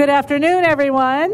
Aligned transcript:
Good 0.00 0.08
afternoon, 0.08 0.64
everyone. 0.64 1.30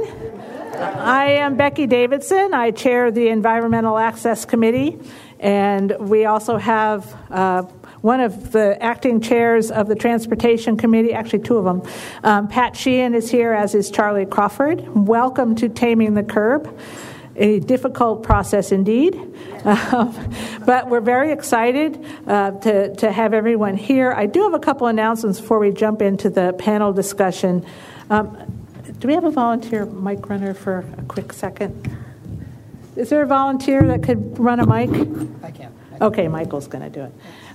I 0.75 1.37
am 1.39 1.57
Becky 1.57 1.87
Davidson. 1.87 2.53
I 2.53 2.73
chair 2.73 3.13
the 3.13 3.29
Environmental 3.29 3.97
Access 3.97 4.45
Committee, 4.45 4.99
and 5.39 5.95
we 6.01 6.25
also 6.25 6.57
have 6.57 7.15
uh, 7.31 7.63
one 8.01 8.19
of 8.19 8.51
the 8.51 8.77
acting 8.83 9.21
chairs 9.21 9.71
of 9.71 9.87
the 9.87 9.95
Transportation 9.95 10.77
Committee, 10.77 11.13
actually, 11.13 11.45
two 11.45 11.59
of 11.59 11.65
them. 11.65 11.83
Um, 12.25 12.49
Pat 12.49 12.75
Sheehan 12.75 13.15
is 13.15 13.31
here, 13.31 13.53
as 13.53 13.77
is 13.77 13.89
Charlie 13.89 14.27
Crawford. 14.27 14.85
Welcome 14.97 15.55
to 15.55 15.69
Taming 15.69 16.15
the 16.15 16.25
Curb 16.25 16.77
a 17.39 17.61
difficult 17.61 18.23
process 18.23 18.73
indeed. 18.73 19.21
Um, 19.67 20.15
but 20.65 20.89
we're 20.89 21.01
very 21.01 21.33
excited 21.33 22.05
uh, 22.29 22.53
to, 22.53 22.95
to 22.97 23.11
have 23.11 23.35
everyone 23.35 23.77
here. 23.77 24.13
I 24.13 24.27
do 24.27 24.45
have 24.45 24.55
a 24.55 24.61
couple 24.61 24.87
announcements 24.87 25.41
before 25.41 25.59
we 25.59 25.73
jump 25.73 26.03
into 26.03 26.31
the 26.31 26.53
panel 26.57 26.93
discussion. 26.93 27.67
Um, 28.09 28.37
do 28.99 29.09
we 29.09 29.15
have 29.15 29.25
a 29.25 29.31
volunteer 29.31 29.85
mic 29.85 30.29
runner 30.29 30.55
for 30.55 30.85
a 30.97 31.03
quick 31.03 31.33
second? 31.33 31.97
Is 32.95 33.11
there 33.11 33.23
a 33.23 33.27
volunteer 33.27 33.83
that 33.83 34.03
could 34.03 34.39
run 34.39 34.61
a 34.61 34.67
mic? 34.67 34.91
I 35.43 35.51
can. 35.51 35.73
Okay, 36.01 36.29
Michael's 36.29 36.69
going 36.69 36.85
to 36.85 36.91
do 36.91 37.05
it. 37.05 37.13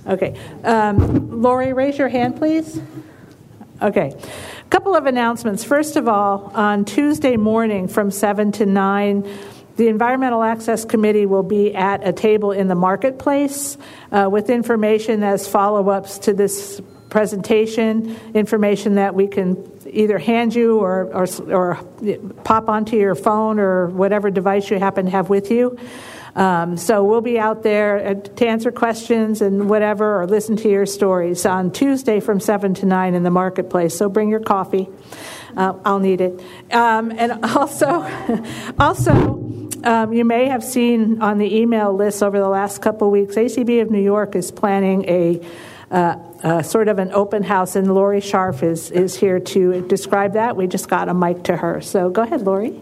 Okay. 0.08 0.40
Um, 0.64 1.42
Lori, 1.42 1.74
raise 1.74 1.98
your 1.98 2.10
hand, 2.10 2.38
please. 2.38 2.80
Okay. 3.82 4.14
A 4.14 4.70
couple 4.70 4.96
of 4.96 5.06
announcements. 5.06 5.64
First 5.64 5.96
of 5.96 6.08
all, 6.08 6.52
on 6.54 6.86
Tuesday 6.86 7.38
morning 7.38 7.88
from 7.88 8.12
7 8.12 8.52
to 8.54 8.66
9, 8.66 9.28
the 9.78 9.88
Environmental 9.88 10.44
Access 10.44 10.86
Committee 10.86 11.26
will 11.26 11.44
be 11.44 11.74
at 11.74 12.08
a 12.08 12.14
table 12.14 12.52
in 12.52 12.68
the 12.68 12.76
marketplace 12.76 13.78
uh, 14.12 14.28
with 14.32 14.50
information 14.50 15.24
as 15.24 15.48
follow 15.48 15.90
ups 15.90 16.20
to 16.20 16.34
this 16.34 16.82
presentation, 17.12 18.18
information 18.34 18.96
that 18.96 19.14
we 19.14 19.28
can 19.28 19.70
either 19.86 20.18
hand 20.18 20.56
you 20.56 20.80
or, 20.80 21.14
or, 21.14 21.28
or, 21.54 21.76
pop 22.46 22.70
onto 22.70 22.96
your 22.96 23.14
phone 23.16 23.60
or 23.60 23.88
whatever 23.88 24.32
device 24.32 24.72
you 24.72 24.80
happen 24.80 25.06
to 25.06 25.12
have 25.12 25.30
with 25.30 25.52
you. 25.52 25.78
Um, 26.36 26.78
so 26.78 27.04
we'll 27.04 27.20
be 27.20 27.38
out 27.38 27.64
there 27.64 28.16
to 28.16 28.48
answer 28.48 28.72
questions 28.72 29.42
and 29.42 29.70
whatever, 29.70 30.22
or 30.22 30.26
listen 30.26 30.56
to 30.58 30.70
your 30.70 30.86
stories 30.86 31.46
on 31.46 31.72
Tuesday 31.72 32.22
from 32.22 32.40
7 32.40 32.74
to 32.76 32.86
9 32.86 33.14
in 33.14 33.24
the 33.24 33.30
marketplace. 33.30 33.98
So 33.98 34.08
bring 34.08 34.30
your 34.30 34.40
coffee. 34.40 34.88
Uh, 35.58 35.74
I'll 35.84 36.00
need 36.00 36.22
it. 36.22 36.42
Um, 36.72 37.12
and 37.12 37.44
also, 37.58 38.10
also, 38.80 39.12
um, 39.84 40.14
you 40.14 40.24
may 40.24 40.48
have 40.48 40.64
seen 40.64 41.22
on 41.22 41.40
the 41.40 41.58
email 41.58 41.94
list 41.94 42.24
over 42.24 42.40
the 42.40 42.48
last 42.48 42.82
couple 42.82 43.10
of 43.10 43.12
weeks, 43.12 43.36
ACB 43.36 43.82
of 43.82 43.92
New 43.92 44.02
York 44.02 44.34
is 44.34 44.50
planning 44.50 45.04
a 45.10 45.42
uh, 45.92 46.16
uh, 46.42 46.62
sort 46.64 46.88
of 46.88 47.00
an 47.00 47.12
open 47.12 47.44
house, 47.44 47.76
and 47.76 47.94
Lori 47.94 48.22
Scharf 48.22 48.64
is, 48.64 48.92
is 48.92 49.16
here 49.16 49.40
to 49.40 49.86
describe 49.88 50.34
that. 50.34 50.56
We 50.56 50.66
just 50.68 50.90
got 50.90 51.10
a 51.10 51.14
mic 51.14 51.44
to 51.44 51.58
her. 51.58 51.82
So 51.82 52.10
go 52.10 52.22
ahead, 52.22 52.42
Lori. 52.42 52.82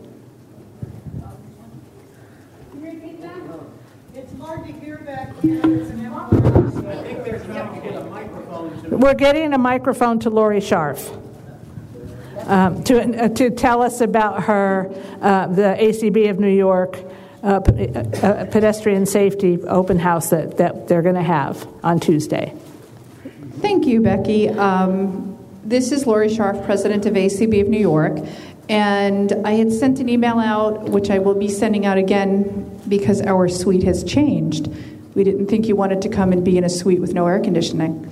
We're 8.92 9.14
getting 9.14 9.54
a 9.54 9.58
microphone 9.58 10.20
to 10.20 10.30
Lori 10.30 10.60
Scharf 10.60 11.20
um, 12.46 12.84
to, 12.84 13.24
uh, 13.24 13.30
to 13.30 13.50
tell 13.50 13.82
us 13.82 14.02
about 14.02 14.44
her, 14.44 14.90
uh, 15.22 15.48
the 15.48 15.78
ACB 15.80 16.30
of 16.30 16.40
New 16.40 16.50
York 16.50 17.00
uh, 17.42 17.60
p- 17.62 17.88
uh, 17.88 18.46
pedestrian 18.46 19.06
safety 19.06 19.60
open 19.64 20.00
house 20.00 20.32
that, 20.32 20.58
that 20.58 20.88
they're 20.88 21.02
going 21.02 21.16
to 21.16 21.24
have 21.24 21.68
on 21.84 22.00
Tuesday. 22.00 22.54
Thank 23.62 23.86
you, 23.86 24.02
Becky. 24.02 24.50
Um, 24.50 25.38
this 25.64 25.92
is 25.92 26.08
Lori 26.08 26.30
Scharf, 26.30 26.64
president 26.66 27.06
of 27.06 27.14
ACB 27.14 27.62
of 27.62 27.68
New 27.68 27.80
York. 27.80 28.18
And 28.70 29.34
I 29.46 29.52
had 29.52 29.72
sent 29.74 30.00
an 30.00 30.08
email 30.08 30.40
out, 30.40 30.84
which 30.90 31.10
I 31.10 31.20
will 31.20 31.36
be 31.36 31.50
sending 31.50 31.86
out 31.86 31.98
again 31.98 32.80
because 32.88 33.22
our 33.22 33.50
suite 33.50 33.84
has 33.84 34.04
changed. 34.04 34.70
We 35.14 35.24
didn't 35.24 35.48
think 35.48 35.68
you 35.68 35.76
wanted 35.76 36.02
to 36.04 36.10
come 36.10 36.32
and 36.32 36.46
be 36.46 36.58
in 36.58 36.64
a 36.64 36.70
suite 36.70 37.02
with 37.02 37.14
no 37.14 37.28
air 37.28 37.40
conditioning. 37.40 38.10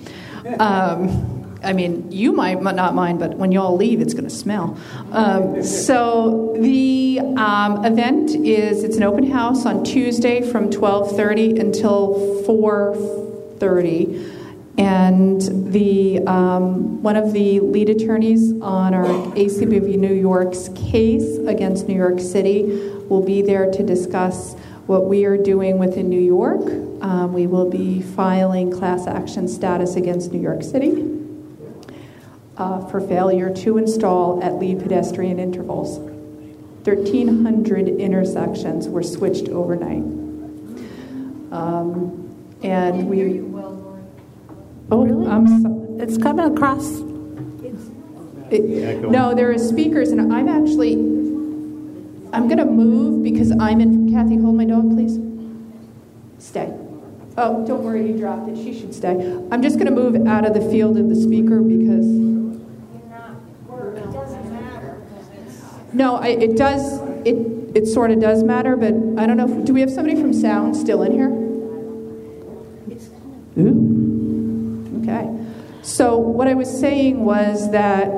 Um, 0.60 1.60
I 1.64 1.74
mean, 1.74 2.12
you 2.12 2.34
might 2.34 2.62
not 2.62 2.94
mind, 2.94 3.20
but 3.20 3.36
when 3.36 3.52
you 3.52 3.62
all 3.62 3.76
leave, 3.76 4.02
it's 4.02 4.14
going 4.14 4.26
to 4.26 4.30
smell. 4.30 4.78
Um, 5.12 5.64
so 5.64 6.56
the 6.60 7.20
um, 7.38 7.86
event 7.86 8.32
is 8.32 8.84
it's 8.84 8.98
an 8.98 9.04
open 9.04 9.30
house 9.32 9.66
on 9.66 9.84
Tuesday 9.84 10.42
from 10.42 10.70
12:30 10.70 11.60
until 11.60 12.44
4:30, 12.46 14.37
and 14.78 15.42
the 15.74 16.20
um, 16.28 17.02
one 17.02 17.16
of 17.16 17.34
the 17.34 17.60
lead 17.60 17.90
attorneys 17.90 18.52
on 18.62 18.94
our 18.94 19.06
ACB 19.06 19.98
New 19.98 20.14
York's 20.14 20.70
case 20.76 21.38
against 21.48 21.88
New 21.88 21.96
York 21.96 22.20
City 22.20 22.64
will 23.10 23.24
be 23.24 23.42
there 23.42 23.72
to 23.72 23.84
discuss 23.84 24.54
what 24.86 25.06
we 25.06 25.26
are 25.26 25.38
doing 25.38 25.80
within 25.80 26.10
New 26.10 26.22
York. 26.22 26.62
Um, 27.02 27.34
we 27.34 27.48
will 27.48 27.70
be 27.70 28.02
filing 28.02 28.72
class 28.72 29.08
action 29.08 29.48
status 29.48 29.96
against 29.96 30.32
New 30.32 30.40
York 30.40 30.64
City 30.64 31.18
uh, 32.58 32.86
for 32.88 33.02
failure 33.02 33.54
to 33.54 33.78
install 33.78 34.44
at 34.44 34.56
lead 34.56 34.80
pedestrian 34.80 35.40
intervals. 35.40 35.98
1,300 36.88 37.88
intersections 37.90 38.88
were 38.88 39.04
switched 39.04 39.50
overnight. 39.50 40.04
Um, 41.52 42.24
and 42.64 43.10
we. 43.10 43.57
Oh, 44.90 45.02
oh, 45.02 45.06
really? 45.06 45.28
I'm 45.28 45.62
so, 45.62 45.98
it's 46.00 46.18
coming 46.18 46.46
across. 46.46 47.02
It, 48.50 49.02
no, 49.02 49.36
there 49.36 49.52
are 49.52 49.58
speakers, 49.58 50.12
and 50.12 50.32
I'm 50.34 50.48
actually. 50.48 50.94
I'm 52.34 52.48
going 52.48 52.58
to 52.58 52.66
move 52.66 53.24
because 53.24 53.52
I'm 53.60 53.82
in. 53.82 54.12
Kathy, 54.14 54.38
hold 54.38 54.56
my 54.56 54.66
dog, 54.66 54.90
please. 54.90 55.20
Stay. 56.40 56.74
Oh, 57.38 57.66
don't 57.68 57.84
worry, 57.84 58.08
you 58.08 58.18
dropped 58.18 58.50
it. 58.50 58.56
She 58.56 58.80
should 58.80 58.94
stay. 58.94 59.12
I'm 59.52 59.62
just 59.62 59.76
going 59.78 59.88
to 59.88 59.94
move 59.94 60.26
out 60.28 60.46
of 60.46 60.54
the 60.54 60.62
field 60.72 60.98
of 60.98 61.10
the 61.10 61.16
speaker 61.16 61.60
because. 61.62 62.06
No, 65.94 66.16
I, 66.16 66.28
it 66.28 66.56
does. 66.56 67.02
It 67.26 67.36
it 67.76 67.86
sort 67.86 68.12
of 68.12 68.20
does 68.20 68.44
matter, 68.44 68.78
but 68.78 68.94
I 69.22 69.28
don't 69.28 69.38
know. 69.38 69.60
If, 69.60 69.66
do 69.66 69.74
we 69.74 69.82
have 69.82 69.92
somebody 69.92 70.20
from 70.20 70.34
sound 70.34 70.76
still 70.76 71.04
in 71.04 71.12
here? 71.12 71.30
Ooh. 73.60 74.07
So 75.88 76.18
what 76.18 76.50
I 76.50 76.54
was 76.54 76.70
saying 76.70 77.24
was 77.24 77.72
that 77.72 78.12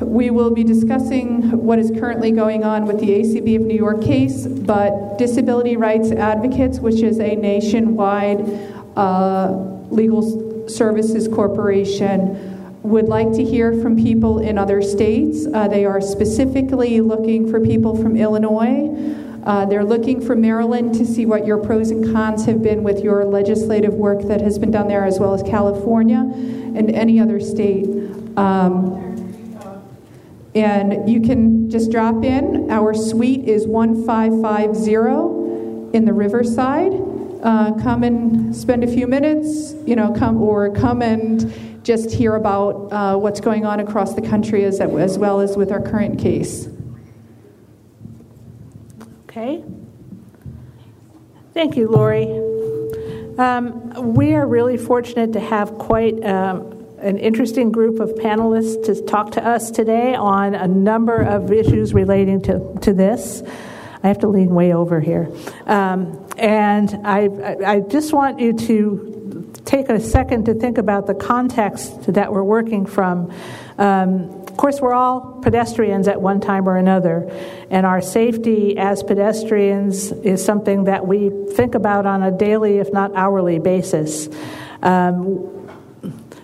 we 0.00 0.30
will 0.30 0.52
be 0.52 0.62
discussing 0.62 1.50
what 1.66 1.80
is 1.80 1.90
currently 1.90 2.30
going 2.30 2.62
on 2.62 2.84
with 2.84 3.00
the 3.00 3.08
ACB 3.08 3.56
of 3.56 3.62
New 3.62 3.76
York 3.76 4.00
case, 4.02 4.46
but 4.46 5.18
Disability 5.18 5.76
Rights 5.76 6.12
Advocates, 6.12 6.78
which 6.78 7.02
is 7.02 7.18
a 7.18 7.34
nationwide 7.34 8.38
uh, 8.96 9.48
legal 9.90 10.68
services 10.68 11.26
corporation 11.26 12.78
would 12.84 13.08
like 13.08 13.32
to 13.32 13.42
hear 13.42 13.72
from 13.82 13.96
people 13.96 14.38
in 14.38 14.56
other 14.56 14.80
states. 14.80 15.48
Uh, 15.52 15.66
they 15.66 15.84
are 15.84 16.00
specifically 16.00 17.00
looking 17.00 17.50
for 17.50 17.58
people 17.58 18.00
from 18.00 18.16
Illinois. 18.16 18.88
Uh, 19.44 19.66
they're 19.66 19.84
looking 19.84 20.20
for 20.20 20.36
Maryland 20.36 20.94
to 20.94 21.04
see 21.04 21.26
what 21.26 21.46
your 21.46 21.58
pros 21.58 21.90
and 21.90 22.12
cons 22.12 22.44
have 22.44 22.62
been 22.62 22.84
with 22.84 23.02
your 23.02 23.24
legislative 23.24 23.94
work 23.94 24.22
that 24.22 24.40
has 24.40 24.58
been 24.58 24.70
done 24.70 24.86
there, 24.86 25.04
as 25.04 25.18
well 25.18 25.34
as 25.34 25.42
California 25.42 26.30
and 26.76 26.90
any 26.90 27.20
other 27.20 27.40
state. 27.40 27.86
Um, 28.36 29.06
and 30.54 31.08
you 31.08 31.20
can 31.20 31.70
just 31.70 31.90
drop 31.90 32.24
in. 32.24 32.70
Our 32.70 32.94
suite 32.94 33.48
is 33.48 33.66
1550 33.66 35.96
in 35.96 36.04
the 36.04 36.12
Riverside. 36.12 36.92
Uh, 37.42 37.72
come 37.80 38.02
and 38.02 38.54
spend 38.54 38.84
a 38.84 38.86
few 38.86 39.06
minutes, 39.06 39.74
you 39.86 39.96
know, 39.96 40.12
come 40.12 40.42
or 40.42 40.74
come 40.74 41.02
and 41.02 41.82
just 41.82 42.10
hear 42.10 42.34
about 42.34 42.92
uh, 42.92 43.16
what's 43.16 43.40
going 43.40 43.64
on 43.64 43.80
across 43.80 44.14
the 44.14 44.22
country 44.22 44.64
as, 44.64 44.80
as 44.80 45.18
well 45.18 45.40
as 45.40 45.56
with 45.56 45.72
our 45.72 45.80
current 45.80 46.18
case. 46.18 46.68
Okay. 49.24 49.64
Thank 51.54 51.76
you, 51.76 51.88
Lori. 51.88 52.49
Um, 53.40 54.12
we 54.14 54.34
are 54.34 54.46
really 54.46 54.76
fortunate 54.76 55.32
to 55.32 55.40
have 55.40 55.78
quite 55.78 56.22
um, 56.26 56.86
an 56.98 57.16
interesting 57.16 57.72
group 57.72 57.98
of 57.98 58.10
panelists 58.10 58.84
to 58.84 59.02
talk 59.06 59.30
to 59.32 59.42
us 59.42 59.70
today 59.70 60.14
on 60.14 60.54
a 60.54 60.68
number 60.68 61.22
of 61.22 61.50
issues 61.50 61.94
relating 61.94 62.42
to, 62.42 62.78
to 62.82 62.92
this. 62.92 63.42
I 64.02 64.08
have 64.08 64.18
to 64.18 64.28
lean 64.28 64.54
way 64.54 64.74
over 64.74 65.00
here. 65.00 65.32
Um, 65.64 66.28
and 66.36 67.00
I, 67.02 67.56
I 67.66 67.80
just 67.80 68.12
want 68.12 68.40
you 68.40 68.52
to 68.52 69.52
take 69.64 69.88
a 69.88 70.00
second 70.00 70.44
to 70.44 70.52
think 70.52 70.76
about 70.76 71.06
the 71.06 71.14
context 71.14 72.12
that 72.12 72.30
we're 72.30 72.44
working 72.44 72.84
from. 72.84 73.32
Um, 73.78 74.39
course, 74.60 74.80
we're 74.80 74.94
all 74.94 75.40
pedestrians 75.42 76.06
at 76.06 76.20
one 76.20 76.40
time 76.40 76.68
or 76.68 76.76
another, 76.76 77.28
and 77.70 77.86
our 77.86 78.02
safety 78.02 78.76
as 78.76 79.02
pedestrians 79.02 80.12
is 80.12 80.44
something 80.44 80.84
that 80.84 81.06
we 81.06 81.30
think 81.54 81.74
about 81.74 82.04
on 82.04 82.22
a 82.22 82.30
daily, 82.30 82.78
if 82.78 82.92
not 82.92 83.14
hourly, 83.16 83.58
basis. 83.58 84.28
Um, 84.82 85.56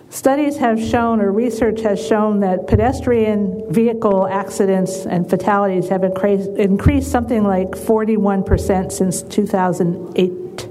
Studies 0.09 0.57
have 0.57 0.81
shown, 0.81 1.19
or 1.21 1.31
research 1.31 1.81
has 1.81 2.03
shown, 2.03 2.39
that 2.39 2.65
pedestrian 2.65 3.71
vehicle 3.71 4.25
accidents 4.27 5.05
and 5.05 5.29
fatalities 5.29 5.89
have 5.89 6.03
increased, 6.03 6.49
increased 6.51 7.11
something 7.11 7.43
like 7.43 7.67
41% 7.71 8.91
since 8.91 9.21
2008, 9.21 10.61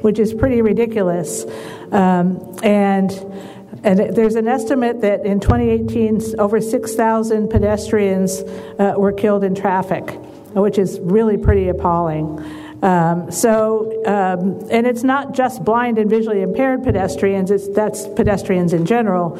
which 0.00 0.18
is 0.18 0.32
pretty 0.32 0.62
ridiculous. 0.62 1.44
Um, 1.90 2.56
and 2.62 3.10
and 3.84 3.98
there's 4.14 4.34
an 4.34 4.48
estimate 4.48 5.00
that 5.02 5.24
in 5.24 5.40
2018, 5.40 6.38
over 6.38 6.60
6,000 6.60 7.48
pedestrians 7.48 8.40
uh, 8.40 8.94
were 8.96 9.12
killed 9.12 9.44
in 9.44 9.54
traffic, 9.54 10.10
which 10.54 10.78
is 10.78 10.98
really 11.00 11.36
pretty 11.36 11.68
appalling. 11.68 12.44
Um, 12.82 13.30
so, 13.30 14.04
um, 14.06 14.68
and 14.70 14.86
it's 14.86 15.02
not 15.02 15.34
just 15.34 15.64
blind 15.64 15.98
and 15.98 16.08
visually 16.08 16.42
impaired 16.42 16.84
pedestrians, 16.84 17.50
it's, 17.50 17.68
that's 17.68 18.06
pedestrians 18.06 18.72
in 18.72 18.86
general. 18.86 19.38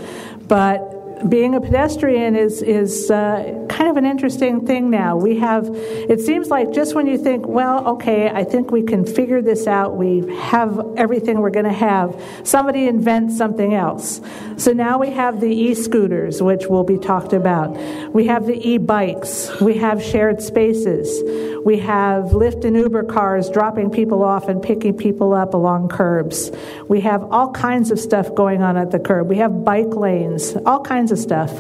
But 0.49 0.98
being 1.29 1.55
a 1.55 1.61
pedestrian 1.61 2.37
is 2.37 2.63
is 2.63 3.11
uh, 3.11 3.67
kind 3.69 3.91
of 3.91 3.97
an 3.97 4.07
interesting 4.07 4.67
thing 4.67 4.91
now. 4.91 5.17
We 5.17 5.39
have 5.39 5.69
it 5.75 6.21
seems 6.21 6.49
like 6.49 6.73
just 6.73 6.95
when 6.95 7.07
you 7.07 7.19
think, 7.19 7.47
well, 7.47 7.87
okay, 7.89 8.29
I 8.29 8.45
think 8.45 8.71
we 8.71 8.83
can 8.83 9.05
figure 9.05 9.43
this 9.43 9.67
out. 9.67 9.97
We 9.97 10.27
have 10.37 10.81
everything 10.97 11.41
we're 11.41 11.51
going 11.51 11.65
to 11.65 11.73
have. 11.73 12.21
Somebody 12.45 12.87
invents 12.87 13.37
something 13.37 13.75
else. 13.75 14.21
So 14.57 14.73
now 14.73 14.99
we 14.99 15.11
have 15.11 15.41
the 15.41 15.49
e-scooters, 15.49 16.43
which 16.43 16.67
will 16.67 16.85
be 16.85 16.99
talked 16.99 17.33
about. 17.33 17.77
We 18.13 18.27
have 18.27 18.47
the 18.47 18.57
e-bikes. 18.69 19.61
We 19.61 19.79
have 19.79 20.03
shared 20.03 20.43
spaces. 20.43 21.23
We 21.65 21.79
have 21.81 22.27
Lyft 22.27 22.65
and 22.65 22.77
Uber 22.77 23.05
cars 23.05 23.51
dropping 23.51 23.91
people 23.91 24.23
off 24.23 24.49
and 24.49 24.63
picking 24.63 24.97
people 24.97 25.35
up 25.35 25.55
along 25.55 25.89
curbs. 25.89 26.51
We 26.89 27.01
have 27.03 27.23
all 27.25 27.53
kinds 27.53 27.91
of 27.91 27.99
stuff 27.99 28.35
going 28.35 28.63
on 28.63 28.77
at 28.77 28.91
the 28.91 28.99
curb. 28.99 29.29
We 29.29 29.37
have 29.37 29.65
bike 29.65 29.95
lanes, 29.95 30.57
all 30.65 30.81
kinds 30.81 31.08
of 31.11 31.19
stuff. 31.19 31.51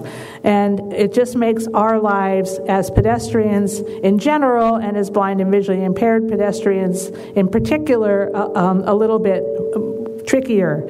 And 0.45 0.93
it 0.93 1.13
just 1.13 1.37
makes 1.37 1.67
our 1.69 1.99
lives 1.99 2.59
as 2.69 2.91
pedestrians 2.91 3.81
in 3.81 4.19
general 4.19 4.77
and 4.77 4.97
as 4.97 5.11
blind 5.11 5.41
and 5.41 5.51
visually 5.51 5.85
impaired 5.85 6.29
pedestrians 6.29 7.07
in 7.37 7.49
particular 7.49 8.35
uh, 8.35 8.49
um, 8.55 8.83
a 8.85 8.95
little 8.95 9.19
bit 9.19 9.45
um, 9.75 10.25
trickier. 10.27 10.87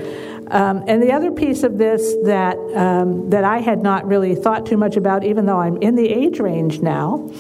Um, 0.51 0.85
and 0.87 1.03
the 1.03 1.13
other 1.13 1.31
piece 1.31 1.63
of 1.63 1.77
this 1.77 2.15
that 2.25 2.57
um, 2.75 3.31
that 3.31 3.45
I 3.45 3.59
had 3.59 3.83
not 3.83 4.07
really 4.07 4.35
thought 4.35 4.65
too 4.65 4.79
much 4.79 4.97
about, 4.97 5.25
even 5.25 5.45
though 5.45 5.59
I'm 5.61 5.77
in 5.83 5.95
the 5.95 6.09
age 6.09 6.41
range 6.41 6.81
now, 6.81 7.31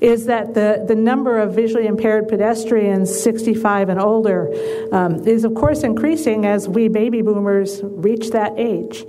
is 0.00 0.26
that 0.26 0.54
the, 0.54 0.84
the 0.86 0.94
number 0.94 1.38
of 1.38 1.54
visually 1.54 1.86
impaired 1.86 2.28
pedestrians 2.28 3.22
65 3.22 3.88
and 3.88 4.00
older 4.00 4.52
um, 4.92 5.26
is, 5.26 5.44
of 5.44 5.54
course, 5.54 5.82
increasing 5.82 6.46
as 6.46 6.68
we 6.68 6.88
baby 6.88 7.22
boomers 7.22 7.80
reach 7.82 8.30
that 8.30 8.52
age. 8.58 9.04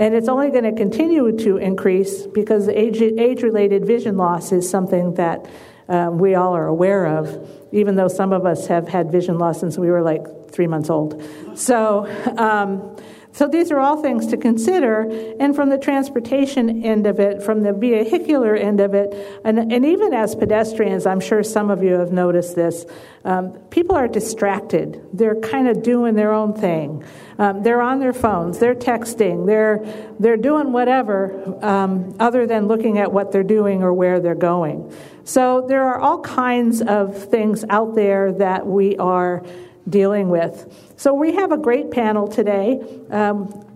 And 0.00 0.14
it's 0.14 0.28
only 0.28 0.50
going 0.50 0.64
to 0.64 0.72
continue 0.72 1.30
to 1.40 1.58
increase 1.58 2.26
because 2.26 2.68
age, 2.70 3.02
age-related 3.02 3.84
vision 3.84 4.16
loss 4.16 4.50
is 4.50 4.68
something 4.68 5.12
that 5.14 5.46
uh, 5.90 6.08
we 6.10 6.34
all 6.34 6.56
are 6.56 6.66
aware 6.66 7.18
of, 7.18 7.46
even 7.70 7.96
though 7.96 8.08
some 8.08 8.32
of 8.32 8.46
us 8.46 8.66
have 8.68 8.88
had 8.88 9.12
vision 9.12 9.36
loss 9.36 9.60
since 9.60 9.76
we 9.76 9.90
were 9.90 10.00
like 10.00 10.50
three 10.50 10.66
months 10.66 10.88
old. 10.88 11.22
So, 11.54 12.06
um, 12.38 12.96
so 13.32 13.46
these 13.46 13.70
are 13.70 13.78
all 13.78 14.02
things 14.02 14.26
to 14.28 14.36
consider. 14.36 15.02
And 15.38 15.54
from 15.54 15.70
the 15.70 15.78
transportation 15.78 16.84
end 16.84 17.06
of 17.06 17.20
it, 17.20 17.42
from 17.42 17.62
the 17.62 17.72
vehicular 17.72 18.56
end 18.56 18.80
of 18.80 18.94
it, 18.94 19.14
and, 19.44 19.72
and 19.72 19.84
even 19.84 20.12
as 20.12 20.34
pedestrians, 20.34 21.06
I'm 21.06 21.20
sure 21.20 21.42
some 21.42 21.70
of 21.70 21.82
you 21.82 21.92
have 21.94 22.12
noticed 22.12 22.56
this, 22.56 22.86
um, 23.24 23.52
people 23.70 23.94
are 23.94 24.08
distracted. 24.08 25.00
They're 25.12 25.40
kind 25.40 25.68
of 25.68 25.82
doing 25.82 26.14
their 26.14 26.32
own 26.32 26.54
thing. 26.54 27.04
Um, 27.38 27.62
they're 27.62 27.80
on 27.80 28.00
their 28.00 28.12
phones, 28.12 28.58
they're 28.58 28.74
texting, 28.74 29.46
they're, 29.46 29.78
they're 30.18 30.36
doing 30.36 30.72
whatever 30.72 31.56
um, 31.64 32.14
other 32.20 32.46
than 32.46 32.68
looking 32.68 32.98
at 32.98 33.12
what 33.12 33.32
they're 33.32 33.42
doing 33.42 33.82
or 33.82 33.94
where 33.94 34.20
they're 34.20 34.34
going. 34.34 34.94
So 35.24 35.64
there 35.66 35.84
are 35.84 35.98
all 35.98 36.20
kinds 36.20 36.82
of 36.82 37.30
things 37.30 37.64
out 37.70 37.94
there 37.94 38.32
that 38.32 38.66
we 38.66 38.98
are 38.98 39.42
dealing 39.90 40.28
with. 40.28 40.92
So 40.96 41.12
we 41.12 41.34
have 41.34 41.52
a 41.52 41.58
great 41.58 41.90
panel 41.90 42.28
today. 42.28 42.80
Um, 43.10 43.66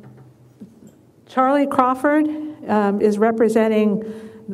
Charlie 1.26 1.66
Crawford 1.66 2.28
um, 2.68 3.00
is 3.00 3.18
representing 3.18 4.04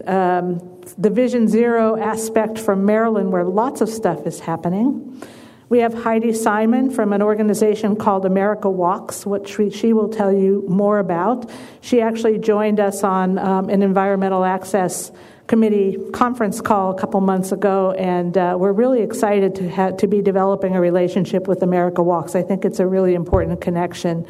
um, 0.06 0.80
the 0.96 1.10
Vision 1.10 1.46
Zero 1.48 1.96
aspect 1.96 2.58
from 2.58 2.84
Maryland, 2.84 3.32
where 3.32 3.44
lots 3.44 3.80
of 3.80 3.88
stuff 3.88 4.26
is 4.26 4.40
happening. 4.40 5.22
We 5.68 5.78
have 5.80 5.94
Heidi 5.94 6.32
Simon 6.32 6.90
from 6.90 7.12
an 7.12 7.22
organization 7.22 7.94
called 7.94 8.26
America 8.26 8.68
Walks, 8.68 9.24
which 9.24 9.56
she 9.72 9.92
will 9.92 10.08
tell 10.08 10.32
you 10.32 10.64
more 10.68 10.98
about. 10.98 11.48
She 11.80 12.00
actually 12.00 12.38
joined 12.38 12.80
us 12.80 13.04
on 13.04 13.38
um, 13.38 13.68
an 13.68 13.82
environmental 13.82 14.44
access 14.44 15.12
committee 15.50 15.96
conference 16.12 16.60
call 16.60 16.92
a 16.92 16.94
couple 16.94 17.20
months 17.20 17.50
ago, 17.50 17.90
and 17.98 18.38
uh, 18.38 18.56
we're 18.56 18.70
really 18.70 19.02
excited 19.02 19.52
to 19.56 19.68
have, 19.68 19.96
to 19.96 20.06
be 20.06 20.22
developing 20.22 20.76
a 20.76 20.80
relationship 20.80 21.48
with 21.48 21.64
America 21.64 22.00
Walks. 22.00 22.36
I 22.36 22.42
think 22.42 22.64
it's 22.64 22.78
a 22.78 22.86
really 22.86 23.14
important 23.14 23.60
connection. 23.60 24.24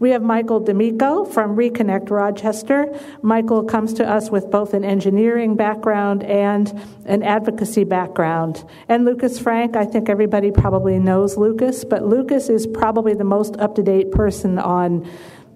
We 0.00 0.10
have 0.10 0.22
Michael 0.22 0.58
D'Amico 0.58 1.24
from 1.26 1.56
Reconnect 1.56 2.10
Rochester. 2.10 2.98
Michael 3.22 3.62
comes 3.62 3.94
to 3.94 4.08
us 4.08 4.30
with 4.30 4.50
both 4.50 4.74
an 4.74 4.84
engineering 4.84 5.54
background 5.54 6.24
and 6.24 6.68
an 7.04 7.22
advocacy 7.22 7.84
background. 7.84 8.64
And 8.88 9.04
Lucas 9.04 9.38
Frank, 9.38 9.76
I 9.76 9.84
think 9.84 10.08
everybody 10.08 10.50
probably 10.50 10.98
knows 10.98 11.36
Lucas, 11.36 11.84
but 11.84 12.04
Lucas 12.04 12.48
is 12.48 12.66
probably 12.66 13.14
the 13.14 13.22
most 13.24 13.56
up 13.58 13.76
to 13.76 13.82
date 13.84 14.10
person 14.10 14.58
on 14.58 15.08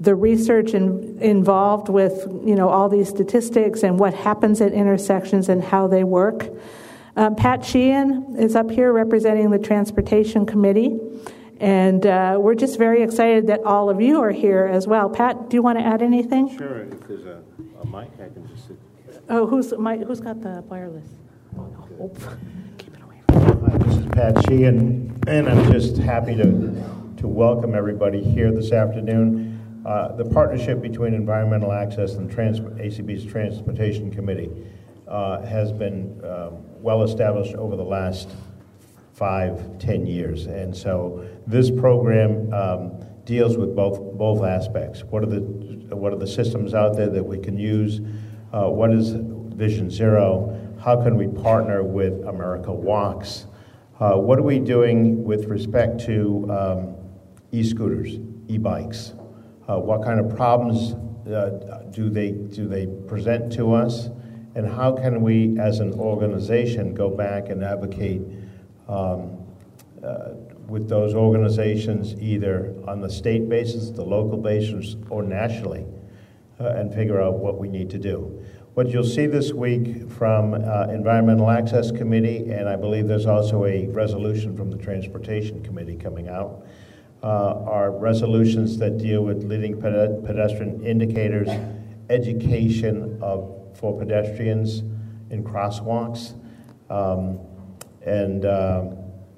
the 0.02 0.14
research 0.16 0.74
in, 0.74 1.16
involved 1.20 1.88
with 1.88 2.26
you 2.44 2.54
know 2.56 2.68
all 2.68 2.88
these 2.88 3.08
statistics 3.08 3.82
and 3.82 3.98
what 3.98 4.12
happens 4.12 4.60
at 4.60 4.72
intersections 4.72 5.48
and 5.48 5.62
how 5.62 5.86
they 5.86 6.04
work. 6.04 6.48
Um, 7.14 7.36
Pat 7.36 7.64
Sheehan 7.64 8.36
is 8.38 8.56
up 8.56 8.70
here 8.70 8.92
representing 8.92 9.50
the 9.50 9.58
Transportation 9.58 10.44
Committee, 10.44 10.98
and 11.60 12.04
uh, 12.04 12.36
we're 12.40 12.54
just 12.54 12.78
very 12.78 13.02
excited 13.02 13.46
that 13.46 13.60
all 13.64 13.90
of 13.90 14.00
you 14.00 14.20
are 14.20 14.30
here 14.30 14.66
as 14.66 14.86
well. 14.86 15.08
Pat, 15.08 15.48
do 15.48 15.56
you 15.56 15.62
want 15.62 15.78
to 15.78 15.84
add 15.84 16.02
anything? 16.02 16.56
Sure. 16.56 16.80
If 16.80 17.06
there's 17.06 17.26
a, 17.26 17.42
a 17.80 17.86
mic, 17.86 18.10
I 18.14 18.28
can 18.32 18.48
just 18.48 18.66
sit. 18.66 18.78
Oh, 19.28 19.46
who's 19.46 19.72
my, 19.74 19.98
who's 19.98 20.20
got 20.20 20.42
the 20.42 20.64
wireless? 20.68 21.06
Oh, 21.56 22.10
keep 22.78 22.94
it 22.94 23.02
away. 23.02 23.20
Hi, 23.30 23.78
this 23.78 23.98
is 23.98 24.06
Pat 24.06 24.44
Sheehan, 24.46 25.20
and 25.28 25.48
I'm 25.48 25.70
just 25.70 25.98
happy 25.98 26.34
to 26.36 27.02
to 27.18 27.28
welcome 27.28 27.76
everybody 27.76 28.20
here 28.20 28.50
this 28.50 28.72
afternoon. 28.72 29.51
Uh, 29.84 30.14
the 30.14 30.24
partnership 30.24 30.80
between 30.80 31.12
Environmental 31.12 31.72
Access 31.72 32.14
and 32.14 32.30
Trans- 32.30 32.60
ACB's 32.60 33.24
Transportation 33.24 34.12
Committee 34.12 34.50
uh, 35.08 35.42
has 35.42 35.72
been 35.72 36.20
uh, 36.24 36.50
well 36.78 37.02
established 37.02 37.54
over 37.56 37.74
the 37.74 37.84
last 37.84 38.30
five, 39.12 39.78
ten 39.78 40.06
years. 40.06 40.46
And 40.46 40.76
so 40.76 41.26
this 41.46 41.70
program 41.70 42.52
um, 42.52 42.92
deals 43.24 43.56
with 43.56 43.74
both, 43.74 44.16
both 44.16 44.44
aspects. 44.44 45.02
What 45.02 45.24
are, 45.24 45.26
the, 45.26 45.40
what 45.96 46.12
are 46.12 46.18
the 46.18 46.26
systems 46.28 46.74
out 46.74 46.96
there 46.96 47.10
that 47.10 47.24
we 47.24 47.38
can 47.38 47.58
use? 47.58 48.00
Uh, 48.52 48.68
what 48.68 48.92
is 48.92 49.10
Vision 49.12 49.90
Zero? 49.90 50.58
How 50.80 51.02
can 51.02 51.16
we 51.16 51.26
partner 51.26 51.82
with 51.82 52.24
America 52.26 52.72
Walks? 52.72 53.46
Uh, 53.98 54.14
what 54.14 54.38
are 54.38 54.42
we 54.42 54.58
doing 54.58 55.24
with 55.24 55.46
respect 55.46 56.04
to 56.06 56.48
um, 56.50 56.96
e 57.52 57.62
scooters, 57.62 58.18
e 58.48 58.58
bikes? 58.58 59.14
Uh, 59.72 59.78
what 59.78 60.02
kind 60.02 60.20
of 60.20 60.36
problems 60.36 60.92
uh, 61.32 61.82
do 61.90 62.10
they 62.10 62.32
do 62.32 62.68
they 62.68 62.86
present 63.06 63.50
to 63.50 63.72
us, 63.72 64.10
and 64.54 64.66
how 64.66 64.92
can 64.92 65.22
we, 65.22 65.58
as 65.58 65.80
an 65.80 65.94
organization, 65.94 66.92
go 66.92 67.08
back 67.08 67.48
and 67.48 67.64
advocate 67.64 68.20
um, 68.86 69.38
uh, 70.04 70.32
with 70.68 70.90
those 70.90 71.14
organizations, 71.14 72.14
either 72.20 72.74
on 72.86 73.00
the 73.00 73.08
state 73.08 73.48
basis, 73.48 73.90
the 73.90 74.04
local 74.04 74.36
basis, 74.36 74.96
or 75.08 75.22
nationally, 75.22 75.86
uh, 76.60 76.66
and 76.76 76.92
figure 76.92 77.22
out 77.22 77.38
what 77.38 77.56
we 77.56 77.66
need 77.66 77.88
to 77.88 77.98
do. 77.98 78.44
What 78.74 78.90
you'll 78.90 79.04
see 79.04 79.26
this 79.26 79.52
week 79.54 80.10
from 80.10 80.52
uh, 80.52 80.88
Environmental 80.88 81.48
Access 81.48 81.90
Committee, 81.90 82.50
and 82.52 82.68
I 82.68 82.76
believe 82.76 83.08
there's 83.08 83.26
also 83.26 83.64
a 83.64 83.86
resolution 83.86 84.54
from 84.54 84.70
the 84.70 84.76
Transportation 84.76 85.62
Committee 85.62 85.96
coming 85.96 86.28
out 86.28 86.62
uh, 87.22 87.62
are 87.66 87.90
resolutions 87.90 88.78
that 88.78 88.98
deal 88.98 89.22
with 89.22 89.44
leading 89.44 89.80
pedestrian 89.80 90.84
indicators, 90.84 91.48
education 92.10 93.18
of, 93.22 93.58
for 93.74 93.98
pedestrians 93.98 94.80
in 95.30 95.44
crosswalks, 95.44 96.34
um, 96.90 97.38
and 98.04 98.44
uh, 98.44 98.80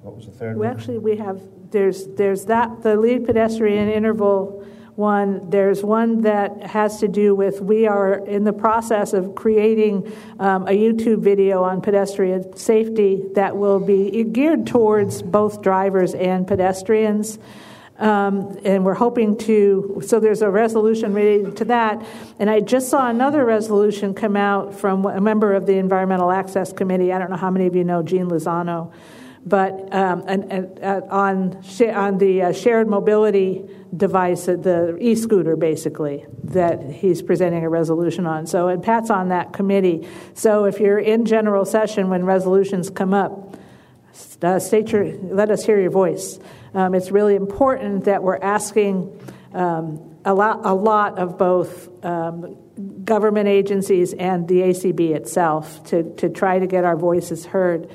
what 0.01 0.15
was 0.15 0.25
the 0.25 0.31
third 0.31 0.57
well, 0.57 0.69
one? 0.69 0.77
Actually, 0.77 0.97
we 0.97 1.15
have 1.15 1.41
there's 1.71 2.07
there's 2.07 2.45
that 2.45 2.81
the 2.81 2.95
lead 2.95 3.25
pedestrian 3.25 3.89
interval 3.89 4.65
one. 4.95 5.49
There's 5.49 5.83
one 5.83 6.21
that 6.21 6.63
has 6.63 6.99
to 7.01 7.07
do 7.07 7.35
with 7.35 7.61
we 7.61 7.85
are 7.85 8.25
in 8.25 8.43
the 8.43 8.53
process 8.53 9.13
of 9.13 9.35
creating 9.35 10.11
um, 10.39 10.67
a 10.67 10.71
YouTube 10.71 11.19
video 11.19 11.63
on 11.63 11.81
pedestrian 11.81 12.55
safety 12.55 13.23
that 13.35 13.55
will 13.55 13.79
be 13.79 14.23
geared 14.23 14.67
towards 14.67 15.21
both 15.21 15.61
drivers 15.61 16.13
and 16.13 16.47
pedestrians. 16.47 17.39
Um, 17.97 18.59
and 18.65 18.83
we're 18.83 18.93
hoping 18.93 19.37
to, 19.39 20.01
so 20.05 20.19
there's 20.19 20.41
a 20.41 20.49
resolution 20.49 21.13
related 21.13 21.57
to 21.57 21.65
that. 21.65 22.05
And 22.39 22.49
I 22.49 22.59
just 22.59 22.89
saw 22.89 23.09
another 23.09 23.45
resolution 23.45 24.13
come 24.13 24.35
out 24.35 24.75
from 24.75 25.05
a 25.05 25.21
member 25.21 25.53
of 25.53 25.65
the 25.65 25.77
Environmental 25.77 26.29
Access 26.29 26.73
Committee. 26.73 27.13
I 27.13 27.19
don't 27.19 27.29
know 27.29 27.37
how 27.37 27.51
many 27.51 27.67
of 27.67 27.75
you 27.75 27.85
know 27.85 28.03
Jean 28.03 28.27
Lozano, 28.27 28.91
but 29.45 29.93
um, 29.93 30.23
and, 30.27 30.51
and, 30.51 30.83
uh, 30.83 31.01
on, 31.09 31.63
on 31.93 32.17
the 32.17 32.41
uh, 32.41 32.51
shared 32.51 32.89
mobility 32.89 33.63
device, 33.95 34.47
uh, 34.49 34.55
the 34.55 34.97
e 34.99 35.15
scooter 35.15 35.55
basically, 35.55 36.25
that 36.45 36.83
he's 36.89 37.21
presenting 37.21 37.63
a 37.63 37.69
resolution 37.69 38.25
on. 38.25 38.47
So, 38.47 38.67
and 38.67 38.83
Pat's 38.83 39.09
on 39.09 39.29
that 39.29 39.53
committee. 39.53 40.07
So, 40.33 40.65
if 40.65 40.79
you're 40.79 40.99
in 40.99 41.25
general 41.25 41.63
session 41.63 42.09
when 42.09 42.25
resolutions 42.25 42.89
come 42.89 43.13
up, 43.13 43.55
uh, 44.41 44.59
state 44.59 44.91
your, 44.91 45.05
let 45.05 45.51
us 45.51 45.65
hear 45.65 45.79
your 45.79 45.91
voice. 45.91 46.39
Um, 46.75 46.93
it's 46.93 47.09
really 47.09 47.35
important 47.35 48.03
that 48.03 48.21
we're 48.21 48.37
asking 48.37 49.17
um, 49.53 50.17
a, 50.25 50.33
lot, 50.33 50.65
a 50.65 50.73
lot 50.73 51.17
of 51.17 51.37
both 51.37 52.03
um, 52.03 52.57
government 53.05 53.47
agencies 53.47 54.13
and 54.13 54.45
the 54.45 54.55
ACB 54.55 55.15
itself 55.15 55.85
to, 55.85 56.13
to 56.15 56.29
try 56.29 56.59
to 56.59 56.67
get 56.67 56.83
our 56.83 56.97
voices 56.97 57.45
heard. 57.45 57.89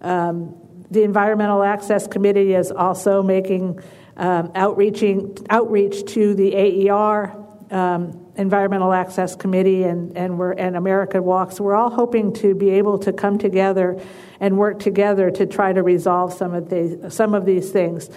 Um, 0.00 0.56
the 0.90 1.02
Environmental 1.02 1.62
Access 1.62 2.06
Committee 2.06 2.54
is 2.54 2.70
also 2.72 3.22
making 3.22 3.80
um, 4.16 4.50
outreaching, 4.54 5.36
outreach 5.50 6.04
to 6.14 6.34
the 6.34 6.88
AER, 6.88 7.36
um, 7.70 8.21
Environmental 8.36 8.92
Access 8.92 9.36
Committee, 9.36 9.82
and, 9.84 10.16
and, 10.16 10.38
we're, 10.38 10.52
and 10.52 10.76
America 10.76 11.20
Walks. 11.20 11.60
We're 11.60 11.74
all 11.74 11.90
hoping 11.90 12.32
to 12.34 12.54
be 12.54 12.70
able 12.70 12.98
to 13.00 13.12
come 13.12 13.38
together 13.38 14.00
and 14.40 14.56
work 14.56 14.78
together 14.78 15.30
to 15.30 15.46
try 15.46 15.72
to 15.72 15.82
resolve 15.82 16.32
some 16.32 16.54
of, 16.54 16.70
the, 16.70 17.10
some 17.10 17.34
of 17.34 17.44
these 17.44 17.70
things. 17.70 18.08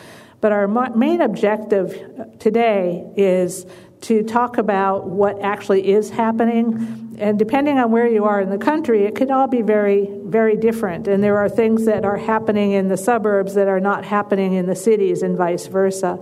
But 0.41 0.51
our 0.51 0.67
main 0.89 1.21
objective 1.21 1.93
uh, 1.93 2.25
today 2.39 3.05
is 3.17 3.65
to 4.01 4.23
talk 4.23 4.57
about 4.57 5.07
what 5.07 5.41
actually 5.41 5.89
is 5.89 6.11
happening. 6.11 7.17
And 7.17 7.39
depending 7.39 7.79
on 7.79 7.91
where 7.91 8.07
you 8.07 8.25
are 8.25 8.39
in 8.39 8.49
the 8.49 8.57
country, 8.57 9.05
it 9.05 9.15
could 9.15 9.31
all 9.31 9.47
be 9.47 9.61
very, 9.61 10.07
very 10.23 10.55
different. 10.55 11.07
And 11.07 11.23
there 11.23 11.37
are 11.37 11.49
things 11.49 11.85
that 11.85 12.05
are 12.05 12.17
happening 12.17 12.73
in 12.73 12.87
the 12.87 12.97
suburbs 12.97 13.55
that 13.55 13.67
are 13.67 13.79
not 13.79 14.05
happening 14.05 14.53
in 14.53 14.65
the 14.65 14.75
cities, 14.75 15.23
and 15.23 15.35
vice 15.35 15.67
versa. 15.67 16.19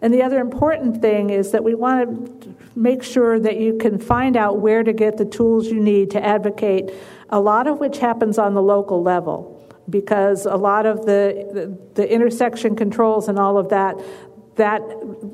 And 0.00 0.12
the 0.12 0.22
other 0.22 0.38
important 0.38 1.00
thing 1.00 1.30
is 1.30 1.52
that 1.52 1.64
we 1.64 1.74
want 1.74 2.42
to 2.42 2.55
make 2.76 3.02
sure 3.02 3.40
that 3.40 3.56
you 3.56 3.78
can 3.78 3.98
find 3.98 4.36
out 4.36 4.60
where 4.60 4.82
to 4.82 4.92
get 4.92 5.16
the 5.16 5.24
tools 5.24 5.66
you 5.66 5.80
need 5.80 6.10
to 6.10 6.24
advocate, 6.24 6.92
a 7.30 7.40
lot 7.40 7.66
of 7.66 7.80
which 7.80 7.98
happens 7.98 8.38
on 8.38 8.54
the 8.54 8.62
local 8.62 9.02
level. 9.02 9.54
Because 9.88 10.46
a 10.46 10.56
lot 10.56 10.84
of 10.84 11.06
the, 11.06 11.48
the, 11.52 11.78
the 11.94 12.12
intersection 12.12 12.76
controls 12.76 13.28
and 13.28 13.38
all 13.38 13.56
of 13.56 13.70
that, 13.70 13.96
that 14.56 14.82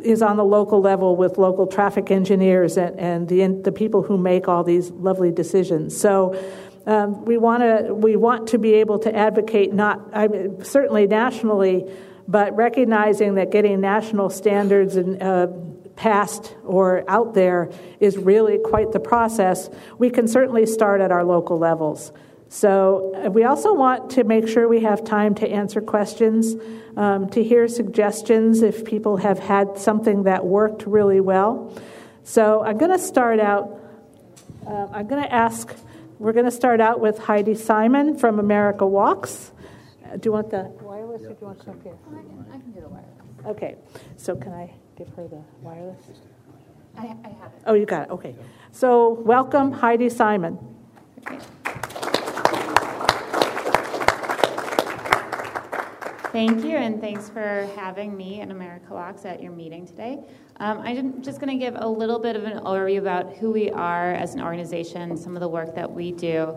is 0.02 0.22
on 0.22 0.37
the 0.37 0.44
local 0.44 0.80
level 0.80 1.16
with 1.16 1.38
local 1.38 1.66
traffic 1.66 2.11
engineers 2.11 2.76
and, 2.76 2.99
and 3.00 3.28
the, 3.28 3.46
the 3.62 3.72
people 3.72 4.02
who 4.02 4.16
make 4.18 4.49
all 4.49 4.62
these 4.62 4.90
lovely 4.90 5.32
decisions. 5.32 5.99
So 5.99 6.38
um, 6.87 7.25
we, 7.25 7.38
wanna, 7.38 7.94
we 7.94 8.14
want 8.16 8.49
to 8.49 8.58
be 8.58 8.75
able 8.75 8.99
to 9.00 9.14
advocate 9.14 9.72
not 9.72 10.00
I 10.12 10.28
mean, 10.28 10.64
certainly 10.64 11.06
nationally, 11.06 11.90
but 12.28 12.54
recognizing 12.54 13.34
that 13.37 13.50
getting 13.50 13.80
national 13.80 14.30
standards 14.30 14.96
and 14.96 15.22
uh, 15.22 15.49
passed 15.96 16.54
or 16.64 17.04
out 17.08 17.34
there 17.34 17.70
is 18.00 18.16
really 18.16 18.58
quite 18.58 18.92
the 18.92 19.00
process. 19.00 19.70
We 19.99 20.11
can 20.11 20.26
certainly 20.26 20.66
start 20.66 21.00
at 21.00 21.12
our 21.12 21.25
local 21.25 21.58
levels. 21.58 22.12
So, 22.49 23.14
uh, 23.14 23.30
we 23.30 23.44
also 23.44 23.72
want 23.72 24.11
to 24.11 24.25
make 24.25 24.46
sure 24.46 24.68
we 24.68 24.82
have 24.82 25.04
time 25.04 25.34
to 25.37 25.49
answer 25.49 25.80
questions, 25.80 26.54
um, 26.99 27.30
to 27.30 27.42
hear 27.42 27.66
suggestions 27.66 28.61
if 28.61 28.84
people 28.84 29.16
have 29.16 29.38
had 29.38 29.78
something 29.78 30.25
that 30.25 30.44
worked 30.44 30.87
really 30.87 31.20
well. 31.20 31.72
So, 32.25 32.62
I'm 32.62 32.76
going 32.76 32.90
to 32.90 32.99
start 32.99 33.40
out, 33.40 33.80
uh, 34.66 34.88
I'm 34.92 35.06
going 35.06 35.22
to 35.22 35.32
ask, 35.32 35.75
we're 36.18 36.34
going 36.34 36.44
to 36.44 36.50
start 36.50 36.78
out 36.82 37.00
with 37.00 37.16
Heidi 37.18 37.54
Simon 37.54 38.18
from 38.18 38.38
America 38.38 38.87
Walks. 38.87 39.50
Uh, 40.04 40.16
do 40.18 40.28
you 40.28 40.32
want 40.32 40.50
the 40.50 40.70
wireless 40.82 41.22
or 41.22 41.28
do 41.28 41.37
you 41.40 41.46
want 41.46 41.58
to 41.61 41.64
come 41.64 41.80
here? 41.80 41.96
I 42.11 42.20
can, 42.20 42.46
I 42.52 42.58
can 42.58 42.70
do 42.72 42.80
the 42.82 42.88
wireless. 42.88 43.46
Okay, 43.46 43.76
so 44.18 44.37
can 44.37 44.52
I 44.52 44.75
give 44.96 45.08
her 45.14 45.26
the 45.28 45.42
wireless? 45.61 46.04
I, 46.96 47.16
I 47.25 47.28
have 47.40 47.52
it. 47.54 47.62
Oh, 47.66 47.75
you 47.75 47.87
got 47.87 48.02
it, 48.02 48.11
okay. 48.11 48.34
So, 48.70 49.11
welcome, 49.11 49.72
Heidi 49.72 50.08
Simon. 50.08 50.58
Okay. 51.20 51.38
Thank 56.32 56.64
you, 56.64 56.78
and 56.78 56.99
thanks 56.99 57.28
for 57.28 57.68
having 57.76 58.16
me 58.16 58.40
and 58.40 58.50
America 58.50 58.94
Walks 58.94 59.26
at 59.26 59.42
your 59.42 59.52
meeting 59.52 59.87
today. 59.87 60.18
Um, 60.61 60.78
I'm 60.78 61.22
just 61.22 61.40
going 61.40 61.58
to 61.58 61.62
give 61.62 61.75
a 61.76 61.87
little 61.87 62.18
bit 62.18 62.37
of 62.37 62.44
an 62.44 62.58
overview 62.61 63.00
about 63.00 63.37
who 63.37 63.50
we 63.50 63.70
are 63.70 64.14
as 64.14 64.34
an 64.34 64.40
organization, 64.40 65.14
some 65.18 65.37
of 65.37 65.40
the 65.40 65.49
work 65.49 65.75
that 65.75 65.90
we 65.90 66.11
do, 66.11 66.56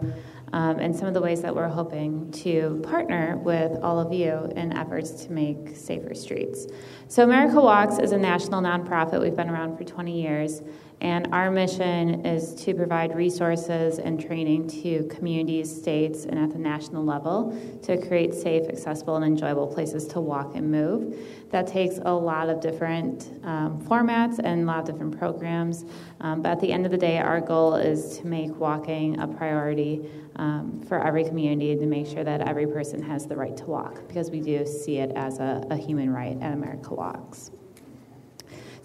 um, 0.54 0.80
and 0.80 0.96
some 0.96 1.08
of 1.08 1.14
the 1.14 1.22
ways 1.22 1.42
that 1.42 1.56
we're 1.56 1.68
hoping 1.68 2.32
to 2.32 2.82
partner 2.84 3.38
with 3.38 3.78
all 3.84 4.00
of 4.00 4.14
you 4.14 4.52
in 4.56 4.74
efforts 4.74 5.25
to 5.25 5.32
make 5.32 5.75
safer 5.75 6.14
streets. 6.14 6.68
So, 7.08 7.24
America 7.24 7.60
Walks 7.60 8.00
is 8.00 8.12
a 8.12 8.18
national 8.18 8.62
nonprofit. 8.62 9.22
We've 9.22 9.36
been 9.36 9.50
around 9.50 9.78
for 9.78 9.84
20 9.84 10.22
years. 10.22 10.62
And 11.02 11.28
our 11.34 11.52
mission 11.52 12.25
is 12.25 12.56
to 12.64 12.74
provide 12.74 13.16
resources 13.16 14.00
and 14.00 14.20
training 14.20 14.68
to 14.82 15.04
communities, 15.08 15.74
states, 15.74 16.25
and 16.25 16.40
at 16.40 16.52
the 16.52 16.58
national 16.58 17.04
level 17.04 17.58
to 17.84 17.98
create 18.08 18.34
safe, 18.34 18.68
accessible, 18.70 19.18
and 19.18 19.25
enjoyable 19.25 19.68
places 19.68 20.08
to 20.08 20.22
walk 20.22 20.56
and 20.56 20.72
move. 20.72 21.18
That 21.52 21.68
takes 21.68 22.00
a 22.04 22.14
lot 22.14 22.50
of 22.50 22.60
different 22.60 23.30
um, 23.44 23.82
formats 23.82 24.40
and 24.40 24.64
a 24.64 24.66
lot 24.66 24.80
of 24.80 24.86
different 24.86 25.18
programs. 25.18 25.86
Um, 26.22 26.42
but 26.42 26.52
at 26.52 26.60
the 26.60 26.72
end 26.72 26.86
of 26.86 26.92
the 26.92 26.98
day, 26.98 27.20
our 27.20 27.42
goal 27.42 27.75
is 27.75 28.18
to 28.20 28.28
make 28.28 28.56
walking 28.60 29.20
a 29.20 29.28
priority 29.28 30.10
um, 30.38 30.82
for 30.88 31.06
every 31.06 31.24
community 31.24 31.75
to 31.75 31.86
make 31.86 32.08
sure 32.08 32.24
that 32.24 32.42
every 32.42 32.68
person 32.68 33.02
has 33.02 33.25
the 33.25 33.36
right 33.36 33.56
to 33.58 33.66
walk 33.66 34.08
because 34.08 34.32
we 34.32 34.42
do 34.42 34.66
see 34.66 34.98
it 34.98 35.12
as 35.16 35.40
a, 35.40 35.66
a 35.70 35.78
human 35.78 36.12
right 36.12 36.38
at 36.42 36.54
America 36.54 36.94
Walks. 36.94 37.52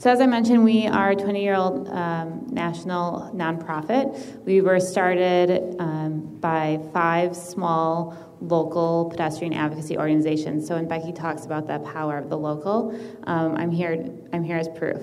So, 0.00 0.10
as 0.10 0.22
I 0.22 0.24
mentioned, 0.24 0.64
we 0.64 0.86
are 0.86 1.10
a 1.10 1.14
20 1.14 1.42
year 1.42 1.54
old 1.54 1.86
um, 1.90 2.46
national 2.50 3.30
nonprofit. 3.34 4.42
We 4.46 4.62
were 4.62 4.80
started 4.80 5.76
um, 5.78 6.38
by 6.40 6.80
five 6.94 7.36
small 7.36 8.16
local 8.40 9.10
pedestrian 9.10 9.52
advocacy 9.52 9.98
organizations. 9.98 10.66
So, 10.66 10.76
when 10.76 10.88
Becky 10.88 11.12
talks 11.12 11.44
about 11.44 11.66
the 11.66 11.80
power 11.80 12.16
of 12.16 12.30
the 12.30 12.38
local, 12.38 12.98
um, 13.24 13.56
I'm, 13.56 13.70
here, 13.70 14.10
I'm 14.32 14.42
here 14.42 14.56
as 14.56 14.70
proof 14.70 15.02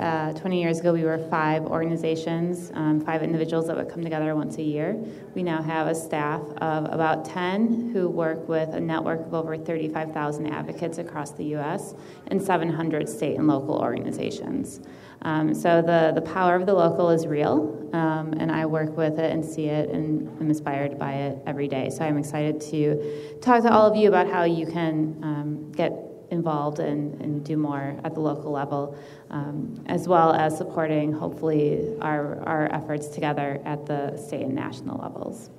uh, 0.00 0.32
20 0.32 0.60
years 0.60 0.80
ago, 0.80 0.92
we 0.92 1.04
were 1.04 1.18
five 1.18 1.64
organizations, 1.64 2.70
um, 2.74 3.00
five 3.00 3.22
individuals 3.22 3.66
that 3.66 3.76
would 3.76 3.88
come 3.88 4.02
together 4.02 4.34
once 4.34 4.58
a 4.58 4.62
year. 4.62 4.94
We 5.34 5.42
now 5.42 5.62
have 5.62 5.86
a 5.86 5.94
staff 5.94 6.40
of 6.58 6.84
about 6.92 7.24
10 7.24 7.90
who 7.92 8.08
work 8.08 8.48
with 8.48 8.70
a 8.70 8.80
network 8.80 9.26
of 9.26 9.34
over 9.34 9.56
35,000 9.56 10.46
advocates 10.46 10.98
across 10.98 11.32
the 11.32 11.44
U.S. 11.56 11.94
and 12.28 12.40
700 12.40 13.08
state 13.08 13.36
and 13.36 13.46
local 13.46 13.76
organizations. 13.76 14.80
Um, 15.22 15.54
so 15.54 15.82
the, 15.82 16.12
the 16.14 16.22
power 16.22 16.56
of 16.56 16.66
the 16.66 16.74
local 16.74 17.10
is 17.10 17.26
real, 17.26 17.88
um, 17.92 18.34
and 18.38 18.50
I 18.50 18.66
work 18.66 18.96
with 18.96 19.18
it 19.18 19.32
and 19.32 19.44
see 19.44 19.66
it 19.66 19.90
and 19.90 20.28
am 20.40 20.48
inspired 20.48 20.98
by 20.98 21.12
it 21.12 21.38
every 21.46 21.68
day. 21.68 21.90
So 21.90 22.04
I'm 22.04 22.18
excited 22.18 22.60
to 22.72 23.38
talk 23.40 23.62
to 23.62 23.72
all 23.72 23.88
of 23.88 23.96
you 23.96 24.08
about 24.08 24.28
how 24.28 24.42
you 24.44 24.66
can 24.66 25.18
um, 25.22 25.72
get 25.72 25.92
involved 26.32 26.80
and, 26.80 27.20
and 27.20 27.44
do 27.44 27.56
more 27.56 27.94
at 28.02 28.14
the 28.14 28.20
local 28.20 28.50
level, 28.50 28.98
um, 29.30 29.84
as 29.86 30.08
well 30.08 30.32
as 30.32 30.56
supporting, 30.56 31.12
hopefully, 31.12 31.96
our, 32.00 32.42
our 32.44 32.72
efforts 32.72 33.06
together 33.08 33.60
at 33.64 33.86
the 33.86 34.16
state 34.16 34.42
and 34.42 34.54
national 34.54 34.98
levels. 34.98 35.50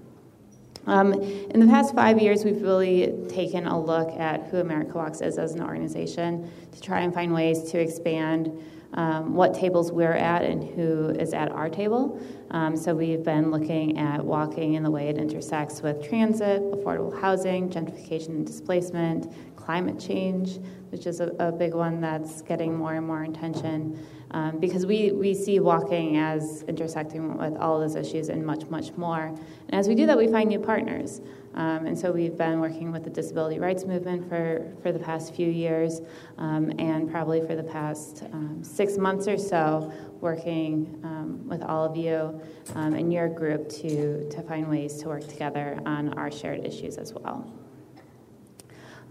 Um, 0.86 1.14
in 1.14 1.60
the 1.62 1.68
past 1.68 1.96
five 1.96 2.20
years, 2.20 2.44
we've 2.44 2.62
really 2.62 3.14
taken 3.30 3.66
a 3.68 3.80
look 3.80 4.10
at 4.20 4.48
who 4.48 4.58
America 4.58 4.98
Walks 4.98 5.22
is 5.22 5.38
as 5.38 5.54
an 5.54 5.62
organization 5.62 6.52
to 6.74 6.82
try 6.82 7.02
and 7.02 7.14
find 7.14 7.34
ways 7.34 7.72
to 7.72 7.80
expand 7.80 8.52
um, 8.96 9.34
what 9.34 9.54
tables 9.54 9.92
we're 9.92 10.12
at 10.12 10.44
and 10.44 10.64
who 10.76 11.10
is 11.10 11.34
at 11.34 11.50
our 11.52 11.70
table. 11.70 12.22
Um, 12.52 12.78
so 12.78 12.94
we've 12.94 13.24
been 13.24 13.50
looking 13.50 13.98
at 13.98 14.24
walking 14.24 14.74
in 14.74 14.84
the 14.84 14.92
way 14.92 15.08
it 15.08 15.18
intersects 15.18 15.82
with 15.82 16.08
transit, 16.08 16.62
affordable 16.62 17.20
housing, 17.20 17.70
gentrification 17.70 18.30
and 18.30 18.46
displacement, 18.46 19.34
climate 19.66 20.00
change, 20.00 20.60
which 20.90 21.06
is 21.08 21.20
a, 21.20 21.28
a 21.40 21.52
big 21.52 21.74
one 21.74 22.02
that's 22.02 22.42
getting 22.42 22.76
more 22.76 22.94
and 22.94 23.06
more 23.06 23.24
attention. 23.24 24.06
Um, 24.32 24.60
because 24.60 24.86
we, 24.88 25.12
we 25.12 25.36
see 25.36 25.60
walking 25.60 26.18
as 26.18 26.64
intersecting 26.68 27.38
with 27.38 27.56
all 27.58 27.80
those 27.80 27.96
issues 27.96 28.30
and 28.30 28.44
much, 28.44 28.66
much 28.66 28.92
more. 28.94 29.26
And 29.70 29.80
as 29.80 29.88
we 29.88 29.94
do 29.94 30.08
that, 30.08 30.18
we 30.18 30.28
find 30.28 30.50
new 30.50 30.60
partners. 30.60 31.22
Um, 31.54 31.86
and 31.86 31.98
so 31.98 32.12
we've 32.12 32.36
been 32.36 32.60
working 32.60 32.92
with 32.92 33.04
the 33.04 33.12
disability 33.12 33.60
rights 33.60 33.86
movement 33.86 34.28
for, 34.28 34.74
for 34.82 34.92
the 34.92 34.98
past 34.98 35.36
few 35.36 35.48
years, 35.48 36.02
um, 36.40 36.72
and 36.80 37.12
probably 37.12 37.42
for 37.46 37.56
the 37.56 37.64
past 37.64 38.24
um, 38.34 38.64
six 38.64 38.98
months 38.98 39.28
or 39.28 39.38
so, 39.38 39.94
working 40.20 41.00
um, 41.04 41.48
with 41.48 41.62
all 41.62 41.86
of 41.86 41.96
you 41.96 42.42
um, 42.74 42.96
in 42.96 43.12
your 43.12 43.30
group 43.30 43.70
to, 43.70 44.28
to 44.30 44.42
find 44.42 44.68
ways 44.68 44.98
to 45.04 45.10
work 45.10 45.28
together 45.28 45.80
on 45.86 46.12
our 46.16 46.32
shared 46.32 46.66
issues 46.66 46.98
as 46.98 47.14
well. 47.14 47.63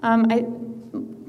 Um, 0.02 0.26
I 0.30 0.44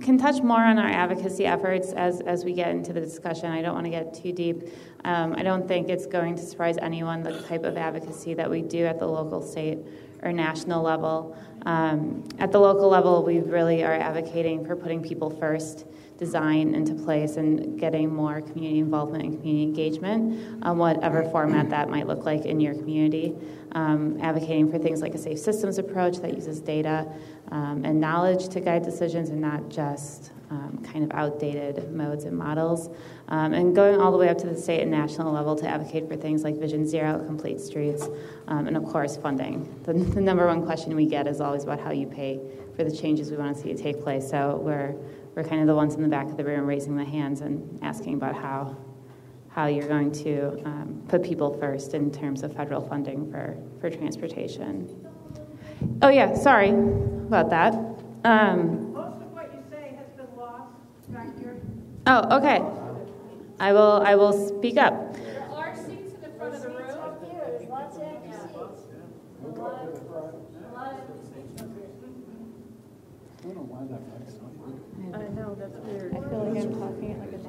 can 0.03 0.17
touch 0.17 0.41
more 0.41 0.59
on 0.59 0.77
our 0.77 0.89
advocacy 0.89 1.45
efforts 1.45 1.93
as, 1.93 2.21
as 2.21 2.43
we 2.43 2.53
get 2.53 2.69
into 2.69 2.91
the 2.91 2.99
discussion. 2.99 3.45
I 3.45 3.61
don't 3.61 3.73
want 3.73 3.85
to 3.85 3.91
get 3.91 4.13
too 4.13 4.33
deep. 4.33 4.63
Um, 5.05 5.33
I 5.37 5.43
don't 5.43 5.67
think 5.67 5.89
it's 5.89 6.05
going 6.05 6.35
to 6.35 6.43
surprise 6.43 6.77
anyone 6.81 7.23
the 7.23 7.41
type 7.43 7.63
of 7.63 7.77
advocacy 7.77 8.33
that 8.33 8.49
we 8.49 8.61
do 8.61 8.85
at 8.85 8.99
the 8.99 9.07
local, 9.07 9.41
state, 9.41 9.79
or 10.23 10.31
national 10.31 10.81
level. 10.81 11.37
Um, 11.65 12.23
at 12.39 12.51
the 12.51 12.59
local 12.59 12.89
level, 12.89 13.23
we 13.23 13.39
really 13.39 13.83
are 13.83 13.93
advocating 13.93 14.65
for 14.65 14.75
putting 14.75 15.01
people 15.01 15.29
first, 15.29 15.85
design 16.17 16.75
into 16.75 16.93
place, 16.93 17.37
and 17.37 17.79
getting 17.79 18.13
more 18.13 18.41
community 18.41 18.79
involvement 18.79 19.23
and 19.23 19.37
community 19.37 19.63
engagement 19.63 20.63
on 20.63 20.77
whatever 20.77 21.23
format 21.29 21.69
that 21.69 21.89
might 21.89 22.07
look 22.07 22.25
like 22.25 22.45
in 22.45 22.59
your 22.59 22.73
community. 22.73 23.35
Um, 23.73 24.19
advocating 24.21 24.71
for 24.71 24.77
things 24.77 25.01
like 25.01 25.15
a 25.15 25.17
safe 25.17 25.39
systems 25.39 25.79
approach 25.79 26.17
that 26.17 26.35
uses 26.35 26.59
data 26.59 27.11
um, 27.51 27.83
and 27.83 27.99
knowledge 27.99 28.49
to 28.49 28.59
guide 28.59 28.83
decisions 28.83 29.29
and 29.29 29.41
not 29.41 29.69
just 29.69 30.31
um, 30.53 30.77
kind 30.83 31.03
of 31.03 31.11
outdated 31.17 31.91
modes 31.91 32.25
and 32.25 32.37
models. 32.37 32.89
Um, 33.29 33.53
and 33.53 33.75
going 33.75 33.99
all 33.99 34.11
the 34.11 34.17
way 34.17 34.29
up 34.29 34.37
to 34.39 34.47
the 34.47 34.55
state 34.55 34.81
and 34.81 34.91
national 34.91 35.33
level 35.33 35.55
to 35.55 35.67
advocate 35.67 36.07
for 36.07 36.15
things 36.15 36.43
like 36.43 36.55
Vision 36.57 36.85
Zero, 36.85 37.23
complete 37.25 37.59
streets, 37.59 38.07
um, 38.47 38.67
and 38.67 38.77
of 38.77 38.83
course, 38.85 39.17
funding. 39.17 39.81
The, 39.83 39.93
the, 39.93 40.21
number 40.21 40.45
one 40.45 40.65
question 40.65 40.95
we 40.95 41.05
get 41.05 41.27
is 41.27 41.41
always 41.41 41.63
about 41.63 41.79
how 41.79 41.91
you 41.91 42.05
pay 42.05 42.39
for 42.75 42.83
the 42.83 42.95
changes 42.95 43.31
we 43.31 43.37
want 43.37 43.55
to 43.55 43.63
see 43.63 43.73
take 43.73 44.01
place. 44.01 44.29
So 44.29 44.57
we're, 44.61 44.95
we're 45.35 45.43
kind 45.43 45.61
of 45.61 45.67
the 45.67 45.75
ones 45.75 45.95
in 45.95 46.01
the 46.01 46.07
back 46.07 46.27
of 46.27 46.37
the 46.37 46.43
room 46.43 46.65
raising 46.65 46.95
the 46.95 47.03
hands 47.03 47.41
and 47.41 47.79
asking 47.83 48.13
about 48.15 48.35
how, 48.35 48.75
how 49.49 49.65
you're 49.65 49.87
going 49.87 50.11
to 50.11 50.61
um, 50.65 51.01
put 51.07 51.23
people 51.23 51.57
first 51.59 51.93
in 51.93 52.11
terms 52.11 52.43
of 52.43 52.55
federal 52.55 52.81
funding 52.81 53.31
for, 53.31 53.57
for 53.81 53.89
transportation. 53.89 54.87
Oh, 56.01 56.09
yeah, 56.09 56.35
sorry 56.35 56.69
about 56.69 57.49
that. 57.49 57.73
Um, 58.23 58.93
Most 58.93 59.21
of 59.21 59.31
what 59.31 59.51
you 59.53 59.63
say 59.71 59.95
has 59.97 60.07
been 60.15 60.27
lost 60.37 60.71
back 61.11 61.37
here. 61.39 61.59
Oh, 62.05 62.37
okay. 62.37 62.61
I 63.59 63.73
will, 63.73 64.03
I 64.05 64.15
will 64.15 64.33
speak 64.49 64.77
up. 64.77 65.13
There 65.13 65.49
are 65.51 65.75
seats 65.75 66.13
in 66.13 66.21
the 66.21 66.29
front 66.37 66.53
of 66.55 66.61
the 66.61 66.69
room. 66.69 66.77
There's 66.77 67.69
lots 67.69 67.97
of 67.97 68.03
empty 68.03 68.31
seats. 68.31 68.53
A 69.43 69.47
lot 69.47 69.81
of, 69.81 69.89
a 69.89 70.73
lot 70.73 70.93
of 70.93 70.99
empty 70.99 71.25
seats 71.33 71.61
up 71.61 71.67
here. 71.75 71.83
I 75.13 75.17
know 75.17 75.21
why 75.21 75.21
that 75.21 75.21
mic's 75.21 75.21
not 75.21 75.21
working. 75.21 75.21
I 75.21 75.29
know, 75.29 75.55
that's 75.55 75.77
weird. 75.85 76.11
I 76.13 76.29
feel 76.29 76.39
like 76.43 76.63
I'm 76.63 76.73
talking 76.73 77.19
like 77.19 77.33
a 77.33 77.43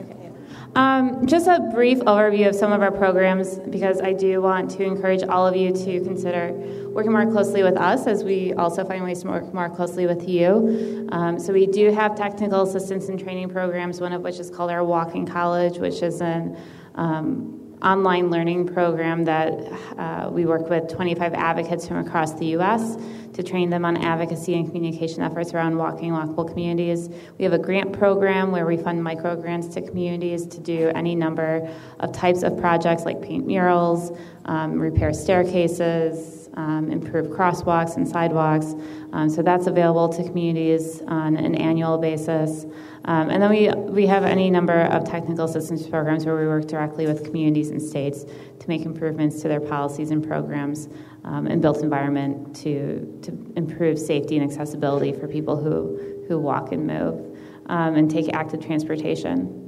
Okay. 0.00 0.30
Um, 0.74 1.26
just 1.26 1.46
a 1.46 1.60
brief 1.72 1.98
overview 2.00 2.48
of 2.48 2.54
some 2.54 2.72
of 2.72 2.82
our 2.82 2.90
programs 2.90 3.58
because 3.58 4.00
I 4.00 4.12
do 4.12 4.42
want 4.42 4.70
to 4.72 4.84
encourage 4.84 5.22
all 5.22 5.46
of 5.46 5.56
you 5.56 5.72
to 5.72 6.00
consider 6.04 6.52
working 6.90 7.12
more 7.12 7.26
closely 7.26 7.62
with 7.62 7.76
us 7.76 8.06
as 8.06 8.24
we 8.24 8.52
also 8.54 8.84
find 8.84 9.04
ways 9.04 9.22
to 9.22 9.28
work 9.28 9.52
more 9.52 9.68
closely 9.68 10.06
with 10.06 10.28
you. 10.28 11.08
Um, 11.12 11.38
so 11.38 11.52
we 11.52 11.66
do 11.66 11.90
have 11.92 12.16
technical 12.16 12.62
assistance 12.62 13.08
and 13.08 13.18
training 13.18 13.48
programs, 13.50 14.00
one 14.00 14.12
of 14.12 14.22
which 14.22 14.38
is 14.38 14.50
called 14.50 14.70
our 14.70 14.84
Walking 14.84 15.26
College, 15.26 15.78
which 15.78 16.02
is 16.02 16.20
an 16.20 16.56
um, 16.94 17.63
online 17.84 18.30
learning 18.30 18.66
program 18.66 19.24
that 19.24 19.52
uh, 19.98 20.30
we 20.32 20.46
work 20.46 20.70
with 20.70 20.88
25 20.88 21.34
advocates 21.34 21.86
from 21.86 21.98
across 21.98 22.32
the 22.34 22.46
U.S. 22.46 22.96
to 23.34 23.42
train 23.42 23.68
them 23.68 23.84
on 23.84 23.98
advocacy 23.98 24.54
and 24.54 24.66
communication 24.66 25.22
efforts 25.22 25.52
around 25.52 25.76
walking 25.76 26.12
walkable 26.12 26.48
communities. 26.48 27.10
We 27.38 27.44
have 27.44 27.52
a 27.52 27.58
grant 27.58 27.92
program 27.92 28.50
where 28.52 28.64
we 28.64 28.78
fund 28.78 29.04
micro 29.04 29.36
grants 29.36 29.68
to 29.74 29.82
communities 29.82 30.46
to 30.46 30.60
do 30.60 30.90
any 30.94 31.14
number 31.14 31.68
of 32.00 32.12
types 32.12 32.42
of 32.42 32.58
projects 32.58 33.04
like 33.04 33.20
paint 33.20 33.46
murals, 33.46 34.16
um, 34.46 34.78
repair 34.78 35.12
staircases, 35.12 36.43
um, 36.56 36.90
improve 36.90 37.26
crosswalks 37.28 37.96
and 37.96 38.06
sidewalks. 38.06 38.74
Um, 39.12 39.28
so 39.28 39.42
that's 39.42 39.66
available 39.66 40.08
to 40.10 40.22
communities 40.24 41.02
on 41.08 41.36
an 41.36 41.54
annual 41.54 41.98
basis. 41.98 42.64
Um, 43.06 43.28
and 43.28 43.42
then 43.42 43.50
we, 43.50 43.70
we 43.70 44.06
have 44.06 44.24
any 44.24 44.50
number 44.50 44.82
of 44.82 45.04
technical 45.04 45.44
assistance 45.44 45.86
programs 45.86 46.24
where 46.24 46.36
we 46.36 46.46
work 46.46 46.66
directly 46.66 47.06
with 47.06 47.24
communities 47.24 47.70
and 47.70 47.80
states 47.80 48.24
to 48.24 48.68
make 48.68 48.82
improvements 48.82 49.42
to 49.42 49.48
their 49.48 49.60
policies 49.60 50.10
and 50.10 50.26
programs 50.26 50.88
um, 51.24 51.46
and 51.46 51.60
built 51.60 51.82
environment 51.82 52.56
to, 52.56 53.18
to 53.22 53.52
improve 53.56 53.98
safety 53.98 54.38
and 54.38 54.50
accessibility 54.50 55.12
for 55.12 55.28
people 55.28 55.56
who, 55.56 56.24
who 56.28 56.38
walk 56.38 56.72
and 56.72 56.86
move 56.86 57.36
um, 57.66 57.96
and 57.96 58.10
take 58.10 58.32
active 58.32 58.64
transportation. 58.64 59.60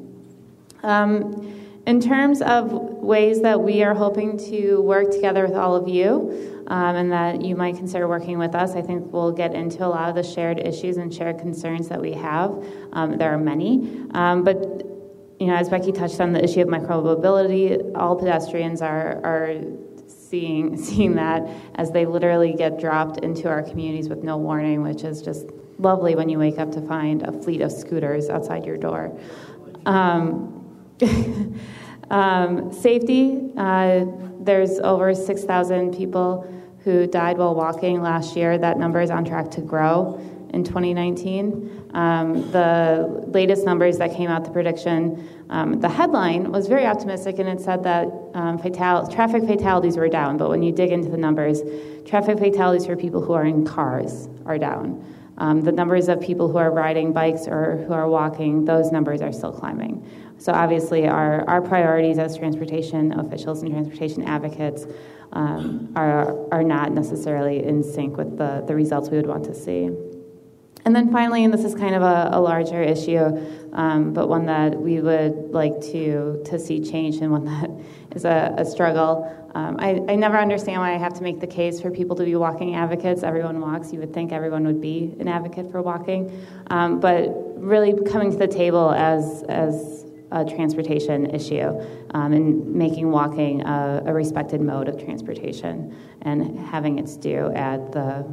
Um, 0.82 1.55
in 1.86 2.00
terms 2.00 2.42
of 2.42 2.72
ways 2.72 3.42
that 3.42 3.60
we 3.60 3.82
are 3.82 3.94
hoping 3.94 4.36
to 4.50 4.80
work 4.82 5.10
together 5.10 5.46
with 5.46 5.54
all 5.54 5.76
of 5.76 5.88
you, 5.88 6.64
um, 6.66 6.96
and 6.96 7.12
that 7.12 7.42
you 7.42 7.54
might 7.54 7.76
consider 7.76 8.08
working 8.08 8.38
with 8.38 8.54
us. 8.54 8.74
I 8.74 8.82
think 8.82 9.12
we'll 9.12 9.32
get 9.32 9.54
into 9.54 9.86
a 9.86 9.88
lot 9.88 10.08
of 10.08 10.16
the 10.16 10.22
shared 10.24 10.58
issues 10.58 10.96
and 10.96 11.14
shared 11.14 11.38
concerns 11.38 11.88
that 11.88 12.00
we 12.00 12.12
have. 12.12 12.64
Um, 12.92 13.16
there 13.16 13.32
are 13.32 13.38
many, 13.38 14.04
um, 14.14 14.42
but 14.42 14.56
you 15.38 15.46
know, 15.46 15.54
as 15.54 15.68
Becky 15.68 15.92
touched 15.92 16.20
on 16.20 16.32
the 16.32 16.42
issue 16.42 16.60
of 16.60 16.68
micromobility, 16.68 17.92
all 17.94 18.16
pedestrians 18.16 18.82
are 18.82 19.20
are 19.24 19.60
seeing 20.08 20.76
seeing 20.82 21.14
that 21.14 21.48
as 21.76 21.92
they 21.92 22.04
literally 22.04 22.52
get 22.52 22.80
dropped 22.80 23.20
into 23.20 23.48
our 23.48 23.62
communities 23.62 24.08
with 24.08 24.24
no 24.24 24.36
warning, 24.36 24.82
which 24.82 25.04
is 25.04 25.22
just 25.22 25.46
lovely 25.78 26.16
when 26.16 26.28
you 26.28 26.38
wake 26.38 26.58
up 26.58 26.72
to 26.72 26.80
find 26.80 27.22
a 27.22 27.32
fleet 27.42 27.60
of 27.60 27.70
scooters 27.70 28.28
outside 28.28 28.64
your 28.64 28.78
door. 28.78 29.16
Um, 29.84 30.65
um, 32.10 32.72
safety, 32.72 33.50
uh, 33.56 34.04
there's 34.40 34.78
over 34.80 35.14
6,000 35.14 35.94
people 35.94 36.52
who 36.84 37.06
died 37.06 37.36
while 37.36 37.54
walking 37.54 38.00
last 38.00 38.36
year. 38.36 38.56
That 38.56 38.78
number 38.78 39.00
is 39.00 39.10
on 39.10 39.24
track 39.24 39.50
to 39.52 39.60
grow 39.60 40.20
in 40.50 40.64
2019. 40.64 41.90
Um, 41.92 42.50
the 42.52 43.24
latest 43.26 43.64
numbers 43.64 43.98
that 43.98 44.14
came 44.14 44.30
out, 44.30 44.44
the 44.44 44.50
prediction, 44.50 45.28
um, 45.50 45.80
the 45.80 45.88
headline 45.88 46.52
was 46.52 46.68
very 46.68 46.86
optimistic 46.86 47.38
and 47.38 47.48
it 47.48 47.60
said 47.60 47.82
that 47.82 48.08
um, 48.34 48.58
traffic 48.58 49.44
fatalities 49.44 49.96
were 49.96 50.08
down. 50.08 50.36
But 50.36 50.48
when 50.48 50.62
you 50.62 50.72
dig 50.72 50.92
into 50.92 51.08
the 51.08 51.16
numbers, 51.16 51.60
traffic 52.06 52.38
fatalities 52.38 52.86
for 52.86 52.96
people 52.96 53.20
who 53.20 53.32
are 53.32 53.44
in 53.44 53.66
cars 53.66 54.28
are 54.46 54.58
down. 54.58 55.04
Um, 55.38 55.60
the 55.60 55.72
numbers 55.72 56.08
of 56.08 56.20
people 56.20 56.48
who 56.48 56.56
are 56.56 56.70
riding 56.70 57.12
bikes 57.12 57.46
or 57.46 57.84
who 57.86 57.92
are 57.92 58.08
walking, 58.08 58.64
those 58.64 58.90
numbers 58.90 59.20
are 59.20 59.32
still 59.32 59.52
climbing. 59.52 60.08
So, 60.38 60.52
obviously, 60.52 61.06
our, 61.06 61.48
our 61.48 61.62
priorities 61.62 62.18
as 62.18 62.36
transportation 62.36 63.18
officials 63.18 63.62
and 63.62 63.72
transportation 63.72 64.22
advocates 64.24 64.86
um, 65.32 65.92
are, 65.96 66.52
are 66.52 66.62
not 66.62 66.92
necessarily 66.92 67.64
in 67.64 67.82
sync 67.82 68.16
with 68.16 68.38
the, 68.38 68.64
the 68.66 68.74
results 68.74 69.10
we 69.10 69.16
would 69.16 69.26
want 69.26 69.44
to 69.44 69.54
see. 69.54 69.90
And 70.86 70.94
then 70.94 71.10
finally, 71.10 71.42
and 71.42 71.52
this 71.52 71.64
is 71.64 71.74
kind 71.74 71.96
of 71.96 72.02
a, 72.02 72.30
a 72.32 72.40
larger 72.40 72.80
issue, 72.80 73.44
um, 73.72 74.12
but 74.12 74.28
one 74.28 74.46
that 74.46 74.80
we 74.80 75.00
would 75.00 75.50
like 75.50 75.80
to, 75.80 76.40
to 76.44 76.60
see 76.60 76.80
change 76.80 77.16
and 77.16 77.32
one 77.32 77.44
that 77.44 77.70
is 78.16 78.24
a, 78.24 78.54
a 78.56 78.64
struggle. 78.64 79.28
Um, 79.56 79.78
I, 79.80 80.00
I 80.08 80.14
never 80.14 80.38
understand 80.38 80.80
why 80.80 80.94
I 80.94 80.96
have 80.96 81.12
to 81.14 81.24
make 81.24 81.40
the 81.40 81.46
case 81.46 81.80
for 81.80 81.90
people 81.90 82.14
to 82.14 82.24
be 82.24 82.36
walking 82.36 82.76
advocates. 82.76 83.24
Everyone 83.24 83.60
walks. 83.60 83.92
You 83.92 83.98
would 83.98 84.14
think 84.14 84.30
everyone 84.30 84.64
would 84.64 84.80
be 84.80 85.12
an 85.18 85.26
advocate 85.26 85.72
for 85.72 85.82
walking. 85.82 86.30
Um, 86.68 87.00
but 87.00 87.30
really 87.56 87.92
coming 88.04 88.30
to 88.30 88.36
the 88.36 88.46
table 88.46 88.92
as, 88.92 89.42
as 89.48 90.05
a 90.32 90.44
transportation 90.44 91.26
issue 91.34 91.80
um, 92.10 92.32
and 92.32 92.74
making 92.74 93.10
walking 93.10 93.62
a, 93.62 94.02
a, 94.06 94.12
respected 94.12 94.60
mode 94.60 94.88
of 94.88 95.02
transportation 95.02 95.96
and 96.22 96.58
having 96.58 96.98
its 96.98 97.16
due 97.16 97.52
at 97.52 97.92
the, 97.92 98.26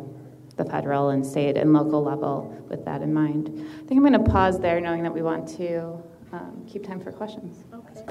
the 0.58 0.65
federal 0.65 1.10
and 1.10 1.25
state 1.25 1.56
and 1.56 1.71
local 1.71 2.03
level 2.03 2.65
with 2.69 2.84
that 2.86 3.01
in 3.01 3.13
mind. 3.13 3.49
I 3.49 3.88
think 3.88 3.91
I'm 3.91 3.99
going 3.99 4.13
to 4.13 4.32
pause 4.32 4.60
there 4.60 4.82
knowing 4.82 5.03
that 5.03 5.13
we 5.13 5.21
want 5.21 5.47
to 5.58 6.01
um, 6.32 6.65
keep 6.67 6.84
time 6.84 6.99
for 6.99 7.12
questions. 7.12 7.63
Okay. 7.73 8.06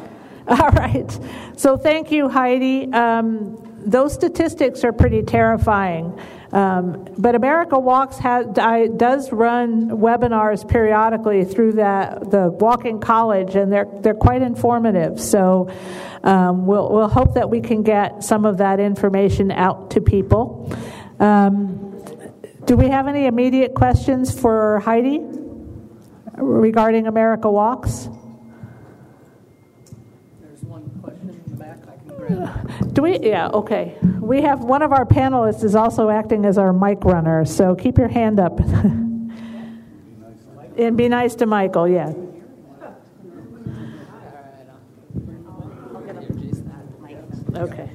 All 0.48 0.70
right. 0.70 1.18
So 1.56 1.76
thank 1.76 2.12
you, 2.12 2.28
Heidi. 2.28 2.92
Um, 2.92 3.71
those 3.84 4.12
statistics 4.12 4.84
are 4.84 4.92
pretty 4.92 5.22
terrifying. 5.22 6.18
Um, 6.52 7.08
but 7.16 7.34
America 7.34 7.78
Walks 7.78 8.18
has, 8.18 8.46
does 8.46 9.32
run 9.32 9.88
webinars 9.88 10.68
periodically 10.68 11.44
through 11.46 11.72
that, 11.72 12.30
the 12.30 12.50
Walking 12.50 13.00
College, 13.00 13.54
and 13.54 13.72
they're, 13.72 13.88
they're 14.00 14.12
quite 14.12 14.42
informative. 14.42 15.18
So 15.18 15.72
um, 16.22 16.66
we'll, 16.66 16.90
we'll 16.90 17.08
hope 17.08 17.34
that 17.34 17.48
we 17.48 17.62
can 17.62 17.82
get 17.82 18.22
some 18.22 18.44
of 18.44 18.58
that 18.58 18.80
information 18.80 19.50
out 19.50 19.92
to 19.92 20.02
people. 20.02 20.70
Um, 21.18 22.02
do 22.66 22.76
we 22.76 22.88
have 22.88 23.08
any 23.08 23.26
immediate 23.26 23.74
questions 23.74 24.38
for 24.38 24.78
Heidi 24.80 25.20
regarding 26.36 27.06
America 27.06 27.50
Walks? 27.50 28.08
Do 32.92 33.02
we? 33.02 33.18
Yeah, 33.18 33.48
okay. 33.48 33.96
We 34.20 34.42
have 34.42 34.60
one 34.64 34.82
of 34.82 34.92
our 34.92 35.04
panelists 35.04 35.64
is 35.64 35.74
also 35.74 36.08
acting 36.10 36.44
as 36.44 36.58
our 36.58 36.72
mic 36.72 37.04
runner, 37.04 37.44
so 37.44 37.74
keep 37.74 37.98
your 37.98 38.08
hand 38.08 38.38
up. 38.40 38.58
and 40.78 40.96
be 40.96 41.08
nice 41.08 41.34
to 41.36 41.46
Michael, 41.46 41.88
yeah. 41.88 42.12
Okay. 47.54 47.90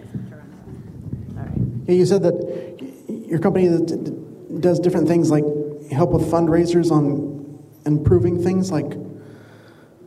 You 1.87 2.05
said 2.05 2.23
that 2.23 2.35
your 3.27 3.39
company 3.39 3.67
does 4.59 4.79
different 4.79 5.07
things 5.07 5.31
like 5.31 5.43
help 5.91 6.11
with 6.11 6.23
fundraisers 6.23 6.91
on 6.91 7.59
improving 7.85 8.43
things 8.43 8.71
like? 8.71 8.91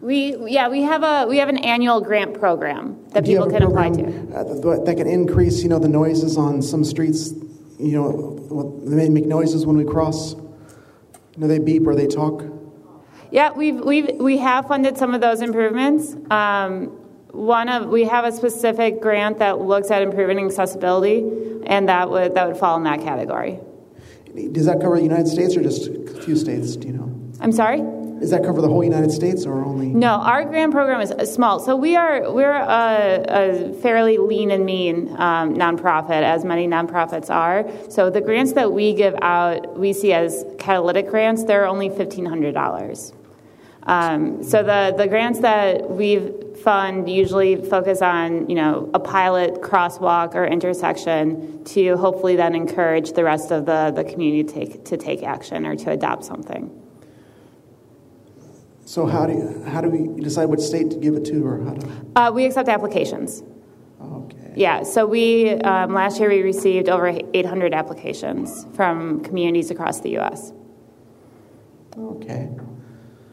We 0.01 0.37
yeah 0.47 0.69
we 0.69 0.83
have 0.83 1.03
a 1.03 1.27
we 1.29 1.39
have 1.39 1.49
an 1.51 1.59
annual 1.59 2.01
grant 2.01 2.39
program 2.39 2.97
that 3.13 3.25
Do 3.25 3.33
people 3.33 3.51
can 3.51 3.63
apply 3.63 3.91
to. 3.91 4.03
uh, 4.35 4.45
that- 4.45 4.83
that 4.87 4.97
can 4.97 5.07
increase, 5.07 5.63
you 5.63 5.69
know, 5.69 5.79
the 5.79 5.89
noises 5.89 6.37
on 6.39 6.63
some 6.63 6.85
streets. 6.85 7.33
You 7.79 7.93
know, 7.93 8.79
they 8.85 9.09
make 9.09 9.27
noises 9.27 9.67
when 9.67 9.77
we 9.77 9.85
cross. 9.85 10.35
You 10.35 10.41
know, 11.39 11.47
they 11.49 11.59
beep 11.59 11.87
or 11.87 11.95
they 11.95 12.07
talk. 12.07 12.45
Yeah, 13.31 13.53
we've 13.53 13.79
we've 13.85 14.11
we 14.19 14.39
have 14.39 14.67
funded 14.69 14.97
some 14.97 15.15
of 15.15 15.21
those 15.21 15.41
improvements. 15.43 16.17
Um, 16.31 16.97
one 17.33 17.69
of 17.69 17.89
we 17.89 18.05
have 18.05 18.25
a 18.25 18.33
specific 18.33 19.01
grant 19.03 19.39
that 19.39 19.61
looks 19.61 19.91
at 19.91 20.03
improving 20.03 20.45
accessibility, 20.47 21.25
and 21.67 21.89
that 21.91 22.09
would 22.11 22.35
that 22.35 22.49
would 22.49 22.57
fall 22.57 22.77
in 22.79 22.85
that 22.85 23.01
category. 23.03 23.61
Does 24.53 24.65
that 24.67 24.81
cover 24.81 24.97
the 24.97 25.03
United 25.03 25.29
States 25.29 25.57
or 25.57 25.63
just 25.63 25.89
a 25.89 26.23
few 26.23 26.37
states? 26.37 26.77
Do 26.77 26.89
you 26.89 26.95
know? 26.95 27.11
I'm 27.41 27.53
sorry. 27.53 27.83
Does 28.21 28.31
that 28.31 28.45
cover 28.45 28.61
the 28.61 28.69
whole 28.69 28.85
United 28.85 29.13
States 29.13 29.47
or 29.47 29.65
only? 29.65 29.87
No, 29.87 30.11
our 30.11 30.45
grant 30.45 30.73
program 30.73 31.01
is 31.01 31.11
uh, 31.11 31.25
small. 31.25 31.59
So 31.59 31.75
we 31.75 31.97
are 31.97 32.31
we're 32.31 32.53
a, 32.53 33.25
a 33.27 33.73
fairly 33.81 34.19
lean 34.19 34.51
and 34.51 34.67
mean 34.67 35.09
um, 35.17 35.55
nonprofit, 35.55 36.23
as 36.23 36.45
many 36.45 36.69
nonprofits 36.69 37.31
are. 37.31 37.67
So 37.91 38.11
the 38.11 38.21
grants 38.21 38.53
that 38.53 38.73
we 38.73 38.93
give 38.93 39.15
out, 39.23 39.79
we 39.79 39.95
see 39.95 40.13
as 40.13 40.45
catalytic 40.59 41.09
grants. 41.09 41.45
They're 41.45 41.67
only 41.67 41.89
fifteen 41.89 42.27
hundred 42.27 42.53
dollars. 42.53 43.15
Um, 43.85 44.45
so 44.45 44.63
the 44.63 44.95
the 44.95 45.09
grants 45.09 45.41
that 45.41 45.91
we 45.91 46.19
fund 46.63 47.09
usually 47.09 47.57
focus 47.57 48.03
on 48.03 48.51
you 48.51 48.57
know 48.57 48.91
a 48.93 49.01
pilot 49.01 49.63
crosswalk 49.63 50.35
or 50.35 50.45
intersection 50.45 51.65
to 51.65 51.97
hopefully 51.97 52.37
then 52.37 52.55
encourage 52.55 53.13
the 53.13 53.25
rest 53.25 53.51
of 53.51 53.65
the 53.65 53.93
the 53.97 54.05
community 54.05 54.45
to 54.45 54.53
take 54.53 54.85
to 54.85 54.97
take 54.99 55.23
action 55.23 55.65
or 55.65 55.75
to 55.75 55.91
adopt 55.91 56.25
something. 56.25 56.80
So 58.91 59.07
how 59.07 59.25
do 59.25 59.35
you, 59.35 59.63
how 59.69 59.81
do 59.81 59.89
we 59.89 60.21
decide 60.21 60.47
what 60.47 60.61
state 60.61 60.91
to 60.91 60.97
give 60.97 61.15
it 61.15 61.25
to, 61.27 61.47
or 61.47 61.63
how 61.63 61.75
do? 61.75 62.13
Uh, 62.17 62.33
we 62.35 62.45
accept 62.45 62.69
applications. 62.69 63.45
Okay. 64.03 64.53
Yeah, 64.57 64.83
so 64.83 65.07
we 65.07 65.51
um, 65.61 65.95
last 65.95 66.19
year 66.19 66.29
we 66.29 66.43
received 66.43 66.89
over 66.89 67.17
800 67.33 67.73
applications 67.73 68.67
from 68.75 69.23
communities 69.23 69.71
across 69.71 70.01
the 70.01 70.11
U.S. 70.19 70.53
Okay. 71.97 72.49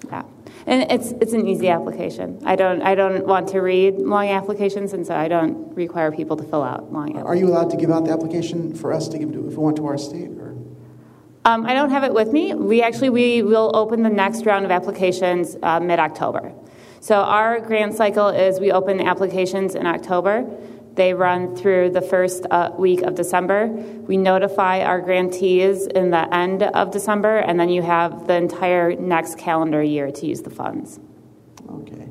Yeah, 0.06 0.26
and 0.68 0.92
it's 0.92 1.14
it's 1.22 1.34
an 1.34 1.48
easy 1.48 1.70
application. 1.70 2.40
I 2.46 2.56
don't 2.56 2.84
I 2.84 2.94
don't 2.94 3.26
want 3.26 3.48
to 3.48 3.62
read 3.62 3.98
long 3.98 4.28
applications, 4.28 4.94
and 4.94 5.08
so 5.08 5.16
I 5.16 5.28
don't 5.28 5.74
require 5.76 6.12
people 6.12 6.38
to 6.38 6.44
fill 6.44 6.62
out 6.62 6.94
long. 6.94 7.18
Are 7.18 7.36
you 7.36 7.48
allowed 7.48 7.72
to 7.72 7.78
give 7.78 7.90
out 7.90 8.06
the 8.06 8.12
application 8.12 8.76
for 8.76 8.94
us 8.94 9.08
to 9.08 9.18
give 9.18 9.32
to 9.32 9.48
if 9.48 9.54
we 9.54 9.64
want 9.64 9.78
to 9.78 9.88
our 9.88 9.98
state, 9.98 10.30
or? 10.38 10.47
Um, 11.48 11.66
I 11.66 11.74
don't 11.74 11.92
have 11.92 12.04
it 12.04 12.14
with 12.14 12.34
me. 12.34 12.54
We 12.54 12.82
actually 12.82 13.10
we 13.10 13.42
will 13.42 13.72
open 13.74 14.04
the 14.04 14.10
next 14.10 14.46
round 14.46 14.66
of 14.66 14.72
applications 14.72 15.56
uh, 15.64 15.80
mid 15.80 15.98
October. 15.98 16.52
So 17.00 17.22
our 17.22 17.62
grant 17.62 17.96
cycle 17.96 18.28
is 18.28 18.60
we 18.60 18.74
open 18.74 19.00
applications 19.00 19.74
in 19.74 19.88
October. 19.88 20.46
They 20.96 21.14
run 21.14 21.56
through 21.56 21.92
the 21.92 22.02
first 22.02 22.46
uh, 22.52 22.72
week 22.78 23.02
of 23.02 23.16
December. 23.16 23.68
We 23.68 24.18
notify 24.18 24.82
our 24.82 25.00
grantees 25.00 25.88
in 25.88 26.10
the 26.10 26.36
end 26.36 26.64
of 26.64 26.92
December, 26.92 27.38
and 27.38 27.58
then 27.58 27.70
you 27.70 27.82
have 27.82 28.28
the 28.28 28.34
entire 28.36 28.98
next 28.98 29.38
calendar 29.38 29.82
year 29.82 30.12
to 30.12 30.26
use 30.26 30.42
the 30.42 30.50
funds. 30.50 31.00
Okay. 31.70 32.10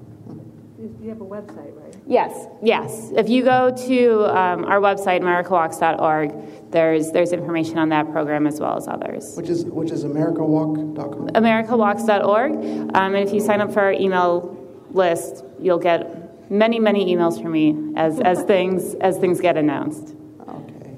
You 1.03 1.11
have 1.11 1.21
a 1.21 1.27
website, 1.27 1.77
right? 1.77 1.86
Yes, 2.09 2.47
yes. 2.63 3.11
If 3.17 3.29
you 3.29 3.43
go 3.43 3.75
to 3.89 4.25
um, 4.27 4.65
our 4.65 4.79
website, 4.81 5.23
americawalks.org, 5.23 6.71
there's 6.71 7.11
there's 7.11 7.33
information 7.33 7.79
on 7.79 7.89
that 7.89 8.13
program 8.13 8.47
as 8.47 8.61
well 8.61 8.77
as 8.77 8.87
others. 8.87 9.35
Which 9.37 9.49
is 9.49 9.65
which 9.65 9.91
is 9.91 10.05
AmericaWalk.com. 10.05 11.29
americawalks.org. 11.31 12.53
Um, 12.95 13.15
and 13.15 13.17
if 13.17 13.35
you 13.35 13.41
sign 13.41 13.61
up 13.61 13.73
for 13.73 13.81
our 13.81 13.93
email 13.93 14.57
list, 14.91 15.45
you'll 15.61 15.81
get 15.81 16.51
many, 16.51 16.79
many 16.79 17.13
emails 17.13 17.43
from 17.43 17.53
me 17.53 17.93
as, 17.97 18.21
as 18.21 18.43
things 18.53 18.95
as 18.95 19.19
things 19.19 19.41
get 19.41 19.57
announced. 19.57 20.15
Okay. 20.49 20.97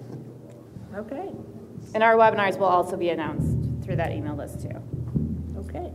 Okay. 0.94 1.32
And 1.94 2.02
our 2.02 2.16
webinars 2.16 2.58
will 2.58 2.66
also 2.66 2.98
be 2.98 3.08
announced 3.08 3.82
through 3.82 3.96
that 3.96 4.12
email 4.12 4.36
list 4.36 4.60
too. 4.60 4.82
Okay. 5.56 5.90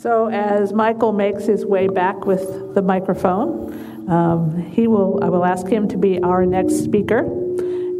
So 0.00 0.28
as 0.28 0.72
Michael 0.72 1.12
makes 1.12 1.44
his 1.44 1.66
way 1.66 1.88
back 1.88 2.24
with 2.24 2.74
the 2.74 2.82
microphone, 2.82 4.08
um, 4.08 4.70
he 4.70 4.86
will. 4.86 5.18
I 5.24 5.28
will 5.28 5.44
ask 5.44 5.66
him 5.66 5.88
to 5.88 5.96
be 5.96 6.20
our 6.22 6.46
next 6.46 6.84
speaker. 6.84 7.24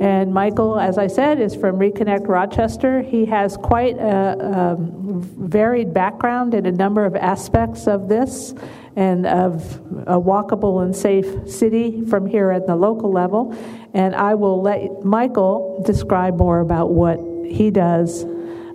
And 0.00 0.32
Michael, 0.32 0.78
as 0.78 0.96
I 0.96 1.08
said, 1.08 1.40
is 1.40 1.56
from 1.56 1.76
Reconnect 1.76 2.28
Rochester. 2.28 3.02
He 3.02 3.26
has 3.26 3.56
quite 3.56 3.96
a 3.98 4.38
um, 4.40 5.22
varied 5.22 5.92
background 5.92 6.54
in 6.54 6.66
a 6.66 6.70
number 6.70 7.04
of 7.04 7.16
aspects 7.16 7.88
of 7.88 8.08
this 8.08 8.54
and 8.94 9.26
of 9.26 9.80
a 10.06 10.20
walkable 10.20 10.84
and 10.84 10.94
safe 10.94 11.50
city 11.50 12.04
from 12.04 12.26
here 12.26 12.52
at 12.52 12.68
the 12.68 12.76
local 12.76 13.10
level. 13.10 13.56
And 13.92 14.14
I 14.14 14.34
will 14.34 14.62
let 14.62 15.04
Michael 15.04 15.82
describe 15.84 16.36
more 16.36 16.60
about 16.60 16.90
what 16.92 17.18
he 17.44 17.72
does 17.72 18.24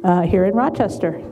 uh, 0.03 0.23
here 0.23 0.43
in 0.43 0.55
Rochester. 0.55 1.23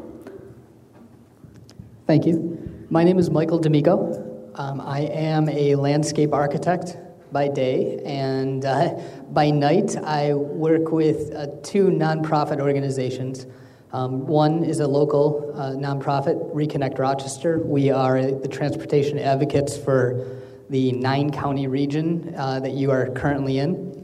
Thank 2.11 2.25
you. 2.25 2.85
My 2.89 3.05
name 3.05 3.17
is 3.19 3.29
Michael 3.29 3.57
D'Amico. 3.57 4.51
Um, 4.55 4.81
I 4.81 5.03
am 5.03 5.47
a 5.47 5.75
landscape 5.75 6.33
architect 6.33 6.97
by 7.31 7.47
day, 7.47 8.01
and 8.03 8.65
uh, 8.65 8.99
by 9.29 9.49
night, 9.49 9.95
I 9.95 10.33
work 10.33 10.91
with 10.91 11.33
uh, 11.33 11.47
two 11.63 11.85
nonprofit 11.85 12.59
organizations. 12.59 13.47
Um, 13.93 14.27
one 14.27 14.65
is 14.65 14.81
a 14.81 14.87
local 14.89 15.53
uh, 15.55 15.71
nonprofit, 15.71 16.53
Reconnect 16.53 16.99
Rochester. 16.99 17.59
We 17.59 17.91
are 17.91 18.21
the 18.21 18.49
transportation 18.49 19.17
advocates 19.17 19.77
for 19.77 20.37
the 20.69 20.91
nine 20.91 21.31
county 21.31 21.67
region 21.67 22.35
uh, 22.35 22.59
that 22.59 22.73
you 22.73 22.91
are 22.91 23.09
currently 23.11 23.59
in, 23.59 24.00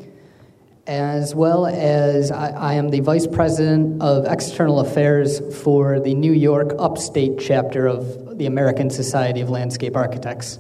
as 0.88 1.36
well 1.36 1.68
as 1.68 2.32
I, 2.32 2.50
I 2.52 2.74
am 2.76 2.90
the 2.90 3.02
vice 3.02 3.28
president 3.28 4.02
of 4.02 4.26
external 4.26 4.80
affairs 4.80 5.42
for 5.62 6.00
the 6.00 6.16
New 6.16 6.32
York 6.32 6.74
upstate 6.80 7.40
chapter 7.40 7.88
of 7.88 8.38
the 8.38 8.46
American 8.46 8.90
Society 8.90 9.42
of 9.42 9.50
Landscape 9.50 9.98
Architects. 9.98 10.60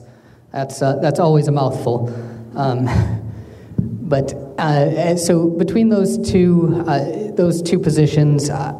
That's, 0.52 0.82
uh, 0.82 0.98
that's 0.98 1.20
always 1.20 1.48
a 1.48 1.52
mouthful. 1.54 2.13
Um, 2.56 2.90
but 3.80 4.34
uh, 4.58 5.16
so 5.16 5.48
between 5.48 5.88
those 5.88 6.18
two, 6.30 6.84
uh, 6.86 7.32
those 7.32 7.62
two 7.62 7.80
positions, 7.80 8.50
uh, 8.50 8.74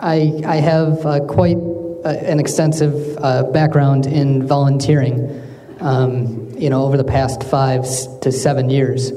I, 0.00 0.40
I 0.46 0.56
have 0.56 1.04
uh, 1.04 1.20
quite 1.26 1.58
uh, 1.58 2.08
an 2.08 2.40
extensive 2.40 3.18
uh, 3.18 3.42
background 3.44 4.06
in 4.06 4.46
volunteering. 4.46 5.42
Um, 5.80 6.48
you 6.56 6.70
know, 6.70 6.84
over 6.84 6.96
the 6.96 7.04
past 7.04 7.42
five 7.42 7.84
to 8.22 8.32
seven 8.32 8.70
years, 8.70 9.12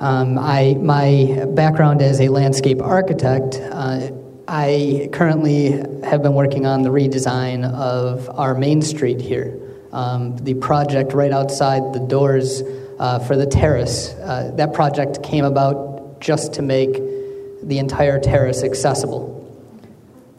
um, 0.00 0.38
I 0.38 0.74
my 0.74 1.44
background 1.54 2.02
as 2.02 2.20
a 2.20 2.28
landscape 2.28 2.80
architect. 2.80 3.60
Uh, 3.60 4.10
I 4.46 5.10
currently 5.12 5.72
have 6.04 6.22
been 6.22 6.34
working 6.34 6.64
on 6.64 6.82
the 6.82 6.88
redesign 6.88 7.70
of 7.70 8.30
our 8.30 8.54
main 8.54 8.80
street 8.80 9.20
here. 9.20 9.60
Um, 9.92 10.36
the 10.36 10.54
project 10.54 11.12
right 11.12 11.32
outside 11.32 11.92
the 11.92 12.00
doors 12.00 12.62
uh, 12.98 13.18
for 13.18 13.36
the 13.36 13.46
terrace. 13.46 14.14
Uh, 14.14 14.52
that 14.56 14.72
project 14.72 15.22
came 15.22 15.44
about 15.44 16.20
just 16.20 16.54
to 16.54 16.62
make 16.62 16.94
the 17.62 17.78
entire 17.78 18.18
terrace 18.18 18.62
accessible. 18.62 19.34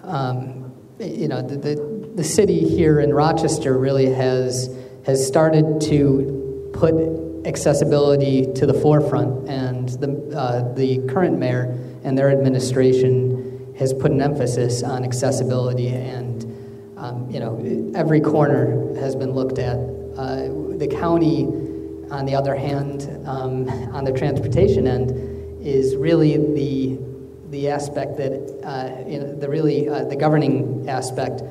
Um, 0.04 0.74
you 1.00 1.28
know, 1.28 1.41
the, 1.41 1.58
the, 1.58 2.12
the 2.15 2.24
city 2.24 2.67
here 2.67 3.00
in 3.00 3.13
Rochester 3.13 3.78
really 3.78 4.12
has, 4.12 4.76
has 5.06 5.26
started 5.26 5.82
to 5.82 6.72
put 6.74 7.29
accessibility 7.45 8.52
to 8.54 8.65
the 8.65 8.73
forefront, 8.73 9.47
and 9.49 9.89
the, 9.89 10.38
uh, 10.38 10.73
the 10.73 10.99
current 11.08 11.38
mayor 11.38 11.78
and 12.04 12.17
their 12.17 12.30
administration 12.30 13.73
has 13.78 13.93
put 13.93 14.12
an 14.12 14.21
emphasis 14.21 14.84
on 14.84 15.04
accessibility, 15.04 15.89
and 15.89 16.45
um, 16.97 17.30
you 17.30 17.39
know, 17.39 17.91
every 17.95 18.19
corner 18.19 18.93
has 18.95 19.15
been 19.15 19.32
looked 19.32 19.58
at. 19.58 19.78
Uh, 20.17 20.49
the 20.78 20.88
county, 20.99 21.45
on 22.12 22.25
the 22.25 22.36
other 22.36 22.56
hand, 22.56 23.08
um, 23.25 23.69
on 23.93 24.04
the 24.04 24.12
transportation 24.12 24.86
end, 24.88 25.12
is 25.65 25.95
really 25.95 26.38
the 26.38 26.99
the 27.49 27.67
aspect 27.69 28.17
that 28.17 28.32
uh, 28.63 29.10
you 29.10 29.19
know, 29.19 29.34
the 29.36 29.49
really 29.49 29.89
uh, 29.89 30.04
the 30.04 30.15
governing 30.15 30.88
aspect 30.89 31.41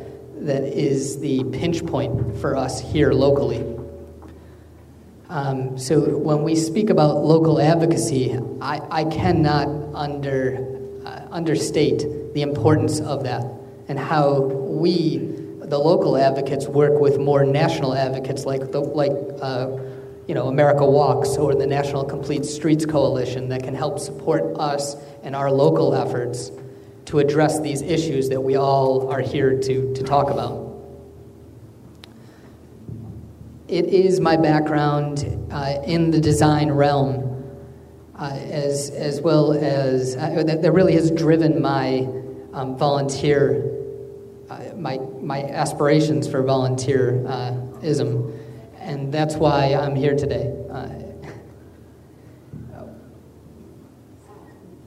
that 0.40 0.62
is 0.62 1.18
the 1.20 1.44
pinch 1.44 1.84
point 1.84 2.36
for 2.38 2.56
us 2.56 2.80
here 2.80 3.12
locally. 3.12 3.77
Um, 5.28 5.76
so 5.76 6.16
when 6.16 6.42
we 6.42 6.56
speak 6.56 6.88
about 6.88 7.22
local 7.22 7.60
advocacy, 7.60 8.38
I, 8.62 8.80
I 8.90 9.04
cannot 9.04 9.68
under 9.94 10.66
uh, 11.04 11.28
understate 11.30 11.98
the 12.32 12.42
importance 12.42 13.00
of 13.00 13.24
that 13.24 13.44
and 13.88 13.98
how 13.98 14.40
we, 14.40 15.18
the 15.60 15.78
local 15.78 16.16
advocates, 16.16 16.66
work 16.66 16.98
with 16.98 17.18
more 17.18 17.44
national 17.44 17.94
advocates 17.94 18.46
like 18.46 18.72
the, 18.72 18.80
like 18.80 19.12
uh, 19.42 19.68
you 20.26 20.34
know, 20.34 20.48
America 20.48 20.84
Walks 20.84 21.36
or 21.36 21.54
the 21.54 21.66
National 21.66 22.04
Complete 22.04 22.44
Streets 22.44 22.86
Coalition 22.86 23.48
that 23.48 23.62
can 23.62 23.74
help 23.74 23.98
support 23.98 24.56
us 24.58 24.96
and 25.22 25.36
our 25.36 25.50
local 25.50 25.94
efforts 25.94 26.52
to 27.06 27.18
address 27.18 27.60
these 27.60 27.80
issues 27.82 28.28
that 28.28 28.40
we 28.40 28.56
all 28.56 29.10
are 29.10 29.22
here 29.22 29.58
to, 29.58 29.94
to 29.94 30.02
talk 30.02 30.30
about. 30.30 30.67
It 33.68 33.86
is 33.86 34.18
my 34.18 34.36
background 34.36 35.48
uh, 35.50 35.82
in 35.84 36.10
the 36.10 36.20
design 36.20 36.70
realm, 36.70 37.44
uh, 38.16 38.30
as, 38.32 38.90
as 38.90 39.20
well 39.20 39.52
as 39.52 40.16
uh, 40.16 40.42
that, 40.42 40.62
that 40.62 40.72
really 40.72 40.94
has 40.94 41.10
driven 41.10 41.60
my 41.60 42.08
um, 42.54 42.76
volunteer, 42.78 43.70
uh, 44.48 44.74
my, 44.74 44.98
my 45.20 45.42
aspirations 45.44 46.26
for 46.26 46.42
volunteerism 46.42 48.34
and 48.88 49.12
that's 49.12 49.34
why 49.34 49.74
I'm 49.74 49.94
here 49.94 50.16
today. 50.16 50.54
Uh, 50.70 50.88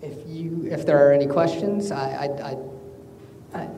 if 0.01 0.27
you, 0.27 0.67
if 0.71 0.87
there 0.87 1.07
are 1.07 1.13
any 1.13 1.27
questions, 1.27 1.91
I, 1.91 2.09
I, 2.09 2.49
I, 2.49 3.61
I 3.61 3.69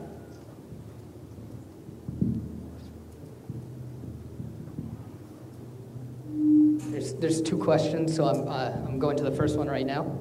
there's, 6.94 7.12
there's 7.14 7.42
two 7.42 7.58
questions, 7.58 8.14
so 8.14 8.24
I'm, 8.24 8.46
uh, 8.46 8.70
I'm 8.86 9.00
going 9.00 9.16
to 9.16 9.24
the 9.24 9.32
first 9.32 9.56
one 9.56 9.66
right 9.66 9.84
now. 9.84 10.16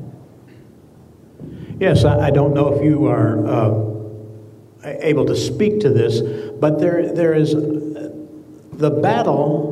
Yes, 1.80 2.04
I, 2.04 2.28
I 2.28 2.32
don't 2.32 2.56
know 2.56 2.74
if 2.74 2.84
you 2.84 3.06
are 3.06 3.46
uh, 3.46 4.90
able 5.02 5.24
to 5.28 5.36
speak 5.36 5.82
to 5.82 5.90
this, 5.90 6.22
but 6.60 6.80
there, 6.80 7.14
there 7.14 7.36
is 7.36 7.54
the 7.54 8.90
battle 8.90 9.72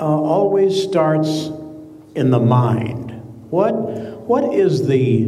uh, 0.00 0.04
always 0.04 0.82
starts 0.82 1.50
in 2.14 2.30
the 2.30 2.40
mind. 2.40 3.10
What, 3.50 3.74
what 3.74 4.54
is 4.54 4.86
the, 4.86 5.26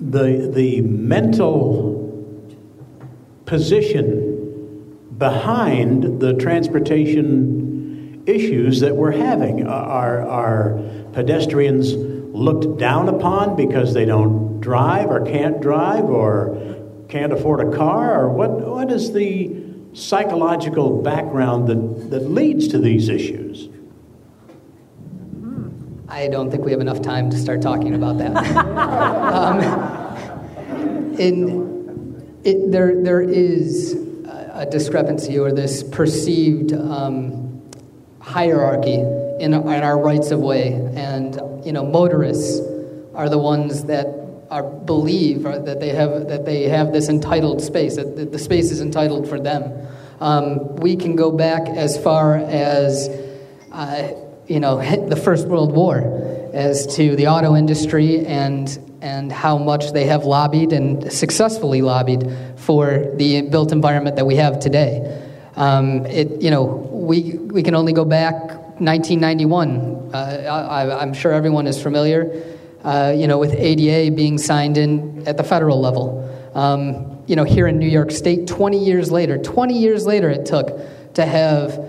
the, 0.00 0.50
the 0.52 0.80
mental 0.80 1.94
position 3.44 4.24
behind 5.16 6.18
the 6.20 6.34
transportation 6.34 7.75
issues 8.26 8.80
that 8.80 8.94
we're 8.94 9.12
having? 9.12 9.66
Are, 9.66 10.20
are 10.26 10.80
pedestrians 11.12 11.94
looked 11.94 12.78
down 12.78 13.08
upon 13.08 13.56
because 13.56 13.94
they 13.94 14.04
don't 14.04 14.60
drive 14.60 15.08
or 15.08 15.24
can't 15.24 15.60
drive 15.60 16.04
or 16.04 16.76
can't 17.08 17.32
afford 17.32 17.60
a 17.72 17.76
car? 17.76 18.24
Or 18.24 18.28
what, 18.28 18.50
what 18.50 18.92
is 18.92 19.12
the 19.12 19.64
psychological 19.92 21.00
background 21.02 21.68
that, 21.68 22.10
that 22.10 22.30
leads 22.30 22.68
to 22.68 22.78
these 22.78 23.08
issues? 23.08 23.68
I 26.08 26.28
don't 26.28 26.50
think 26.50 26.64
we 26.64 26.70
have 26.70 26.80
enough 26.80 27.02
time 27.02 27.30
to 27.30 27.36
start 27.36 27.60
talking 27.62 27.94
about 27.94 28.18
that. 28.18 28.36
um, 29.36 29.60
in, 31.18 32.40
it, 32.44 32.70
there, 32.70 33.02
there 33.02 33.20
is 33.20 33.94
a 34.52 34.66
discrepancy 34.70 35.38
or 35.38 35.52
this 35.52 35.82
perceived 35.82 36.72
um, 36.72 37.45
hierarchy 38.26 38.94
in, 39.40 39.54
in 39.54 39.54
our 39.54 39.98
rights 39.98 40.32
of 40.32 40.40
way, 40.40 40.72
and 40.94 41.40
you 41.64 41.72
know, 41.72 41.86
motorists 41.86 42.60
are 43.14 43.28
the 43.28 43.38
ones 43.38 43.84
that 43.84 44.06
are 44.50 44.62
believe 44.62 45.42
that 45.42 45.80
they 45.80 45.88
have 45.88 46.28
that 46.28 46.44
they 46.44 46.64
have 46.64 46.92
this 46.92 47.08
entitled 47.08 47.60
space 47.60 47.96
that 47.96 48.30
the 48.30 48.38
space 48.38 48.70
is 48.70 48.80
entitled 48.80 49.28
for 49.28 49.40
them. 49.40 49.88
Um, 50.20 50.76
we 50.76 50.96
can 50.96 51.16
go 51.16 51.30
back 51.30 51.68
as 51.68 52.00
far 52.02 52.36
as 52.36 53.08
uh, 53.72 54.12
you 54.46 54.60
know 54.60 54.78
the 55.08 55.16
First 55.16 55.46
World 55.48 55.72
War 55.72 55.98
as 56.52 56.96
to 56.96 57.16
the 57.16 57.26
auto 57.26 57.56
industry 57.56 58.24
and 58.26 58.78
and 59.02 59.30
how 59.30 59.58
much 59.58 59.92
they 59.92 60.06
have 60.06 60.24
lobbied 60.24 60.72
and 60.72 61.12
successfully 61.12 61.82
lobbied 61.82 62.30
for 62.56 63.12
the 63.16 63.42
built 63.42 63.72
environment 63.72 64.16
that 64.16 64.26
we 64.26 64.36
have 64.36 64.58
today. 64.60 65.22
Um, 65.56 66.06
it 66.06 66.40
you 66.40 66.50
know 66.50 66.85
we 67.06 67.38
we 67.38 67.62
can 67.62 67.74
only 67.74 67.92
go 67.92 68.04
back 68.04 68.34
1991. 68.80 70.10
Uh, 70.12 70.16
I, 70.16 71.02
I'm 71.02 71.14
sure 71.14 71.32
everyone 71.32 71.66
is 71.66 71.82
familiar 71.82 72.56
uh, 72.86 73.12
you 73.16 73.26
know, 73.26 73.36
with 73.36 73.52
ADA 73.52 74.14
being 74.14 74.38
signed 74.38 74.78
in 74.78 75.26
at 75.26 75.36
the 75.36 75.42
federal 75.42 75.80
level. 75.80 76.22
Um, 76.54 77.24
you 77.26 77.34
know, 77.34 77.42
here 77.42 77.66
in 77.66 77.78
New 77.78 77.88
York 77.88 78.12
State, 78.12 78.46
20 78.46 78.78
years 78.78 79.10
later, 79.10 79.38
20 79.38 79.76
years 79.76 80.06
later 80.06 80.30
it 80.30 80.46
took 80.46 80.78
to 81.14 81.26
have 81.26 81.84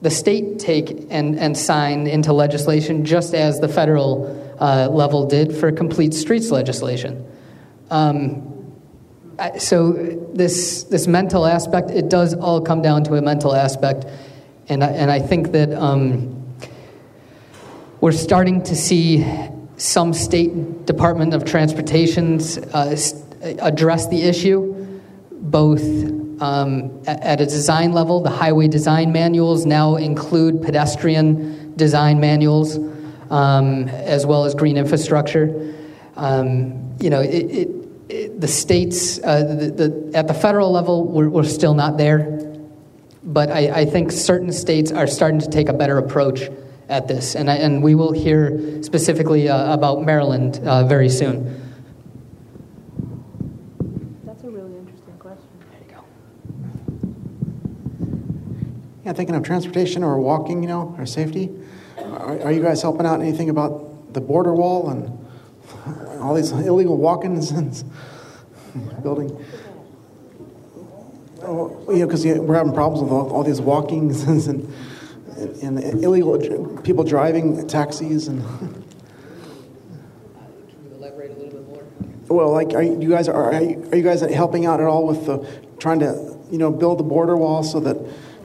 the 0.00 0.10
state 0.10 0.58
take 0.58 1.06
and, 1.10 1.38
and 1.38 1.56
sign 1.56 2.06
into 2.06 2.32
legislation 2.32 3.04
just 3.04 3.34
as 3.34 3.60
the 3.60 3.68
federal 3.68 4.56
uh, 4.58 4.88
level 4.88 5.26
did 5.26 5.54
for 5.54 5.70
complete 5.70 6.14
streets 6.14 6.50
legislation. 6.50 7.26
Um, 7.90 8.48
so 9.58 9.92
this 10.32 10.84
this 10.84 11.06
mental 11.06 11.44
aspect, 11.46 11.90
it 11.90 12.08
does 12.08 12.32
all 12.34 12.60
come 12.60 12.80
down 12.80 13.04
to 13.04 13.14
a 13.16 13.22
mental 13.22 13.54
aspect, 13.54 14.06
and 14.68 14.82
I, 14.82 14.88
and 14.88 15.10
I 15.10 15.18
think 15.18 15.52
that 15.52 15.72
um, 15.72 16.56
we're 18.00 18.12
starting 18.12 18.62
to 18.64 18.74
see 18.74 19.24
some 19.76 20.12
state 20.12 20.86
Department 20.86 21.34
of 21.34 21.44
Transportation's 21.44 22.58
uh, 22.58 22.96
address 23.60 24.08
the 24.08 24.22
issue, 24.22 25.00
both 25.30 25.82
um, 26.40 27.02
at 27.06 27.40
a 27.40 27.46
design 27.46 27.92
level. 27.92 28.20
The 28.20 28.30
highway 28.30 28.68
design 28.68 29.12
manuals 29.12 29.66
now 29.66 29.96
include 29.96 30.62
pedestrian 30.62 31.74
design 31.76 32.20
manuals, 32.20 32.78
um, 33.30 33.88
as 33.88 34.26
well 34.26 34.44
as 34.44 34.54
green 34.54 34.76
infrastructure. 34.76 35.74
Um, 36.16 36.96
you 37.00 37.10
know, 37.10 37.20
it, 37.20 37.28
it, 37.28 37.68
it, 38.08 38.40
the 38.40 38.48
states 38.48 39.18
uh, 39.24 39.42
the, 39.42 39.70
the, 39.70 40.18
at 40.18 40.28
the 40.28 40.34
federal 40.34 40.70
level, 40.70 41.06
we're, 41.06 41.28
we're 41.28 41.44
still 41.44 41.74
not 41.74 41.96
there, 41.96 42.51
but 43.24 43.50
I, 43.50 43.80
I 43.80 43.84
think 43.84 44.10
certain 44.10 44.52
states 44.52 44.90
are 44.90 45.06
starting 45.06 45.40
to 45.40 45.48
take 45.48 45.68
a 45.68 45.72
better 45.72 45.98
approach 45.98 46.50
at 46.88 47.08
this, 47.08 47.34
and, 47.34 47.48
and 47.48 47.82
we 47.82 47.94
will 47.94 48.12
hear 48.12 48.82
specifically 48.82 49.48
uh, 49.48 49.72
about 49.72 50.02
Maryland 50.04 50.60
uh, 50.64 50.84
very 50.84 51.08
soon. 51.08 51.60
That's 54.24 54.42
a 54.44 54.50
really 54.50 54.76
interesting 54.76 55.16
question. 55.18 55.46
There 55.70 55.80
you 55.88 55.94
go. 55.94 56.04
Yeah, 59.04 59.12
thinking 59.12 59.36
of 59.36 59.42
transportation 59.44 60.02
or 60.02 60.20
walking, 60.20 60.62
you 60.62 60.68
know, 60.68 60.94
or 60.98 61.06
safety. 61.06 61.50
Are, 61.98 62.40
are 62.42 62.52
you 62.52 62.62
guys 62.62 62.82
helping 62.82 63.06
out 63.06 63.20
anything 63.20 63.48
about 63.48 64.12
the 64.12 64.20
border 64.20 64.52
wall 64.52 64.90
and 64.90 65.18
all 66.20 66.34
these 66.34 66.50
illegal 66.50 66.96
walk-ins 66.96 67.52
and 67.52 67.82
building? 69.02 69.42
Oh, 71.44 71.84
you 71.88 71.98
know, 71.98 72.06
because 72.06 72.24
we're 72.24 72.54
having 72.54 72.72
problems 72.72 73.02
with 73.02 73.12
all, 73.12 73.30
all 73.30 73.42
these 73.42 73.60
walkings 73.60 74.22
and 74.48 74.72
and, 75.36 75.78
and 75.78 76.04
illegal 76.04 76.38
people 76.82 77.04
driving 77.04 77.66
taxis 77.66 78.28
and. 78.28 78.42
Can 78.58 78.84
you 80.84 80.94
elaborate 80.96 81.30
a 81.30 81.34
little 81.34 81.50
bit 81.50 81.68
more? 81.68 81.84
Well, 82.28 82.52
like, 82.52 82.74
are 82.74 82.82
you 82.82 83.08
guys 83.08 83.28
are, 83.28 83.52
are 83.52 83.62
you, 83.62 83.88
are 83.90 83.96
you 83.96 84.02
guys 84.02 84.20
helping 84.20 84.66
out 84.66 84.80
at 84.80 84.86
all 84.86 85.06
with 85.06 85.26
the, 85.26 85.46
trying 85.78 86.00
to 86.00 86.38
you 86.50 86.58
know 86.58 86.70
build 86.70 86.98
the 86.98 87.04
border 87.04 87.36
wall 87.36 87.62
so 87.62 87.80
that 87.80 87.96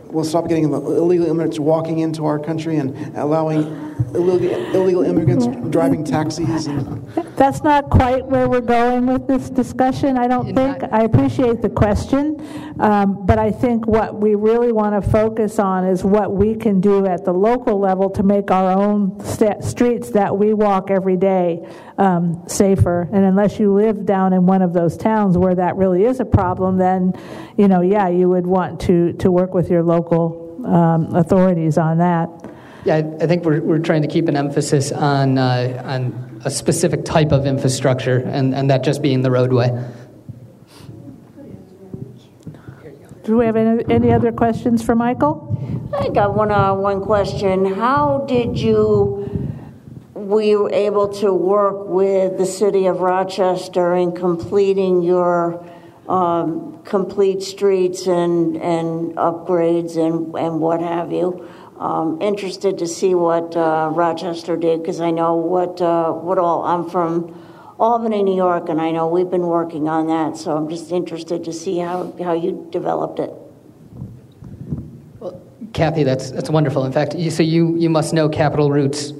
we'll 0.06 0.24
stop 0.24 0.48
getting 0.48 0.66
illegal 0.66 1.28
immigrants 1.28 1.60
walking 1.60 2.00
into 2.00 2.26
our 2.26 2.40
country 2.40 2.78
and 2.78 3.16
allowing 3.16 3.87
illegal, 4.14 4.76
illegal 4.76 5.04
immigrants 5.04 5.48
driving 5.70 6.04
taxis. 6.04 6.68
And... 6.68 7.06
That's 7.36 7.64
not 7.64 7.90
quite 7.90 8.26
where 8.26 8.48
we're 8.48 8.62
going 8.62 9.06
with 9.06 9.28
this 9.28 9.50
discussion, 9.50 10.18
I 10.18 10.28
don't 10.28 10.54
think. 10.54 10.84
I 10.92 11.04
appreciate 11.04 11.62
the 11.62 11.70
question, 11.70 12.40
um, 12.80 13.26
but 13.26 13.40
I 13.40 13.52
think 13.52 13.88
what 13.88 14.20
we 14.20 14.36
really 14.36 14.72
want 14.72 15.02
to 15.02 15.10
focus 15.10 15.60
on 15.60 15.86
is 15.86 16.04
what 16.04 16.34
we 16.34 16.56
can 16.56 16.82
do 16.82 17.06
at 17.06 17.26
the 17.26 17.34
local 17.34 17.80
level 17.80 18.10
to 18.12 18.24
make 18.24 18.52
our 18.52 18.72
own 18.72 19.20
st- 19.24 19.64
streets 19.64 20.12
that 20.12 20.38
we 20.38 20.54
walk 20.54 20.90
every 20.90 21.18
day 21.18 21.68
um, 21.98 22.44
safer. 22.48 23.10
And 23.12 23.26
unless 23.26 23.60
you 23.60 23.74
live 23.74 24.06
down 24.06 24.34
in 24.34 24.46
one 24.46 24.62
of 24.62 24.74
those 24.74 24.98
towns 24.98 25.38
where 25.38 25.56
that 25.56 25.76
really 25.76 26.06
is 26.06 26.20
a 26.20 26.26
problem, 26.26 26.78
then, 26.78 27.14
you 27.58 27.68
know, 27.68 27.82
yeah, 27.82 28.08
you 28.08 28.30
would 28.30 28.48
want 28.48 28.80
to, 28.82 29.14
to 29.14 29.32
work 29.32 29.54
with 29.54 29.70
your 29.70 29.84
local 29.84 30.64
um, 30.66 31.16
authorities 31.16 31.78
on 31.78 31.98
that. 32.00 32.30
Yeah, 32.88 33.04
I 33.19 33.28
think 33.28 33.43
we're, 33.43 33.60
we're 33.60 33.80
trying 33.80 34.04
to 34.04 34.08
keep 34.08 34.30
an 34.30 34.38
emphasis 34.38 34.93
on, 34.93 35.38
uh, 35.38 35.84
on 35.84 36.41
a 36.45 36.50
specific 36.50 37.04
type 37.04 37.34
of 37.34 37.45
infrastructure, 37.45 38.19
and, 38.19 38.56
and 38.56 38.69
that 38.69 38.86
just 38.86 39.02
being 39.02 39.23
the 39.23 39.30
roadway. 39.30 39.67
Do 43.26 43.36
we 43.36 43.45
have 43.45 43.58
any, 43.58 43.84
any 43.93 44.13
other 44.13 44.32
questions 44.32 44.82
for 44.82 44.95
Michael? 44.95 45.91
I 45.93 46.08
got 46.08 46.34
one 46.34 46.50
uh, 46.50 46.76
one 46.76 47.02
question. 47.02 47.65
How 47.65 48.23
did 48.26 48.58
you 48.58 49.60
were 50.13 50.41
you 50.41 50.69
able 50.71 51.10
to 51.15 51.34
work 51.34 51.89
with 51.89 52.38
the 52.38 52.45
city 52.45 52.86
of 52.86 53.02
Rochester 53.02 53.95
in 53.95 54.13
completing 54.13 55.04
your 55.04 55.62
um, 56.08 56.82
complete 56.86 57.43
streets 57.43 58.08
and 58.08 58.56
and 58.56 59.17
upgrades 59.17 59.97
and 59.97 60.34
and 60.38 60.62
what 60.62 60.80
have 60.80 61.12
you? 61.12 61.50
Um, 61.80 62.22
interested 62.22 62.80
to 62.80 62.88
see 62.88 63.13
what 63.13 63.56
uh, 63.56 63.90
Rochester 63.94 64.58
did 64.58 64.82
because 64.82 65.00
I 65.00 65.12
know 65.12 65.36
what 65.36 65.82
uh, 65.82 66.12
what 66.12 66.38
all. 66.38 66.63
I'm 66.63 66.90
from 66.90 67.36
Albany, 67.80 68.24
New 68.24 68.36
York, 68.36 68.70
and 68.70 68.82
I 68.82 68.92
know 68.92 69.08
we've 69.08 69.30
been 69.30 69.46
working 69.46 69.88
on 69.88 70.08
that. 70.08 70.38
So 70.38 70.58
I'm 70.58 70.70
just 70.70 70.92
interested 70.92 71.44
to 71.46 71.54
see 71.54 71.78
how 71.78 72.13
how 72.24 72.34
you 72.34 72.68
developed 72.72 73.20
it. 73.20 73.32
Well, 75.20 75.40
Kathy, 75.74 76.04
that's 76.04 76.32
that's 76.32 76.50
wonderful. 76.50 76.84
In 76.86 76.92
fact, 76.92 77.13
you, 77.16 77.30
so 77.30 77.44
you 77.44 77.76
you 77.78 77.90
must 77.90 78.13
know 78.13 78.28
Capital 78.28 78.72
Roots, 78.72 79.13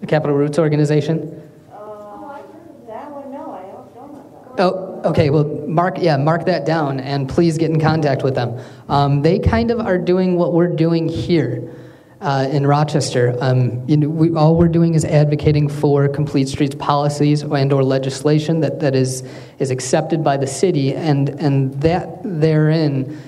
the 0.00 0.06
Capital 0.06 0.36
Roots 0.36 0.58
organization. 0.58 1.40
Uh, 1.70 1.76
oh, 1.76 2.28
I 2.28 2.38
heard 2.38 2.88
that 2.88 3.10
one. 3.12 3.30
No, 3.30 3.52
I 3.52 3.62
don't 3.94 4.12
know 4.12 4.56
that. 4.56 4.60
Oh, 4.60 5.10
okay. 5.10 5.30
Well, 5.30 5.44
mark 5.72 5.98
yeah, 5.98 6.16
mark 6.16 6.46
that 6.46 6.66
down, 6.66 7.00
and 7.00 7.28
please 7.28 7.58
get 7.58 7.70
in 7.70 7.80
contact 7.80 8.22
with 8.22 8.34
them. 8.34 8.60
Um, 8.88 9.22
they 9.22 9.38
kind 9.38 9.70
of 9.70 9.80
are 9.80 9.98
doing 9.98 10.36
what 10.36 10.52
we're 10.52 10.74
doing 10.74 11.08
here 11.08 11.74
uh, 12.20 12.48
in 12.50 12.66
Rochester. 12.66 13.36
Um, 13.40 13.88
you 13.88 13.96
know, 13.96 14.08
we, 14.08 14.34
all 14.34 14.56
we're 14.56 14.68
doing 14.68 14.94
is 14.94 15.04
advocating 15.04 15.68
for 15.68 16.08
complete 16.08 16.48
streets 16.48 16.74
policies 16.74 17.42
and/or 17.42 17.82
legislation 17.82 18.60
that, 18.60 18.80
that 18.80 18.94
is 18.94 19.22
is 19.58 19.70
accepted 19.70 20.22
by 20.22 20.36
the 20.36 20.46
city, 20.46 20.94
and 20.94 21.28
and 21.28 21.80
that 21.82 22.20
therein. 22.22 23.20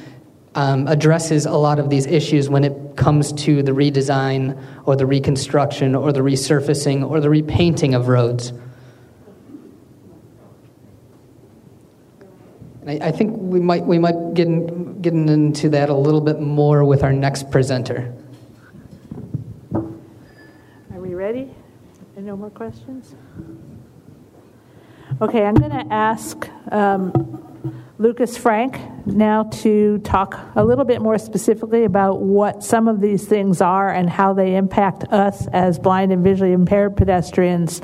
Um, 0.56 0.86
addresses 0.86 1.46
a 1.46 1.56
lot 1.56 1.80
of 1.80 1.90
these 1.90 2.06
issues 2.06 2.48
when 2.48 2.62
it 2.62 2.94
comes 2.94 3.32
to 3.32 3.60
the 3.64 3.72
redesign 3.72 4.56
or 4.86 4.94
the 4.94 5.04
reconstruction 5.04 5.96
or 5.96 6.12
the 6.12 6.20
resurfacing 6.20 7.10
or 7.10 7.18
the 7.18 7.28
repainting 7.28 7.92
of 7.92 8.06
roads. 8.06 8.52
And 12.86 13.02
I, 13.02 13.08
I 13.08 13.10
think 13.12 13.36
we 13.36 13.60
might, 13.60 13.84
we 13.84 13.98
might 13.98 14.34
get, 14.34 14.46
in, 14.46 15.28
into 15.28 15.68
that 15.70 15.88
a 15.88 15.94
little 15.94 16.20
bit 16.20 16.40
more 16.40 16.84
with 16.84 17.02
our 17.02 17.12
next 17.12 17.50
presenter. 17.50 18.14
Are 19.74 21.00
we 21.00 21.14
ready? 21.14 21.54
No 22.16 22.36
more 22.36 22.50
questions? 22.50 23.14
Okay, 25.20 25.44
I'm 25.44 25.54
going 25.54 25.70
to 25.70 25.92
ask 25.92 26.48
um, 26.72 27.12
Lukas 27.98 28.36
Franck 28.36 28.80
now 29.06 29.44
to 29.44 29.98
talk 29.98 30.38
a 30.56 30.64
little 30.64 30.84
bit 30.84 31.02
more 31.02 31.18
specifically 31.18 31.84
about 31.84 32.20
what 32.20 32.64
some 32.64 32.88
of 32.88 33.00
these 33.00 33.26
things 33.26 33.60
are 33.60 33.92
and 33.92 34.08
how 34.08 34.32
they 34.32 34.56
impact 34.56 35.04
us 35.12 35.46
as 35.48 35.78
blind 35.78 36.12
and 36.12 36.24
visually 36.24 36.52
impaired 36.52 36.96
pedestrians, 36.96 37.82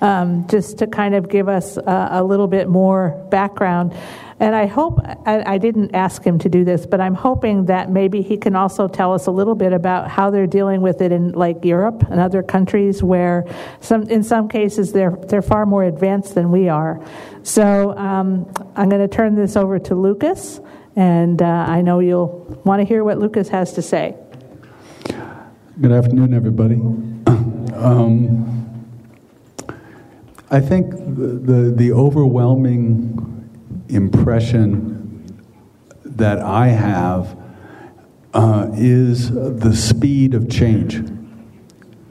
um, 0.00 0.46
just 0.48 0.78
to 0.78 0.86
kind 0.86 1.14
of 1.14 1.28
give 1.28 1.48
us 1.48 1.76
a, 1.76 2.08
a 2.12 2.24
little 2.24 2.48
bit 2.48 2.68
more 2.68 3.10
background. 3.30 3.94
And 4.40 4.54
I 4.54 4.66
hope, 4.66 4.98
I, 5.26 5.54
I, 5.54 5.58
didn't 5.58 5.94
ask 5.94 6.24
him 6.24 6.38
to 6.40 6.48
do 6.48 6.64
this, 6.64 6.86
but 6.86 7.00
I'm 7.00 7.14
hoping 7.14 7.66
that 7.66 7.90
maybe 7.90 8.22
he 8.22 8.36
can 8.36 8.56
also 8.56 8.88
tell 8.88 9.12
us 9.12 9.26
a 9.26 9.30
little 9.30 9.54
bit 9.54 9.72
about 9.72 10.08
how 10.08 10.30
they're 10.30 10.46
dealing 10.46 10.80
with 10.80 11.00
it 11.00 11.12
in 11.12 11.32
like 11.32 11.64
Europe 11.64 12.02
and 12.10 12.20
other 12.20 12.42
countries 12.42 13.02
where 13.02 13.44
some, 13.80 14.02
in 14.04 14.22
some 14.22 14.48
cases 14.48 14.92
they're, 14.92 15.16
they're 15.28 15.42
far 15.42 15.66
more 15.66 15.84
advanced 15.84 16.34
than 16.34 16.50
we 16.50 16.68
are. 16.68 17.04
So 17.42 17.96
um, 17.96 18.52
I'm 18.74 18.88
going 18.88 19.02
to 19.02 19.14
turn 19.14 19.34
this 19.34 19.56
over 19.56 19.78
to 19.78 19.94
Lukas, 19.94 20.60
and 20.96 21.40
uh, 21.40 21.46
I 21.46 21.82
know 21.82 22.00
you'll 22.00 22.60
want 22.64 22.80
to 22.80 22.84
hear 22.84 23.04
what 23.04 23.18
Lukas 23.18 23.48
has 23.48 23.74
to 23.74 23.82
say. 23.82 24.16
Good 25.80 25.92
afternoon, 25.92 26.34
everybody. 26.34 26.80
Um, 27.72 28.52
I 30.52 30.60
think 30.60 30.90
the, 30.90 31.40
the, 31.42 31.74
the 31.74 31.92
overwhelming 31.92 33.31
impression 33.94 35.38
that 36.04 36.38
I 36.40 36.68
have 36.68 37.36
uh, 38.34 38.70
is 38.74 39.30
the 39.30 39.74
speed 39.74 40.34
of 40.34 40.50
change. 40.50 40.96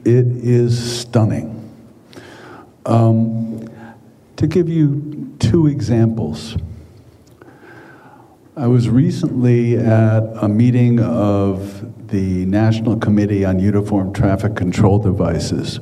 It 0.03 0.25
is 0.27 1.01
stunning. 1.01 1.57
Um, 2.85 3.67
to 4.37 4.47
give 4.47 4.69
you 4.69 5.35
two 5.39 5.67
examples, 5.67 6.57
I 8.55 8.67
was 8.67 8.89
recently 8.89 9.77
at 9.77 10.23
a 10.41 10.47
meeting 10.47 10.99
of 10.99 12.07
the 12.09 12.45
National 12.45 12.97
Committee 12.97 13.45
on 13.45 13.59
Uniform 13.59 14.13
Traffic 14.13 14.55
Control 14.55 14.99
Devices 14.99 15.79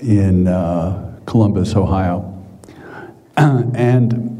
in 0.00 0.48
uh, 0.48 1.18
Columbus, 1.26 1.76
Ohio. 1.76 2.30
and 3.36 4.33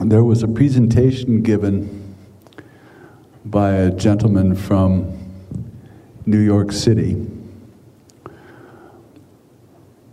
there 0.00 0.24
was 0.24 0.42
a 0.42 0.48
presentation 0.48 1.42
given 1.42 2.14
by 3.44 3.72
a 3.72 3.90
gentleman 3.90 4.54
from 4.54 5.16
New 6.26 6.40
York 6.40 6.72
City 6.72 7.26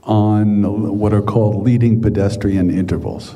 on 0.04 0.98
what 0.98 1.14
are 1.14 1.22
called 1.22 1.64
leading 1.64 2.02
pedestrian 2.02 2.70
intervals. 2.70 3.36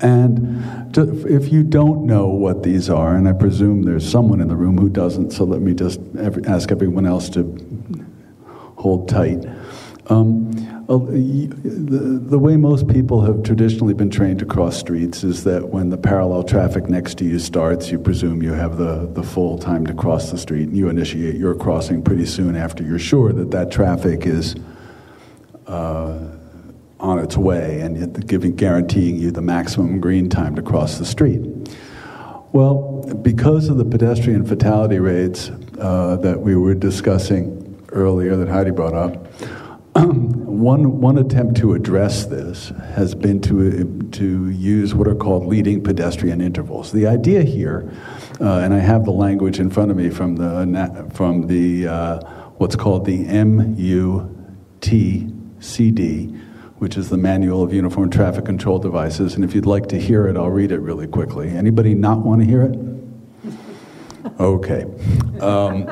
And 0.00 0.94
to, 0.94 1.26
if 1.26 1.52
you 1.52 1.62
don't 1.62 2.06
know 2.06 2.26
what 2.26 2.62
these 2.62 2.90
are, 2.90 3.16
and 3.16 3.28
I 3.28 3.32
presume 3.32 3.82
there's 3.82 4.08
someone 4.08 4.40
in 4.40 4.48
the 4.48 4.56
room 4.56 4.76
who 4.76 4.88
doesn't, 4.88 5.32
so 5.32 5.44
let 5.44 5.60
me 5.60 5.74
just 5.74 6.00
ask 6.46 6.70
everyone 6.70 7.06
else 7.06 7.28
to 7.30 8.06
hold 8.76 9.08
tight. 9.08 9.44
Um, 10.06 10.71
the, 10.88 12.20
the 12.22 12.38
way 12.38 12.56
most 12.56 12.88
people 12.88 13.22
have 13.22 13.42
traditionally 13.42 13.94
been 13.94 14.10
trained 14.10 14.38
to 14.40 14.46
cross 14.46 14.76
streets 14.76 15.24
is 15.24 15.44
that 15.44 15.68
when 15.68 15.90
the 15.90 15.96
parallel 15.96 16.42
traffic 16.42 16.88
next 16.88 17.18
to 17.18 17.24
you 17.24 17.38
starts, 17.38 17.90
you 17.90 17.98
presume 17.98 18.42
you 18.42 18.52
have 18.52 18.76
the, 18.76 19.08
the 19.12 19.22
full 19.22 19.58
time 19.58 19.86
to 19.86 19.94
cross 19.94 20.30
the 20.30 20.38
street, 20.38 20.68
and 20.68 20.76
you 20.76 20.88
initiate 20.88 21.36
your 21.36 21.54
crossing 21.54 22.02
pretty 22.02 22.26
soon 22.26 22.56
after 22.56 22.82
you're 22.82 22.98
sure 22.98 23.32
that 23.32 23.50
that 23.50 23.70
traffic 23.70 24.26
is 24.26 24.56
uh, 25.66 26.18
on 27.00 27.18
its 27.18 27.36
way 27.36 27.80
and 27.80 28.26
giving, 28.26 28.54
guaranteeing 28.54 29.16
you 29.16 29.30
the 29.30 29.42
maximum 29.42 30.00
green 30.00 30.28
time 30.28 30.54
to 30.54 30.62
cross 30.62 30.98
the 30.98 31.04
street. 31.04 31.40
Well, 32.52 33.02
because 33.22 33.68
of 33.68 33.78
the 33.78 33.84
pedestrian 33.84 34.44
fatality 34.44 34.98
rates 34.98 35.50
uh, 35.78 36.16
that 36.16 36.40
we 36.40 36.54
were 36.54 36.74
discussing 36.74 37.82
earlier, 37.92 38.36
that 38.36 38.48
Heidi 38.48 38.70
brought 38.70 38.94
up, 38.94 39.26
one, 39.94 41.00
one 41.02 41.18
attempt 41.18 41.58
to 41.58 41.74
address 41.74 42.24
this 42.24 42.70
has 42.94 43.14
been 43.14 43.42
to, 43.42 44.02
to 44.12 44.48
use 44.48 44.94
what 44.94 45.06
are 45.06 45.14
called 45.14 45.46
leading 45.46 45.82
pedestrian 45.82 46.40
intervals. 46.40 46.92
The 46.92 47.06
idea 47.06 47.42
here, 47.42 47.92
uh, 48.40 48.60
and 48.60 48.72
I 48.72 48.78
have 48.78 49.04
the 49.04 49.10
language 49.10 49.60
in 49.60 49.68
front 49.68 49.90
of 49.90 49.98
me 49.98 50.08
from 50.08 50.36
the, 50.36 51.10
from 51.12 51.46
the 51.46 51.88
uh, 51.88 52.20
what's 52.56 52.74
called 52.74 53.04
the 53.04 53.26
MUTCD, 53.26 54.30
which 56.78 56.96
is 56.96 57.10
the 57.10 57.18
Manual 57.18 57.62
of 57.62 57.74
Uniform 57.74 58.08
Traffic 58.08 58.46
Control 58.46 58.78
Devices. 58.78 59.34
And 59.34 59.44
if 59.44 59.54
you'd 59.54 59.66
like 59.66 59.88
to 59.88 60.00
hear 60.00 60.26
it, 60.26 60.38
I'll 60.38 60.48
read 60.48 60.72
it 60.72 60.78
really 60.78 61.06
quickly. 61.06 61.50
Anybody 61.50 61.92
not 61.94 62.20
want 62.20 62.40
to 62.40 62.46
hear 62.46 62.62
it? 62.62 62.78
Okay. 64.38 64.84
Um, 65.40 65.84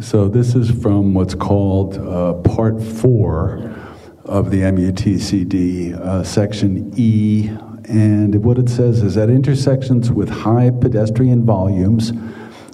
so 0.00 0.28
this 0.28 0.54
is 0.54 0.70
from 0.82 1.14
what's 1.14 1.34
called 1.34 1.98
uh, 1.98 2.34
Part 2.34 2.80
4 2.80 3.74
of 4.26 4.50
the 4.50 4.58
MUTCD, 4.58 5.94
uh, 5.94 6.22
Section 6.22 6.92
E. 6.96 7.48
And 7.88 8.44
what 8.44 8.58
it 8.58 8.68
says 8.68 9.02
is 9.02 9.16
at 9.16 9.30
intersections 9.30 10.12
with 10.12 10.28
high 10.28 10.70
pedestrian 10.70 11.44
volumes 11.44 12.12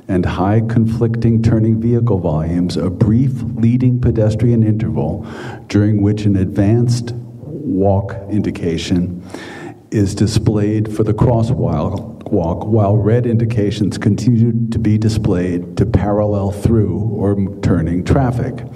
and 0.09 0.27
high 0.27 0.61
conflicting 0.61 1.43
turning 1.43 1.81
vehicle 1.81 2.19
volumes, 2.19 2.77
a 2.77 2.91
brief 2.91 3.33
leading 3.55 4.01
pedestrian 4.01 4.63
interval 4.63 5.27
during 5.69 6.03
which 6.03 6.25
an 6.27 6.37
advanced 6.37 7.13
walk 7.15 8.17
indication 8.29 9.23
is 9.91 10.15
displayed 10.15 10.95
for 10.95 11.05
the 11.05 11.15
crosswalk 11.15 12.14
walk 12.31 12.65
while 12.65 12.97
red 12.97 13.27
indications 13.27 13.99
continue 13.99 14.69
to 14.71 14.79
be 14.79 14.99
displayed 14.99 15.77
to 15.77 15.87
parallel 15.87 16.51
through 16.51 16.99
or 16.99 17.37
turning 17.61 18.05
traffic. 18.05 18.67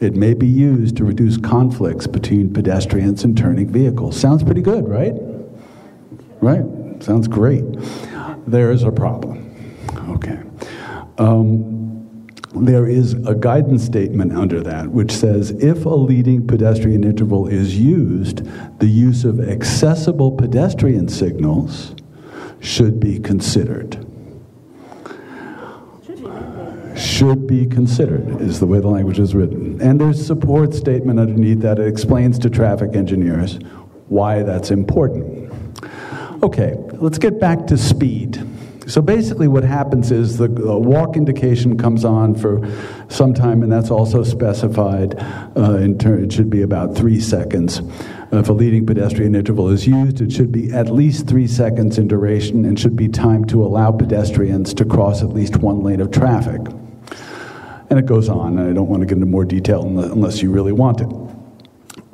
It 0.00 0.14
may 0.14 0.34
be 0.34 0.46
used 0.46 0.96
to 0.98 1.04
reduce 1.04 1.38
conflicts 1.38 2.06
between 2.06 2.52
pedestrians 2.52 3.24
and 3.24 3.36
turning 3.36 3.68
vehicles. 3.68 4.18
Sounds 4.18 4.42
pretty 4.42 4.60
good, 4.60 4.86
right? 4.86 5.14
Right? 6.40 6.64
Sounds 7.02 7.28
great. 7.28 7.64
There 8.46 8.70
is 8.70 8.82
a 8.82 8.92
problem. 8.92 9.54
Okay. 10.10 10.38
Um, 11.18 11.76
there 12.54 12.86
is 12.86 13.12
a 13.26 13.34
guidance 13.34 13.84
statement 13.84 14.32
under 14.32 14.62
that 14.62 14.88
which 14.88 15.12
says 15.12 15.50
if 15.50 15.84
a 15.84 15.90
leading 15.90 16.46
pedestrian 16.46 17.04
interval 17.04 17.46
is 17.46 17.78
used, 17.78 18.44
the 18.78 18.86
use 18.86 19.24
of 19.24 19.40
accessible 19.40 20.32
pedestrian 20.32 21.08
signals 21.08 21.94
should 22.60 23.00
be 23.00 23.18
considered. 23.18 24.04
Should 26.96 27.46
be 27.46 27.66
considered 27.66 28.40
is 28.40 28.58
the 28.58 28.66
way 28.66 28.80
the 28.80 28.88
language 28.88 29.18
is 29.18 29.34
written. 29.34 29.80
And 29.82 30.00
there's 30.00 30.20
a 30.20 30.24
support 30.24 30.74
statement 30.74 31.20
underneath 31.20 31.60
that 31.60 31.78
it 31.78 31.86
explains 31.86 32.38
to 32.40 32.50
traffic 32.50 32.94
engineers 32.96 33.58
why 34.08 34.42
that's 34.42 34.70
important. 34.70 35.52
Okay, 36.42 36.74
let's 36.92 37.18
get 37.18 37.38
back 37.40 37.66
to 37.66 37.76
speed. 37.76 38.42
So 38.86 39.02
basically, 39.02 39.48
what 39.48 39.64
happens 39.64 40.12
is 40.12 40.38
the 40.38 40.44
uh, 40.44 40.76
walk 40.76 41.16
indication 41.16 41.76
comes 41.76 42.04
on 42.04 42.36
for 42.36 42.60
some 43.08 43.34
time, 43.34 43.64
and 43.64 43.72
that's 43.72 43.90
also 43.90 44.22
specified. 44.22 45.16
Uh, 45.56 45.78
in 45.78 45.98
ter- 45.98 46.18
it 46.18 46.32
should 46.32 46.50
be 46.50 46.62
about 46.62 46.94
three 46.94 47.20
seconds. 47.20 47.80
If 48.32 48.48
a 48.48 48.52
leading 48.52 48.84
pedestrian 48.84 49.36
interval 49.36 49.68
is 49.68 49.86
used, 49.86 50.20
it 50.20 50.32
should 50.32 50.50
be 50.50 50.72
at 50.72 50.90
least 50.90 51.28
three 51.28 51.46
seconds 51.46 51.96
in 51.96 52.08
duration 52.08 52.64
and 52.64 52.78
should 52.78 52.96
be 52.96 53.08
timed 53.08 53.48
to 53.50 53.64
allow 53.64 53.92
pedestrians 53.92 54.74
to 54.74 54.84
cross 54.84 55.22
at 55.22 55.28
least 55.28 55.56
one 55.58 55.82
lane 55.82 56.00
of 56.00 56.10
traffic. 56.10 56.60
And 57.88 58.00
it 58.00 58.06
goes 58.06 58.28
on, 58.28 58.58
and 58.58 58.68
I 58.68 58.72
don't 58.72 58.88
want 58.88 59.00
to 59.02 59.06
get 59.06 59.14
into 59.14 59.26
more 59.26 59.44
detail 59.44 59.82
unless 59.82 60.42
you 60.42 60.50
really 60.50 60.72
want 60.72 61.00
it. 61.00 61.08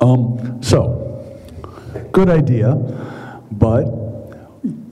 Um, 0.01 0.61
so, 0.61 0.99
good 2.11 2.29
idea, 2.29 2.75
but 3.51 3.85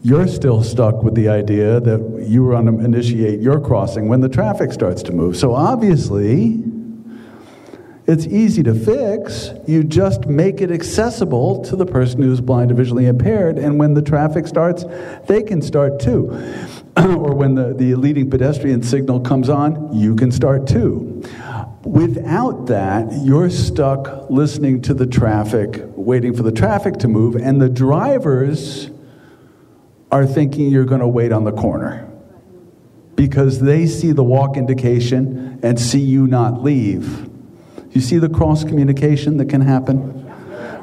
you're 0.04 0.28
still 0.28 0.64
stuck 0.64 1.04
with 1.04 1.14
the 1.14 1.30
idea 1.30 1.80
that 1.80 2.26
you 2.28 2.44
were 2.44 2.54
going 2.54 2.78
to 2.78 2.84
initiate 2.84 3.40
your 3.40 3.60
crossing 3.60 4.10
when 4.10 4.22
the 4.22 4.30
traffic 4.30 4.74
starts 4.74 5.04
to 5.04 5.12
move. 5.12 5.38
So, 5.38 5.54
obviously, 5.54 6.64
it's 8.12 8.26
easy 8.28 8.62
to 8.64 8.74
fix. 8.74 9.52
You 9.68 9.84
just 9.84 10.26
make 10.26 10.60
it 10.60 10.70
accessible 10.70 11.64
to 11.64 11.78
the 11.78 11.86
person 11.86 12.22
who's 12.22 12.42
blind 12.42 12.70
or 12.70 12.74
visually 12.74 13.06
impaired, 13.06 13.58
and 13.58 13.80
when 13.80 13.94
the 13.94 14.02
traffic 14.02 14.48
starts, 14.48 14.84
they 15.28 15.42
can 15.42 15.62
start 15.62 16.00
too. 16.00 16.30
or 16.98 17.34
when 17.34 17.56
the, 17.56 17.74
the 17.74 17.96
leading 17.96 18.30
pedestrian 18.30 18.84
signal 18.84 19.22
comes 19.22 19.48
on, 19.48 19.98
you 19.98 20.16
can 20.16 20.32
start 20.32 20.68
too. 20.68 21.24
Without 21.84 22.68
that, 22.68 23.08
you're 23.24 23.50
stuck 23.50 24.30
listening 24.30 24.82
to 24.84 24.94
the 24.94 25.08
traffic, 25.08 25.82
waiting 25.96 26.36
for 26.36 26.44
the 26.44 26.52
traffic 26.52 26.96
to 26.98 27.08
move, 27.08 27.36
and 27.36 27.62
the 27.62 27.70
drivers 27.70 28.92
are 30.12 30.26
thinking 30.26 30.70
you're 30.70 30.86
going 30.86 31.00
to 31.00 31.08
wait 31.08 31.32
on 31.32 31.46
the 31.46 31.54
corner 31.54 32.08
because 33.16 33.62
they 33.62 33.88
see 33.88 34.12
the 34.12 34.24
walk 34.24 34.58
indication 34.58 35.60
and 35.64 35.80
see 35.80 36.02
you 36.02 36.28
not 36.28 36.62
leave. 36.62 37.31
You 37.92 38.02
see 38.02 38.18
the 38.18 38.30
cross 38.30 38.64
communication 38.64 39.38
that 39.38 39.50
can 39.50 39.62
happen? 39.62 40.26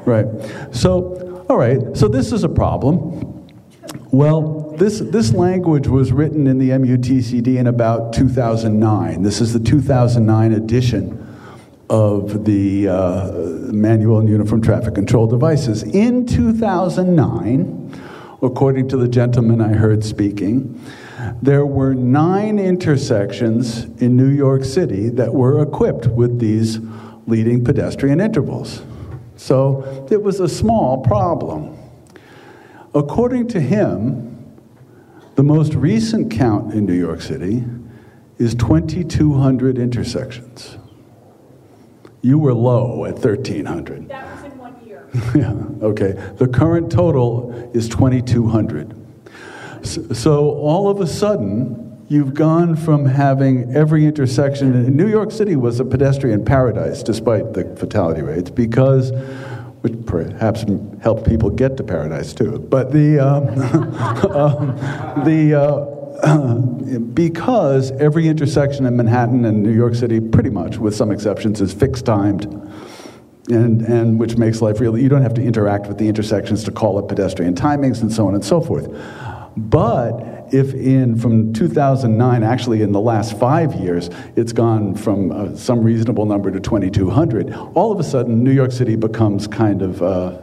Right. 0.05 0.27
So, 0.73 1.45
all 1.49 1.57
right, 1.57 1.97
so 1.97 2.09
this 2.09 2.33
is 2.33 2.45
a 2.45 2.49
problem. 2.49 3.47
Well, 4.11 4.75
this, 4.79 5.01
this 5.01 5.33
language 5.33 5.87
was 5.87 6.13
written 6.13 6.47
in 6.47 6.59
the 6.59 6.71
MUTCD 6.71 7.57
in 7.57 7.67
about 7.67 8.13
2009. 8.13 9.23
This 9.23 9.41
is 9.41 9.53
the 9.53 9.61
2009 9.61 10.53
edition 10.53 11.25
of 11.91 12.45
the 12.45 12.89
uh, 12.89 13.33
Manual 13.73 14.21
and 14.21 14.29
Uniform 14.29 14.63
Traffic 14.63 14.95
Control 14.95 15.27
Devices. 15.27 15.83
In 15.83 16.27
2009, 16.27 18.01
according 18.43 18.89
to 18.91 18.97
the 18.97 19.09
gentleman 19.09 19.61
I 19.61 19.75
heard 19.75 20.05
speaking, 20.05 20.81
there 21.43 21.67
were 21.67 21.95
nine 21.95 22.59
intersections 22.59 23.85
in 24.01 24.17
New 24.17 24.29
York 24.29 24.65
City 24.65 25.09
that 25.11 25.35
were 25.35 25.63
equipped 25.63 26.07
with 26.07 26.39
these 26.39 26.79
leading 27.29 27.63
pedestrian 27.63 28.21
intervals. 28.21 28.83
So 29.37 30.07
it 30.11 30.21
was 30.21 30.41
a 30.41 30.49
small 30.49 31.03
problem. 31.03 31.77
According 32.95 33.49
to 33.49 33.61
him, 33.61 34.35
the 35.37 35.43
most 35.45 35.75
recent 35.75 36.33
count 36.33 36.73
in 36.73 36.87
New 36.87 36.99
York 36.99 37.21
City 37.21 37.65
is 38.39 38.55
2,200 38.55 39.79
intersections. 39.79 40.79
You 42.23 42.39
were 42.39 42.55
low 42.55 43.05
at 43.05 43.15
1,300. 43.15 44.09
That 44.09 44.35
was 44.35 44.45
in 44.45 44.59
one 44.59 44.75
year. 44.85 45.09
yeah, 45.35 45.55
okay. 45.87 46.13
The 46.37 46.49
current 46.49 46.91
total 46.91 47.71
is 47.75 47.89
2,200. 47.89 48.95
So, 49.83 50.13
so 50.13 50.51
all 50.51 50.89
of 50.89 51.01
a 51.01 51.07
sudden, 51.07 51.88
you've 52.09 52.35
gone 52.35 52.75
from 52.75 53.05
having 53.05 53.75
every 53.75 54.07
intersection 54.07 54.75
in 54.75 54.97
New 54.97 55.09
York 55.09 55.31
City 55.31 55.57
was 55.57 55.79
a 55.79 55.85
pedestrian 55.85 56.45
paradise 56.45 57.03
despite 57.03 57.53
the 57.53 57.65
fatality 57.77 58.23
rates 58.23 58.51
because 58.51 59.13
which 59.83 59.95
perhaps 60.07 60.65
helped 61.03 61.27
people 61.27 61.51
get 61.51 61.77
to 61.77 61.85
paradise 61.85 62.33
too 62.33 62.59
but 62.59 62.93
the 62.93 63.19
um, 63.19 63.49
um, 64.35 65.25
the 65.25 65.55
uh, 65.55 65.95
because 67.15 67.93
every 67.93 68.27
intersection 68.27 68.87
in 68.87 68.97
Manhattan 68.97 69.45
and 69.45 69.63
New 69.63 69.73
York 69.73 69.95
City, 69.95 70.19
pretty 70.19 70.51
much, 70.51 70.79
with 70.79 70.97
some 70.97 71.13
exceptions, 71.13 71.61
is 71.61 71.73
fixed 71.73 72.07
timed, 72.07 72.45
and, 73.51 73.83
and 73.83 74.19
which 74.19 74.37
makes 74.37 74.61
life 74.61 74.81
really, 74.81 75.01
you 75.01 75.09
don't 75.09 75.23
have 75.23 75.35
to 75.35 75.43
interact 75.43 75.87
with 75.87 75.97
the 75.97 76.09
intersections 76.09 76.65
to 76.65 76.73
call 76.73 76.99
up 76.99 77.07
pedestrian 77.07 77.55
timings 77.55 78.01
and 78.03 78.13
so 78.13 78.27
on 78.27 78.35
and 78.35 78.45
so 78.45 78.61
forth. 78.61 78.89
But 79.57 80.38
if 80.53 80.75
in 80.75 81.19
from 81.19 81.53
2009, 81.53 82.43
actually 82.43 82.83
in 82.83 82.93
the 82.93 83.01
last 83.01 83.39
five 83.39 83.75
years, 83.75 84.11
it's 84.37 84.53
gone 84.53 84.95
from 84.95 85.33
uh, 85.33 85.55
some 85.57 85.83
reasonable 85.83 86.27
number 86.27 86.51
to 86.51 86.61
2,200, 86.61 87.53
all 87.75 87.93
of 87.93 88.01
a 88.01 88.05
sudden 88.05 88.43
New 88.43 88.53
York 88.53 88.73
City 88.73 88.97
becomes 88.97 89.47
kind 89.47 89.83
of 89.83 90.03
uh, 90.03 90.39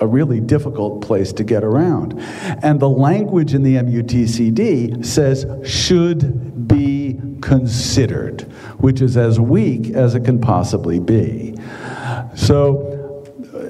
a 0.00 0.06
really 0.06 0.40
difficult 0.40 1.02
place 1.02 1.32
to 1.32 1.44
get 1.44 1.64
around. 1.64 2.18
And 2.62 2.80
the 2.80 2.88
language 2.88 3.54
in 3.54 3.62
the 3.62 3.76
MUTCD 3.76 5.04
says 5.04 5.46
should 5.68 6.68
be 6.68 7.18
considered, 7.40 8.42
which 8.78 9.00
is 9.00 9.16
as 9.16 9.40
weak 9.40 9.90
as 9.90 10.14
it 10.14 10.24
can 10.24 10.40
possibly 10.40 10.98
be. 10.98 11.54
So 12.34 12.95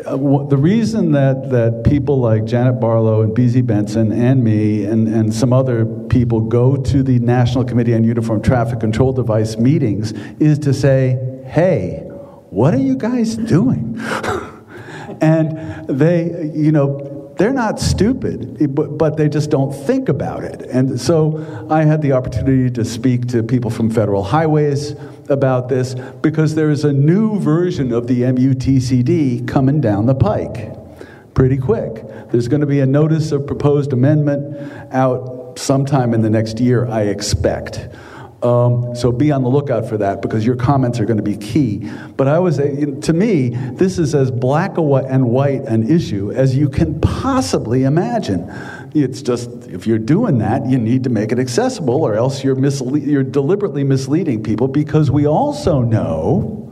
Uh, 0.07 0.47
the 0.47 0.57
reason 0.57 1.13
that, 1.13 1.51
that 1.51 1.85
people 1.85 2.19
like 2.19 2.45
Janet 2.45 2.81
Barlow 2.81 3.23
and 3.23 3.35
Beezy 3.35 3.63
Bentzen 3.63 4.13
and 4.17 4.43
me 4.43 4.85
and, 4.85 5.09
and 5.09 5.33
some 5.33 5.53
other 5.53 5.85
people 5.85 6.41
go 6.41 6.77
to 6.77 7.03
the 7.03 7.19
National 7.21 7.65
Committee 7.65 7.95
on 7.95 8.05
Uniform 8.05 8.43
Traffic 8.43 8.81
Control 8.81 9.13
Device 9.13 9.57
meetings 9.57 10.13
is 10.41 10.59
to 10.61 10.73
say, 10.75 11.43
hey, 11.47 12.03
what 12.51 12.75
are 12.75 12.81
you 12.81 12.97
guys 12.97 13.37
doing? 13.37 13.99
and 15.21 15.89
they, 15.89 16.51
you 16.55 16.73
know, 16.73 17.35
they're 17.37 17.53
not 17.53 17.79
stupid, 17.79 18.75
but, 18.75 19.17
they 19.17 19.29
just 19.29 19.51
don't 19.51 19.73
think 19.73 20.09
about 20.09 20.43
it. 20.43 20.63
And 20.63 21.01
so 21.01 21.67
I 21.71 21.85
had 21.85 22.01
the 22.01 22.13
opportunity 22.13 22.71
to 22.71 22.85
speak 22.85 23.29
to 23.29 23.43
people 23.43 23.71
from 23.71 23.91
Federal 23.91 24.23
Highways 24.23 24.95
about 25.29 25.69
this 25.69 25.95
because 26.23 26.55
there 26.55 26.71
is 26.71 26.85
a 26.85 26.93
new 26.93 27.39
version 27.41 27.93
of 27.93 28.07
the 28.07 28.23
MUTCD 28.23 29.47
coming 29.47 29.81
down 29.81 30.07
the 30.07 30.15
pike 30.15 30.73
pretty 31.37 31.59
quick. 31.59 32.03
There's 32.31 32.49
going 32.49 32.63
to 32.63 32.67
be 32.67 32.81
a 32.81 32.87
notice 32.87 33.31
of 33.31 33.47
proposed 33.47 33.93
amendment 33.93 34.57
out 34.93 35.59
sometime 35.59 36.15
in 36.15 36.23
the 36.23 36.31
next 36.31 36.59
year, 36.59 36.87
I 36.87 37.03
expect. 37.03 37.89
Um, 38.43 38.95
so 38.95 39.13
be 39.13 39.33
on 39.33 39.43
the 39.43 39.49
lookout 39.49 39.89
for 39.89 39.99
that 39.99 40.23
because 40.23 40.47
your 40.47 40.57
comments 40.57 40.99
are 40.99 41.05
going 41.05 41.17
to 41.19 41.23
be 41.23 41.37
key. 41.37 41.91
But 42.17 42.29
I 42.29 42.39
was, 42.39 42.57
to 42.57 43.13
me, 43.13 43.51
this 43.73 43.99
is 43.99 44.15
as 44.15 44.31
black 44.31 44.79
and 44.79 45.29
white 45.29 45.63
an 45.63 45.91
issue 45.91 46.33
as 46.33 46.57
you 46.57 46.69
can 46.69 47.01
possibly 47.01 47.85
imagine. 47.85 48.51
It's 49.03 49.23
just 49.23 49.51
if 49.67 49.87
you're 49.87 49.99
doing 49.99 50.39
that, 50.39 50.67
you 50.67 50.79
need 50.79 51.05
to 51.05 51.11
make 51.11 51.33
it 51.33 51.39
accessible, 51.39 52.03
or 52.03 52.15
else 52.15 52.43
you're 52.43 52.57
misle- 52.57 53.05
you're 53.05 53.23
deliberately 53.23 53.85
misleading 53.85 54.43
people. 54.43 54.69
Because 54.69 55.11
we 55.11 55.27
also 55.27 55.83
know 55.83 56.63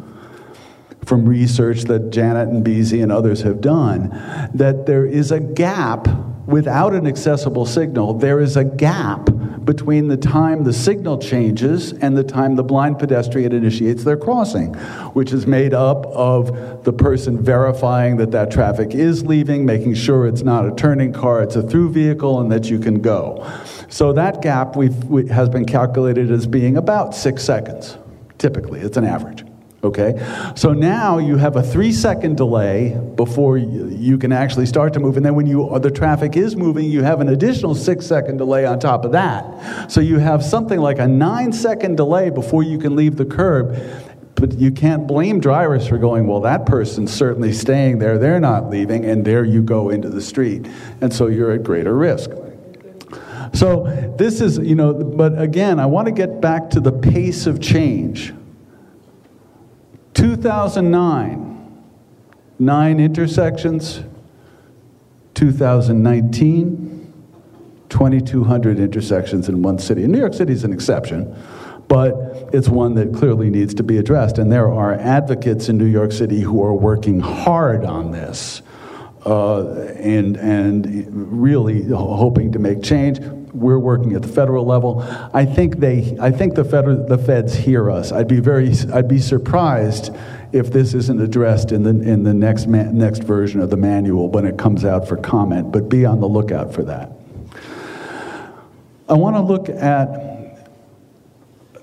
from 1.05 1.27
research 1.27 1.83
that 1.83 2.11
Janet 2.11 2.49
and 2.49 2.65
Beezy 2.65 3.01
and 3.03 3.13
others 3.13 3.43
have 3.43 3.61
done 3.61 4.09
that 4.55 4.87
there 4.87 5.05
is 5.05 5.31
a 5.31 5.41
gap 5.41 6.09
without 6.47 6.95
an 6.95 7.07
accessible 7.07 7.67
signal. 7.67 8.15
There 8.15 8.41
is 8.41 8.57
a 8.57 8.65
gap 8.65 9.29
between 9.65 10.09
the 10.09 10.17
time 10.17 10.65
the 10.65 10.73
signal 10.73 11.19
changes 11.19 11.93
and 11.93 12.17
the 12.17 12.25
time 12.25 12.57
the 12.57 12.63
blind 12.63 12.99
pedestrian 12.99 13.53
initiates 13.53 14.05
their 14.05 14.17
crossing, 14.17 14.75
which 15.15 15.33
is 15.33 15.47
made 15.47 15.73
up 15.73 16.07
of 16.07 16.85
the 16.85 16.93
person 16.93 17.43
verifying 17.43 18.17
that 18.19 18.31
that 18.31 18.51
traffic 18.51 18.95
is 18.95 19.25
leaving, 19.25 19.65
making 19.65 19.95
sure 19.95 20.27
it's 20.27 20.43
not 20.43 20.67
a 20.67 20.75
turning 20.75 21.13
car, 21.13 21.43
it's 21.43 21.57
a 21.57 21.63
through 21.63 21.91
vehicle, 21.91 22.41
and 22.41 22.53
that 22.53 22.67
you 22.67 22.79
can 22.79 23.01
go. 23.01 23.47
So 23.89 24.13
that 24.13 24.43
gap 24.43 24.77
we, 24.77 24.89
has 25.29 25.49
been 25.49 25.65
calculated 25.65 26.31
as 26.31 26.47
being 26.47 26.77
about 26.77 27.15
six 27.15 27.43
seconds, 27.43 27.97
typically, 28.39 28.81
it's 28.81 28.97
an 28.97 29.05
average. 29.05 29.45
Okay? 29.85 30.15
So 30.57 30.73
now 30.73 31.19
you 31.19 31.37
have 31.37 31.57
a 31.57 31.63
three 31.63 31.93
second 31.93 32.39
delay 32.39 32.99
before 33.17 33.59
you 33.59 34.17
can 34.17 34.33
actually 34.33 34.67
start 34.67 34.95
to 34.95 35.01
move. 35.01 35.17
And 35.19 35.25
then 35.25 35.35
when 35.35 35.47
you, 35.47 35.79
the 35.79 35.91
traffic 35.91 36.37
is 36.37 36.57
moving, 36.57 36.87
you 36.87 37.03
have 37.03 37.21
an 37.21 37.29
additional 37.29 37.75
six 37.75 38.07
second 38.07 38.39
delay 38.39 38.65
on 38.65 38.81
top 38.81 39.05
of 39.05 39.13
that. 39.13 39.93
So 39.93 40.01
you 40.01 40.19
have 40.19 40.43
something 40.43 40.81
like 40.81 40.99
a 40.99 41.07
nine 41.07 41.53
second 41.53 41.97
delay 41.97 42.31
before 42.31 42.63
you 42.63 42.79
can 42.79 42.97
leave 42.97 43.17
the 43.17 43.27
curb. 43.27 43.77
But 44.37 44.59
you 44.59 44.73
can't 44.73 45.07
blame 45.07 45.39
drivers 45.39 45.87
for 45.87 45.97
going, 45.97 46.27
well, 46.27 46.41
that 46.41 46.67
person's 46.67 47.13
certainly 47.13 47.53
staying 47.53 47.99
there, 47.99 48.19
they're 48.19 48.41
not 48.41 48.69
leaving, 48.69 49.05
and 49.05 49.25
there 49.25 49.45
you 49.45 49.63
go 49.63 49.91
into 49.91 50.09
the 50.09 50.21
street. 50.21 50.67
And 51.01 51.13
so 51.15 51.29
you're 51.29 51.53
at 51.53 51.63
greater 51.63 51.97
risk. 51.97 52.31
So 53.53 54.15
this 54.19 54.41
is, 54.41 54.59
you 54.59 54.75
know, 54.75 54.93
but 54.93 55.41
again, 55.41 55.79
I 55.79 55.87
want 55.87 56.07
to 56.07 56.13
get 56.13 56.41
back 56.41 56.71
to 56.71 56.81
the 56.81 56.91
pace 56.91 57.47
of 57.47 57.61
change 57.61 58.33
2009, 60.15 61.83
nine 62.59 63.01
intersections. 63.01 64.03
2019, 65.35 67.13
2,200 67.89 68.79
intersections 68.79 69.49
in 69.49 69.63
one 69.63 69.79
city. 69.79 70.07
New 70.07 70.19
York 70.19 70.35
City 70.35 70.53
is 70.53 70.65
an 70.65 70.73
exception, 70.73 71.37
but 71.89 72.15
it's 72.53 72.69
one 72.69 72.95
that 72.95 73.13
clearly 73.13 73.51
needs 73.51 73.75
to 73.75 73.83
be 73.83 73.99
addressed. 73.99 74.39
And 74.39 74.51
there 74.51 74.73
are 74.73 74.95
advocates 74.95 75.69
in 75.69 75.77
New 75.77 75.87
York 75.87 76.13
City 76.13 76.41
who 76.41 76.63
are 76.63 76.75
working 76.75 77.21
hard 77.21 77.85
on 77.85 78.11
this. 78.13 78.63
Uh, 79.27 79.87
and 79.97 80.37
and 80.37 81.09
really 81.41 81.83
hoping 81.85 82.53
to 82.53 82.59
make 82.59 82.83
change. 82.83 83.21
We're 83.55 83.79
working 83.79 84.15
at 84.15 84.23
the 84.23 84.29
federal 84.29 84.67
level. 84.67 85.01
I 85.33 85.45
think 85.45 85.79
they, 85.79 86.17
I 86.21 86.33
think 86.33 86.57
the 86.57 86.65
federal, 86.65 87.07
the 87.07 87.19
feds 87.19 87.55
hear 87.55 87.89
us. 87.89 88.11
I'd 88.11 88.27
be 88.27 88.41
very, 88.41 88.73
I'd 88.93 89.07
be 89.07 89.21
surprised 89.21 90.11
if 90.53 90.73
this 90.73 90.93
isn't 90.93 91.21
addressed 91.21 91.71
in 91.73 91.85
the 91.85 91.91
in 91.91 92.25
the 92.25 92.35
next 92.35 92.67
ma- 92.67 92.91
next 92.91 93.23
version 93.23 93.61
of 93.61 93.71
the 93.71 93.77
manual 93.77 94.29
when 94.29 94.45
it 94.45 94.59
comes 94.59 94.85
out 94.85 95.07
for 95.07 95.17
comment. 95.17 95.71
But 95.71 95.89
be 95.89 96.05
on 96.05 96.21
the 96.21 96.29
lookout 96.29 96.75
for 96.75 96.83
that. 96.83 97.13
I 99.09 99.15
want 99.15 99.37
to 99.37 99.41
look 99.41 99.69
at 99.69 100.25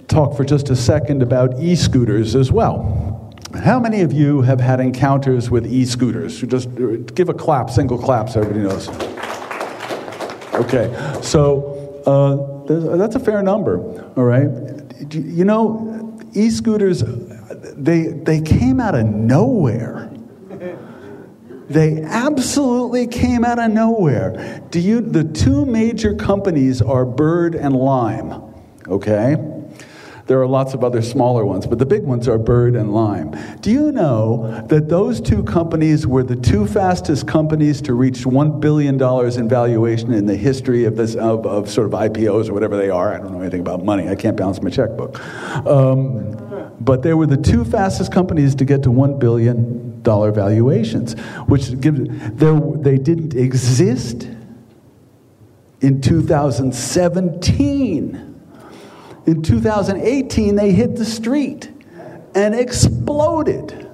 talk 0.10 0.36
for 0.36 0.44
just 0.44 0.70
a 0.70 0.76
second 0.76 1.24
about 1.24 1.58
e-scooters 1.62 2.36
as 2.36 2.52
well. 2.52 3.34
How 3.64 3.80
many 3.80 4.02
of 4.02 4.12
you 4.12 4.42
have 4.42 4.60
had 4.60 4.80
encounters 4.80 5.50
with 5.50 5.66
e-scooters? 5.66 6.42
Just 6.42 6.68
uh, 6.68 6.98
give 7.16 7.30
a 7.30 7.34
clap, 7.34 7.70
single 7.70 7.98
clap, 7.98 8.30
so 8.30 8.42
everybody 8.42 8.68
knows. 8.68 9.21
Okay, 10.54 10.94
so 11.22 12.04
uh, 12.06 12.96
that's 12.98 13.16
a 13.16 13.20
fair 13.20 13.42
number. 13.42 13.80
All 14.16 14.24
right, 14.24 14.50
you 15.14 15.46
know, 15.46 16.18
e-scooters, 16.34 17.04
they 17.78 18.08
they 18.08 18.42
came 18.42 18.80
out 18.80 18.96
of 18.96 19.06
nowhere. 19.06 20.10
They 21.70 22.02
absolutely 22.04 23.08
came 23.08 23.46
out 23.46 23.58
of 23.58 23.72
nowhere. 23.72 24.62
Do 24.72 24.80
you? 24.82 25.00
The 25.00 25.24
two 25.24 25.66
major 25.66 26.14
companies 26.14 26.82
are 26.82 27.06
Bird 27.06 27.56
and 27.56 27.74
Lime. 27.74 28.44
Okay. 28.88 29.38
There 30.32 30.42
are 30.42 30.48
lots 30.48 30.74
of 30.74 30.84
other 30.86 31.02
smaller 31.02 31.46
ones, 31.46 31.68
but 31.68 31.78
the 31.78 31.86
big 31.86 32.04
ones 32.04 32.30
are 32.30 32.38
Bird 32.38 32.78
and 32.78 32.94
Lime. 32.94 33.36
Do 33.60 33.70
you 33.70 33.92
know 33.92 34.64
that 34.70 34.88
those 34.88 35.20
two 35.20 35.44
companies 35.44 36.08
were 36.08 36.24
the 36.24 36.38
two 36.38 36.66
fastest 36.66 37.28
companies 37.28 37.82
to 37.82 37.94
reach 37.94 38.20
$1 38.20 38.62
billion 38.62 38.94
in 38.94 39.50
valuation 39.50 40.14
in 40.14 40.28
the 40.28 40.38
history 40.38 40.86
of, 40.86 40.96
this, 40.96 41.16
of, 41.16 41.46
of 41.46 41.70
sort 41.70 41.88
of 41.88 41.92
IPOs 41.92 42.48
or 42.48 42.54
whatever 42.54 42.78
they 42.78 42.90
are? 42.90 43.14
I 43.14 43.18
don't 43.18 43.34
know 43.34 43.42
anything 43.42 43.60
about 43.60 43.84
money. 43.84 44.08
I 44.08 44.16
can't 44.16 44.38
balance 44.38 44.62
my 44.62 44.70
checkbook. 44.70 45.20
Um, 45.68 46.78
but 46.80 47.04
they 47.04 47.14
were 47.14 47.28
the 47.28 47.36
two 47.36 47.66
fastest 47.66 48.14
companies 48.14 48.56
to 48.56 48.64
get 48.64 48.84
to 48.84 48.90
$1 48.90 49.20
billion 49.20 50.02
valuations, 50.02 51.20
which 51.48 51.78
gives, 51.82 52.00
they 52.38 52.98
didn't 52.98 53.36
exist 53.36 54.30
in 55.82 56.00
2017. 56.00 58.31
In 59.26 59.42
2018, 59.42 60.56
they 60.56 60.72
hit 60.72 60.96
the 60.96 61.06
street 61.06 61.72
and 62.34 62.56
exploded. 62.56 63.91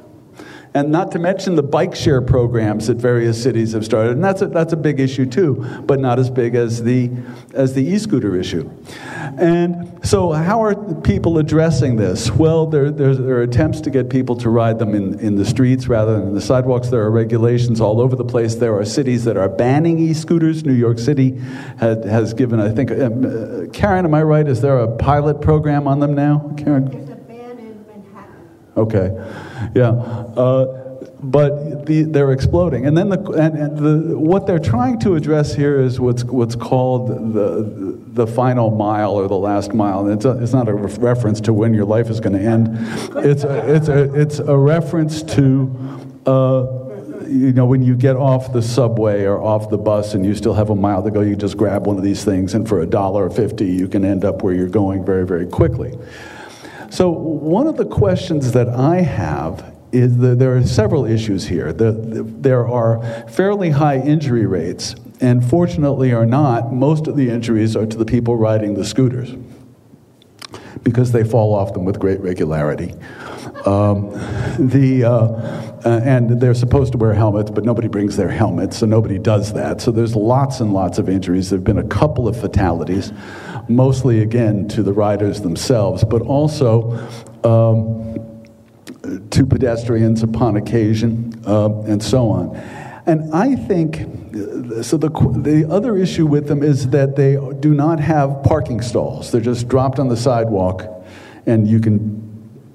And 0.77 0.91
not 0.91 1.11
to 1.13 1.19
mention 1.19 1.55
the 1.55 1.63
bike 1.63 1.95
share 1.95 2.21
programs 2.21 2.85
that 2.85 2.97
various 2.97 3.41
cities 3.41 3.73
have 3.73 3.83
started. 3.83 4.11
And 4.11 4.23
that's 4.23 4.43
a, 4.43 4.47
that's 4.47 4.73
a 4.73 4.77
big 4.77 4.99
issue 4.99 5.25
too, 5.25 5.65
but 5.87 5.99
not 5.99 6.19
as 6.19 6.29
big 6.29 6.53
as 6.53 6.83
the, 6.83 7.09
as 7.55 7.73
the 7.73 7.83
e 7.83 7.97
scooter 7.97 8.35
issue. 8.35 8.69
And 9.39 9.99
so, 10.05 10.31
how 10.31 10.61
are 10.61 10.75
people 11.01 11.39
addressing 11.39 11.95
this? 11.95 12.29
Well, 12.29 12.67
there, 12.67 12.91
there, 12.91 13.15
there, 13.15 13.37
are 13.37 13.41
attempts 13.41 13.81
to 13.81 13.89
get 13.89 14.11
people 14.11 14.35
to 14.35 14.51
ride 14.51 14.77
them 14.77 14.93
in, 14.93 15.19
in 15.19 15.35
the 15.35 15.45
streets 15.45 15.87
rather 15.87 16.19
than 16.19 16.27
in 16.27 16.35
the 16.35 16.41
sidewalks. 16.41 16.89
There 16.89 17.01
are 17.01 17.09
regulations 17.09 17.81
all 17.81 17.99
over 17.99 18.15
the 18.15 18.23
place. 18.23 18.53
There 18.53 18.77
are 18.77 18.85
cities 18.85 19.25
that 19.25 19.35
are 19.35 19.49
banning 19.49 19.97
e 19.97 20.13
scooters. 20.13 20.63
New 20.63 20.73
York 20.73 20.99
City 20.99 21.41
had, 21.79 22.05
has 22.05 22.35
given, 22.35 22.59
I 22.59 22.69
think, 22.69 22.91
um, 22.91 23.25
uh, 23.25 23.67
Karen, 23.73 24.05
am 24.05 24.13
I 24.13 24.21
right? 24.21 24.47
Is 24.47 24.61
there 24.61 24.77
a 24.77 24.95
pilot 24.95 25.41
program 25.41 25.87
on 25.87 25.99
them 25.99 26.13
now? 26.13 26.53
Karen? 26.55 26.85
There's 26.85 27.09
a 27.09 27.15
ban 27.15 27.57
in 27.57 27.85
Manhattan. 27.87 28.47
Okay, 28.77 29.09
yeah. 29.75 29.89
Uh, 29.89 30.83
but 31.19 31.85
the, 31.87 32.03
they're 32.03 32.31
exploding. 32.31 32.85
And 32.85 32.95
then 32.95 33.09
the, 33.09 33.19
and, 33.31 33.57
and 33.57 33.77
the, 33.77 34.17
what 34.17 34.45
they're 34.45 34.59
trying 34.59 34.99
to 34.99 35.15
address 35.15 35.55
here 35.55 35.79
is 35.79 35.99
what's, 35.99 36.23
what's 36.23 36.55
called 36.55 37.33
the, 37.33 37.97
the 38.13 38.27
final 38.27 38.69
mile 38.69 39.13
or 39.13 39.27
the 39.27 39.37
last 39.37 39.73
mile. 39.73 40.07
It's, 40.09 40.25
a, 40.25 40.41
it's 40.41 40.53
not 40.53 40.69
a 40.69 40.73
reference 40.73 41.41
to 41.41 41.53
when 41.53 41.73
your 41.73 41.85
life 41.85 42.09
is 42.09 42.19
going 42.19 42.33
to 42.33 42.41
end. 42.41 42.69
It's 43.25 43.43
a, 43.43 43.75
it's 43.75 43.87
a, 43.87 44.13
it's 44.13 44.39
a 44.39 44.55
reference 44.55 45.23
to, 45.23 46.21
uh, 46.27 46.67
you 47.27 47.51
know, 47.51 47.65
when 47.65 47.81
you 47.83 47.95
get 47.95 48.15
off 48.15 48.53
the 48.53 48.61
subway 48.61 49.25
or 49.25 49.41
off 49.41 49.69
the 49.69 49.77
bus 49.77 50.13
and 50.13 50.25
you 50.25 50.33
still 50.33 50.53
have 50.53 50.69
a 50.69 50.75
mile 50.75 51.03
to 51.03 51.11
go, 51.11 51.21
you 51.21 51.35
just 51.35 51.57
grab 51.57 51.85
one 51.85 51.97
of 51.97 52.03
these 52.03 52.23
things, 52.23 52.53
and 52.53 52.69
for 52.69 52.79
a 52.81 52.85
dollar 52.85 53.29
fifty, 53.29 53.65
you 53.65 53.89
can 53.89 54.05
end 54.05 54.23
up 54.23 54.43
where 54.43 54.53
you're 54.53 54.69
going 54.69 55.03
very, 55.03 55.25
very 55.25 55.45
quickly. 55.45 55.93
So, 56.89 57.09
one 57.09 57.67
of 57.67 57.77
the 57.77 57.85
questions 57.85 58.51
that 58.53 58.69
I 58.69 59.01
have 59.01 59.75
is 59.91 60.17
that 60.17 60.39
there 60.39 60.55
are 60.55 60.63
several 60.63 61.05
issues 61.05 61.47
here. 61.47 61.73
The, 61.73 61.91
the, 61.91 62.23
there 62.23 62.67
are 62.67 63.01
fairly 63.29 63.71
high 63.71 63.99
injury 63.99 64.45
rates, 64.45 64.95
and 65.19 65.47
fortunately 65.47 66.11
or 66.11 66.25
not, 66.25 66.73
most 66.73 67.07
of 67.07 67.15
the 67.15 67.29
injuries 67.29 67.75
are 67.75 67.85
to 67.85 67.97
the 67.97 68.05
people 68.05 68.35
riding 68.37 68.73
the 68.75 68.85
scooters 68.85 69.35
because 70.83 71.11
they 71.11 71.23
fall 71.23 71.53
off 71.53 71.73
them 71.73 71.85
with 71.85 71.99
great 71.99 72.19
regularity. 72.21 72.93
Um, 73.65 74.11
the, 74.59 75.03
uh, 75.03 75.11
uh, 75.85 76.01
and 76.03 76.39
they're 76.41 76.53
supposed 76.53 76.91
to 76.93 76.97
wear 76.97 77.13
helmets, 77.13 77.51
but 77.51 77.63
nobody 77.63 77.87
brings 77.87 78.15
their 78.17 78.29
helmets, 78.29 78.77
so 78.77 78.85
nobody 78.85 79.19
does 79.19 79.53
that. 79.53 79.81
So 79.81 79.91
there's 79.91 80.15
lots 80.15 80.59
and 80.59 80.73
lots 80.73 80.97
of 80.97 81.09
injuries. 81.09 81.49
There 81.49 81.57
have 81.57 81.63
been 81.63 81.77
a 81.77 81.87
couple 81.87 82.27
of 82.27 82.39
fatalities 82.39 83.11
mostly 83.69 84.21
again 84.21 84.67
to 84.69 84.83
the 84.83 84.93
riders 84.93 85.41
themselves, 85.41 86.03
but 86.03 86.21
also 86.21 86.91
um, 87.43 88.17
to 89.29 89.45
pedestrians 89.45 90.23
upon 90.23 90.57
occasion, 90.57 91.41
uh, 91.45 91.81
and 91.81 92.01
so 92.01 92.29
on. 92.29 92.55
And 93.05 93.33
I 93.33 93.55
think 93.55 93.95
so. 94.81 94.97
The 94.97 95.09
the 95.41 95.65
other 95.69 95.97
issue 95.97 96.25
with 96.25 96.47
them 96.47 96.61
is 96.61 96.89
that 96.89 97.15
they 97.15 97.37
do 97.59 97.73
not 97.73 98.01
have 98.01 98.43
parking 98.43 98.81
stalls. 98.81 99.31
They're 99.31 99.39
just 99.39 99.69
dropped 99.69 99.97
on 99.99 100.09
the 100.09 100.17
sidewalk, 100.17 100.83
and 101.45 101.67
you 101.67 101.79
can 101.79 102.26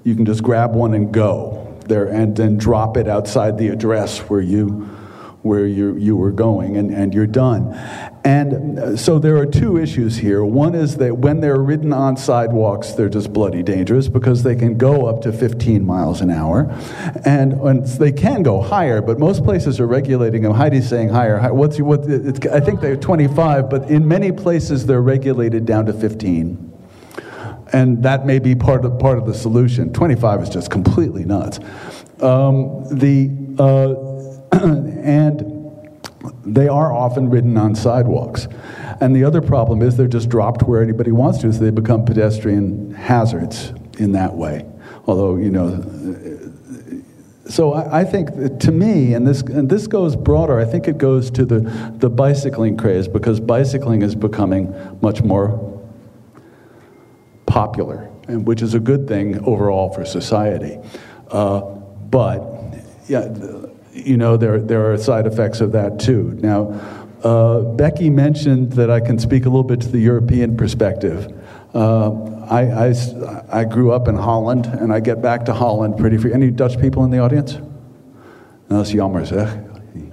you 0.03 0.15
can 0.15 0.25
just 0.25 0.43
grab 0.43 0.73
one 0.73 0.93
and 0.93 1.13
go 1.13 1.77
there, 1.87 2.07
and 2.07 2.35
then 2.35 2.57
drop 2.57 2.97
it 2.97 3.07
outside 3.07 3.57
the 3.57 3.67
address 3.69 4.19
where 4.19 4.41
you 4.41 4.89
where 5.43 5.67
you, 5.67 5.97
you 5.97 6.15
were 6.15 6.31
going, 6.31 6.77
and, 6.77 6.89
and 6.89 7.13
you're 7.13 7.27
done. 7.27 7.73
And 8.23 8.79
uh, 8.79 8.95
so 8.95 9.19
there 9.19 9.35
are 9.37 9.45
two 9.45 9.77
issues 9.77 10.15
here. 10.15 10.43
One 10.43 10.73
is 10.73 10.95
that 10.97 11.17
when 11.17 11.41
they're 11.41 11.59
ridden 11.59 11.91
on 11.91 12.15
sidewalks, 12.15 12.93
they're 12.93 13.09
just 13.09 13.33
bloody 13.33 13.61
dangerous 13.61 14.07
because 14.07 14.43
they 14.43 14.55
can 14.55 14.77
go 14.77 15.05
up 15.05 15.21
to 15.23 15.33
15 15.33 15.85
miles 15.85 16.21
an 16.21 16.31
hour. 16.31 16.71
And, 17.25 17.53
and 17.53 17.85
they 17.85 18.13
can 18.13 18.41
go 18.41 18.61
higher, 18.61 19.01
but 19.01 19.19
most 19.19 19.43
places 19.43 19.81
are 19.81 19.87
regulating 19.87 20.43
them. 20.43 20.53
Heidi's 20.53 20.87
saying 20.87 21.09
higher. 21.09 21.53
What's, 21.53 21.77
what, 21.81 22.09
I 22.49 22.61
think 22.61 22.79
they're 22.79 22.95
25, 22.95 23.69
but 23.69 23.89
in 23.89 24.07
many 24.07 24.31
places 24.31 24.85
they're 24.85 25.01
regulated 25.01 25.65
down 25.65 25.85
to 25.87 25.93
15 25.93 26.72
and 27.73 28.03
that 28.03 28.25
may 28.25 28.39
be 28.39 28.55
part 28.55 28.85
of 28.85 28.97
part 28.99 29.17
of 29.17 29.25
the 29.25 29.33
solution. 29.33 29.91
Twenty 29.91 30.15
five 30.15 30.41
is 30.41 30.49
just 30.49 30.71
completely 30.71 31.25
nuts. 31.25 31.59
Um, 32.21 32.85
the 32.89 33.29
uh, 33.59 34.13
and 35.03 35.53
they 36.45 36.67
are 36.67 36.93
often 36.93 37.29
ridden 37.29 37.57
on 37.57 37.75
sidewalks. 37.75 38.47
And 39.01 39.15
the 39.15 39.23
other 39.23 39.41
problem 39.41 39.81
is 39.81 39.97
they're 39.97 40.07
just 40.07 40.29
dropped 40.29 40.63
where 40.63 40.81
anybody 40.81 41.11
wants 41.11 41.39
to, 41.39 41.51
so 41.51 41.59
they 41.59 41.71
become 41.71 42.05
pedestrian 42.05 42.93
hazards 42.93 43.73
in 43.97 44.13
that 44.13 44.33
way. 44.35 44.65
Although, 45.05 45.35
you 45.37 45.49
know, 45.49 45.83
so 47.47 47.73
I, 47.73 48.01
I 48.01 48.03
think 48.05 48.59
to 48.59 48.71
me, 48.71 49.13
and 49.13 49.27
this, 49.27 49.41
and 49.41 49.69
this 49.69 49.87
goes 49.87 50.15
broader, 50.15 50.59
I 50.59 50.65
think 50.65 50.87
it 50.87 50.97
goes 50.97 51.29
to 51.31 51.45
the, 51.45 51.59
the 51.97 52.09
bicycling 52.09 52.77
craze 52.77 53.07
because 53.07 53.39
bicycling 53.39 54.01
is 54.01 54.15
becoming 54.15 54.73
much 55.01 55.21
more 55.23 55.72
popular, 57.53 58.09
and, 58.27 58.47
which 58.47 58.63
is 58.63 58.73
a 58.73 58.79
good 58.79 59.07
thing 59.07 59.39
overall 59.45 59.93
for 59.93 60.03
society. 60.05 60.79
Uh, 61.29 61.61
but, 62.09 62.39
yeah, 63.07 63.31
you 63.93 64.17
know, 64.17 64.37
there, 64.37 64.59
there 64.59 64.91
are 64.91 64.97
side 64.97 65.27
effects 65.27 65.61
of 65.61 65.71
that 65.71 65.99
too. 65.99 66.35
Now, 66.41 66.73
uh, 67.23 67.59
Becky 67.59 68.09
mentioned 68.09 68.73
that 68.73 68.89
I 68.89 68.99
can 68.99 69.19
speak 69.19 69.45
a 69.45 69.49
little 69.49 69.63
bit 69.63 69.81
to 69.81 69.87
the 69.87 69.99
European 69.99 70.57
perspective. 70.57 71.31
Uh, 71.75 72.11
I, 72.49 72.87
I, 72.87 72.93
I, 73.61 73.63
grew 73.65 73.91
up 73.91 74.07
in 74.07 74.15
Holland, 74.15 74.65
and 74.65 74.91
I 74.91 74.99
get 74.99 75.21
back 75.21 75.45
to 75.45 75.53
Holland 75.53 75.97
pretty 75.97 76.17
free. 76.17 76.33
Any 76.33 76.49
Dutch 76.51 76.79
people 76.79 77.03
in 77.03 77.11
the 77.11 77.19
audience? 77.19 77.53
Nou, 78.67 78.77
dat 78.77 78.85
is 78.85 78.91
jammer 78.91 79.25
zeg. 79.25 79.57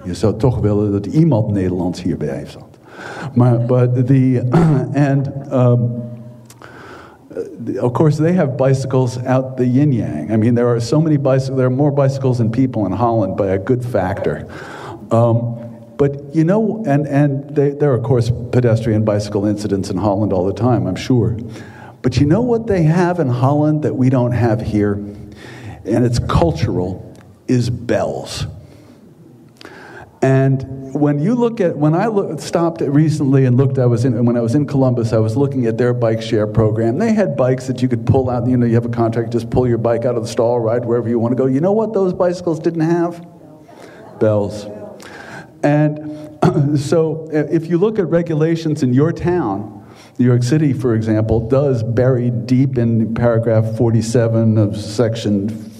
Je 0.03 0.13
zou 0.13 0.37
toch 0.37 0.59
willen 0.59 0.91
dat 0.91 1.05
iemand 1.05 1.51
Nederlands 1.51 2.01
hierbij 2.01 2.35
heeft. 2.35 2.57
But 3.67 4.07
the, 4.07 4.41
and 5.09 5.31
um, 5.51 6.10
of 7.81 7.93
course, 7.93 8.17
they 8.17 8.33
have 8.33 8.57
bicycles 8.57 9.17
out 9.19 9.57
the 9.57 9.65
yin 9.65 9.91
yang. 9.91 10.31
I 10.31 10.37
mean, 10.37 10.55
there 10.55 10.67
are 10.67 10.79
so 10.79 10.99
many 10.99 11.17
bicycles, 11.17 11.57
there 11.57 11.67
are 11.67 11.69
more 11.69 11.91
bicycles 11.91 12.39
than 12.39 12.51
people 12.51 12.85
in 12.85 12.91
Holland 12.91 13.37
by 13.37 13.47
a 13.47 13.57
good 13.57 13.83
factor. 13.85 14.47
Um, 15.11 15.57
But 16.01 16.33
you 16.33 16.43
know, 16.43 16.83
and, 16.87 17.05
and 17.05 17.55
they, 17.55 17.77
there 17.77 17.91
are, 17.91 17.97
of 17.97 18.01
course, 18.01 18.31
pedestrian 18.51 19.05
bicycle 19.05 19.45
incidents 19.45 19.91
in 19.91 19.97
Holland 19.97 20.33
all 20.33 20.47
the 20.47 20.53
time, 20.53 20.87
I'm 20.87 20.95
sure. 20.95 21.37
But 22.01 22.17
you 22.17 22.25
know 22.25 22.41
what 22.41 22.65
they 22.65 22.81
have 22.81 23.19
in 23.19 23.29
Holland 23.29 23.83
that 23.83 23.93
we 23.93 24.09
don't 24.09 24.31
have 24.31 24.61
here? 24.61 24.93
And 25.85 26.03
it's 26.03 26.17
cultural, 26.17 27.05
is 27.47 27.69
bells. 27.69 28.47
And 30.21 30.93
when 30.93 31.19
you 31.19 31.33
look 31.33 31.59
at, 31.59 31.77
when 31.77 31.95
I 31.95 32.07
look, 32.07 32.39
stopped 32.39 32.81
recently 32.81 33.45
and 33.45 33.57
looked, 33.57 33.79
I 33.79 33.85
was 33.85 34.05
in, 34.05 34.23
when 34.25 34.37
I 34.37 34.41
was 34.41 34.53
in 34.53 34.67
Columbus, 34.67 35.13
I 35.13 35.17
was 35.17 35.35
looking 35.35 35.65
at 35.65 35.77
their 35.77 35.93
bike 35.93 36.21
share 36.21 36.45
program. 36.45 36.99
They 36.99 37.13
had 37.13 37.35
bikes 37.35 37.67
that 37.67 37.81
you 37.81 37.87
could 37.87 38.05
pull 38.05 38.29
out, 38.29 38.47
you 38.47 38.57
know, 38.57 38.65
you 38.65 38.75
have 38.75 38.85
a 38.85 38.89
contract, 38.89 39.31
just 39.31 39.49
pull 39.49 39.67
your 39.67 39.79
bike 39.79 40.05
out 40.05 40.15
of 40.15 40.23
the 40.23 40.27
stall, 40.27 40.59
ride 40.59 40.85
wherever 40.85 41.09
you 41.09 41.17
want 41.17 41.31
to 41.31 41.35
go. 41.35 41.47
You 41.47 41.59
know 41.59 41.71
what 41.71 41.93
those 41.93 42.13
bicycles 42.13 42.59
didn't 42.59 42.81
have? 42.81 43.25
Bells. 44.19 44.67
And 45.63 46.39
so 46.79 47.27
if 47.31 47.67
you 47.67 47.77
look 47.77 47.97
at 47.97 48.07
regulations 48.07 48.83
in 48.83 48.93
your 48.93 49.11
town, 49.11 49.79
New 50.19 50.25
York 50.25 50.43
City, 50.43 50.73
for 50.73 50.93
example, 50.93 51.47
does 51.47 51.81
buried 51.81 52.45
deep 52.45 52.77
in 52.77 53.13
paragraph 53.15 53.77
47 53.77 54.57
of 54.57 54.77
section 54.77 55.71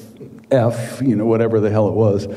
F, 0.49 1.01
you 1.01 1.15
know, 1.15 1.25
whatever 1.25 1.59
the 1.59 1.69
hell 1.69 1.87
it 1.87 1.93
was, 1.93 2.27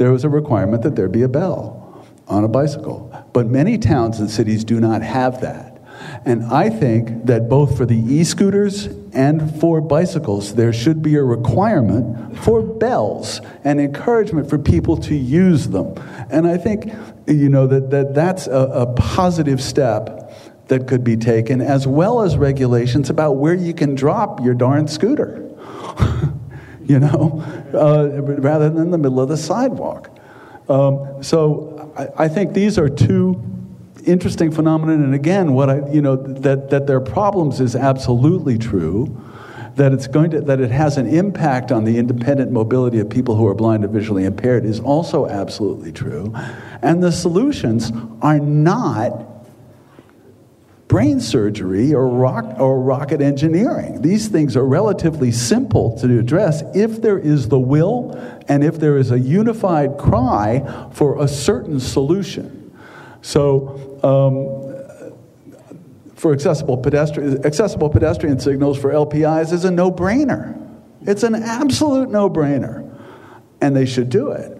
there 0.00 0.10
was 0.10 0.24
a 0.24 0.30
requirement 0.30 0.82
that 0.82 0.96
there 0.96 1.10
be 1.10 1.20
a 1.20 1.28
bell 1.28 2.02
on 2.26 2.42
a 2.42 2.48
bicycle. 2.48 3.14
But 3.34 3.48
many 3.48 3.76
towns 3.76 4.18
and 4.18 4.30
cities 4.30 4.64
do 4.64 4.80
not 4.80 5.02
have 5.02 5.42
that. 5.42 5.78
And 6.24 6.42
I 6.44 6.70
think 6.70 7.26
that 7.26 7.50
both 7.50 7.76
for 7.76 7.84
the 7.84 7.98
e 7.98 8.24
scooters 8.24 8.86
and 9.12 9.60
for 9.60 9.82
bicycles, 9.82 10.54
there 10.54 10.72
should 10.72 11.02
be 11.02 11.16
a 11.16 11.22
requirement 11.22 12.38
for 12.38 12.62
bells 12.62 13.42
and 13.62 13.78
encouragement 13.78 14.48
for 14.48 14.56
people 14.56 14.96
to 14.96 15.14
use 15.14 15.68
them. 15.68 15.94
And 16.30 16.46
I 16.46 16.56
think, 16.56 16.90
you 17.26 17.50
know, 17.50 17.66
that, 17.66 17.90
that 17.90 18.14
that's 18.14 18.46
a, 18.46 18.52
a 18.52 18.86
positive 18.94 19.60
step 19.60 20.32
that 20.68 20.88
could 20.88 21.04
be 21.04 21.18
taken, 21.18 21.60
as 21.60 21.86
well 21.86 22.22
as 22.22 22.38
regulations 22.38 23.10
about 23.10 23.32
where 23.32 23.52
you 23.52 23.74
can 23.74 23.96
drop 23.96 24.40
your 24.40 24.54
darn 24.54 24.88
scooter. 24.88 25.46
you 26.90 26.98
know, 26.98 27.40
uh, 27.74 28.20
rather 28.22 28.68
than 28.68 28.90
the 28.90 28.98
middle 28.98 29.20
of 29.20 29.28
the 29.28 29.36
sidewalk. 29.36 30.10
Um, 30.68 31.22
so 31.22 31.92
I, 31.96 32.24
I, 32.24 32.28
think 32.28 32.52
these 32.52 32.78
are 32.78 32.88
two 32.88 33.42
interesting 34.06 34.50
phenomena. 34.50 34.92
And 34.92 35.14
again, 35.14 35.52
what 35.54 35.70
I, 35.70 35.88
you 35.90 36.02
know, 36.02 36.16
that, 36.16 36.70
that 36.70 36.86
there 36.86 36.96
are 36.96 37.00
problems 37.00 37.60
is 37.60 37.76
absolutely 37.76 38.58
true. 38.58 39.20
That 39.76 39.92
it's 39.92 40.08
going 40.08 40.32
to, 40.32 40.40
that 40.42 40.60
it 40.60 40.70
has 40.72 40.96
an 40.96 41.06
impact 41.06 41.70
on 41.70 41.84
the 41.84 41.96
independent 41.96 42.50
mobility 42.50 42.98
of 42.98 43.08
people 43.08 43.36
who 43.36 43.46
are 43.46 43.54
blind 43.54 43.84
or 43.84 43.88
visually 43.88 44.24
impaired 44.24 44.64
is 44.64 44.80
also 44.80 45.26
absolutely 45.26 45.92
true. 45.92 46.34
And 46.82 47.02
the 47.02 47.12
solutions 47.12 47.92
are 48.20 48.40
not 48.40 49.29
brain 50.90 51.20
surgery 51.20 51.94
or, 51.94 52.08
rock, 52.08 52.58
or 52.58 52.80
rocket 52.80 53.20
engineering. 53.22 54.02
These 54.02 54.26
things 54.26 54.56
are 54.56 54.66
relatively 54.66 55.30
simple 55.30 55.96
to 56.00 56.18
address 56.18 56.64
if 56.74 57.00
there 57.00 57.16
is 57.16 57.48
the 57.48 57.60
will 57.60 58.10
and 58.48 58.64
if 58.64 58.80
there 58.80 58.96
is 58.96 59.12
a 59.12 59.18
unified 59.18 59.98
cry 59.98 60.90
for 60.92 61.22
a 61.22 61.28
certain 61.28 61.78
solution. 61.78 62.76
So, 63.22 64.00
um, 64.02 64.66
for 66.16 66.32
accessible 66.32 66.76
pedestrian, 66.76 67.46
accessible 67.46 67.88
pedestrian 67.88 68.40
signals 68.40 68.76
for 68.76 68.90
LPIs 68.90 69.52
is 69.52 69.64
a 69.64 69.70
no 69.70 69.92
brainer. 69.92 70.60
It's 71.02 71.22
an 71.22 71.36
absolute 71.36 72.10
no 72.10 72.28
brainer. 72.28 72.84
And 73.60 73.76
they 73.76 73.86
should 73.86 74.10
do 74.10 74.32
it 74.32 74.59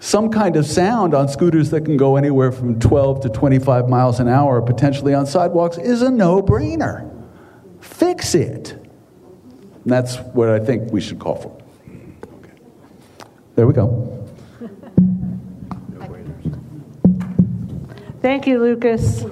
some 0.00 0.30
kind 0.30 0.56
of 0.56 0.66
sound 0.66 1.14
on 1.14 1.28
scooters 1.28 1.70
that 1.70 1.84
can 1.84 1.96
go 1.96 2.16
anywhere 2.16 2.52
from 2.52 2.78
12 2.78 3.22
to 3.22 3.28
25 3.28 3.88
miles 3.88 4.20
an 4.20 4.28
hour, 4.28 4.62
potentially 4.62 5.14
on 5.14 5.26
sidewalks, 5.26 5.76
is 5.78 6.02
a 6.02 6.10
no 6.10 6.42
brainer. 6.42 7.10
Fix 7.80 8.34
it. 8.34 8.72
And 8.72 9.92
that's 9.92 10.16
what 10.18 10.48
I 10.48 10.58
think 10.58 10.92
we 10.92 11.00
should 11.00 11.18
call 11.18 11.36
for. 11.36 11.58
Okay. 12.34 12.52
There 13.56 13.66
we 13.66 13.74
go. 13.74 14.14
Thank 18.20 18.46
you, 18.46 18.60
Lukas. 18.60 19.24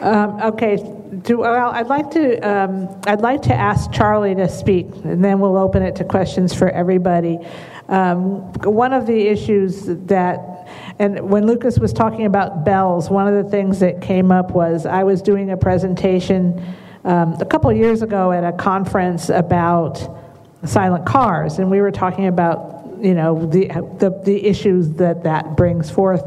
Um, 0.00 0.38
okay, 0.42 0.76
do, 1.22 1.38
well, 1.38 1.70
I'd 1.70 1.88
like 1.88 2.10
to 2.12 2.38
um, 2.40 3.00
I'd 3.06 3.20
like 3.20 3.42
to 3.42 3.54
ask 3.54 3.90
Charlie 3.92 4.34
to 4.34 4.48
speak, 4.48 4.86
and 5.04 5.24
then 5.24 5.40
we'll 5.40 5.56
open 5.56 5.82
it 5.82 5.96
to 5.96 6.04
questions 6.04 6.54
for 6.54 6.68
everybody. 6.68 7.38
Um, 7.88 8.52
one 8.62 8.92
of 8.92 9.06
the 9.06 9.28
issues 9.28 9.84
that, 9.86 10.68
and 10.98 11.28
when 11.28 11.46
Lukas 11.46 11.78
was 11.78 11.92
talking 11.92 12.26
about 12.26 12.64
bells, 12.64 13.10
one 13.10 13.28
of 13.28 13.44
the 13.44 13.50
things 13.50 13.80
that 13.80 14.00
came 14.00 14.32
up 14.32 14.52
was 14.52 14.86
I 14.86 15.04
was 15.04 15.20
doing 15.22 15.50
a 15.50 15.56
presentation 15.56 16.62
um, 17.04 17.34
a 17.40 17.44
couple 17.44 17.72
years 17.72 18.02
ago 18.02 18.32
at 18.32 18.44
a 18.44 18.52
conference 18.52 19.28
about 19.28 19.98
silent 20.64 21.04
cars, 21.04 21.58
and 21.58 21.70
we 21.70 21.80
were 21.80 21.92
talking 21.92 22.26
about 22.26 22.96
you 23.00 23.14
know 23.14 23.46
the 23.46 23.66
the, 23.98 24.20
the 24.24 24.46
issues 24.46 24.90
that 24.92 25.24
that 25.24 25.56
brings 25.56 25.90
forth 25.90 26.22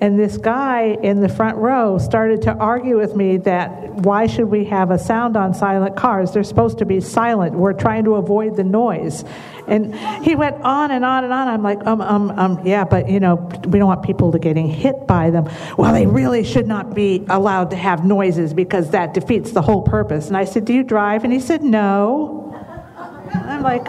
and 0.00 0.18
this 0.18 0.38
guy 0.38 0.96
in 1.02 1.20
the 1.20 1.28
front 1.28 1.58
row 1.58 1.98
started 1.98 2.40
to 2.42 2.54
argue 2.54 2.96
with 2.96 3.14
me 3.14 3.36
that 3.38 3.90
why 3.90 4.26
should 4.26 4.46
we 4.46 4.64
have 4.64 4.90
a 4.90 4.98
sound 4.98 5.36
on 5.36 5.52
silent 5.52 5.94
cars? 5.94 6.32
They're 6.32 6.42
supposed 6.42 6.78
to 6.78 6.86
be 6.86 7.00
silent. 7.00 7.54
We're 7.54 7.74
trying 7.74 8.04
to 8.04 8.14
avoid 8.14 8.56
the 8.56 8.64
noise. 8.64 9.24
And 9.66 9.94
he 10.24 10.34
went 10.34 10.56
on 10.62 10.90
and 10.90 11.04
on 11.04 11.24
and 11.24 11.32
on. 11.32 11.48
I'm 11.48 11.62
like, 11.62 11.86
um, 11.86 12.00
um, 12.00 12.30
um, 12.30 12.66
yeah, 12.66 12.84
but 12.84 13.10
you 13.10 13.20
know, 13.20 13.34
we 13.66 13.78
don't 13.78 13.88
want 13.88 14.02
people 14.02 14.32
to 14.32 14.38
getting 14.38 14.68
hit 14.68 15.06
by 15.06 15.28
them. 15.28 15.50
Well, 15.76 15.92
they 15.92 16.06
really 16.06 16.44
should 16.44 16.66
not 16.66 16.94
be 16.94 17.26
allowed 17.28 17.70
to 17.70 17.76
have 17.76 18.02
noises 18.04 18.54
because 18.54 18.90
that 18.92 19.12
defeats 19.12 19.52
the 19.52 19.62
whole 19.62 19.82
purpose. 19.82 20.28
And 20.28 20.36
I 20.36 20.46
said, 20.46 20.64
do 20.64 20.72
you 20.72 20.82
drive? 20.82 21.24
And 21.24 21.32
he 21.32 21.40
said, 21.40 21.62
no. 21.62 22.56
And 23.34 23.50
I'm 23.50 23.62
like, 23.62 23.86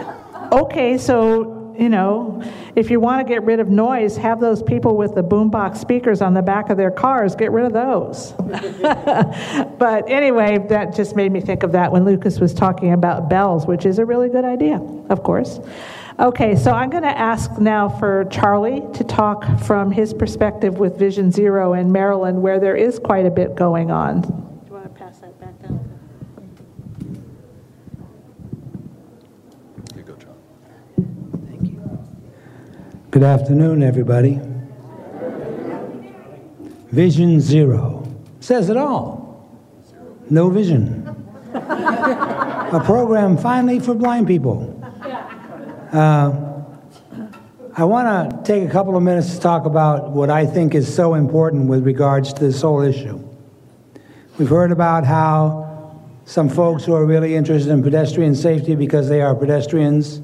okay, 0.52 0.98
so 0.98 1.61
you 1.82 1.88
know, 1.88 2.40
if 2.76 2.90
you 2.90 3.00
want 3.00 3.26
to 3.26 3.28
get 3.28 3.42
rid 3.42 3.58
of 3.58 3.68
noise, 3.68 4.16
have 4.16 4.40
those 4.40 4.62
people 4.62 4.96
with 4.96 5.16
the 5.16 5.22
boombox 5.22 5.78
speakers 5.78 6.22
on 6.22 6.32
the 6.32 6.40
back 6.40 6.70
of 6.70 6.76
their 6.76 6.92
cars, 6.92 7.34
get 7.34 7.50
rid 7.50 7.66
of 7.66 7.72
those. 7.72 8.32
but 9.78 10.08
anyway, 10.08 10.64
that 10.68 10.94
just 10.94 11.16
made 11.16 11.32
me 11.32 11.40
think 11.40 11.64
of 11.64 11.72
that 11.72 11.90
when 11.90 12.04
Lukas 12.04 12.38
was 12.38 12.54
talking 12.54 12.92
about 12.92 13.28
bells, 13.28 13.66
which 13.66 13.84
is 13.84 13.98
a 13.98 14.04
really 14.04 14.28
good 14.28 14.44
idea, 14.44 14.76
of 15.10 15.24
course. 15.24 15.58
Okay, 16.20 16.54
so 16.54 16.70
I'm 16.70 16.88
going 16.88 17.02
to 17.02 17.18
ask 17.18 17.58
now 17.58 17.88
for 17.88 18.26
Charlie 18.26 18.82
to 18.94 19.02
talk 19.02 19.44
from 19.60 19.90
his 19.90 20.14
perspective 20.14 20.78
with 20.78 20.96
Vision 20.96 21.32
Zero 21.32 21.72
in 21.72 21.90
Maryland, 21.90 22.42
where 22.42 22.60
there 22.60 22.76
is 22.76 23.00
quite 23.00 23.26
a 23.26 23.30
bit 23.30 23.56
going 23.56 23.90
on. 23.90 24.51
Good 33.12 33.24
afternoon, 33.24 33.82
everybody. 33.82 34.40
Vision 36.90 37.42
zero 37.42 38.10
says 38.40 38.70
it 38.70 38.78
all. 38.78 39.54
No 40.30 40.48
vision. 40.48 41.06
A 41.52 42.80
program 42.86 43.36
finally 43.36 43.80
for 43.80 43.92
blind 43.92 44.26
people. 44.28 44.82
Uh, 45.92 46.62
I 47.76 47.84
want 47.84 48.30
to 48.30 48.50
take 48.50 48.66
a 48.66 48.72
couple 48.72 48.96
of 48.96 49.02
minutes 49.02 49.34
to 49.34 49.40
talk 49.40 49.66
about 49.66 50.12
what 50.12 50.30
I 50.30 50.46
think 50.46 50.74
is 50.74 50.92
so 50.92 51.12
important 51.12 51.68
with 51.68 51.84
regards 51.84 52.32
to 52.32 52.40
this 52.40 52.62
whole 52.62 52.80
issue. 52.80 53.22
We've 54.38 54.48
heard 54.48 54.72
about 54.72 55.04
how 55.04 56.00
some 56.24 56.48
folks 56.48 56.86
who 56.86 56.94
are 56.94 57.04
really 57.04 57.34
interested 57.34 57.72
in 57.72 57.82
pedestrian 57.82 58.34
safety 58.34 58.74
because 58.74 59.10
they 59.10 59.20
are 59.20 59.34
pedestrians 59.34 60.21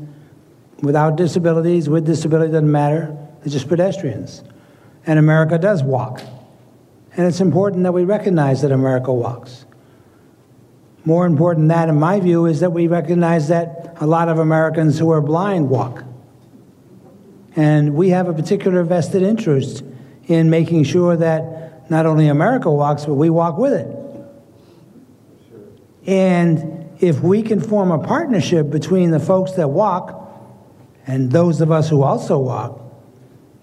without 0.82 1.16
disabilities, 1.16 1.88
with 1.88 2.06
disability, 2.06 2.52
doesn't 2.52 2.70
matter. 2.70 3.16
They're 3.40 3.52
just 3.52 3.68
pedestrians. 3.68 4.42
And 5.06 5.18
America 5.18 5.58
does 5.58 5.82
walk. 5.82 6.22
And 7.16 7.26
it's 7.26 7.40
important 7.40 7.82
that 7.82 7.92
we 7.92 8.04
recognize 8.04 8.62
that 8.62 8.70
America 8.70 9.12
walks. 9.12 9.64
More 11.04 11.26
important 11.26 11.68
than 11.68 11.76
that, 11.76 11.88
in 11.88 11.98
my 11.98 12.20
view, 12.20 12.46
is 12.46 12.60
that 12.60 12.70
we 12.70 12.86
recognize 12.86 13.48
that 13.48 13.96
a 14.00 14.06
lot 14.06 14.28
of 14.28 14.38
Americans 14.38 14.98
who 14.98 15.10
are 15.10 15.20
blind 15.20 15.70
walk. 15.70 16.04
And 17.56 17.94
we 17.94 18.10
have 18.10 18.28
a 18.28 18.34
particular 18.34 18.84
vested 18.84 19.22
interest 19.22 19.82
in 20.26 20.50
making 20.50 20.84
sure 20.84 21.16
that 21.16 21.90
not 21.90 22.06
only 22.06 22.28
America 22.28 22.70
walks, 22.70 23.06
but 23.06 23.14
we 23.14 23.30
walk 23.30 23.56
with 23.56 23.72
it. 23.72 23.94
And 26.06 26.90
if 27.00 27.20
we 27.20 27.42
can 27.42 27.60
form 27.60 27.90
a 27.90 27.98
partnership 27.98 28.70
between 28.70 29.10
the 29.10 29.20
folks 29.20 29.52
that 29.52 29.68
walk 29.68 30.27
and 31.08 31.32
those 31.32 31.62
of 31.62 31.72
us 31.72 31.88
who 31.88 32.02
also 32.02 32.38
walk, 32.38 32.80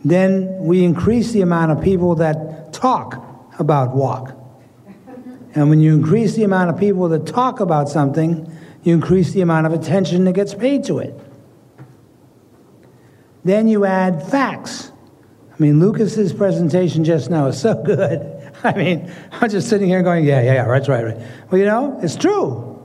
then 0.03 0.57
we 0.59 0.83
increase 0.83 1.31
the 1.31 1.41
amount 1.41 1.71
of 1.71 1.81
people 1.81 2.15
that 2.15 2.73
talk 2.73 3.23
about 3.59 3.95
walk. 3.95 4.35
And 5.53 5.69
when 5.69 5.79
you 5.79 5.93
increase 5.93 6.35
the 6.35 6.43
amount 6.43 6.71
of 6.71 6.77
people 6.77 7.07
that 7.09 7.27
talk 7.27 7.59
about 7.59 7.87
something, 7.87 8.51
you 8.83 8.95
increase 8.95 9.31
the 9.31 9.41
amount 9.41 9.67
of 9.67 9.73
attention 9.73 10.25
that 10.25 10.33
gets 10.33 10.55
paid 10.55 10.83
to 10.85 10.97
it. 10.97 11.17
Then 13.43 13.67
you 13.67 13.85
add 13.85 14.27
facts. 14.27 14.91
I 15.51 15.55
mean, 15.59 15.79
Lukas's 15.79 16.33
presentation 16.33 17.03
just 17.03 17.29
now 17.29 17.45
is 17.45 17.61
so 17.61 17.75
good. 17.85 18.51
I 18.63 18.73
mean, 18.73 19.13
I'm 19.31 19.51
just 19.51 19.69
sitting 19.69 19.87
here 19.87 20.01
going, 20.01 20.25
yeah, 20.25 20.41
yeah, 20.41 20.53
yeah, 20.55 20.67
that's 20.67 20.89
right, 20.89 21.05
right. 21.05 21.17
Well, 21.51 21.59
you 21.59 21.65
know, 21.65 21.99
it's 22.01 22.15
true 22.15 22.83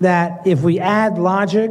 that 0.00 0.44
if 0.44 0.62
we 0.62 0.80
add 0.80 1.18
logic 1.18 1.70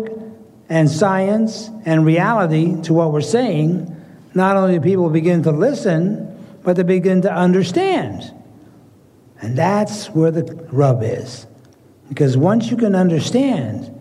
and 0.69 0.89
science 0.89 1.69
and 1.85 2.05
reality 2.05 2.79
to 2.83 2.93
what 2.93 3.11
we're 3.11 3.21
saying, 3.21 3.95
not 4.35 4.55
only 4.55 4.75
do 4.75 4.81
people 4.81 5.09
begin 5.09 5.43
to 5.43 5.51
listen, 5.51 6.25
but 6.63 6.75
they 6.75 6.83
begin 6.83 7.23
to 7.23 7.33
understand. 7.33 8.31
And 9.41 9.57
that's 9.57 10.07
where 10.07 10.31
the 10.31 10.43
rub 10.71 11.01
is. 11.01 11.47
Because 12.07 12.37
once 12.37 12.69
you 12.69 12.77
can 12.77 12.95
understand, 12.95 13.95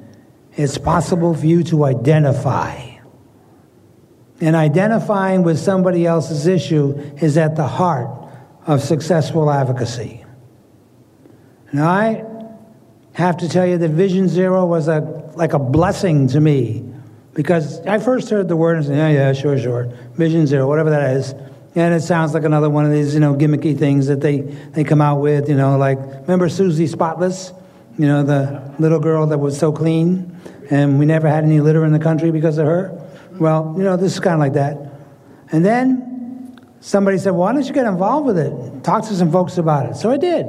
it's 0.53 0.77
possible 0.77 1.35
for 1.35 1.47
you 1.47 1.63
to 1.65 1.85
identify. 1.85 2.97
And 4.41 4.55
identifying 4.55 5.43
with 5.43 5.59
somebody 5.59 6.07
else's 6.07 6.47
issue 6.47 6.93
is 7.21 7.39
at 7.39 7.57
the 7.57 7.67
heart 7.67 8.11
of 8.67 8.83
successful 8.83 9.51
advocacy. 9.51 10.25
Now, 11.73 11.89
I 11.89 12.25
have 13.19 13.37
to 13.39 13.49
tell 13.49 13.67
you 13.67 13.79
that 13.79 13.91
Vision 13.91 14.29
Zero 14.29 14.65
was 14.65 14.87
a, 14.87 15.01
like 15.35 15.53
a 15.53 15.59
blessing 15.59 16.29
to 16.29 16.41
me 16.41 16.85
because 17.35 17.85
I 17.85 17.99
first 17.99 18.31
heard 18.31 18.47
the 18.47 18.57
word 18.57 18.77
and 18.77 18.87
said, 18.87 18.97
yeah, 18.97 19.09
yeah, 19.09 19.33
sure, 19.33 19.59
sure. 19.59 19.93
Vision 20.15 20.47
Zero, 20.47 20.69
whatever 20.69 20.91
that 20.91 21.17
is. 21.17 21.35
And 21.75 21.95
it 21.95 22.03
sounds 22.03 22.33
like 22.33 22.45
another 22.45 22.71
one 22.71 22.85
of 22.85 22.93
these, 22.93 23.15
you 23.15 23.21
know, 23.21 23.35
gimmicky 23.35 23.77
things 23.77 24.07
that 24.07 24.21
they, 24.21 24.41
they 24.41 24.85
come 24.85 25.01
out 25.01 25.21
with, 25.21 25.49
you 25.49 25.57
know, 25.57 25.77
like, 25.77 25.99
remember 25.99 26.49
Susie 26.49 26.87
Spotless? 26.87 27.53
You 27.99 28.07
know, 28.07 28.23
the 28.23 28.75
little 28.79 29.01
girl 29.01 29.27
that 29.27 29.39
was 29.39 29.59
so 29.59 29.73
clean 29.73 30.37
and 30.71 30.99
we 30.99 31.05
never 31.05 31.29
had 31.29 31.43
any 31.43 31.61
litter 31.61 31.85
in 31.85 31.93
the 31.93 31.99
country 31.99 32.31
because 32.31 32.59
of 32.59 32.67
her? 32.67 33.05
Well, 33.33 33.75
you 33.77 33.83
know, 33.83 33.97
this 33.97 34.13
is 34.13 34.21
kind 34.21 34.35
of 34.35 34.41
like 34.41 34.53
that. 34.53 34.93
And 35.51 35.65
then 35.65 36.61
somebody 36.81 37.19
said, 37.19 37.31
why 37.31 37.53
don't 37.53 37.67
you 37.67 37.73
get 37.73 37.87
involved 37.87 38.27
with 38.27 38.39
it? 38.39 38.85
Talk 38.85 39.05
to 39.09 39.15
some 39.15 39.33
folks 39.33 39.59
about 39.59 39.91
it. 39.91 39.97
So 39.97 40.11
I 40.11 40.19
did. 40.19 40.47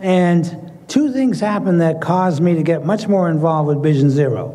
And 0.00 0.67
two 0.88 1.12
things 1.12 1.38
happened 1.38 1.80
that 1.80 2.00
caused 2.00 2.42
me 2.42 2.54
to 2.54 2.62
get 2.62 2.84
much 2.84 3.06
more 3.06 3.28
involved 3.28 3.68
with 3.68 3.82
Vision 3.82 4.10
Zero. 4.10 4.48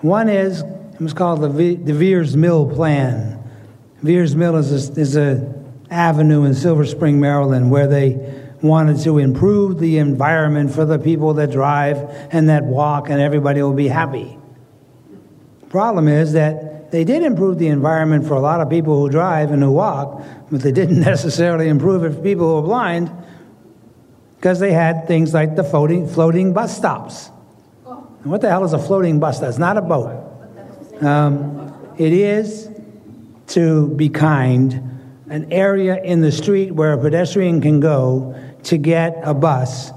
One 0.00 0.28
is, 0.28 0.62
it 0.62 1.00
was 1.00 1.14
called 1.14 1.40
the, 1.40 1.48
v- 1.48 1.76
the 1.76 1.92
Veirs 1.92 2.34
Mill 2.34 2.68
Plan. 2.68 3.42
Veirs 4.02 4.34
Mill 4.34 4.56
is 4.56 4.90
a, 4.90 5.00
is 5.00 5.16
a 5.16 5.54
avenue 5.90 6.44
in 6.44 6.54
Silver 6.54 6.84
Spring, 6.84 7.20
Maryland, 7.20 7.70
where 7.70 7.86
they 7.86 8.34
wanted 8.62 9.00
to 9.04 9.18
improve 9.18 9.78
the 9.78 9.98
environment 9.98 10.72
for 10.74 10.84
the 10.84 10.98
people 10.98 11.34
that 11.34 11.50
drive 11.50 11.98
and 12.32 12.48
that 12.48 12.64
walk, 12.64 13.08
and 13.08 13.20
everybody 13.20 13.62
will 13.62 13.72
be 13.72 13.88
happy. 13.88 14.36
Problem 15.68 16.08
is 16.08 16.32
that 16.32 16.90
they 16.90 17.04
did 17.04 17.22
improve 17.22 17.58
the 17.58 17.68
environment 17.68 18.26
for 18.26 18.34
a 18.34 18.40
lot 18.40 18.60
of 18.60 18.68
people 18.68 18.98
who 18.98 19.08
drive 19.08 19.52
and 19.52 19.62
who 19.62 19.70
walk, 19.70 20.22
but 20.50 20.62
they 20.62 20.72
didn't 20.72 21.00
necessarily 21.12 21.68
improve 21.68 22.02
it 22.04 22.14
for 22.14 22.22
people 22.22 22.46
who 22.46 22.58
are 22.58 22.62
blind 22.62 23.10
because 24.38 24.60
they 24.60 24.72
had 24.72 25.08
things 25.08 25.34
like 25.34 25.56
the 25.56 25.64
floating, 25.64 26.06
floating 26.06 26.52
bus 26.52 26.76
stops. 26.76 27.30
And 27.84 28.30
what 28.30 28.40
the 28.40 28.48
hell 28.48 28.64
is 28.64 28.72
a 28.72 28.78
floating 28.78 29.18
bus 29.18 29.38
stop? 29.38 29.48
It's 29.48 29.58
not 29.58 29.76
a 29.76 29.82
boat. 29.82 30.24
Um, 31.02 31.74
it 31.98 32.12
is 32.12 32.70
to 33.48 33.88
be 33.88 34.08
kind, 34.08 35.00
an 35.28 35.52
area 35.52 36.00
in 36.02 36.20
the 36.20 36.30
street 36.30 36.72
where 36.72 36.92
a 36.92 36.98
pedestrian 36.98 37.60
can 37.60 37.80
go 37.80 38.36
to 38.64 38.78
get 38.78 39.18
a 39.24 39.34
bus 39.34 39.90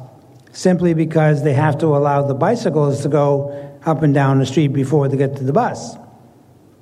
simply 0.51 0.93
because 0.93 1.43
they 1.43 1.53
have 1.53 1.77
to 1.77 1.87
allow 1.87 2.23
the 2.23 2.33
bicycles 2.33 3.03
to 3.03 3.09
go 3.09 3.79
up 3.85 4.01
and 4.01 4.13
down 4.13 4.39
the 4.39 4.45
street 4.45 4.69
before 4.69 5.07
they 5.07 5.17
get 5.17 5.35
to 5.35 5.43
the 5.43 5.53
bus. 5.53 5.95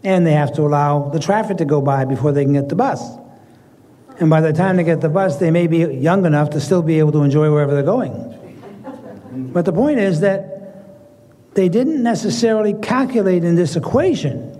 And 0.04 0.26
they 0.26 0.32
have 0.32 0.54
to 0.56 0.62
allow 0.62 1.10
the 1.10 1.20
traffic 1.20 1.58
to 1.58 1.66
go 1.66 1.82
by 1.82 2.06
before 2.06 2.32
they 2.32 2.46
can 2.46 2.54
get 2.54 2.70
the 2.70 2.76
bus. 2.76 3.02
And 4.20 4.30
by 4.30 4.42
the 4.42 4.52
time 4.52 4.76
they 4.76 4.84
get 4.84 5.02
the 5.02 5.10
bus, 5.10 5.38
they 5.38 5.50
may 5.50 5.68
be 5.68 5.78
young 5.78 6.26
enough 6.26 6.50
to 6.52 6.60
still 6.60 6.82
be 6.82 7.00
able 7.00 7.14
to 7.14 7.22
enjoy 7.24 7.52
wherever 7.52 7.74
they're 7.74 7.84
going. 7.84 8.36
But 9.54 9.66
the 9.66 9.72
point 9.72 10.00
is 10.00 10.20
that 10.20 11.54
they 11.54 11.70
didn't 11.70 12.04
necessarily 12.04 12.74
calculate 12.74 13.44
in 13.44 13.56
this 13.56 13.76
equation 13.76 14.56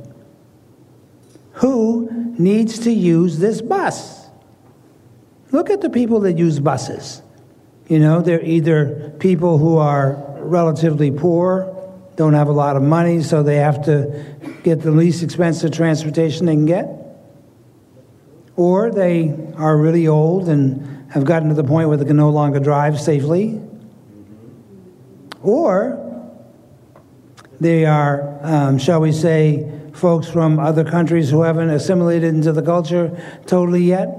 who 1.54 2.10
needs 2.38 2.80
to 2.80 2.92
use 2.92 3.40
this 3.40 3.62
bus. 3.62 4.28
Look 5.52 5.70
at 5.70 5.82
the 5.82 5.90
people 5.90 6.22
that 6.22 6.38
use 6.38 6.60
buses. 6.60 7.22
You 7.88 8.00
know, 8.00 8.22
they're 8.22 8.44
either 8.44 9.14
people 9.20 9.58
who 9.58 9.78
are 9.78 10.16
relatively 10.38 11.12
poor, 11.12 11.76
don't 12.16 12.34
have 12.34 12.48
a 12.48 12.54
lot 12.54 12.76
of 12.76 12.84
money, 12.84 13.22
so 13.24 13.44
they 13.44 13.58
have 13.58 13.84
to 13.86 14.36
get 14.64 14.82
the 14.82 14.92
least 14.92 15.22
expensive 15.24 15.72
transportation 15.72 16.46
they 16.46 16.54
can 16.54 16.66
get. 16.66 16.99
Or 18.60 18.92
they 18.92 19.34
are 19.56 19.78
really 19.78 20.10
old 20.10 20.50
and 20.50 21.10
have 21.12 21.24
gotten 21.24 21.48
to 21.48 21.56
the 21.56 21.64
point 21.64 21.88
where 21.88 21.96
they 21.96 22.04
can 22.04 22.18
no 22.18 22.30
longer 22.30 22.60
drive 22.60 23.00
safely. 23.00 23.58
Or 25.42 25.96
they 27.62 27.86
are, 27.86 28.38
um, 28.42 28.78
shall 28.78 29.00
we 29.00 29.14
say, 29.14 29.72
folks 29.94 30.28
from 30.28 30.60
other 30.60 30.84
countries 30.84 31.30
who 31.30 31.44
haven't 31.44 31.70
assimilated 31.70 32.34
into 32.34 32.52
the 32.52 32.62
culture 32.62 33.18
totally 33.46 33.84
yet, 33.84 34.10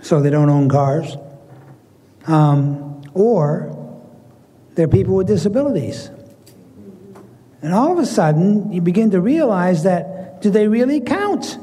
so 0.00 0.20
they 0.20 0.30
don't 0.30 0.48
own 0.48 0.68
cars. 0.68 1.16
Um, 2.28 3.02
or 3.12 3.74
they're 4.76 4.86
people 4.86 5.16
with 5.16 5.26
disabilities. 5.26 6.10
And 7.60 7.74
all 7.74 7.90
of 7.90 7.98
a 7.98 8.06
sudden, 8.06 8.72
you 8.72 8.80
begin 8.80 9.10
to 9.10 9.20
realize 9.20 9.82
that 9.82 10.40
do 10.42 10.50
they 10.50 10.68
really 10.68 11.00
count? 11.00 11.58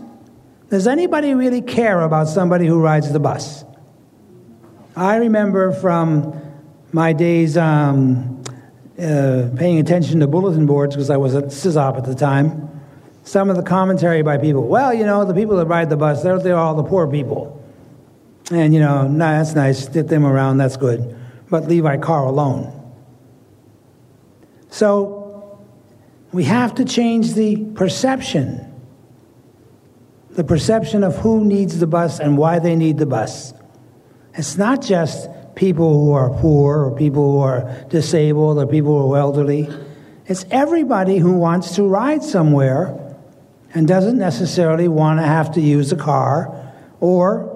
Does 0.71 0.87
anybody 0.87 1.33
really 1.33 1.61
care 1.61 1.99
about 1.99 2.29
somebody 2.29 2.65
who 2.65 2.79
rides 2.79 3.11
the 3.11 3.19
bus? 3.19 3.65
I 4.95 5.17
remember 5.17 5.73
from 5.73 6.41
my 6.93 7.11
days 7.11 7.57
um, 7.57 8.41
uh, 8.97 9.49
paying 9.57 9.79
attention 9.79 10.21
to 10.21 10.27
bulletin 10.27 10.65
boards 10.65 10.95
because 10.95 11.09
I 11.09 11.17
was 11.17 11.35
at 11.35 11.45
CISOP 11.45 11.97
at 11.97 12.05
the 12.05 12.15
time. 12.15 12.69
Some 13.23 13.49
of 13.49 13.57
the 13.57 13.63
commentary 13.63 14.21
by 14.21 14.37
people, 14.37 14.65
well, 14.65 14.93
you 14.93 15.05
know, 15.05 15.25
the 15.25 15.33
people 15.33 15.57
that 15.57 15.65
ride 15.65 15.89
the 15.89 15.97
bus, 15.97 16.23
they're, 16.23 16.39
they're 16.39 16.55
all 16.55 16.75
the 16.75 16.83
poor 16.83 17.05
people. 17.05 17.61
And, 18.49 18.73
you 18.73 18.79
know, 18.79 19.09
nah, 19.09 19.39
that's 19.39 19.53
nice, 19.53 19.89
get 19.89 20.07
them 20.07 20.25
around, 20.25 20.57
that's 20.57 20.77
good. 20.77 21.17
But 21.49 21.67
leave 21.67 21.85
our 21.85 21.97
car 21.97 22.23
alone. 22.23 22.77
So 24.69 25.59
we 26.31 26.45
have 26.45 26.75
to 26.75 26.85
change 26.85 27.33
the 27.33 27.57
perception. 27.75 28.70
The 30.33 30.43
perception 30.43 31.03
of 31.03 31.17
who 31.17 31.43
needs 31.43 31.79
the 31.79 31.87
bus 31.87 32.19
and 32.19 32.37
why 32.37 32.59
they 32.59 32.75
need 32.75 32.97
the 32.97 33.05
bus. 33.05 33.53
It's 34.33 34.57
not 34.57 34.81
just 34.81 35.29
people 35.55 36.05
who 36.05 36.13
are 36.13 36.29
poor 36.29 36.85
or 36.85 36.95
people 36.95 37.33
who 37.33 37.39
are 37.39 37.85
disabled 37.89 38.57
or 38.57 38.65
people 38.65 39.01
who 39.01 39.13
are 39.13 39.19
elderly. 39.19 39.69
It's 40.27 40.45
everybody 40.49 41.17
who 41.17 41.33
wants 41.33 41.75
to 41.75 41.83
ride 41.83 42.23
somewhere 42.23 42.97
and 43.73 43.87
doesn't 43.87 44.17
necessarily 44.17 44.87
want 44.87 45.19
to 45.19 45.25
have 45.25 45.51
to 45.53 45.61
use 45.61 45.91
a 45.91 45.97
car 45.97 46.73
or 46.99 47.49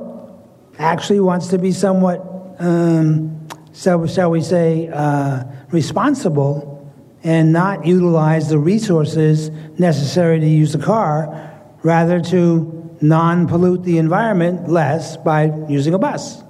actually 0.77 1.21
wants 1.21 1.47
to 1.47 1.57
be 1.57 1.71
somewhat, 1.71 2.21
um, 2.59 3.47
so, 3.71 4.05
shall 4.07 4.31
we 4.31 4.41
say, 4.41 4.89
uh, 4.89 5.43
responsible 5.71 6.93
and 7.23 7.51
not 7.51 7.85
utilize 7.85 8.49
the 8.49 8.57
resources 8.57 9.49
necessary 9.79 10.39
to 10.39 10.47
use 10.47 10.75
a 10.75 10.79
car, 10.79 11.54
rather 11.85 12.19
to 12.19 12.97
non 12.99 13.47
pollute 13.47 13.83
the 13.83 13.99
environment 13.99 14.67
less 14.67 15.17
by 15.17 15.53
using 15.69 15.93
a 15.93 15.99
bus. 15.99 16.41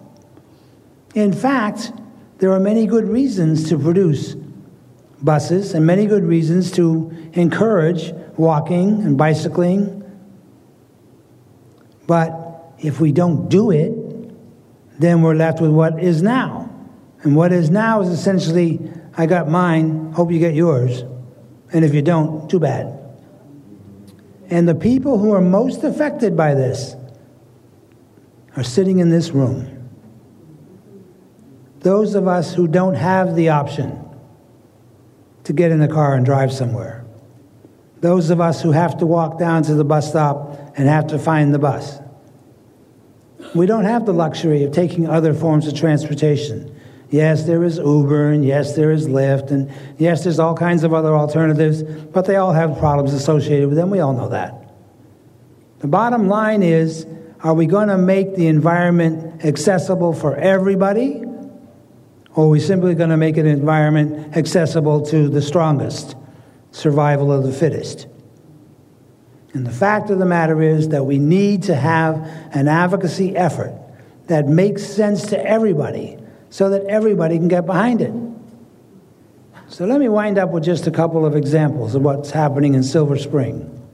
In 1.14 1.34
fact, 1.34 1.92
there 2.38 2.54
are 2.54 2.60
many 2.60 2.88
good 2.88 3.04
reasons 3.04 3.68
to 3.68 3.78
produce 3.78 4.36
buses 5.22 5.74
and 5.74 5.86
many 5.86 6.06
good 6.06 6.24
reasons 6.24 6.72
to 6.72 7.12
encourage 7.34 8.14
walking 8.38 9.02
and 9.04 9.18
bicycling. 9.18 10.02
But 12.08 12.32
if 12.80 13.02
we 13.02 13.12
don't 13.12 13.50
do 13.50 13.72
it, 13.72 13.92
then 15.00 15.22
we're 15.22 15.36
left 15.36 15.60
with 15.60 15.72
what 15.72 16.02
is 16.02 16.22
now. 16.22 16.70
And 17.24 17.36
what 17.36 17.52
is 17.52 17.70
now 17.70 18.00
is 18.00 18.08
essentially 18.08 18.80
I 19.18 19.26
got 19.26 19.50
mine, 19.50 20.14
hope 20.14 20.32
you 20.32 20.40
get 20.40 20.54
yours. 20.54 21.04
And 21.74 21.84
if 21.84 21.94
you 21.94 22.02
don't, 22.02 22.50
too 22.50 22.60
bad. 22.60 23.05
And 24.50 24.68
the 24.68 24.76
people 24.76 25.18
who 25.18 25.34
are 25.34 25.42
most 25.42 25.84
affected 25.84 26.38
by 26.38 26.54
this 26.54 26.96
are 28.56 28.64
sitting 28.64 29.00
in 29.00 29.10
this 29.10 29.32
room. 29.32 29.90
Those 31.80 32.16
of 32.16 32.28
us 32.28 32.54
who 32.54 32.68
don't 32.68 32.96
have 32.96 33.36
the 33.36 33.50
option 33.50 34.02
to 35.44 35.54
get 35.54 35.72
in 35.72 35.82
a 35.82 35.88
car 35.88 36.16
and 36.16 36.26
drive 36.26 36.52
somewhere. 36.52 37.06
Those 38.02 38.30
of 38.30 38.42
us 38.42 38.62
who 38.62 38.72
have 38.72 38.98
to 38.98 39.06
walk 39.06 39.40
down 39.40 39.64
to 39.64 39.76
the 39.76 39.84
bus 39.84 40.10
stop 40.10 40.74
and 40.76 40.88
have 40.88 41.08
to 41.08 41.20
find 41.20 41.54
the 41.54 41.60
bus. 41.60 42.00
We 43.54 43.66
don't 43.66 43.86
have 43.86 44.06
the 44.06 44.14
luxury 44.14 44.64
of 44.64 44.72
taking 44.72 45.08
other 45.08 45.34
forms 45.34 45.68
of 45.68 45.76
transportation. 45.76 46.75
Yes, 47.16 47.46
there 47.46 47.64
is 47.64 47.78
Uber, 47.78 48.32
and 48.32 48.44
yes, 48.44 48.76
there 48.76 48.92
is 48.92 49.08
Lyft, 49.08 49.50
and 49.50 49.72
yes, 49.98 50.26
there's 50.26 50.38
all 50.38 50.54
kinds 50.54 50.84
of 50.84 50.94
other 50.94 51.16
alternatives, 51.16 51.82
but 51.82 52.26
they 52.26 52.36
all 52.36 52.52
have 52.52 52.78
problems 52.78 53.14
associated 53.14 53.70
with 53.70 53.78
them. 53.78 53.90
We 53.90 54.02
all 54.02 54.12
know 54.12 54.28
that. 54.28 54.54
The 55.80 55.88
bottom 55.88 56.28
line 56.28 56.62
is 56.62 57.08
are 57.40 57.54
we 57.54 57.68
going 57.68 57.88
to 57.88 57.98
make 57.98 58.36
the 58.36 58.48
environment 58.48 59.46
accessible 59.46 60.12
for 60.12 60.36
everybody? 60.36 61.24
Or 62.34 62.48
are 62.48 62.50
we 62.50 62.60
simply 62.60 62.96
going 62.96 63.12
to 63.12 63.18
make 63.18 63.38
an 63.38 63.46
environment 63.46 64.36
accessible 64.36 65.06
to 65.06 65.30
the 65.30 65.42
strongest? 65.42 66.18
Survival 66.72 67.32
of 67.32 67.46
the 67.46 67.54
fittest. 67.54 68.08
And 69.54 69.66
the 69.66 69.72
fact 69.72 70.10
of 70.10 70.20
the 70.20 70.26
matter 70.26 70.62
is 70.62 70.90
that 70.90 71.06
we 71.06 71.18
need 71.18 71.64
to 71.64 71.76
have 71.76 72.18
an 72.52 72.68
advocacy 72.68 73.38
effort 73.38 73.74
that 74.28 74.50
makes 74.50 74.86
sense 74.86 75.28
to 75.28 75.42
everybody 75.42 76.18
so 76.56 76.70
that 76.70 76.86
everybody 76.86 77.38
can 77.38 77.50
get 77.50 77.66
behind 77.66 78.00
it. 78.00 78.14
So 79.68 79.86
let 79.86 80.00
me 80.00 80.08
wind 80.08 80.38
up 80.38 80.52
with 80.52 80.64
just 80.64 80.88
a 80.88 80.92
couple 80.92 81.26
of 81.26 81.36
examples 81.36 81.96
of 81.96 82.02
what's 82.02 82.32
happening 82.32 82.76
in 82.76 82.82
Silver 82.82 83.18
Spring. 83.18 83.86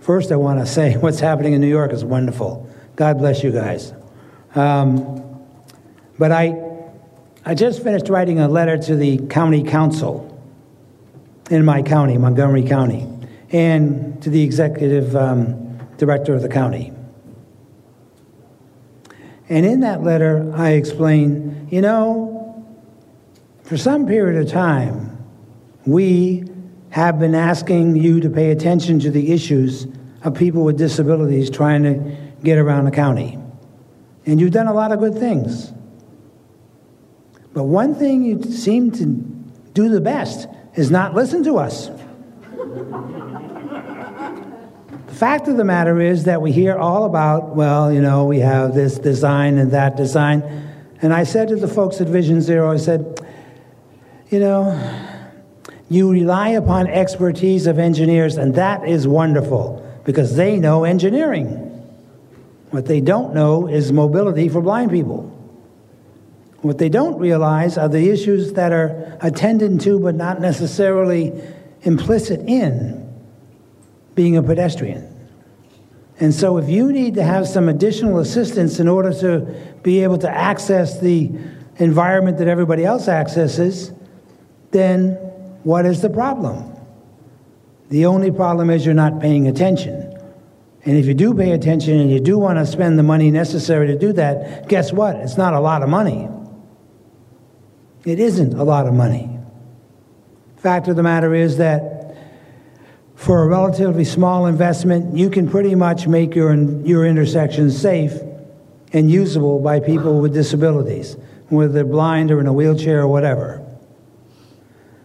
First, 0.00 0.32
I 0.32 0.36
want 0.36 0.60
to 0.60 0.66
say 0.66 0.96
what's 0.96 1.20
happening 1.20 1.52
in 1.52 1.60
New 1.60 1.68
York 1.68 1.92
is 1.92 2.02
wonderful. 2.06 2.66
God 2.96 3.18
bless 3.18 3.44
you 3.44 3.52
guys. 3.52 3.92
Um, 4.54 5.44
but 6.18 6.32
I, 6.32 6.56
I 7.44 7.54
just 7.54 7.82
finished 7.82 8.08
writing 8.08 8.40
a 8.40 8.48
letter 8.48 8.78
to 8.78 8.96
the 8.96 9.18
county 9.26 9.62
council 9.62 10.42
in 11.50 11.66
my 11.66 11.82
county, 11.82 12.16
Montgomery 12.16 12.62
County, 12.62 13.06
and 13.50 14.22
to 14.22 14.30
the 14.30 14.42
executive 14.42 15.14
um, 15.14 15.76
director 15.98 16.32
of 16.32 16.40
the 16.40 16.48
county. 16.48 16.93
And 19.48 19.66
in 19.66 19.80
that 19.80 20.02
letter, 20.02 20.52
I 20.54 20.70
explain, 20.70 21.68
you 21.70 21.80
know, 21.80 22.64
for 23.62 23.76
some 23.76 24.06
period 24.06 24.40
of 24.42 24.50
time, 24.50 25.18
we 25.86 26.44
have 26.90 27.18
been 27.18 27.34
asking 27.34 27.96
you 27.96 28.20
to 28.20 28.30
pay 28.30 28.50
attention 28.50 29.00
to 29.00 29.10
the 29.10 29.32
issues 29.32 29.86
of 30.22 30.34
people 30.34 30.64
with 30.64 30.78
disabilities 30.78 31.50
trying 31.50 31.82
to 31.82 32.16
get 32.42 32.56
around 32.58 32.84
the 32.84 32.90
county. 32.90 33.38
And 34.26 34.40
you've 34.40 34.52
done 34.52 34.68
a 34.68 34.72
lot 34.72 34.92
of 34.92 35.00
good 35.00 35.14
things. 35.14 35.72
But 37.52 37.64
one 37.64 37.94
thing 37.94 38.24
you 38.24 38.42
seem 38.42 38.90
to 38.92 39.04
do 39.74 39.88
the 39.88 40.00
best 40.00 40.48
is 40.74 40.90
not 40.90 41.14
listen 41.14 41.44
to 41.44 41.58
us. 41.58 41.90
Fact 45.14 45.46
of 45.46 45.56
the 45.56 45.64
matter 45.64 46.00
is 46.00 46.24
that 46.24 46.42
we 46.42 46.50
hear 46.50 46.76
all 46.76 47.04
about, 47.04 47.54
well, 47.54 47.92
you 47.92 48.00
know, 48.00 48.24
we 48.24 48.40
have 48.40 48.74
this 48.74 48.98
design 48.98 49.58
and 49.58 49.70
that 49.70 49.96
design. 49.96 50.42
And 51.02 51.14
I 51.14 51.22
said 51.22 51.48
to 51.48 51.56
the 51.56 51.68
folks 51.68 52.00
at 52.00 52.08
Vision 52.08 52.40
Zero, 52.40 52.72
I 52.72 52.78
said, 52.78 53.24
you 54.30 54.40
know, 54.40 54.76
you 55.88 56.10
rely 56.10 56.48
upon 56.48 56.88
expertise 56.88 57.68
of 57.68 57.78
engineers, 57.78 58.36
and 58.36 58.56
that 58.56 58.88
is 58.88 59.06
wonderful 59.06 59.88
because 60.04 60.34
they 60.34 60.58
know 60.58 60.82
engineering. 60.82 61.70
What 62.70 62.86
they 62.86 63.00
don't 63.00 63.34
know 63.34 63.68
is 63.68 63.92
mobility 63.92 64.48
for 64.48 64.60
blind 64.60 64.90
people. 64.90 65.30
What 66.62 66.78
they 66.78 66.88
don't 66.88 67.20
realize 67.20 67.78
are 67.78 67.88
the 67.88 68.10
issues 68.10 68.54
that 68.54 68.72
are 68.72 69.16
attended 69.20 69.80
to 69.82 70.00
but 70.00 70.16
not 70.16 70.40
necessarily 70.40 71.32
implicit 71.82 72.40
in 72.48 73.03
being 74.14 74.36
a 74.36 74.42
pedestrian. 74.42 75.10
And 76.20 76.32
so, 76.32 76.58
if 76.58 76.68
you 76.68 76.92
need 76.92 77.14
to 77.14 77.24
have 77.24 77.48
some 77.48 77.68
additional 77.68 78.18
assistance 78.18 78.78
in 78.78 78.86
order 78.86 79.12
to 79.20 79.40
be 79.82 80.02
able 80.04 80.18
to 80.18 80.30
access 80.30 81.00
the 81.00 81.30
environment 81.78 82.38
that 82.38 82.46
everybody 82.46 82.84
else 82.84 83.08
accesses, 83.08 83.92
then 84.70 85.14
what 85.64 85.86
is 85.86 86.02
the 86.02 86.10
problem? 86.10 86.70
The 87.90 88.06
only 88.06 88.30
problem 88.30 88.70
is 88.70 88.84
you're 88.84 88.94
not 88.94 89.20
paying 89.20 89.48
attention. 89.48 90.10
And 90.84 90.98
if 90.98 91.06
you 91.06 91.14
do 91.14 91.34
pay 91.34 91.52
attention 91.52 91.98
and 91.98 92.10
you 92.10 92.20
do 92.20 92.38
want 92.38 92.58
to 92.58 92.66
spend 92.66 92.98
the 92.98 93.02
money 93.02 93.30
necessary 93.30 93.86
to 93.88 93.98
do 93.98 94.12
that, 94.12 94.68
guess 94.68 94.92
what? 94.92 95.16
It's 95.16 95.36
not 95.36 95.54
a 95.54 95.60
lot 95.60 95.82
of 95.82 95.88
money. 95.88 96.28
It 98.04 98.20
isn't 98.20 98.54
a 98.54 98.64
lot 98.64 98.86
of 98.86 98.92
money. 98.92 99.30
Fact 100.58 100.88
of 100.88 100.96
the 100.96 101.02
matter 101.02 101.34
is 101.34 101.56
that 101.56 101.93
for 103.24 103.42
a 103.42 103.46
relatively 103.46 104.04
small 104.04 104.44
investment, 104.44 105.16
you 105.16 105.30
can 105.30 105.48
pretty 105.48 105.74
much 105.74 106.06
make 106.06 106.34
your, 106.34 106.54
your 106.82 107.06
intersection 107.06 107.70
safe 107.70 108.12
and 108.92 109.10
usable 109.10 109.60
by 109.60 109.80
people 109.80 110.20
with 110.20 110.34
disabilities, 110.34 111.16
whether 111.48 111.72
they're 111.72 111.86
blind 111.86 112.30
or 112.30 112.38
in 112.38 112.46
a 112.46 112.52
wheelchair 112.52 113.00
or 113.00 113.08
whatever. 113.08 113.64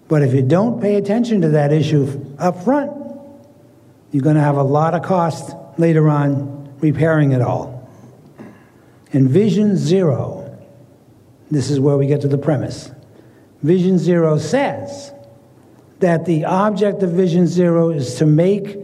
But 0.09 0.21
if 0.21 0.33
you 0.33 0.41
don't 0.41 0.81
pay 0.81 0.95
attention 0.95 1.39
to 1.41 1.49
that 1.49 1.71
issue 1.71 2.35
up 2.37 2.61
front, 2.65 2.91
you're 4.11 4.23
going 4.23 4.35
to 4.35 4.41
have 4.41 4.57
a 4.57 4.63
lot 4.63 4.95
of 4.95 5.03
cost 5.03 5.55
later 5.77 6.09
on 6.09 6.77
repairing 6.81 7.31
it 7.31 7.41
all. 7.41 7.89
In 9.13 9.29
Vision 9.29 9.77
Zero, 9.77 10.59
this 11.49 11.69
is 11.69 11.79
where 11.79 11.95
we 11.95 12.05
get 12.05 12.19
to 12.21 12.27
the 12.27 12.37
premise. 12.37 12.91
Vision 13.63 13.97
Zero 13.97 14.37
says 14.37 15.13
that 15.99 16.25
the 16.25 16.45
object 16.45 17.03
of 17.03 17.11
Vision 17.11 17.47
Zero 17.47 17.89
is 17.89 18.15
to 18.15 18.25
make 18.25 18.77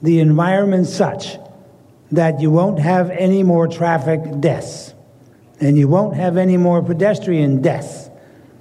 the 0.00 0.20
environment 0.20 0.86
such 0.86 1.38
that 2.10 2.40
you 2.40 2.50
won't 2.50 2.78
have 2.78 3.10
any 3.10 3.42
more 3.42 3.66
traffic 3.66 4.20
deaths 4.40 4.94
and 5.60 5.78
you 5.78 5.88
won't 5.88 6.16
have 6.16 6.36
any 6.36 6.56
more 6.56 6.82
pedestrian 6.82 7.62
deaths 7.62 8.10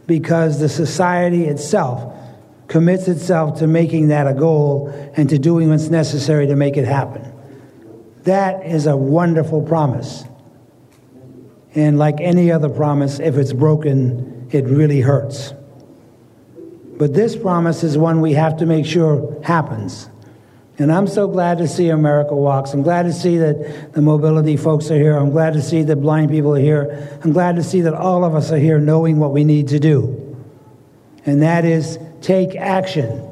because 0.07 0.59
the 0.59 0.69
society 0.69 1.45
itself 1.45 2.15
commits 2.67 3.07
itself 3.07 3.59
to 3.59 3.67
making 3.67 4.07
that 4.07 4.27
a 4.27 4.33
goal 4.33 4.87
and 5.17 5.29
to 5.29 5.37
doing 5.37 5.69
what's 5.69 5.89
necessary 5.89 6.47
to 6.47 6.55
make 6.55 6.77
it 6.77 6.85
happen. 6.85 7.33
That 8.23 8.65
is 8.65 8.85
a 8.85 8.95
wonderful 8.95 9.61
promise. 9.61 10.23
And 11.73 11.97
like 11.97 12.21
any 12.21 12.51
other 12.51 12.69
promise, 12.69 13.19
if 13.19 13.35
it's 13.35 13.51
broken, 13.51 14.47
it 14.51 14.65
really 14.65 15.01
hurts. 15.01 15.53
But 17.01 17.15
this 17.15 17.35
promise 17.35 17.83
is 17.83 17.97
one 17.97 18.21
we 18.21 18.33
have 18.33 18.57
to 18.57 18.67
make 18.67 18.85
sure 18.85 19.41
happens. 19.41 20.07
And 20.77 20.91
I'm 20.91 21.07
so 21.07 21.27
glad 21.27 21.57
to 21.57 21.67
see 21.67 21.89
America 21.89 22.35
Walks. 22.35 22.75
I'm 22.75 22.83
glad 22.83 23.07
to 23.07 23.11
see 23.11 23.37
that 23.37 23.93
the 23.93 24.03
mobility 24.03 24.55
folks 24.55 24.91
are 24.91 24.99
here. 24.99 25.17
I'm 25.17 25.31
glad 25.31 25.53
to 25.53 25.63
see 25.63 25.81
that 25.81 25.95
blind 25.95 26.29
people 26.29 26.55
are 26.55 26.59
here. 26.59 27.19
I'm 27.23 27.33
glad 27.33 27.55
to 27.55 27.63
see 27.63 27.81
that 27.81 27.95
all 27.95 28.23
of 28.23 28.35
us 28.35 28.51
are 28.51 28.59
here 28.59 28.77
knowing 28.77 29.17
what 29.17 29.31
we 29.31 29.43
need 29.43 29.69
to 29.69 29.79
do. 29.79 30.37
And 31.25 31.41
that 31.41 31.65
is 31.65 31.97
take 32.21 32.55
action. 32.55 33.27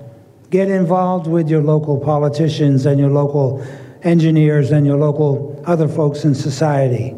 Get 0.49 0.71
involved 0.71 1.27
with 1.27 1.47
your 1.47 1.61
local 1.61 1.99
politicians 1.99 2.87
and 2.87 2.99
your 2.99 3.11
local 3.11 3.63
engineers 4.01 4.71
and 4.71 4.83
your 4.83 4.97
local 4.97 5.61
other 5.67 5.87
folks 5.87 6.25
in 6.25 6.33
society. 6.33 7.15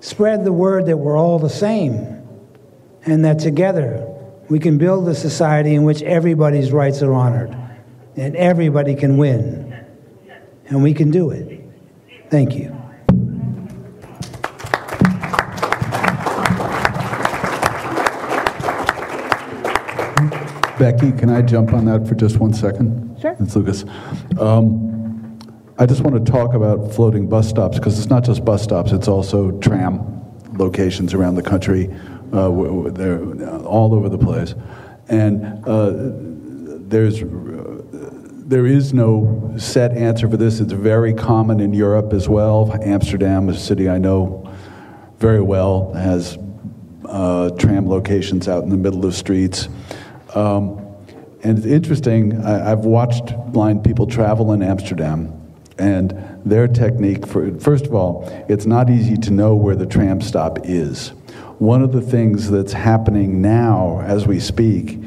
Spread 0.00 0.42
the 0.42 0.54
word 0.54 0.86
that 0.86 0.96
we're 0.96 1.18
all 1.18 1.38
the 1.38 1.50
same 1.50 2.26
and 3.04 3.26
that 3.26 3.38
together 3.38 4.09
we 4.50 4.58
can 4.58 4.76
build 4.76 5.08
a 5.08 5.14
society 5.14 5.74
in 5.76 5.84
which 5.84 6.02
everybody's 6.02 6.72
rights 6.72 7.02
are 7.02 7.14
honored 7.14 7.56
and 8.16 8.34
everybody 8.34 8.96
can 8.96 9.16
win. 9.16 9.68
And 10.66 10.82
we 10.82 10.92
can 10.92 11.12
do 11.12 11.30
it. 11.30 11.64
Thank 12.30 12.56
you. 12.56 12.76
Becky, 20.78 21.12
can 21.12 21.30
I 21.30 21.42
jump 21.42 21.72
on 21.72 21.84
that 21.84 22.08
for 22.08 22.16
just 22.16 22.38
one 22.38 22.52
second? 22.52 23.18
Sure. 23.20 23.36
It's 23.38 23.54
Lukas. 23.54 23.84
Um, 24.38 25.38
I 25.78 25.86
just 25.86 26.00
want 26.00 26.24
to 26.24 26.32
talk 26.32 26.54
about 26.54 26.92
floating 26.92 27.28
bus 27.28 27.48
stops 27.48 27.78
because 27.78 27.98
it's 27.98 28.10
not 28.10 28.24
just 28.24 28.44
bus 28.44 28.62
stops, 28.64 28.90
it's 28.90 29.08
also 29.08 29.52
tram 29.60 30.00
locations 30.54 31.14
around 31.14 31.36
the 31.36 31.42
country 31.42 31.88
they're 32.30 33.56
all 33.58 33.94
over 33.94 34.08
the 34.08 34.18
place, 34.18 34.54
and 35.08 35.64
uh, 35.66 35.92
there's 36.88 37.22
there 38.50 38.66
is 38.66 38.92
no 38.92 39.54
set 39.56 39.92
answer 39.92 40.28
for 40.28 40.36
this. 40.36 40.58
It's 40.58 40.72
very 40.72 41.14
common 41.14 41.60
in 41.60 41.72
Europe 41.72 42.12
as 42.12 42.28
well. 42.28 42.76
Amsterdam, 42.82 43.48
a 43.48 43.54
city 43.54 43.88
I 43.88 43.98
know 43.98 44.52
very 45.18 45.40
well, 45.40 45.92
has 45.92 46.36
uh, 47.04 47.50
tram 47.50 47.88
locations 47.88 48.48
out 48.48 48.64
in 48.64 48.70
the 48.70 48.76
middle 48.76 49.06
of 49.06 49.14
streets. 49.14 49.68
Um, 50.34 50.84
and 51.42 51.58
it's 51.58 51.66
interesting, 51.66 52.44
I, 52.44 52.70
have 52.70 52.80
watched 52.80 53.34
blind 53.52 53.84
people 53.84 54.06
travel 54.06 54.52
in 54.52 54.62
Amsterdam, 54.62 55.32
and 55.78 56.40
their 56.44 56.68
technique 56.68 57.26
for, 57.26 57.56
first 57.60 57.86
of 57.86 57.94
all, 57.94 58.28
it's 58.48 58.66
not 58.66 58.90
easy 58.90 59.16
to 59.16 59.30
know 59.30 59.54
where 59.54 59.76
the 59.76 59.86
tram 59.86 60.20
stop 60.20 60.58
is. 60.64 61.12
One 61.60 61.82
of 61.82 61.92
the 61.92 62.00
things 62.00 62.50
that's 62.50 62.72
happening 62.72 63.42
now 63.42 64.00
as 64.00 64.26
we 64.26 64.40
speak 64.40 64.98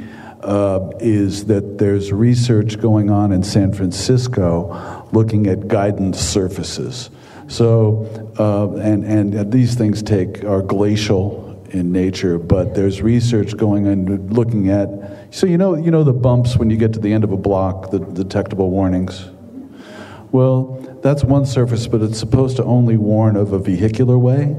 uh, 0.41 0.91
is 0.99 1.45
that 1.45 1.79
there's 1.79 2.11
research 2.11 2.79
going 2.79 3.09
on 3.09 3.31
in 3.31 3.41
San 3.41 3.73
Francisco 3.73 5.03
looking 5.11 5.47
at 5.47 5.67
guidance 5.67 6.19
surfaces. 6.19 7.09
So, 7.47 8.05
uh, 8.37 8.79
and, 8.79 9.03
and 9.03 9.51
these 9.51 9.73
things 9.73 10.03
take 10.03 10.43
are 10.43 10.61
glacial 10.61 11.59
in 11.71 11.91
nature, 11.91 12.37
but 12.37 12.75
there's 12.75 13.01
research 13.01 13.57
going 13.57 13.87
on 13.87 14.27
looking 14.27 14.69
at. 14.69 15.33
So 15.33 15.47
you 15.47 15.57
know, 15.57 15.73
you 15.73 15.89
know 15.89 16.03
the 16.03 16.13
bumps 16.13 16.55
when 16.55 16.69
you 16.69 16.77
get 16.77 16.93
to 16.93 16.99
the 16.99 17.13
end 17.13 17.23
of 17.23 17.31
a 17.31 17.37
block, 17.37 17.89
the 17.89 17.97
detectable 17.97 18.69
warnings. 18.69 19.27
Well, 20.31 20.99
that's 21.01 21.23
one 21.23 21.47
surface, 21.47 21.87
but 21.87 22.03
it's 22.03 22.19
supposed 22.19 22.57
to 22.57 22.63
only 22.63 22.97
warn 22.97 23.37
of 23.37 23.53
a 23.53 23.59
vehicular 23.59 24.19
way. 24.19 24.55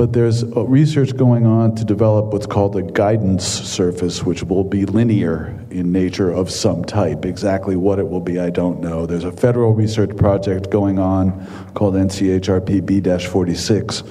But 0.00 0.14
there's 0.14 0.46
research 0.46 1.14
going 1.14 1.44
on 1.44 1.74
to 1.74 1.84
develop 1.84 2.32
what's 2.32 2.46
called 2.46 2.74
a 2.74 2.80
guidance 2.80 3.44
surface, 3.46 4.22
which 4.22 4.42
will 4.42 4.64
be 4.64 4.86
linear 4.86 5.54
in 5.70 5.92
nature 5.92 6.30
of 6.30 6.50
some 6.50 6.86
type. 6.86 7.26
Exactly 7.26 7.76
what 7.76 7.98
it 7.98 8.08
will 8.08 8.22
be, 8.22 8.38
I 8.38 8.48
don't 8.48 8.80
know. 8.80 9.04
There's 9.04 9.24
a 9.24 9.30
federal 9.30 9.74
research 9.74 10.16
project 10.16 10.70
going 10.70 10.98
on 10.98 11.46
called 11.74 11.96
NCHRP 11.96 12.86
B 12.86 13.26
46 13.26 14.02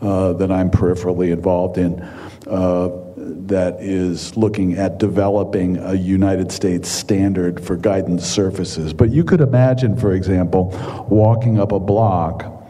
uh, 0.00 0.32
that 0.34 0.52
I'm 0.52 0.70
peripherally 0.70 1.32
involved 1.32 1.76
in. 1.76 2.00
Uh, 2.46 2.90
that 3.16 3.78
is 3.80 4.36
looking 4.36 4.74
at 4.74 4.98
developing 4.98 5.76
a 5.78 5.94
United 5.94 6.52
States 6.52 6.88
standard 6.88 7.58
for 7.58 7.76
guidance 7.76 8.24
surfaces. 8.24 8.92
But 8.92 9.10
you 9.10 9.24
could 9.24 9.40
imagine, 9.40 9.96
for 9.96 10.12
example, 10.12 10.68
walking 11.10 11.58
up 11.58 11.72
a 11.72 11.80
block 11.80 12.61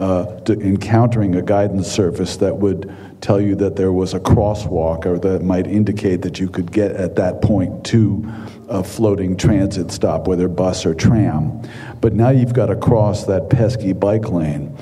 uh, 0.00 0.40
encountering 0.48 1.34
a 1.36 1.42
guidance 1.42 1.86
surface 1.86 2.38
that 2.38 2.56
would 2.56 2.92
tell 3.20 3.38
you 3.38 3.54
that 3.54 3.76
there 3.76 3.92
was 3.92 4.14
a 4.14 4.20
crosswalk 4.20 5.04
or 5.04 5.18
that 5.18 5.42
might 5.42 5.66
indicate 5.66 6.22
that 6.22 6.40
you 6.40 6.48
could 6.48 6.72
get 6.72 6.92
at 6.92 7.16
that 7.16 7.42
point 7.42 7.84
to 7.84 8.26
a 8.70 8.82
floating 8.82 9.36
transit 9.36 9.92
stop, 9.92 10.26
whether 10.26 10.48
bus 10.48 10.86
or 10.86 10.94
tram. 10.94 11.60
But 12.00 12.14
now 12.14 12.30
you've 12.30 12.54
got 12.54 12.66
to 12.66 12.76
cross 12.76 13.26
that 13.26 13.50
pesky 13.50 13.92
bike 13.92 14.30
lane. 14.30 14.74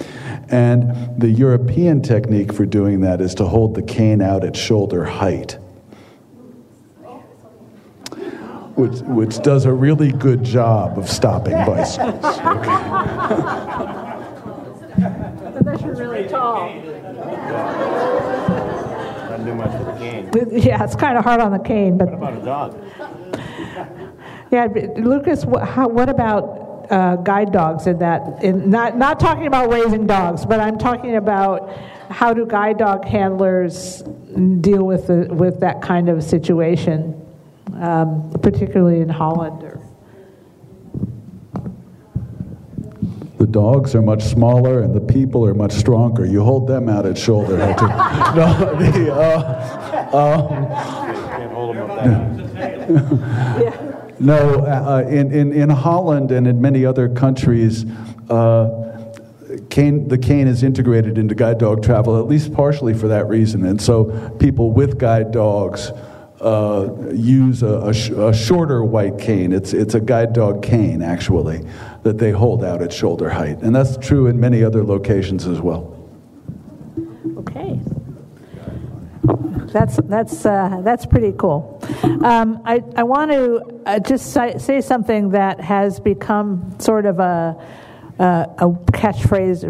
And 0.50 1.20
the 1.20 1.28
European 1.28 2.00
technique 2.00 2.52
for 2.52 2.64
doing 2.64 3.00
that 3.00 3.20
is 3.20 3.34
to 3.36 3.44
hold 3.44 3.74
the 3.74 3.82
cane 3.82 4.22
out 4.22 4.44
at 4.44 4.54
shoulder 4.56 5.04
height. 5.04 5.58
Which, 8.76 9.00
which 9.00 9.42
does 9.42 9.64
a 9.64 9.72
really 9.72 10.12
good 10.12 10.44
job 10.44 10.96
of 10.96 11.10
stopping 11.10 11.54
bicycles. 11.66 12.24
Okay. 12.38 14.04
Unless 15.88 16.00
you're 16.00 16.10
really 16.10 16.28
tall. 16.28 16.68
Not 19.30 19.44
do 19.44 19.54
much 19.54 19.72
with 19.72 19.86
the 19.86 19.92
cane. 19.98 20.30
Yeah, 20.62 20.84
it's 20.84 20.94
kind 20.94 21.16
of 21.16 21.24
hard 21.24 21.40
on 21.40 21.52
the 21.52 21.58
cane, 21.58 21.96
but. 21.96 22.08
What 22.08 22.14
about 22.14 22.34
a 22.34 22.44
dog? 22.44 22.76
Yeah, 24.50 24.66
Lukas, 24.96 25.44
what, 25.44 25.66
how, 25.66 25.88
what 25.88 26.08
about 26.08 26.86
uh, 26.90 27.16
guide 27.16 27.52
dogs 27.52 27.86
in 27.86 27.98
that? 27.98 28.42
In 28.42 28.70
not 28.70 28.96
not 28.96 29.20
talking 29.20 29.46
about 29.46 29.70
raising 29.70 30.06
dogs, 30.06 30.46
but 30.46 30.58
I'm 30.58 30.78
talking 30.78 31.16
about 31.16 31.70
how 32.10 32.32
do 32.32 32.46
guide 32.46 32.78
dog 32.78 33.04
handlers 33.04 34.02
deal 34.60 34.84
with 34.84 35.06
the, 35.06 35.26
with 35.34 35.60
that 35.60 35.82
kind 35.82 36.08
of 36.08 36.24
situation, 36.24 37.14
um, 37.74 38.30
particularly 38.42 39.00
in 39.00 39.08
Holland 39.08 39.62
or. 39.62 39.77
The 43.38 43.46
dogs 43.46 43.94
are 43.94 44.02
much 44.02 44.24
smaller 44.24 44.82
and 44.82 44.92
the 44.92 45.00
people 45.00 45.46
are 45.46 45.54
much 45.54 45.72
stronger. 45.72 46.26
You 46.26 46.42
hold 46.42 46.66
them 46.66 46.88
out 46.88 47.06
at 47.06 47.16
shoulder 47.16 47.56
no, 47.56 48.74
the, 48.76 49.14
uh, 49.14 50.08
um, 50.12 50.68
no, 54.18 54.36
uh, 54.36 55.06
in, 55.08 55.32
in, 55.32 55.52
in 55.52 55.70
Holland 55.70 56.32
and 56.32 56.48
in 56.48 56.60
many 56.60 56.84
other 56.84 57.08
countries, 57.08 57.86
uh, 58.28 59.04
cane, 59.70 60.08
the 60.08 60.18
cane 60.18 60.48
is 60.48 60.64
integrated 60.64 61.16
into 61.16 61.36
guide 61.36 61.58
dog 61.58 61.84
travel, 61.84 62.18
at 62.18 62.26
least 62.26 62.52
partially 62.52 62.92
for 62.92 63.06
that 63.06 63.28
reason. 63.28 63.64
And 63.64 63.80
so 63.80 64.36
people 64.40 64.72
with 64.72 64.98
guide 64.98 65.30
dogs 65.30 65.92
uh, 66.40 67.10
use 67.12 67.62
a, 67.62 67.80
a, 67.80 67.94
sh- 67.94 68.10
a, 68.10 68.32
shorter 68.32 68.84
white 68.84 69.18
cane. 69.18 69.52
It's, 69.52 69.72
it's 69.72 69.94
a 69.94 70.00
guide 70.00 70.32
dog 70.32 70.62
cane, 70.62 71.02
actually, 71.02 71.66
that 72.04 72.18
they 72.18 72.30
hold 72.30 72.62
out 72.64 72.80
at 72.80 72.92
shoulder 72.92 73.28
height. 73.30 73.58
And 73.58 73.74
that's 73.74 73.96
true 73.96 74.28
in 74.28 74.38
many 74.38 74.62
other 74.62 74.84
locations 74.84 75.46
as 75.46 75.60
well. 75.60 75.96
Okay. 77.38 77.80
That's, 79.72 79.96
that's, 80.04 80.46
uh, 80.46 80.80
that's 80.82 81.04
pretty 81.04 81.32
cool. 81.36 81.80
Um, 82.22 82.62
I, 82.64 82.82
I 82.96 83.02
want 83.02 83.30
to 83.32 83.82
uh, 83.84 83.98
just 83.98 84.32
say 84.32 84.80
something 84.80 85.30
that 85.30 85.60
has 85.60 86.00
become 86.00 86.74
sort 86.78 87.04
of 87.04 87.18
a, 87.18 87.56
a 88.18 88.70
catchphrase, 88.92 89.64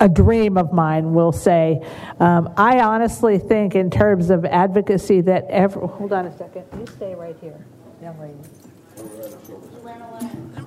a 0.00 0.08
dream 0.08 0.56
of 0.56 0.72
mine 0.72 1.14
will 1.14 1.32
say. 1.32 1.80
Um, 2.20 2.52
I 2.56 2.80
honestly 2.80 3.38
think, 3.38 3.74
in 3.74 3.90
terms 3.90 4.30
of 4.30 4.44
advocacy, 4.44 5.20
that 5.22 5.46
every. 5.48 5.86
Hold 5.86 6.12
on 6.12 6.26
a 6.26 6.36
second. 6.36 6.64
You 6.78 6.86
stay 6.86 7.14
right 7.14 7.36
here, 7.40 7.64
young 8.02 8.18
lady. 8.18 8.38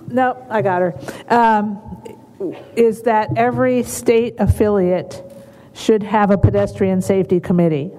No, 0.08 0.46
I 0.50 0.62
got 0.62 0.82
her. 0.82 0.94
Um, 1.30 1.82
is 2.76 3.04
that 3.04 3.36
every 3.36 3.84
state 3.84 4.36
affiliate 4.40 5.24
should 5.74 6.04
have 6.04 6.32
a 6.32 6.38
pedestrian 6.38 7.02
safety 7.02 7.40
committee. 7.40 7.92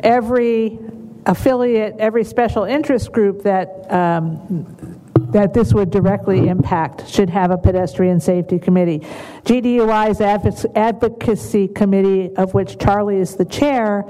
Every 0.00 0.78
affiliate, 1.26 1.96
every 1.98 2.24
special 2.24 2.64
interest 2.64 3.12
group 3.12 3.42
that 3.42 3.90
um, 3.92 5.00
that 5.32 5.54
this 5.54 5.74
would 5.74 5.90
directly 5.90 6.48
impact 6.48 7.08
should 7.08 7.30
have 7.30 7.50
a 7.50 7.58
pedestrian 7.58 8.20
safety 8.20 8.58
committee. 8.58 9.00
GDUI's 9.44 10.20
advocacy 10.20 11.68
committee, 11.68 12.34
of 12.36 12.54
which 12.54 12.78
Charlie 12.78 13.16
is 13.16 13.36
the 13.36 13.44
chair, 13.44 14.04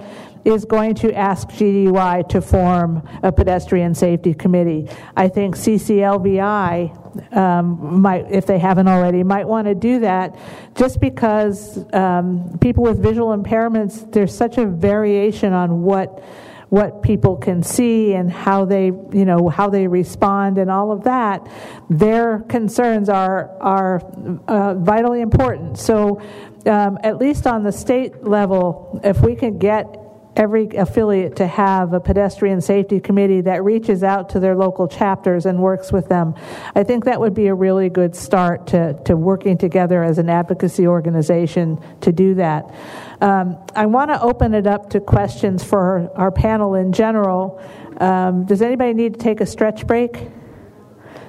is 0.45 0.65
going 0.65 0.95
to 0.97 1.15
ask 1.15 1.49
GDUI 1.49 2.29
to 2.29 2.41
form 2.41 3.09
a 3.23 3.31
pedestrian 3.31 3.95
safety 3.95 4.35
committee. 4.35 4.89
I 5.17 5.29
think 5.29 5.57
CCLVI 5.57 7.37
um, 7.37 8.01
might, 8.01 8.31
if 8.31 8.47
they 8.47 8.59
haven't 8.59 8.89
already, 8.89 9.23
might 9.23 9.47
want 9.47 9.69
to 9.69 9.75
do 9.75 10.01
that 10.01 10.37
just 10.75 11.01
because 11.01 11.79
um, 11.95 12.59
people 12.61 12.83
with 12.83 13.01
visual 13.01 13.37
impairments, 13.37 14.11
there's 14.13 14.35
such 14.35 14.59
a 14.59 14.67
variation 14.67 15.53
on 15.53 15.83
what 15.83 16.25
what 16.73 17.03
people 17.03 17.37
can 17.37 17.63
see 17.63 18.15
and 18.15 18.33
how 18.33 18.65
they, 18.65 18.87
you 18.87 19.27
know, 19.27 19.51
how 19.51 19.69
they 19.69 19.87
respond 19.87 20.57
and 20.57 20.71
all 20.71 20.91
of 20.91 21.05
that, 21.05 21.47
their 21.91 22.39
concerns 22.49 23.11
are 23.11 23.51
are 23.61 24.01
uh, 24.49 24.73
vitally 24.77 25.21
important. 25.21 25.77
So, 25.77 26.23
um, 26.65 26.99
at 27.03 27.19
least 27.19 27.47
on 27.47 27.63
the 27.63 27.73
state 27.73 28.25
level, 28.25 29.03
if 29.05 29.21
we 29.21 29.37
can 29.37 29.59
get 29.59 29.99
every 30.35 30.69
affiliate 30.69 31.37
to 31.37 31.47
have 31.47 31.93
a 31.93 32.01
pedestrian 32.01 32.61
safety 32.61 33.01
committee 33.01 33.43
that 33.43 33.63
reaches 33.63 34.03
out 34.03 34.31
to 34.31 34.41
their 34.41 34.57
local 34.57 34.89
chapters 34.89 35.45
and 35.45 35.59
works 35.59 35.93
with 35.93 36.09
them. 36.09 36.35
I 36.75 36.85
think 36.85 37.05
that 37.05 37.21
would 37.21 37.35
be 37.35 37.49
a 37.49 37.55
really 37.55 37.91
good 37.91 38.17
start 38.17 38.69
to, 38.69 38.99
to 39.05 39.15
working 39.15 39.59
together 39.59 40.03
as 40.03 40.17
an 40.19 40.31
advocacy 40.31 40.87
organization 40.87 41.79
to 42.01 42.13
do 42.13 42.35
that. 42.37 42.75
Um, 43.23 43.57
I 43.77 43.87
want 43.87 44.11
to 44.11 44.21
open 44.21 44.53
it 44.53 44.67
up 44.67 44.91
to 44.91 45.01
questions 45.01 45.63
for 45.63 46.11
our 46.17 46.33
panel 46.33 46.75
in 46.75 46.93
general. 46.93 47.63
Um, 47.99 48.47
does 48.47 48.61
anybody 48.61 48.95
need 48.95 49.15
to 49.15 49.21
take 49.21 49.41
a 49.41 49.47
stretch 49.47 49.87
break? 49.87 50.29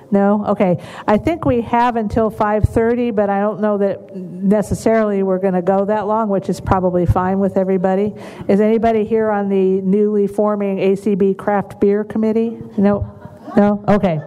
No? 0.10 0.44
Okay. 0.48 0.84
I 1.08 1.20
think 1.20 1.46
we 1.46 1.62
have 1.62 1.96
until 1.96 2.32
5:30, 2.32 3.12
but 3.16 3.30
I 3.30 3.40
don't 3.40 3.62
know 3.62 3.78
that 3.78 4.16
necessarily 4.16 5.22
we're 5.22 5.38
going 5.38 5.54
to 5.54 5.62
go 5.62 5.86
that 5.86 6.08
long, 6.08 6.30
which 6.30 6.50
is 6.50 6.60
probably 6.60 7.06
fine 7.06 7.38
with 7.38 7.58
everybody. 7.58 8.16
Is 8.48 8.60
anybody 8.60 9.06
here 9.06 9.30
on 9.30 9.50
the 9.50 9.82
newly 9.82 10.26
forming 10.26 10.78
ACB 10.78 11.38
Craft 11.38 11.80
Beer 11.80 12.04
Committee? 12.04 12.58
No. 12.76 13.06
No? 13.56 13.84
Okay 13.88 14.20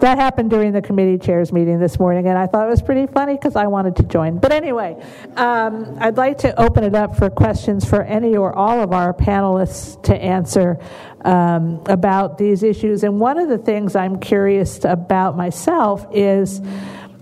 that 0.00 0.16
happened 0.18 0.50
during 0.50 0.72
the 0.72 0.82
committee 0.82 1.18
chairs 1.18 1.52
meeting 1.52 1.78
this 1.78 1.98
morning, 1.98 2.26
and 2.26 2.38
I 2.38 2.46
thought 2.46 2.66
it 2.66 2.70
was 2.70 2.82
pretty 2.82 3.06
funny 3.06 3.34
because 3.34 3.56
I 3.56 3.66
wanted 3.66 3.96
to 3.96 4.02
join. 4.04 4.38
But 4.38 4.52
anyway, 4.52 4.96
um, 5.36 5.96
I'd 6.00 6.16
like 6.16 6.38
to 6.38 6.58
open 6.60 6.84
it 6.84 6.94
up 6.94 7.16
for 7.16 7.30
questions 7.30 7.84
for 7.84 8.02
any 8.02 8.36
or 8.36 8.54
all 8.54 8.80
of 8.80 8.92
our 8.92 9.12
panelists 9.12 10.02
to 10.04 10.14
answer 10.14 10.78
um, 11.24 11.82
about 11.86 12.38
these 12.38 12.62
issues. 12.62 13.02
And 13.02 13.20
one 13.20 13.38
of 13.38 13.48
the 13.48 13.58
things 13.58 13.96
I'm 13.96 14.20
curious 14.20 14.84
about 14.84 15.36
myself 15.36 16.06
is. 16.12 16.60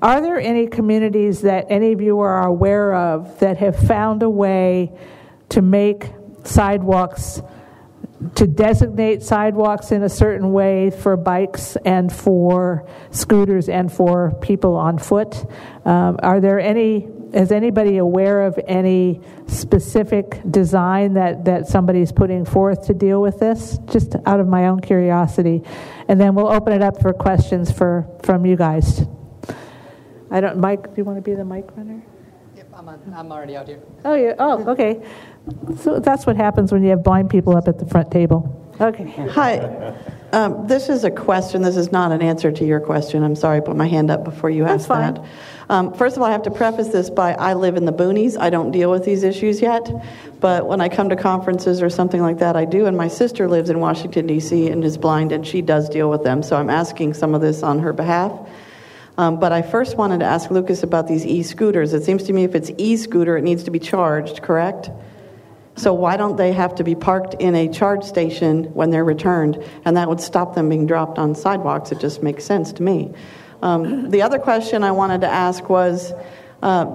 Are 0.03 0.20
there 0.20 0.39
any 0.39 0.66
communities 0.66 1.41
that 1.41 1.68
any 1.70 1.93
of 1.93 2.03
you 2.03 2.20
are 2.20 2.47
aware 2.47 2.95
of 2.95 3.41
that 3.41 3.57
have 3.57 3.77
found 3.77 4.22
a 4.22 4.29
way 4.29 4.93
to 5.49 5.62
make 5.62 6.11
sidewalks 6.45 7.41
to 8.34 8.46
designate 8.46 9.22
sidewalks 9.22 9.92
in 9.92 10.02
a 10.02 10.08
certain 10.08 10.52
way 10.52 10.90
for 10.90 11.16
bikes 11.16 11.76
and 11.84 12.12
for 12.12 12.88
scooters 13.10 13.68
and 13.68 13.92
for 13.92 14.32
people 14.40 14.74
on 14.74 14.98
foot. 14.98 15.44
Um, 15.84 16.18
are 16.22 16.40
there 16.40 16.58
any? 16.58 17.08
Is 17.32 17.52
anybody 17.52 17.98
aware 17.98 18.46
of 18.46 18.58
any 18.66 19.20
specific 19.46 20.40
design 20.48 21.14
that, 21.14 21.44
that 21.44 21.66
somebody's 21.66 22.12
putting 22.12 22.44
forth 22.44 22.86
to 22.86 22.94
deal 22.94 23.20
with 23.20 23.38
this? 23.38 23.78
Just 23.86 24.14
out 24.24 24.40
of 24.40 24.46
my 24.46 24.68
own 24.68 24.80
curiosity. 24.80 25.62
And 26.08 26.20
then 26.20 26.34
we'll 26.34 26.48
open 26.48 26.72
it 26.72 26.82
up 26.82 27.02
for 27.02 27.12
questions 27.12 27.70
for, 27.70 28.06
from 28.22 28.46
you 28.46 28.56
guys. 28.56 29.04
I 30.30 30.40
don't, 30.40 30.58
Mike, 30.58 30.84
do 30.84 30.92
you 30.96 31.04
want 31.04 31.18
to 31.18 31.22
be 31.22 31.34
the 31.34 31.44
mic 31.44 31.76
runner? 31.76 32.00
Yep, 32.56 32.68
I'm, 32.74 32.88
on, 32.88 33.14
I'm 33.14 33.32
already 33.32 33.56
out 33.56 33.68
here. 33.68 33.80
Oh, 34.04 34.14
yeah, 34.14 34.34
oh, 34.38 34.70
okay. 34.70 35.02
So 35.78 36.01
that's 36.01 36.26
what 36.26 36.36
happens 36.36 36.72
when 36.72 36.82
you 36.82 36.90
have 36.90 37.05
blind 37.05 37.30
people 37.30 37.57
up 37.57 37.68
at 37.68 37.78
the 37.78 37.86
front 37.86 38.11
table. 38.11 38.62
Okay. 38.80 39.05
Hi. 39.30 39.94
Um, 40.32 40.66
this 40.66 40.88
is 40.88 41.05
a 41.05 41.11
question. 41.11 41.62
This 41.62 41.76
is 41.76 41.92
not 41.92 42.12
an 42.12 42.20
answer 42.20 42.53
to 42.53 42.64
your 42.64 42.80
question. 42.80 43.22
I'm 43.22 43.36
sorry, 43.36 43.59
I 43.59 43.61
put 43.61 43.76
my 43.76 43.86
hand 43.86 44.11
up 44.11 44.24
before 44.24 44.51
you 44.51 44.64
That's 44.64 44.90
asked 44.90 45.16
that. 45.16 45.24
Um, 45.70 45.94
first 45.94 46.16
of 46.16 46.22
all, 46.22 46.28
I 46.28 46.32
have 46.32 46.42
to 46.42 46.51
preface 46.51 46.88
this 46.88 47.09
by 47.09 47.32
I 47.34 47.55
live 47.55 47.76
in 47.76 47.86
the 47.86 47.92
boonies. 47.92 48.36
I 48.38 48.51
don't 48.51 48.70
deal 48.70 48.90
with 48.90 49.05
these 49.05 49.22
issues 49.22 49.62
yet. 49.62 49.90
But 50.40 50.66
when 50.66 50.80
I 50.80 50.88
come 50.88 51.09
to 51.09 51.16
conferences 51.16 51.80
or 51.80 51.88
something 51.88 52.20
like 52.20 52.38
that, 52.38 52.55
I 52.57 52.64
do. 52.64 52.86
And 52.86 52.97
my 52.97 53.09
sister 53.09 53.49
lives 53.49 53.70
in 53.70 53.80
Washington, 53.80 54.26
D.C., 54.26 54.68
and 54.68 54.84
is 54.84 54.99
blind, 54.99 55.32
and 55.32 55.47
she 55.47 55.62
does 55.62 55.88
deal 55.88 56.11
with 56.11 56.22
them. 56.22 56.42
So 56.42 56.57
I'm 56.57 56.70
asking 56.70 57.14
some 57.14 57.34
of 57.34 57.40
this 57.40 57.62
on 57.62 57.78
her 57.78 57.92
behalf. 57.92 58.32
Um, 59.18 59.40
but 59.40 59.53
I 59.53 59.62
first 59.62 59.97
wanted 59.97 60.20
to 60.20 60.26
ask 60.26 60.51
Lukas 60.51 60.82
about 60.82 61.09
these 61.09 61.24
e 61.24 61.42
scooters. 61.42 61.94
It 61.94 62.05
seems 62.05 62.24
to 62.24 62.32
me 62.32 62.44
if 62.44 62.55
it's 62.55 62.70
e 62.76 62.97
scooter, 62.97 63.38
it 63.38 63.42
needs 63.42 63.64
to 63.64 63.70
be 63.70 63.78
charged, 63.78 64.42
correct? 64.42 64.90
So 65.77 65.93
why 65.93 66.16
don't 66.16 66.37
they 66.37 66.53
have 66.53 66.74
to 66.77 66.85
be 66.85 66.95
parked 66.95 67.35
in 67.35 67.55
a 67.55 67.68
charge 67.68 68.03
station 68.03 68.64
when 68.74 68.91
they're 68.91 69.05
returned? 69.05 69.62
And 69.85 69.97
that 69.97 70.09
would 70.09 70.20
stop 70.20 70.55
them 70.55 70.70
being 70.70 70.87
dropped 70.87 71.18
on 71.18 71.35
sidewalks. 71.35 71.93
It 71.93 72.01
just 72.01 72.22
makes 72.22 72.45
sense 72.45 72.72
to 72.72 72.83
me. 72.83 73.12
Um, 73.62 74.11
the 74.11 74.22
other 74.22 74.39
question 74.39 74.83
I 74.83 74.93
wanted 74.93 75.20
to 75.20 75.29
ask 75.29 75.68
was 75.68 76.12
uh, 76.62 76.87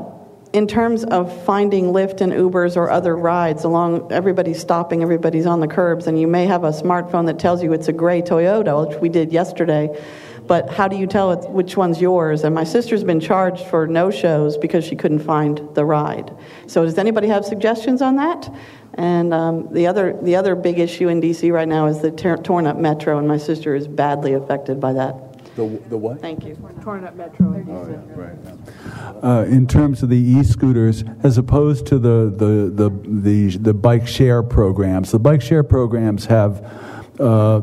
in 0.54 0.68
terms 0.68 1.04
of 1.04 1.46
finding 1.46 1.86
Lyft 1.86 2.22
and 2.22 2.34
Ubers 2.34 2.76
or 2.76 2.90
other 2.90 3.16
rides 3.16 3.64
along, 3.64 4.12
everybody's 4.12 4.60
stopping, 4.60 5.02
everybody's 5.02 5.46
on 5.46 5.60
the 5.60 5.68
curbs, 5.68 6.08
and 6.08 6.20
you 6.20 6.28
may 6.28 6.46
have 6.46 6.64
a 6.64 6.72
smartphone 6.72 7.28
that 7.28 7.40
tells 7.40 7.64
you 7.64 7.74
it's 7.74 7.88
a 7.88 7.94
gray 7.94 8.22
Toyota, 8.22 8.88
which 8.88 9.00
we 9.00 9.10
did 9.10 9.32
yesterday. 9.32 9.90
But 10.48 10.70
how 10.70 10.88
do 10.88 10.96
you 10.98 11.08
tell 11.08 11.32
it, 11.32 11.50
which 11.50 11.78
one's 11.78 12.02
yours? 12.02 12.44
And 12.44 12.54
my 12.54 12.64
sister's 12.64 13.04
been 13.04 13.20
charged 13.20 13.66
for 13.68 13.88
no 13.88 14.12
shows 14.12 14.58
because 14.58 14.84
she 14.84 14.96
couldn't 14.96 15.20
find 15.20 15.62
the 15.76 15.86
ride. 15.86 16.36
So 16.68 16.84
does 16.84 16.98
anybody 16.98 17.28
have 17.28 17.46
suggestions 17.46 18.02
on 18.02 18.16
that? 18.18 18.54
And 18.96 19.34
um, 19.34 19.72
the 19.74 19.88
other 19.88 20.18
the 20.22 20.36
other 20.36 20.54
big 20.54 20.78
issue 20.78 21.08
in 21.08 21.22
DC 21.22 21.52
right 21.54 21.68
now 21.68 21.88
is 21.88 22.02
the 22.02 22.12
ter- 22.12 22.36
torn 22.36 22.68
up 22.68 22.76
metro, 22.78 23.18
and 23.18 23.28
my 23.28 23.38
sister 23.38 23.74
is 23.74 23.88
badly 23.88 24.34
affected 24.34 24.82
by 24.82 24.92
that. 24.94 25.32
The, 25.56 25.68
the 25.90 25.98
what? 25.98 26.22
Thank 26.22 26.46
you. 26.46 26.56
Torn 26.82 27.04
up 27.04 27.16
metro. 27.16 27.48
right. 28.16 28.38
Uh, 29.22 29.46
in 29.48 29.68
terms 29.68 30.02
of 30.02 30.10
the 30.10 30.18
e-scooters, 30.18 31.04
as 31.24 31.38
opposed 31.38 31.86
to 31.88 32.00
the, 32.00 32.34
the, 32.36 32.72
the, 32.74 32.90
the, 33.06 33.58
the 33.58 33.74
bike 33.74 34.08
share 34.08 34.44
programs, 34.44 35.12
the 35.12 35.20
bike 35.20 35.42
share 35.42 35.64
programs 35.64 36.26
have 36.26 36.66
uh, 37.20 37.62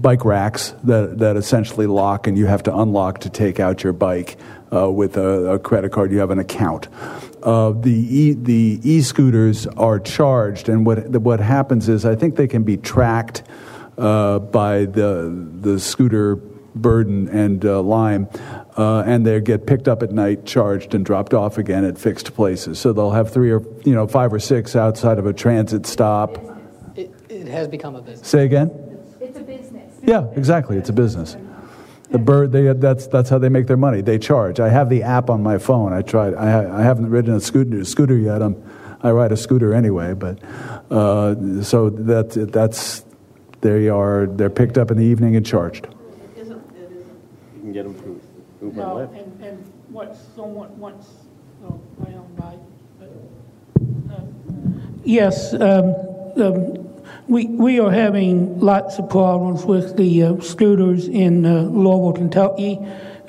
bike 0.00 0.24
racks 0.24 0.74
that, 0.84 1.18
that 1.18 1.36
essentially 1.36 1.86
lock, 1.86 2.26
and 2.26 2.38
you 2.38 2.46
have 2.46 2.62
to 2.64 2.76
unlock 2.76 3.20
to 3.20 3.30
take 3.30 3.60
out 3.60 3.82
your 3.82 3.92
bike 3.92 4.36
uh, 4.72 4.90
with 4.90 5.16
a, 5.16 5.54
a 5.54 5.58
credit 5.58 5.92
card. 5.92 6.12
You 6.12 6.18
have 6.18 6.30
an 6.30 6.38
account. 6.38 6.88
Uh, 7.42 7.70
the 7.70 7.90
e, 7.90 8.32
the 8.32 8.80
e-scooters 8.82 9.66
are 9.66 10.00
charged, 10.00 10.68
and 10.68 10.84
what 10.84 11.08
what 11.08 11.40
happens 11.40 11.88
is 11.88 12.04
I 12.04 12.16
think 12.16 12.36
they 12.36 12.48
can 12.48 12.64
be 12.64 12.76
tracked 12.76 13.42
uh, 13.96 14.40
by 14.40 14.86
the 14.86 15.32
the 15.60 15.78
scooter 15.78 16.36
burden 16.74 17.28
and 17.28 17.64
uh, 17.64 17.80
lime, 17.80 18.28
uh, 18.76 19.02
and 19.06 19.24
they 19.24 19.40
get 19.40 19.66
picked 19.66 19.88
up 19.88 20.02
at 20.02 20.12
night, 20.12 20.44
charged, 20.46 20.94
and 20.94 21.04
dropped 21.04 21.34
off 21.34 21.58
again 21.58 21.84
at 21.84 21.98
fixed 21.98 22.34
places. 22.34 22.78
So 22.78 22.92
they'll 22.92 23.12
have 23.12 23.32
three 23.32 23.52
or 23.52 23.62
you 23.84 23.94
know 23.94 24.06
five 24.08 24.32
or 24.32 24.40
six 24.40 24.74
outside 24.74 25.18
of 25.18 25.26
a 25.26 25.32
transit 25.32 25.86
stop. 25.86 26.38
It, 26.96 27.14
it 27.28 27.46
has 27.46 27.68
become 27.68 27.94
a 27.94 28.02
business. 28.02 28.28
Say 28.28 28.44
again. 28.44 28.87
It's 30.08 30.16
a 30.16 30.30
business. 30.30 30.32
Yeah, 30.34 30.38
exactly. 30.38 30.76
It's 30.78 30.88
a 30.88 30.92
business. 30.92 31.36
The 32.10 32.18
bird, 32.18 32.52
they, 32.52 32.72
that's, 32.72 33.06
that's 33.06 33.28
how 33.28 33.38
they 33.38 33.50
make 33.50 33.66
their 33.66 33.76
money. 33.76 34.00
They 34.00 34.18
charge. 34.18 34.60
I 34.60 34.70
have 34.70 34.88
the 34.88 35.02
app 35.02 35.28
on 35.28 35.42
my 35.42 35.58
phone. 35.58 35.92
I 35.92 36.00
tried. 36.02 36.34
I, 36.34 36.78
I 36.80 36.82
haven't 36.82 37.10
ridden 37.10 37.34
a 37.34 37.40
scooter, 37.40 37.84
scooter 37.84 38.16
yet. 38.16 38.40
I'm, 38.42 38.56
I 39.02 39.10
ride 39.10 39.30
a 39.32 39.36
scooter 39.36 39.74
anyway. 39.74 40.14
But 40.14 40.42
uh, 40.90 41.62
so 41.62 41.90
that, 41.90 42.30
that's 42.52 43.04
they 43.60 43.88
are. 43.90 44.26
They're 44.26 44.48
picked 44.48 44.78
up 44.78 44.90
in 44.90 44.96
the 44.96 45.04
evening 45.04 45.36
and 45.36 45.44
charged. 45.44 45.84
It 45.84 46.42
isn't, 46.42 46.62
it 46.76 46.90
isn't. 46.92 47.20
You 47.56 47.60
can 47.60 47.72
get 47.74 47.84
them 47.84 47.94
through 47.94 48.20
Uber 48.62 48.76
No, 48.80 48.96
and 48.98 49.10
Lyft. 49.10 49.20
and, 49.22 49.44
and 49.44 49.72
what 49.90 50.16
someone 50.34 50.78
wants, 50.78 51.08
oh, 51.66 51.78
my 51.98 52.14
own 52.14 52.34
bike. 52.36 52.58
but, 52.98 54.16
uh, 54.16 54.22
Yes, 55.04 55.52
um, 55.54 55.94
um, 56.36 56.87
we, 57.28 57.46
we 57.46 57.78
are 57.78 57.90
having 57.90 58.58
lots 58.58 58.98
of 58.98 59.10
problems 59.10 59.64
with 59.64 59.96
the 59.96 60.22
uh, 60.22 60.40
scooters 60.40 61.08
in 61.08 61.44
uh, 61.44 61.62
Louisville, 61.62 62.14
Kentucky. 62.14 62.78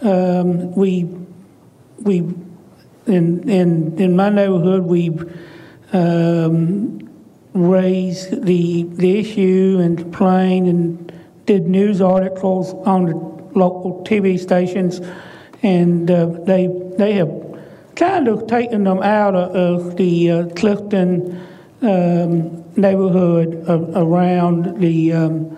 Um, 0.01 0.73
we, 0.73 1.03
we, 2.01 2.19
in, 3.05 3.49
in, 3.49 3.99
in 3.99 4.15
my 4.15 4.29
neighborhood, 4.29 4.83
we've 4.83 5.37
um, 5.91 7.09
raised 7.53 8.45
the, 8.45 8.83
the 8.83 9.19
issue 9.19 9.79
and 9.81 9.97
complained 9.97 10.67
and 10.67 11.13
did 11.45 11.67
news 11.67 11.99
articles 11.99 12.73
on 12.87 13.05
the 13.05 13.15
local 13.57 14.03
TV 14.07 14.39
stations, 14.39 15.01
and 15.63 16.09
uh, 16.09 16.27
they 16.45 16.67
they 16.97 17.13
have 17.13 17.31
kind 17.95 18.27
of 18.27 18.45
taken 18.45 18.83
them 18.83 19.01
out 19.01 19.35
of, 19.35 19.55
of 19.55 19.97
the 19.97 20.31
uh, 20.31 20.49
Clifton 20.49 21.43
um, 21.81 22.63
neighborhood 22.79 23.63
a- 23.67 23.99
around 23.99 24.79
the 24.79 25.13
um, 25.13 25.57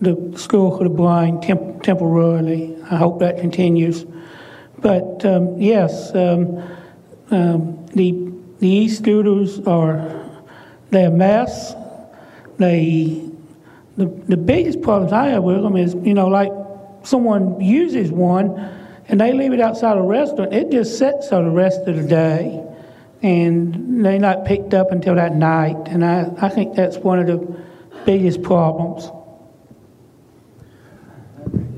the 0.00 0.32
school 0.36 0.76
for 0.76 0.84
the 0.84 0.90
blind 0.90 1.42
temp- 1.42 1.82
temporarily. 1.82 2.76
I 2.90 2.96
hope 2.96 3.18
that 3.20 3.38
continues. 3.38 4.06
But 4.78 5.24
um, 5.26 5.60
yes, 5.60 6.14
um, 6.14 6.62
um, 7.30 7.86
the 7.94 8.32
the 8.60 8.68
e-scooters 8.68 9.60
are 9.66 10.26
they're 10.90 11.08
a 11.08 11.10
mess. 11.10 11.74
They 12.58 13.22
the 13.96 14.06
the 14.28 14.36
biggest 14.36 14.80
problems 14.82 15.12
I 15.12 15.28
have 15.28 15.42
with 15.42 15.62
them 15.62 15.76
is 15.76 15.94
you 16.02 16.14
know 16.14 16.28
like 16.28 16.52
someone 17.02 17.60
uses 17.60 18.10
one 18.10 18.58
and 19.08 19.20
they 19.20 19.32
leave 19.32 19.52
it 19.52 19.60
outside 19.60 19.96
a 19.96 20.02
restaurant. 20.02 20.52
It 20.52 20.70
just 20.70 20.98
sits 20.98 21.28
there 21.30 21.42
the 21.42 21.50
rest 21.50 21.80
of 21.86 21.96
the 21.96 22.02
day, 22.02 22.64
and 23.22 24.04
they're 24.04 24.18
not 24.18 24.44
picked 24.44 24.74
up 24.74 24.92
until 24.92 25.14
that 25.14 25.34
night. 25.34 25.76
And 25.86 26.04
I 26.04 26.30
I 26.40 26.48
think 26.48 26.74
that's 26.74 26.96
one 26.96 27.18
of 27.18 27.26
the 27.26 27.62
biggest 28.04 28.42
problems. 28.42 29.10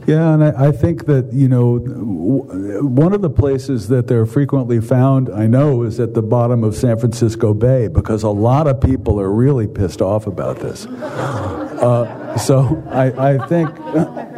Yeah, 0.06 0.34
and 0.34 0.42
I, 0.42 0.68
I 0.68 0.72
think 0.72 1.06
that, 1.06 1.32
you 1.32 1.48
know, 1.48 1.76
one 1.78 3.12
of 3.12 3.22
the 3.22 3.30
places 3.30 3.86
that 3.88 4.08
they're 4.08 4.26
frequently 4.26 4.80
found, 4.80 5.30
I 5.30 5.46
know, 5.46 5.84
is 5.84 6.00
at 6.00 6.14
the 6.14 6.22
bottom 6.22 6.64
of 6.64 6.74
San 6.74 6.98
Francisco 6.98 7.54
Bay 7.54 7.86
because 7.86 8.24
a 8.24 8.30
lot 8.30 8.66
of 8.66 8.80
people 8.80 9.20
are 9.20 9.30
really 9.30 9.68
pissed 9.68 10.02
off 10.02 10.26
about 10.26 10.58
this. 10.58 10.86
Uh, 11.82 12.38
so 12.38 12.80
I, 12.90 13.32
I 13.32 13.46
think. 13.48 13.68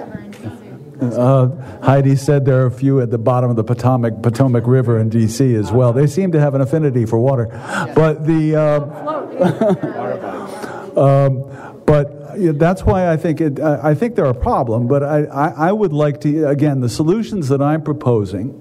Uh, 1.12 1.80
Heidi 1.82 2.16
said 2.16 2.44
there 2.44 2.62
are 2.62 2.66
a 2.66 2.70
few 2.70 3.00
at 3.00 3.10
the 3.10 3.18
bottom 3.18 3.50
of 3.50 3.56
the 3.56 3.64
Potomac, 3.64 4.22
Potomac 4.22 4.66
River 4.66 4.98
in 4.98 5.08
D.C. 5.08 5.54
as 5.54 5.70
well. 5.72 5.92
They 5.92 6.06
seem 6.06 6.32
to 6.32 6.40
have 6.40 6.54
an 6.54 6.60
affinity 6.60 7.04
for 7.06 7.18
water, 7.18 7.46
but 7.94 8.26
the 8.26 8.56
uh, 8.56 8.80
um, 11.00 11.82
but 11.86 12.58
that's 12.58 12.82
why 12.82 13.12
I 13.12 13.16
think 13.16 13.40
it, 13.40 13.60
I 13.60 13.94
think 13.94 14.16
they're 14.16 14.24
a 14.24 14.34
problem. 14.34 14.86
But 14.86 15.02
I, 15.02 15.24
I, 15.24 15.68
I 15.68 15.72
would 15.72 15.92
like 15.92 16.20
to 16.22 16.48
again 16.48 16.80
the 16.80 16.88
solutions 16.88 17.48
that 17.48 17.62
I'm 17.62 17.82
proposing. 17.82 18.60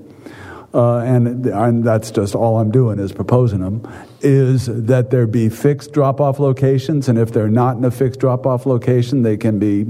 Uh, 0.74 0.98
and, 1.00 1.46
and 1.46 1.84
that's 1.84 2.10
just 2.10 2.34
all 2.34 2.58
I'm 2.58 2.72
doing 2.72 2.98
is 2.98 3.12
proposing 3.12 3.60
them, 3.60 3.88
is 4.22 4.66
that 4.66 5.12
there 5.12 5.28
be 5.28 5.48
fixed 5.48 5.92
drop 5.92 6.20
off 6.20 6.40
locations, 6.40 7.08
and 7.08 7.20
if 7.20 7.32
they're 7.32 7.48
not 7.48 7.78
in 7.78 7.86
a 7.86 7.92
fixed 7.92 8.20
drop 8.20 8.48
off 8.48 8.66
location, 8.66 9.22
they 9.22 9.38
can 9.38 9.60
be 9.60 9.86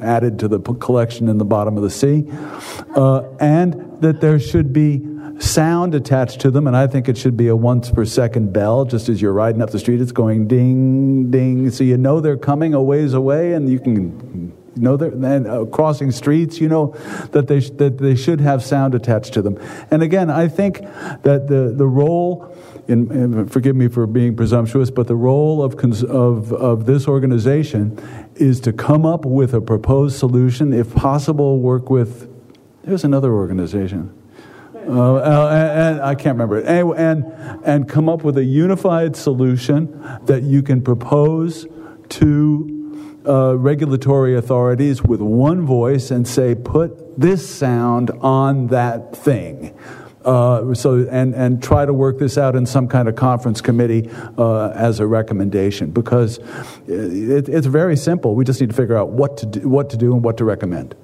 added 0.00 0.38
to 0.38 0.46
the 0.46 0.60
collection 0.60 1.28
in 1.28 1.38
the 1.38 1.44
bottom 1.44 1.76
of 1.76 1.82
the 1.82 1.90
sea, 1.90 2.28
uh, 2.94 3.22
and 3.40 4.00
that 4.00 4.20
there 4.20 4.38
should 4.38 4.72
be 4.72 5.04
sound 5.40 5.96
attached 5.96 6.40
to 6.42 6.50
them, 6.52 6.68
and 6.68 6.76
I 6.76 6.86
think 6.86 7.08
it 7.08 7.18
should 7.18 7.36
be 7.36 7.48
a 7.48 7.56
once 7.56 7.90
per 7.90 8.04
second 8.04 8.52
bell, 8.52 8.84
just 8.84 9.08
as 9.08 9.20
you're 9.20 9.32
riding 9.32 9.62
up 9.62 9.70
the 9.70 9.80
street, 9.80 10.00
it's 10.00 10.12
going 10.12 10.46
ding, 10.46 11.30
ding, 11.32 11.70
so 11.70 11.82
you 11.82 11.96
know 11.96 12.20
they're 12.20 12.36
coming 12.36 12.72
a 12.72 12.80
ways 12.80 13.14
away, 13.14 13.52
and 13.52 13.68
you 13.68 13.80
can 13.80 14.52
you 14.78 14.84
know, 14.84 14.94
and 14.94 15.46
uh, 15.46 15.64
crossing 15.66 16.12
streets, 16.12 16.60
you 16.60 16.68
know, 16.68 16.94
that 17.32 17.48
they, 17.48 17.60
sh- 17.60 17.70
that 17.70 17.98
they 17.98 18.14
should 18.14 18.40
have 18.40 18.62
sound 18.62 18.94
attached 18.94 19.32
to 19.34 19.42
them. 19.42 19.58
And 19.90 20.02
again, 20.02 20.30
I 20.30 20.48
think 20.48 20.80
that 21.22 21.48
the, 21.48 21.72
the 21.76 21.86
role, 21.86 22.56
in, 22.86 23.48
forgive 23.48 23.76
me 23.76 23.88
for 23.88 24.06
being 24.06 24.36
presumptuous, 24.36 24.90
but 24.90 25.06
the 25.06 25.16
role 25.16 25.62
of, 25.62 25.76
cons- 25.76 26.04
of, 26.04 26.52
of 26.52 26.86
this 26.86 27.08
organization 27.08 27.98
is 28.36 28.60
to 28.60 28.72
come 28.72 29.04
up 29.04 29.24
with 29.24 29.52
a 29.52 29.60
proposed 29.60 30.16
solution, 30.16 30.72
if 30.72 30.94
possible, 30.94 31.58
work 31.58 31.90
with, 31.90 32.30
there's 32.84 33.04
another 33.04 33.32
organization. 33.32 34.14
Uh, 34.74 35.16
uh, 35.16 35.50
and, 35.52 35.96
and 35.96 36.00
I 36.00 36.14
can't 36.14 36.34
remember 36.34 36.58
it. 36.58 36.66
Anyway, 36.66 36.96
and, 36.96 37.24
and 37.64 37.88
come 37.88 38.08
up 38.08 38.24
with 38.24 38.38
a 38.38 38.44
unified 38.44 39.16
solution 39.16 40.00
that 40.24 40.44
you 40.44 40.62
can 40.62 40.80
propose 40.80 41.66
to 42.08 42.77
uh, 43.26 43.56
regulatory 43.56 44.36
authorities 44.36 45.02
with 45.02 45.20
one 45.20 45.66
voice 45.66 46.10
and 46.10 46.26
say, 46.26 46.54
put 46.54 47.18
this 47.18 47.48
sound 47.48 48.10
on 48.20 48.68
that 48.68 49.16
thing. 49.16 49.74
Uh, 50.24 50.74
so 50.74 51.06
and 51.10 51.34
and 51.34 51.62
try 51.62 51.86
to 51.86 51.92
work 51.92 52.18
this 52.18 52.36
out 52.36 52.56
in 52.56 52.66
some 52.66 52.88
kind 52.88 53.08
of 53.08 53.14
conference 53.16 53.60
committee 53.60 54.10
uh, 54.36 54.68
as 54.70 55.00
a 55.00 55.06
recommendation 55.06 55.90
because 55.90 56.38
it, 56.86 57.48
it's 57.48 57.66
very 57.66 57.96
simple. 57.96 58.34
We 58.34 58.44
just 58.44 58.60
need 58.60 58.68
to 58.68 58.76
figure 58.76 58.96
out 58.96 59.10
what 59.10 59.38
to 59.38 59.46
do, 59.46 59.68
what 59.68 59.88
to 59.90 59.96
do 59.96 60.12
and 60.12 60.22
what 60.22 60.36
to 60.38 60.44
recommend. 60.44 60.94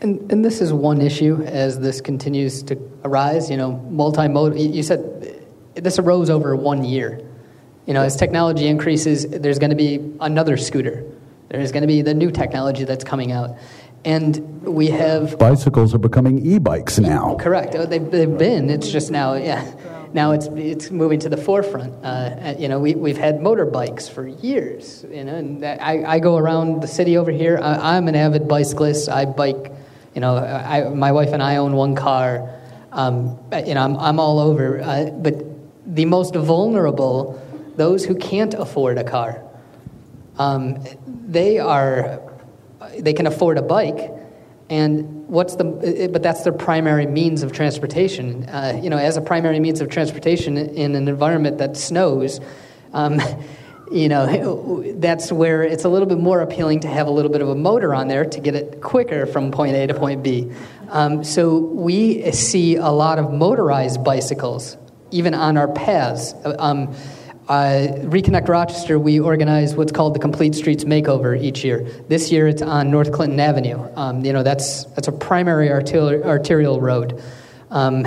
And, 0.00 0.30
and 0.30 0.44
this 0.44 0.60
is 0.60 0.72
one 0.72 1.00
issue 1.00 1.42
as 1.42 1.80
this 1.80 2.00
continues 2.00 2.62
to 2.64 2.78
arise. 3.04 3.50
You 3.50 3.56
know, 3.56 3.84
multimodal. 3.90 4.74
You 4.74 4.82
said 4.82 5.44
this 5.74 5.98
arose 5.98 6.30
over 6.30 6.54
one 6.54 6.84
year. 6.84 7.20
You 7.86 7.94
know, 7.94 8.02
as 8.02 8.16
technology 8.16 8.68
increases, 8.68 9.26
there's 9.26 9.58
going 9.58 9.70
to 9.70 9.76
be 9.76 10.14
another 10.20 10.56
scooter. 10.56 11.04
There's 11.48 11.72
going 11.72 11.82
to 11.82 11.86
be 11.88 12.02
the 12.02 12.14
new 12.14 12.30
technology 12.30 12.84
that's 12.84 13.04
coming 13.04 13.32
out. 13.32 13.56
And 14.04 14.62
we 14.62 14.88
have. 14.88 15.38
Bicycles 15.38 15.94
are 15.94 15.98
becoming 15.98 16.44
e 16.46 16.58
bikes 16.58 16.98
now. 16.98 17.36
Correct. 17.36 17.74
Oh, 17.74 17.86
they've, 17.86 18.10
they've 18.10 18.38
been. 18.38 18.70
It's 18.70 18.90
just 18.90 19.10
now, 19.10 19.34
yeah. 19.34 19.74
Now 20.12 20.32
it's, 20.32 20.46
it's 20.46 20.90
moving 20.90 21.20
to 21.20 21.28
the 21.28 21.36
forefront. 21.36 21.92
Uh, 22.04 22.54
you 22.58 22.68
know, 22.68 22.78
we, 22.78 22.94
we've 22.94 23.18
had 23.18 23.40
motorbikes 23.40 24.08
for 24.08 24.26
years. 24.26 25.04
You 25.10 25.24
know, 25.24 25.34
and 25.34 25.64
I, 25.64 26.04
I 26.06 26.18
go 26.18 26.36
around 26.36 26.80
the 26.80 26.88
city 26.88 27.16
over 27.16 27.30
here. 27.30 27.58
I, 27.60 27.96
I'm 27.96 28.08
an 28.08 28.14
avid 28.14 28.46
bicyclist. 28.46 29.08
I 29.08 29.24
bike. 29.24 29.72
You 30.14 30.20
know, 30.20 30.36
I, 30.36 30.88
my 30.88 31.12
wife 31.12 31.32
and 31.32 31.42
I 31.42 31.56
own 31.56 31.72
one 31.72 31.94
car. 31.94 32.54
Um, 32.92 33.38
you 33.66 33.74
know, 33.74 33.82
I'm, 33.82 33.96
I'm 33.96 34.20
all 34.20 34.38
over. 34.38 34.80
Uh, 34.80 35.10
but 35.10 35.44
the 35.86 36.04
most 36.04 36.34
vulnerable, 36.34 37.40
those 37.76 38.04
who 38.04 38.14
can't 38.14 38.54
afford 38.54 38.98
a 38.98 39.04
car, 39.04 39.44
um, 40.38 40.82
they 41.06 41.58
are 41.58 42.20
they 42.98 43.12
can 43.12 43.26
afford 43.26 43.58
a 43.58 43.62
bike, 43.62 44.12
and 44.70 45.28
what's 45.28 45.56
the 45.56 46.08
but 46.12 46.22
that's 46.22 46.44
their 46.44 46.52
primary 46.52 47.06
means 47.06 47.42
of 47.42 47.52
transportation. 47.52 48.48
Uh, 48.48 48.80
you 48.82 48.90
know, 48.90 48.98
as 48.98 49.16
a 49.16 49.20
primary 49.20 49.60
means 49.60 49.80
of 49.80 49.88
transportation 49.88 50.56
in 50.56 50.94
an 50.94 51.08
environment 51.08 51.58
that 51.58 51.76
snows. 51.76 52.40
Um, 52.92 53.20
you 53.90 54.08
know, 54.08 54.82
that's 54.96 55.32
where 55.32 55.62
it's 55.62 55.84
a 55.84 55.88
little 55.88 56.08
bit 56.08 56.18
more 56.18 56.40
appealing 56.40 56.80
to 56.80 56.88
have 56.88 57.06
a 57.06 57.10
little 57.10 57.30
bit 57.30 57.40
of 57.40 57.48
a 57.48 57.54
motor 57.54 57.94
on 57.94 58.08
there 58.08 58.24
to 58.24 58.40
get 58.40 58.54
it 58.54 58.80
quicker 58.80 59.26
from 59.26 59.50
point 59.50 59.74
A 59.74 59.86
to 59.86 59.94
point 59.94 60.22
B. 60.22 60.52
Um, 60.88 61.24
so 61.24 61.58
we 61.58 62.30
see 62.32 62.76
a 62.76 62.88
lot 62.88 63.18
of 63.18 63.32
motorized 63.32 64.04
bicycles, 64.04 64.76
even 65.10 65.34
on 65.34 65.56
our 65.56 65.68
paths. 65.68 66.34
Um, 66.44 66.94
uh, 67.48 67.88
Reconnect 68.02 68.46
Rochester, 68.48 68.98
we 68.98 69.20
organize 69.20 69.74
what's 69.74 69.90
called 69.90 70.14
the 70.14 70.18
Complete 70.18 70.54
Streets 70.54 70.84
Makeover 70.84 71.40
each 71.40 71.64
year. 71.64 71.80
This 72.08 72.30
year 72.30 72.46
it's 72.46 72.60
on 72.60 72.90
North 72.90 73.10
Clinton 73.10 73.40
Avenue. 73.40 73.88
Um, 73.96 74.22
you 74.24 74.34
know, 74.34 74.42
that's, 74.42 74.84
that's 74.84 75.08
a 75.08 75.12
primary 75.12 75.70
arterial, 75.70 76.24
arterial 76.24 76.80
road. 76.80 77.22
Um, 77.70 78.06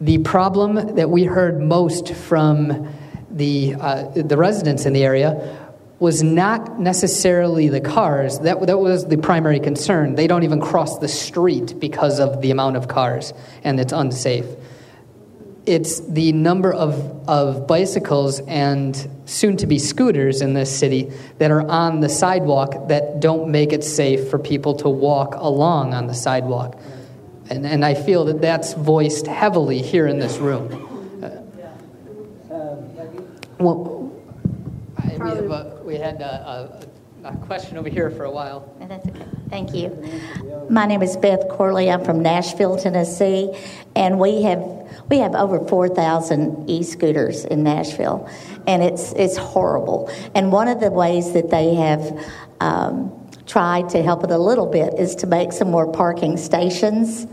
the 0.00 0.18
problem 0.18 0.94
that 0.94 1.10
we 1.10 1.24
heard 1.24 1.60
most 1.60 2.14
from 2.14 2.88
the, 3.30 3.74
uh, 3.80 4.08
the 4.14 4.36
residents 4.36 4.86
in 4.86 4.92
the 4.92 5.04
area 5.04 5.58
was 5.98 6.22
not 6.22 6.78
necessarily 6.78 7.68
the 7.68 7.80
cars. 7.80 8.38
That, 8.40 8.64
that 8.66 8.78
was 8.78 9.06
the 9.06 9.18
primary 9.18 9.58
concern. 9.58 10.14
They 10.14 10.26
don't 10.28 10.42
even 10.44 10.60
cross 10.60 10.98
the 10.98 11.08
street 11.08 11.78
because 11.80 12.20
of 12.20 12.40
the 12.42 12.50
amount 12.52 12.76
of 12.76 12.88
cars, 12.88 13.32
and 13.64 13.80
it's 13.80 13.92
unsafe 13.92 14.46
it's 15.66 16.00
the 16.00 16.32
number 16.32 16.72
of, 16.72 17.28
of 17.28 17.66
bicycles 17.66 18.40
and 18.40 19.08
soon 19.26 19.56
to 19.56 19.66
be 19.66 19.78
scooters 19.78 20.42
in 20.42 20.54
this 20.54 20.76
city 20.76 21.12
that 21.38 21.50
are 21.50 21.66
on 21.68 22.00
the 22.00 22.08
sidewalk 22.08 22.88
that 22.88 23.20
don't 23.20 23.50
make 23.50 23.72
it 23.72 23.84
safe 23.84 24.28
for 24.28 24.38
people 24.38 24.74
to 24.74 24.88
walk 24.88 25.34
along 25.36 25.94
on 25.94 26.06
the 26.06 26.14
sidewalk. 26.14 26.80
And, 27.48 27.66
and 27.66 27.84
I 27.84 27.94
feel 27.94 28.24
that 28.26 28.40
that's 28.40 28.74
voiced 28.74 29.26
heavily 29.26 29.82
here 29.82 30.06
in 30.06 30.18
this 30.18 30.38
room. 30.38 30.88
Uh, 31.22 31.30
well, 33.58 34.12
I, 34.96 35.16
we, 35.16 35.30
have 35.30 35.50
a, 35.50 35.80
we 35.84 35.94
had 35.96 36.20
a, 36.20 36.82
a, 36.84 36.91
a 37.24 37.36
question 37.36 37.76
over 37.76 37.88
here 37.88 38.10
for 38.10 38.24
a 38.24 38.30
while. 38.30 38.74
That's 38.80 39.06
okay. 39.06 39.24
Thank 39.48 39.74
you. 39.74 39.90
My 40.68 40.86
name 40.86 41.02
is 41.02 41.16
Beth 41.16 41.48
Corley. 41.48 41.90
I'm 41.90 42.04
from 42.04 42.20
Nashville, 42.20 42.76
Tennessee, 42.76 43.52
and 43.94 44.18
we 44.18 44.42
have 44.42 44.60
we 45.08 45.18
have 45.18 45.34
over 45.34 45.60
4,000 45.66 46.70
e-scooters 46.70 47.44
in 47.44 47.62
Nashville, 47.62 48.28
and 48.66 48.82
it's 48.82 49.12
it's 49.12 49.36
horrible. 49.36 50.10
And 50.34 50.50
one 50.50 50.68
of 50.68 50.80
the 50.80 50.90
ways 50.90 51.32
that 51.34 51.50
they 51.50 51.74
have 51.74 52.26
um, 52.60 53.12
tried 53.46 53.90
to 53.90 54.02
help 54.02 54.24
it 54.24 54.30
a 54.30 54.38
little 54.38 54.66
bit 54.66 54.94
is 54.98 55.14
to 55.16 55.26
make 55.26 55.52
some 55.52 55.70
more 55.70 55.90
parking 55.92 56.36
stations. 56.36 57.26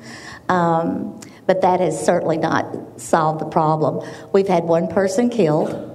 Um, 0.49 1.20
but 1.45 1.61
that 1.61 1.80
has 1.80 2.06
certainly 2.06 2.38
not 2.38 2.99
solved 3.02 3.41
the 3.41 3.45
problem. 3.45 4.07
We've 4.34 4.48
had 4.48 4.66
one 4.66 4.88
person 4.88 5.32
killed 5.32 5.89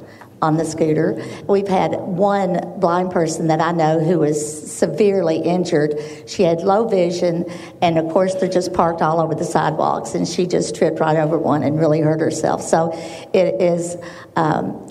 on 0.45 0.59
the 0.59 0.65
scooter. 0.65 1.21
We've 1.49 1.67
had 1.67 1.93
one 1.95 2.79
blind 2.79 3.11
person 3.11 3.49
that 3.49 3.61
I 3.61 3.73
know 3.73 3.99
who 3.99 4.19
was 4.21 4.71
severely 4.71 5.39
injured. 5.39 5.95
She 6.27 6.43
had 6.43 6.61
low 6.61 6.87
vision, 6.87 7.47
and 7.81 7.99
of 7.99 8.13
course, 8.13 8.35
they're 8.35 8.49
just 8.49 8.75
parked 8.75 9.01
all 9.01 9.21
over 9.21 9.35
the 9.35 9.45
sidewalks, 9.45 10.15
and 10.15 10.29
she 10.29 10.47
just 10.47 10.77
tripped 10.77 11.01
right 11.01 11.17
over 11.17 11.39
one 11.39 11.63
and 11.63 11.79
really 11.79 12.01
hurt 12.01 12.21
herself. 12.21 12.63
So 12.63 12.93
it 13.33 13.61
is. 13.61 13.97
Um, 14.37 14.89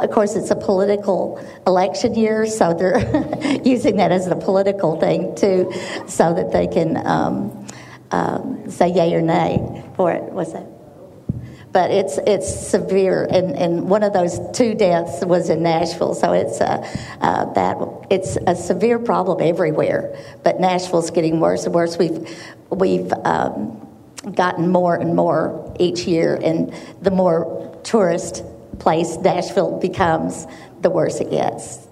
of 0.00 0.10
course, 0.10 0.36
it's 0.36 0.50
a 0.50 0.56
political 0.56 1.42
election 1.66 2.14
year, 2.14 2.46
so 2.46 2.74
they're 2.74 3.60
using 3.64 3.96
that 3.96 4.12
as 4.12 4.26
a 4.26 4.36
political 4.36 5.00
thing 5.00 5.34
too, 5.36 5.72
so 6.06 6.34
that 6.34 6.52
they 6.52 6.66
can 6.66 6.96
um, 7.06 7.66
um, 8.10 8.70
say 8.70 8.88
yay 8.88 9.14
or 9.14 9.22
nay 9.22 9.84
for 9.94 10.12
it. 10.12 10.22
What's 10.32 10.52
that? 10.52 10.75
But 11.76 11.90
it's 11.90 12.16
it's 12.26 12.68
severe. 12.70 13.28
And, 13.30 13.54
and 13.54 13.90
one 13.90 14.02
of 14.02 14.14
those 14.14 14.40
two 14.54 14.72
deaths 14.74 15.22
was 15.22 15.50
in 15.50 15.62
Nashville, 15.62 16.14
so 16.14 16.32
it's 16.32 16.58
a, 16.62 16.82
uh, 17.20 17.52
that 17.52 17.76
it's 18.08 18.38
a 18.46 18.56
severe 18.56 18.98
problem 18.98 19.42
everywhere. 19.42 20.16
But 20.42 20.58
Nashville's 20.58 21.10
getting 21.10 21.38
worse 21.38 21.66
and 21.66 21.74
worse. 21.74 21.98
We've 21.98 22.34
we've 22.70 23.12
um, 23.12 23.86
gotten 24.34 24.72
more 24.72 24.94
and 24.94 25.14
more 25.14 25.76
each 25.78 26.06
year, 26.06 26.40
and 26.42 26.72
the 27.02 27.10
more 27.10 27.78
tourist 27.84 28.42
place 28.78 29.18
Nashville 29.18 29.78
becomes, 29.78 30.46
the 30.80 30.88
worse 30.88 31.20
it 31.20 31.28
gets. 31.28 31.86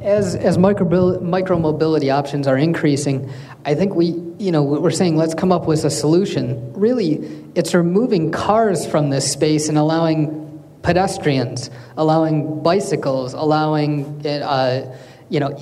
As 0.00 0.36
as 0.36 0.58
micro 0.58 1.18
micro 1.20 1.58
mobility 1.58 2.12
options 2.12 2.46
are 2.46 2.56
increasing, 2.56 3.28
I 3.64 3.74
think 3.74 3.94
we, 3.94 4.06
you 4.38 4.52
know, 4.52 4.62
we're 4.62 4.90
saying 4.90 5.16
let's 5.16 5.34
come 5.34 5.50
up 5.50 5.66
with 5.66 5.84
a 5.84 5.90
solution. 5.90 6.72
Really, 6.74 7.14
it's 7.54 7.74
removing 7.74 8.30
cars 8.30 8.86
from 8.86 9.10
this 9.10 9.30
space 9.30 9.68
and 9.68 9.78
allowing 9.78 10.62
pedestrians, 10.82 11.70
allowing 11.96 12.62
bicycles, 12.62 13.32
allowing, 13.32 14.26
uh, 14.26 14.94
you 15.30 15.40
know, 15.40 15.56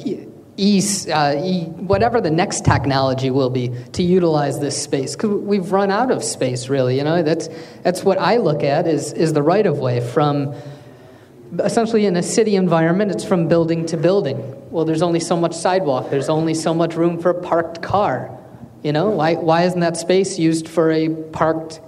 e, 0.57 0.83
uh, 1.13 1.35
e, 1.37 1.65
whatever 1.65 2.21
the 2.21 2.31
next 2.31 2.65
technology 2.65 3.31
will 3.31 3.51
be 3.51 3.69
to 3.93 4.03
utilize 4.03 4.59
this 4.59 4.81
space 4.81 5.15
because 5.15 5.31
we've 5.31 5.71
run 5.71 5.91
out 5.91 6.11
of 6.11 6.25
space. 6.25 6.69
Really, 6.69 6.99
you 6.99 7.05
know, 7.05 7.23
that's 7.23 7.49
that's 7.83 8.03
what 8.03 8.19
I 8.19 8.39
look 8.39 8.65
at 8.65 8.87
is 8.87 9.13
is 9.13 9.33
the 9.33 9.43
right 9.43 9.67
of 9.67 9.79
way 9.79 10.01
from 10.01 10.55
essentially 11.59 12.07
in 12.07 12.17
a 12.17 12.23
city 12.23 12.57
environment, 12.57 13.11
it's 13.11 13.25
from 13.25 13.49
building 13.49 13.87
to 13.87 13.97
building. 13.97 14.39
Well, 14.71 14.85
there's 14.85 15.03
only 15.03 15.21
so 15.21 15.37
much 15.37 15.55
sidewalk, 15.55 16.11
there's 16.11 16.29
only 16.29 16.55
so 16.55 16.73
much 16.75 16.95
room 16.95 17.19
for 17.19 17.31
a 17.31 17.41
parked 17.41 17.83
car. 17.83 18.39
You 18.83 18.93
know, 18.93 19.11
why, 19.11 19.35
why 19.35 19.65
isn't 19.65 19.81
that 19.81 19.97
space 19.97 20.39
used 20.39 20.69
for 20.69 20.91
a 20.91 21.09
parked, 21.09 21.81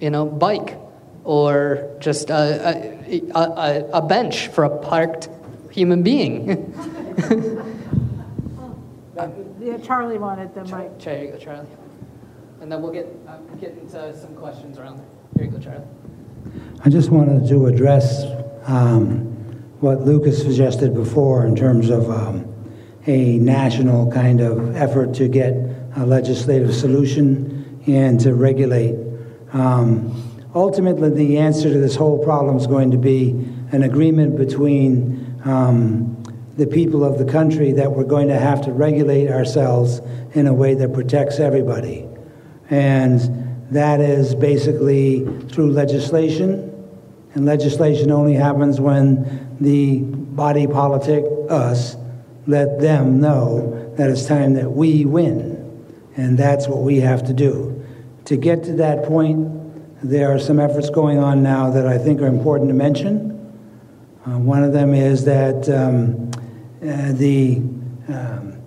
you 0.00 0.10
know, 0.10 0.26
bike 0.26 0.78
or 1.24 1.96
just 1.98 2.30
a, 2.30 3.02
a, 3.08 3.20
a, 3.34 3.90
a 3.94 4.02
bench 4.02 4.48
for 4.48 4.64
a 4.64 4.78
parked 4.78 5.28
human 5.72 6.02
being? 6.02 6.46
yeah, 9.60 9.78
Charlie 9.78 10.18
wanted 10.18 10.54
the 10.54 10.64
mic. 10.64 11.02
Here 11.02 11.24
you 11.24 11.32
go, 11.32 11.38
Charlie. 11.38 11.66
And 12.60 12.70
then 12.70 12.80
we'll 12.80 12.92
get, 12.92 13.06
uh, 13.26 13.38
get 13.60 13.72
into 13.72 14.16
some 14.16 14.34
questions 14.36 14.78
around 14.78 14.98
there. 14.98 15.06
Here 15.36 15.46
you 15.46 15.50
go, 15.50 15.58
Charlie. 15.58 15.84
I 16.84 16.90
just 16.90 17.10
wanted 17.10 17.48
to 17.48 17.66
address 17.66 18.24
um, 18.66 19.18
what 19.80 20.02
Lukas 20.02 20.42
suggested 20.42 20.94
before 20.94 21.46
in 21.46 21.54
terms 21.54 21.90
of 21.90 22.10
um, 22.10 22.52
a 23.06 23.38
national 23.38 24.10
kind 24.10 24.40
of 24.40 24.74
effort 24.76 25.14
to 25.14 25.28
get 25.28 25.54
a 25.96 26.04
legislative 26.04 26.74
solution 26.74 27.80
and 27.86 28.18
to 28.20 28.34
regulate. 28.34 28.96
Um, 29.52 30.42
ultimately, 30.54 31.10
the 31.10 31.38
answer 31.38 31.72
to 31.72 31.78
this 31.78 31.94
whole 31.94 32.22
problem 32.22 32.56
is 32.56 32.66
going 32.66 32.90
to 32.90 32.98
be 32.98 33.30
an 33.70 33.82
agreement 33.82 34.36
between 34.36 35.40
um, 35.44 36.22
the 36.56 36.66
people 36.66 37.04
of 37.04 37.18
the 37.18 37.30
country 37.30 37.72
that 37.72 37.92
we're 37.92 38.04
going 38.04 38.28
to 38.28 38.38
have 38.38 38.62
to 38.62 38.72
regulate 38.72 39.30
ourselves 39.30 40.00
in 40.32 40.46
a 40.46 40.54
way 40.54 40.74
that 40.74 40.92
protects 40.92 41.38
everybody. 41.38 42.08
And 42.70 43.20
that 43.70 44.00
is 44.00 44.34
basically 44.34 45.24
through 45.48 45.70
legislation 45.72 46.72
and 47.36 47.46
legislation 47.46 48.10
only 48.10 48.34
happens 48.34 48.80
when 48.80 49.56
the 49.60 50.00
body 50.00 50.66
politic, 50.66 51.24
us, 51.48 51.96
let 52.48 52.80
them 52.80 53.20
know 53.20 53.94
that 53.96 54.10
it's 54.10 54.26
time 54.26 54.54
that 54.54 54.72
we 54.72 55.04
win. 55.04 55.54
And 56.16 56.36
that's 56.36 56.66
what 56.66 56.82
we 56.82 57.00
have 57.00 57.24
to 57.26 57.32
do 57.32 57.76
to 58.26 58.36
get 58.36 58.64
to 58.64 58.72
that 58.74 59.04
point, 59.04 59.48
there 60.02 60.34
are 60.34 60.38
some 60.38 60.58
efforts 60.58 60.90
going 60.90 61.18
on 61.18 61.42
now 61.42 61.70
that 61.70 61.86
I 61.86 61.96
think 61.96 62.20
are 62.20 62.26
important 62.26 62.68
to 62.68 62.74
mention. 62.74 63.32
Uh, 64.26 64.38
one 64.38 64.64
of 64.64 64.72
them 64.72 64.92
is 64.92 65.24
that 65.24 65.68
um, 65.68 66.30
uh, 66.82 67.12
the 67.12 67.58
um, 68.08 68.60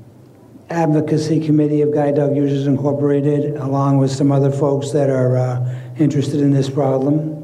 Advocacy 0.70 1.46
Committee 1.46 1.82
of 1.82 1.94
Guide 1.94 2.16
Dog 2.16 2.36
Users 2.36 2.68
Incorporated, 2.68 3.58
along 3.58 3.98
with 3.98 4.12
some 4.12 4.32
other 4.32 4.50
folks 4.50 4.91
that 4.91 5.10
are 5.10 5.38
uh, 5.38 5.76
interested 6.00 6.40
in 6.40 6.52
this 6.52 6.70
problem, 6.70 7.39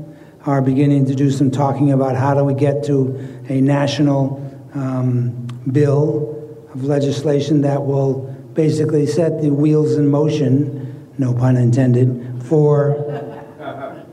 are 0.45 0.61
beginning 0.61 1.05
to 1.07 1.15
do 1.15 1.31
some 1.31 1.49
talking 1.49 1.91
about 1.91 2.15
how 2.15 2.33
do 2.33 2.43
we 2.43 2.53
get 2.53 2.83
to 2.85 3.43
a 3.49 3.59
national 3.61 4.41
um, 4.73 5.31
bill 5.71 6.31
of 6.73 6.83
legislation 6.83 7.61
that 7.61 7.83
will 7.83 8.21
basically 8.53 9.05
set 9.05 9.41
the 9.41 9.49
wheels 9.49 9.95
in 9.95 10.07
motion, 10.07 11.11
no 11.17 11.33
pun 11.33 11.57
intended, 11.57 12.43
for 12.43 13.23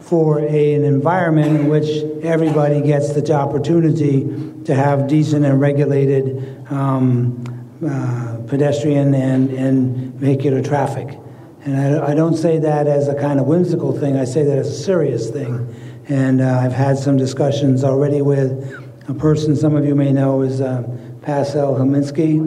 for 0.01 0.41
a, 0.41 0.75
an 0.75 0.85
environment 0.85 1.61
in 1.61 1.69
which 1.69 1.87
everybody 2.23 2.83
gets 2.83 3.13
the 3.13 3.33
opportunity 3.33 4.25
to 4.65 4.75
have 4.75 5.07
decent 5.07 5.45
and 5.45 5.61
regulated 5.61 6.67
um, 6.71 7.43
uh, 7.87 8.37
pedestrian 8.49 9.15
and, 9.15 9.51
and 9.51 10.15
vehicular 10.15 10.61
traffic. 10.61 11.19
And 11.65 11.77
I, 11.77 12.11
I, 12.11 12.15
don't 12.15 12.37
say 12.37 12.59
that 12.59 12.89
as 12.89 13.09
a 13.09 13.15
kind 13.15 13.39
of 13.39 13.47
whimsical 13.47 13.99
thing, 13.99 14.17
I 14.17 14.25
say 14.25 14.43
that 14.43 14.59
as 14.59 14.69
a 14.69 14.83
serious 14.83 15.31
thing. 15.31 15.73
And 16.13 16.43
uh, 16.43 16.61
I've 16.63 16.75
had 16.75 16.99
some 16.99 17.17
discussions 17.17 17.85
already 17.85 18.21
with 18.21 18.79
a 19.09 19.15
person 19.15 19.57
some 19.57 19.75
of 19.75 19.87
you 19.87 19.95
may 19.95 20.13
know 20.13 20.43
is 20.43 20.61
uh, 20.61 20.83
Pasel 21.23 21.79
Helminski. 21.79 22.39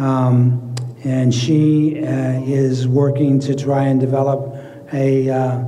Um, 0.00 0.74
and 1.04 1.32
she 1.32 2.04
uh, 2.04 2.42
is 2.42 2.88
working 2.88 3.38
to 3.38 3.54
try 3.54 3.84
and 3.84 4.00
develop 4.00 4.56
a, 4.92 5.30
uh, 5.30 5.58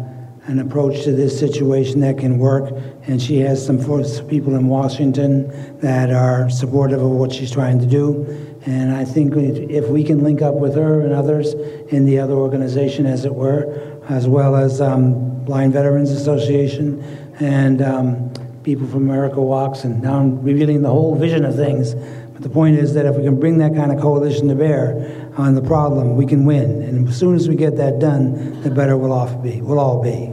an 0.47 0.59
approach 0.59 1.05
to 1.05 1.13
this 1.13 1.39
situation 1.39 2.01
that 2.01 2.19
can 2.19 2.39
work. 2.39 2.73
And 3.07 3.23
she 3.23 3.39
has 3.43 3.65
some 3.65 3.79
people 4.27 4.57
in 4.57 4.67
Washington 4.67 5.79
that 5.79 6.11
are 6.11 6.51
supportive 6.51 7.01
of 7.01 7.11
what 7.13 7.33
she's 7.33 7.53
trying 7.53 7.79
to 7.79 7.87
do. 7.87 8.27
And 8.67 8.93
I 8.93 9.05
think 9.05 9.35
if 9.37 9.87
we 9.87 10.03
can 10.03 10.25
link 10.25 10.43
up 10.43 10.57
with 10.57 10.75
her 10.75 11.01
and 11.01 11.13
others 11.13 11.55
in 11.93 12.07
the 12.07 12.19
other 12.19 12.35
organization, 12.35 13.07
as 13.07 13.25
it 13.25 13.33
were, 13.33 14.03
as 14.09 14.27
well 14.27 14.57
as 14.57 14.81
um, 14.81 15.45
Blind 15.45 15.73
Veterans 15.73 16.11
Association 16.11 17.26
and 17.41 17.83
um, 17.83 18.33
people 18.63 18.87
from 18.87 19.09
America 19.09 19.41
Walks, 19.41 19.85
and 19.85 20.03
now 20.03 20.19
I'm 20.19 20.43
revealing 20.43 20.83
the 20.83 20.91
whole 20.91 21.15
vision 21.17 21.45
of 21.45 21.55
things. 21.55 21.95
But 21.95 22.43
the 22.43 22.49
point 22.49 22.77
is 22.77 22.95
that 22.95 23.07
if 23.07 23.17
we 23.17 23.23
can 23.23 23.39
bring 23.39 23.59
that 23.59 23.75
kind 23.75 23.93
of 23.93 24.01
coalition 24.01 24.49
to 24.49 24.55
bear 24.55 25.31
on 25.39 25.55
the 25.55 25.63
problem, 25.63 26.17
we 26.17 26.27
can 26.27 26.45
win. 26.45 26.83
And 26.83 27.09
as 27.09 27.19
soon 27.19 27.35
as 27.35 27.49
we 27.49 27.57
get 27.57 27.77
that 27.77 27.99
done, 27.99 28.63
the 28.63 28.71
better 28.71 28.97
we'll 28.97 29.13
all 29.13 29.35
be. 29.39 29.61
We'll 29.61 29.79
all 29.79 30.03
be. 30.03 30.33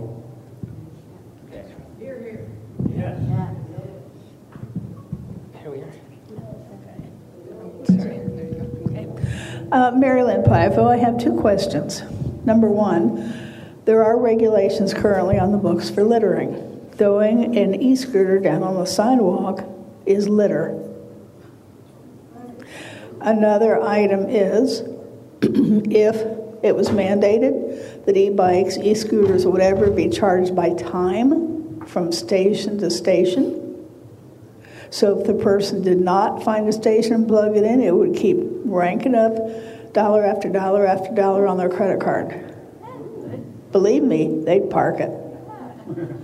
Uh, 9.71 9.89
Marilyn 9.89 10.43
Pivo, 10.43 10.87
I 10.87 10.97
have 10.97 11.17
two 11.17 11.35
questions. 11.39 12.03
Number 12.45 12.67
one, 12.67 13.33
there 13.85 14.03
are 14.03 14.19
regulations 14.19 14.93
currently 14.93 15.39
on 15.39 15.51
the 15.51 15.57
books 15.57 15.89
for 15.89 16.03
littering. 16.03 16.72
Throwing 17.03 17.57
an 17.57 17.81
e 17.81 17.97
scooter 17.97 18.39
down 18.39 18.63
on 18.63 18.75
the 18.75 18.85
sidewalk 18.85 19.65
is 20.05 20.29
litter. 20.29 20.81
Another 23.19 23.81
item 23.81 24.29
is 24.29 24.79
if 25.41 26.15
it 26.63 26.73
was 26.73 26.91
mandated 26.91 28.05
that 28.05 28.15
e 28.15 28.29
bikes, 28.29 28.77
e 28.77 28.95
scooters, 28.95 29.45
whatever 29.45 29.91
be 29.91 30.07
charged 30.07 30.55
by 30.55 30.73
time 30.75 31.81
from 31.87 32.13
station 32.13 32.77
to 32.77 32.89
station. 32.89 33.85
So 34.89 35.19
if 35.19 35.27
the 35.27 35.33
person 35.33 35.81
did 35.81 35.99
not 35.99 36.41
find 36.41 36.69
a 36.69 36.71
station 36.71 37.15
and 37.15 37.27
plug 37.27 37.57
it 37.57 37.65
in, 37.65 37.81
it 37.81 37.93
would 37.93 38.15
keep 38.15 38.37
ranking 38.63 39.13
up 39.13 39.93
dollar 39.93 40.23
after 40.23 40.47
dollar 40.47 40.87
after 40.87 41.13
dollar 41.13 41.47
on 41.47 41.57
their 41.57 41.67
credit 41.67 41.99
card. 41.99 42.55
Believe 43.73 44.03
me, 44.03 44.41
they'd 44.45 44.69
park 44.69 45.01
it. 45.01 46.22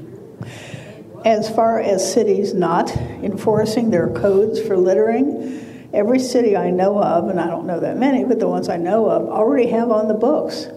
As 1.25 1.49
far 1.49 1.79
as 1.79 2.13
cities 2.13 2.53
not 2.53 2.95
enforcing 2.95 3.89
their 3.89 4.09
codes 4.09 4.61
for 4.61 4.77
littering, 4.77 5.89
every 5.93 6.19
city 6.19 6.55
I 6.55 6.69
know 6.69 7.01
of, 7.01 7.29
and 7.29 7.39
I 7.39 7.47
don't 7.47 7.65
know 7.65 7.79
that 7.79 7.97
many, 7.97 8.23
but 8.23 8.39
the 8.39 8.47
ones 8.47 8.69
I 8.69 8.77
know 8.77 9.09
of, 9.09 9.27
already 9.27 9.69
have 9.69 9.91
on 9.91 10.07
the 10.07 10.13
books 10.13 10.67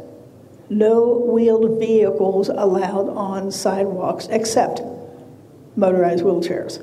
no 0.73 1.19
wheeled 1.19 1.79
vehicles 1.79 2.49
allowed 2.49 3.11
on 3.11 3.51
sidewalks 3.51 4.27
except 4.31 4.81
motorized 5.77 6.25
wheelchairs. 6.25 6.83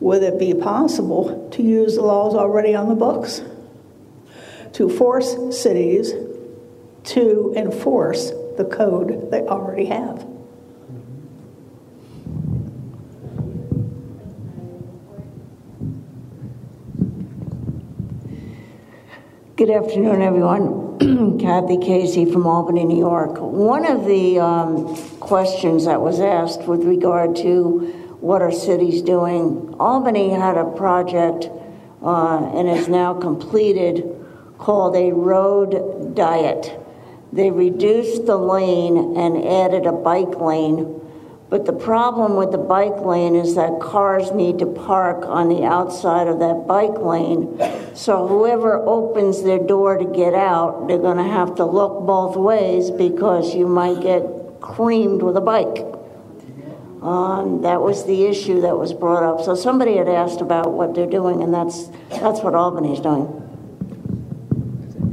Would 0.00 0.22
it 0.22 0.38
be 0.38 0.54
possible 0.54 1.50
to 1.52 1.62
use 1.62 1.96
the 1.96 2.02
laws 2.02 2.34
already 2.34 2.74
on 2.74 2.88
the 2.88 2.94
books 2.94 3.42
to 4.72 4.88
force 4.88 5.36
cities 5.54 6.14
to 7.04 7.52
enforce 7.54 8.30
the 8.56 8.64
code 8.64 9.30
they 9.30 9.42
already 9.42 9.86
have? 9.86 10.26
Good 19.70 19.84
afternoon, 19.84 20.20
everyone. 20.20 21.38
Kathy 21.38 21.78
Casey 21.78 22.24
from 22.24 22.44
Albany, 22.44 22.82
New 22.82 22.98
York. 22.98 23.38
One 23.38 23.86
of 23.86 24.04
the 24.04 24.40
um, 24.40 24.96
questions 25.20 25.84
that 25.84 26.00
was 26.00 26.18
asked 26.18 26.62
with 26.62 26.82
regard 26.82 27.36
to 27.36 28.16
what 28.18 28.42
are 28.42 28.50
cities 28.50 29.00
doing, 29.00 29.72
Albany 29.78 30.30
had 30.30 30.56
a 30.56 30.64
project 30.64 31.50
uh, 32.02 32.50
and 32.52 32.68
is 32.68 32.88
now 32.88 33.14
completed 33.14 34.12
called 34.58 34.96
a 34.96 35.12
road 35.12 36.16
diet. 36.16 36.76
They 37.32 37.52
reduced 37.52 38.26
the 38.26 38.38
lane 38.38 39.16
and 39.16 39.36
added 39.36 39.86
a 39.86 39.92
bike 39.92 40.34
lane 40.40 40.99
but 41.50 41.66
the 41.66 41.72
problem 41.72 42.36
with 42.36 42.52
the 42.52 42.58
bike 42.58 43.00
lane 43.00 43.34
is 43.34 43.56
that 43.56 43.80
cars 43.80 44.30
need 44.30 44.60
to 44.60 44.66
park 44.66 45.26
on 45.26 45.48
the 45.48 45.64
outside 45.64 46.28
of 46.28 46.38
that 46.38 46.68
bike 46.68 46.98
lane. 46.98 47.60
So 47.96 48.28
whoever 48.28 48.76
opens 48.76 49.42
their 49.42 49.58
door 49.58 49.98
to 49.98 50.04
get 50.04 50.32
out, 50.32 50.86
they're 50.86 50.98
going 50.98 51.16
to 51.16 51.24
have 51.24 51.56
to 51.56 51.64
look 51.64 52.06
both 52.06 52.36
ways 52.36 52.92
because 52.92 53.52
you 53.52 53.66
might 53.66 54.00
get 54.00 54.22
creamed 54.60 55.22
with 55.22 55.36
a 55.36 55.40
bike. 55.40 55.84
Um, 57.02 57.62
that 57.62 57.80
was 57.80 58.06
the 58.06 58.26
issue 58.26 58.60
that 58.60 58.76
was 58.76 58.92
brought 58.92 59.24
up. 59.24 59.44
So 59.44 59.56
somebody 59.56 59.96
had 59.96 60.08
asked 60.08 60.40
about 60.40 60.72
what 60.72 60.94
they're 60.94 61.10
doing, 61.10 61.42
and 61.42 61.52
that's 61.52 61.86
that's 62.10 62.42
what 62.42 62.54
Albany's 62.54 63.00
doing. 63.00 63.26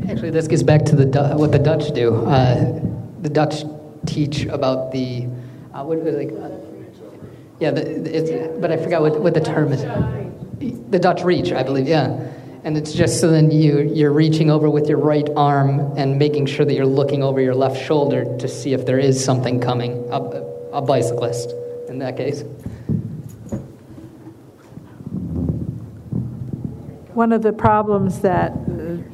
Actually, 0.08 0.32
this 0.32 0.48
gets 0.48 0.64
back 0.64 0.84
to 0.86 0.96
the 0.98 1.34
what 1.36 1.52
the 1.52 1.60
Dutch 1.60 1.94
do. 1.94 2.14
Uh, 2.26 2.82
the 3.22 3.30
Dutch 3.30 3.64
teach 4.06 4.46
about 4.48 4.92
the 4.92 5.28
uh, 5.78 5.84
what, 5.84 6.04
like, 6.04 6.32
uh, 6.32 6.50
yeah, 7.60 7.72
the, 7.72 8.58
but 8.60 8.72
I 8.72 8.78
forgot 8.78 9.02
what, 9.02 9.20
what 9.22 9.34
the 9.36 9.42
term 9.42 9.72
is. 9.72 9.82
The 10.90 10.98
Dutch 10.98 11.24
reach, 11.24 11.52
I 11.52 11.62
believe, 11.62 11.88
yeah. 11.88 12.08
And 12.64 12.76
it's 12.76 12.94
just 12.94 13.22
so 13.22 13.30
then 13.30 13.52
you, 13.52 13.82
you're 13.82 14.12
reaching 14.12 14.50
over 14.50 14.70
with 14.70 14.90
your 14.90 14.98
right 14.98 15.30
arm 15.36 15.96
and 15.96 16.18
making 16.18 16.48
sure 16.48 16.66
that 16.66 16.74
you're 16.74 16.88
looking 16.88 17.22
over 17.24 17.40
your 17.40 17.54
left 17.54 17.80
shoulder 17.86 18.26
to 18.40 18.48
see 18.48 18.74
if 18.74 18.86
there 18.88 18.98
is 18.98 19.24
something 19.24 19.62
coming, 19.62 20.04
a, 20.10 20.18
a 20.74 20.82
bicyclist 20.82 21.54
in 21.88 22.00
that 22.00 22.18
case. 22.18 22.44
One 27.18 27.34
of 27.34 27.42
the 27.42 27.52
problems 27.52 28.20
that 28.20 28.54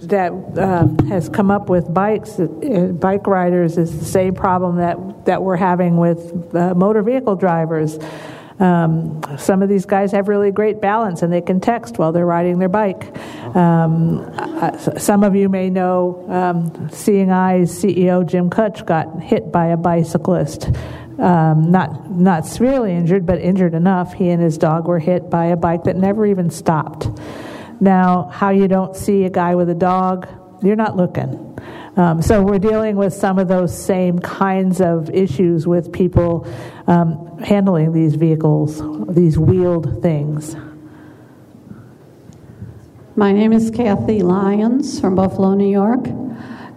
that 0.09 0.33
uh, 0.57 1.05
has 1.07 1.29
come 1.29 1.49
up 1.49 1.69
with 1.69 1.93
bikes, 1.93 2.37
uh, 2.37 2.47
bike 2.99 3.25
riders, 3.27 3.77
is 3.77 3.97
the 3.97 4.03
same 4.03 4.35
problem 4.35 4.75
that, 4.75 5.23
that 5.23 5.41
we're 5.41 5.55
having 5.55 5.95
with 5.95 6.53
uh, 6.53 6.75
motor 6.75 7.01
vehicle 7.01 7.37
drivers. 7.37 7.97
Um, 8.59 9.21
some 9.37 9.63
of 9.63 9.69
these 9.69 9.85
guys 9.85 10.11
have 10.11 10.27
really 10.27 10.51
great 10.51 10.81
balance 10.81 11.21
and 11.21 11.31
they 11.31 11.39
can 11.39 11.61
text 11.61 11.97
while 11.97 12.11
they're 12.11 12.25
riding 12.25 12.59
their 12.59 12.67
bike. 12.67 13.17
Um, 13.55 14.19
uh, 14.37 14.77
some 14.99 15.23
of 15.23 15.33
you 15.33 15.47
may 15.47 15.69
know 15.69 16.25
um, 16.27 16.89
Seeing 16.89 17.31
Eyes 17.31 17.71
CEO 17.71 18.27
Jim 18.27 18.49
Kutsch 18.49 18.85
got 18.85 19.23
hit 19.23 19.49
by 19.49 19.67
a 19.67 19.77
bicyclist. 19.77 20.67
Um, 21.19 21.71
not 21.71 22.11
not 22.11 22.47
severely 22.47 22.91
injured, 22.91 23.25
but 23.25 23.39
injured 23.39 23.73
enough. 23.73 24.11
He 24.11 24.29
and 24.29 24.43
his 24.43 24.57
dog 24.57 24.89
were 24.89 24.99
hit 24.99 25.29
by 25.29 25.45
a 25.45 25.55
bike 25.55 25.85
that 25.85 25.95
never 25.95 26.25
even 26.25 26.49
stopped. 26.49 27.07
Now, 27.83 28.29
how 28.31 28.51
you 28.51 28.69
don't 28.69 28.95
see 28.95 29.25
a 29.25 29.29
guy 29.29 29.55
with 29.55 29.69
a 29.69 29.75
dog, 29.75 30.25
you're 30.63 30.77
not 30.77 30.95
looking. 30.95 31.59
Um, 31.97 32.21
so 32.21 32.41
we're 32.41 32.57
dealing 32.57 32.95
with 32.95 33.13
some 33.13 33.37
of 33.37 33.49
those 33.49 33.77
same 33.77 34.19
kinds 34.19 34.79
of 34.79 35.09
issues 35.09 35.67
with 35.67 35.91
people 35.91 36.47
um, 36.87 37.37
handling 37.39 37.91
these 37.91 38.15
vehicles, 38.15 38.81
these 39.13 39.37
wheeled 39.37 40.01
things. 40.01 40.55
My 43.17 43.33
name 43.33 43.51
is 43.51 43.69
Kathy 43.69 44.21
Lyons 44.21 45.01
from 45.01 45.15
Buffalo, 45.15 45.53
New 45.53 45.69
York. 45.69 46.07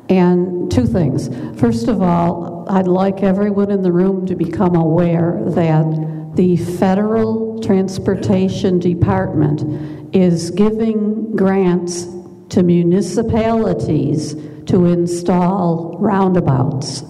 And 0.08 0.70
two 0.72 0.86
things. 0.86 1.28
First 1.60 1.86
of 1.86 2.02
all, 2.02 2.66
I'd 2.68 2.88
like 2.88 3.22
everyone 3.22 3.70
in 3.70 3.82
the 3.82 3.92
room 3.92 4.26
to 4.26 4.34
become 4.34 4.74
aware 4.74 5.40
that 5.46 6.34
the 6.34 6.56
Federal 6.56 7.60
Transportation 7.60 8.78
Department 8.78 9.95
is 10.12 10.50
giving 10.50 11.36
grants 11.36 12.06
to 12.50 12.62
municipalities 12.62 14.34
to 14.66 14.86
install 14.86 15.96
roundabouts. 15.98 17.02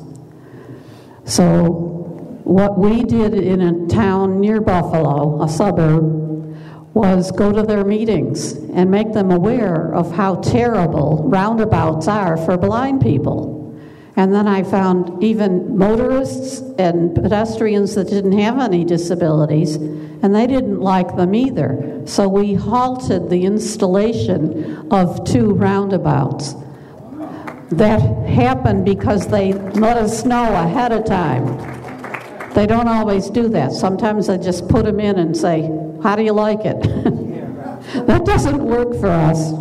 So, 1.24 1.94
what 2.44 2.78
we 2.78 3.02
did 3.02 3.35
in 3.35 3.60
a 3.60 3.86
town 3.89 4.40
near 4.40 4.60
Buffalo, 4.60 5.43
a 5.43 5.48
suburb, 5.48 6.27
was 6.94 7.31
go 7.32 7.52
to 7.52 7.62
their 7.62 7.85
meetings 7.85 8.52
and 8.52 8.90
make 8.90 9.12
them 9.12 9.31
aware 9.31 9.94
of 9.94 10.12
how 10.12 10.36
terrible 10.36 11.28
roundabouts 11.28 12.09
are 12.09 12.36
for 12.36 12.56
blind 12.56 13.02
people. 13.02 13.55
And 14.16 14.34
then 14.34 14.48
I 14.48 14.62
found 14.62 15.22
even 15.22 15.76
motorists 15.76 16.60
and 16.78 17.14
pedestrians 17.14 17.94
that 17.97 18.09
didn't 18.09 18.38
have 18.38 18.59
any 18.59 18.82
disabilities, 18.82 19.74
and 19.76 20.34
they 20.34 20.47
didn't 20.47 20.80
like 20.80 21.16
them 21.16 21.34
either. 21.34 22.01
So 22.06 22.26
we 22.26 22.55
halted 22.55 23.28
the 23.28 23.44
installation 23.44 24.90
of 24.90 25.22
two 25.24 25.52
roundabouts. 25.52 26.55
That 27.70 28.01
happened 28.26 28.86
because 28.86 29.26
they 29.26 29.52
let 29.52 29.98
us 29.98 30.24
know 30.24 30.55
ahead 30.55 30.93
of 30.93 31.05
time. 31.05 31.59
They 32.55 32.66
don't 32.66 32.88
always 32.88 33.28
do 33.28 33.51
that. 33.51 33.72
Sometimes 33.72 34.28
they 34.28 34.38
just 34.38 34.66
put 34.66 34.86
them 34.86 34.98
in 34.98 35.18
and 35.18 35.36
say, 35.36 35.62
How 36.02 36.16
do 36.16 36.22
you 36.22 36.32
like 36.32 36.60
it? 36.64 36.80
that 38.06 38.24
doesn't 38.24 38.64
work 38.64 38.98
for 38.98 39.09
us. 39.09 39.52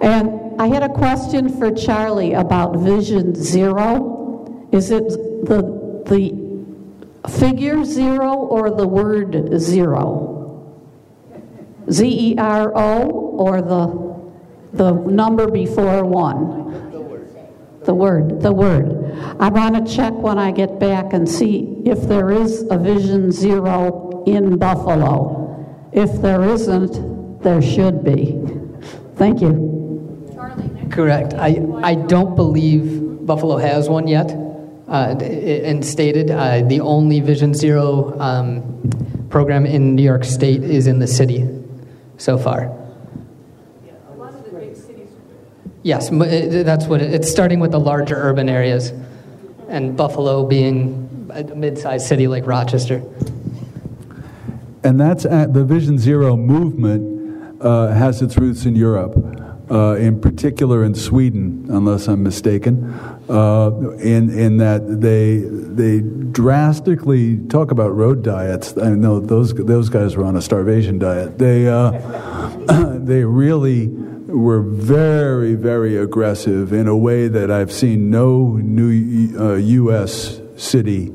And 0.00 0.41
I 0.58 0.66
had 0.68 0.82
a 0.82 0.88
question 0.88 1.48
for 1.58 1.70
Charlie 1.70 2.34
about 2.34 2.76
Vision 2.76 3.34
Zero. 3.34 4.68
Is 4.72 4.90
it 4.90 5.08
the, 5.44 6.04
the 6.06 7.30
figure 7.30 7.84
zero 7.84 8.34
or 8.34 8.70
the 8.70 8.86
word 8.86 9.58
zero? 9.58 10.30
Z 11.90 12.06
E 12.06 12.38
R 12.38 12.72
O 12.74 13.10
or 13.10 13.60
the, 13.60 13.86
the 14.72 14.92
number 14.92 15.50
before 15.50 16.04
one? 16.04 16.90
The 16.90 17.00
word, 17.00 17.28
the 17.84 17.94
word. 17.94 18.40
The 18.40 18.52
word. 18.52 19.36
I 19.40 19.48
want 19.48 19.86
to 19.86 19.94
check 19.94 20.12
when 20.14 20.38
I 20.38 20.52
get 20.52 20.78
back 20.78 21.12
and 21.12 21.28
see 21.28 21.82
if 21.84 22.02
there 22.02 22.30
is 22.30 22.62
a 22.70 22.78
Vision 22.78 23.30
Zero 23.32 24.22
in 24.26 24.56
Buffalo. 24.56 25.90
If 25.92 26.22
there 26.22 26.42
isn't, 26.44 27.42
there 27.42 27.60
should 27.60 28.04
be. 28.04 28.40
Thank 29.16 29.40
you. 29.42 29.71
Correct. 30.92 31.34
I, 31.34 31.60
I 31.82 31.94
don't 31.96 32.36
believe 32.36 33.26
Buffalo 33.26 33.56
has 33.56 33.88
one 33.88 34.06
yet. 34.06 34.30
Uh, 34.88 35.16
and 35.18 35.82
stated 35.82 36.30
uh, 36.30 36.60
the 36.68 36.80
only 36.80 37.20
Vision 37.20 37.54
Zero 37.54 38.18
um, 38.20 39.26
program 39.30 39.64
in 39.64 39.94
New 39.94 40.02
York 40.02 40.22
State 40.22 40.62
is 40.62 40.86
in 40.86 40.98
the 40.98 41.06
city 41.06 41.48
so 42.18 42.36
far. 42.36 42.76
Yes, 45.82 46.10
that's 46.10 46.86
what 46.86 47.00
it, 47.00 47.14
it's 47.14 47.30
starting 47.30 47.58
with 47.58 47.70
the 47.70 47.80
larger 47.80 48.16
urban 48.16 48.50
areas, 48.50 48.92
and 49.68 49.96
Buffalo 49.96 50.44
being 50.46 51.30
a 51.32 51.42
mid-sized 51.42 52.06
city 52.06 52.28
like 52.28 52.46
Rochester. 52.46 53.02
And 54.84 55.00
that's 55.00 55.24
at 55.24 55.54
the 55.54 55.64
Vision 55.64 55.96
Zero 55.96 56.36
movement 56.36 57.62
uh, 57.62 57.88
has 57.94 58.20
its 58.20 58.36
roots 58.36 58.66
in 58.66 58.76
Europe, 58.76 59.14
uh, 59.72 59.94
in 59.94 60.20
particular 60.20 60.84
in 60.84 60.94
Sweden, 60.94 61.66
unless 61.70 62.06
I'm 62.06 62.22
mistaken. 62.22 62.92
Uh, 63.28 63.70
in 63.98 64.30
in 64.36 64.58
that 64.58 65.00
they 65.00 65.38
they 65.38 66.00
drastically 66.32 67.38
talk 67.48 67.70
about 67.70 67.94
road 67.94 68.22
diets. 68.22 68.76
I 68.76 68.90
know 68.90 69.20
those 69.20 69.54
those 69.54 69.88
guys 69.88 70.16
were 70.16 70.24
on 70.24 70.36
a 70.36 70.42
starvation 70.42 70.98
diet. 70.98 71.38
They 71.38 71.68
uh, 71.68 71.90
they 72.98 73.24
really 73.24 73.88
were 73.88 74.62
very, 74.62 75.54
very 75.54 75.96
aggressive 75.96 76.72
in 76.72 76.88
a 76.88 76.96
way 76.96 77.28
that 77.28 77.50
I've 77.50 77.72
seen 77.72 78.10
no 78.10 78.56
new 78.56 79.38
uh, 79.38 79.54
U.S. 79.54 80.40
city 80.56 81.12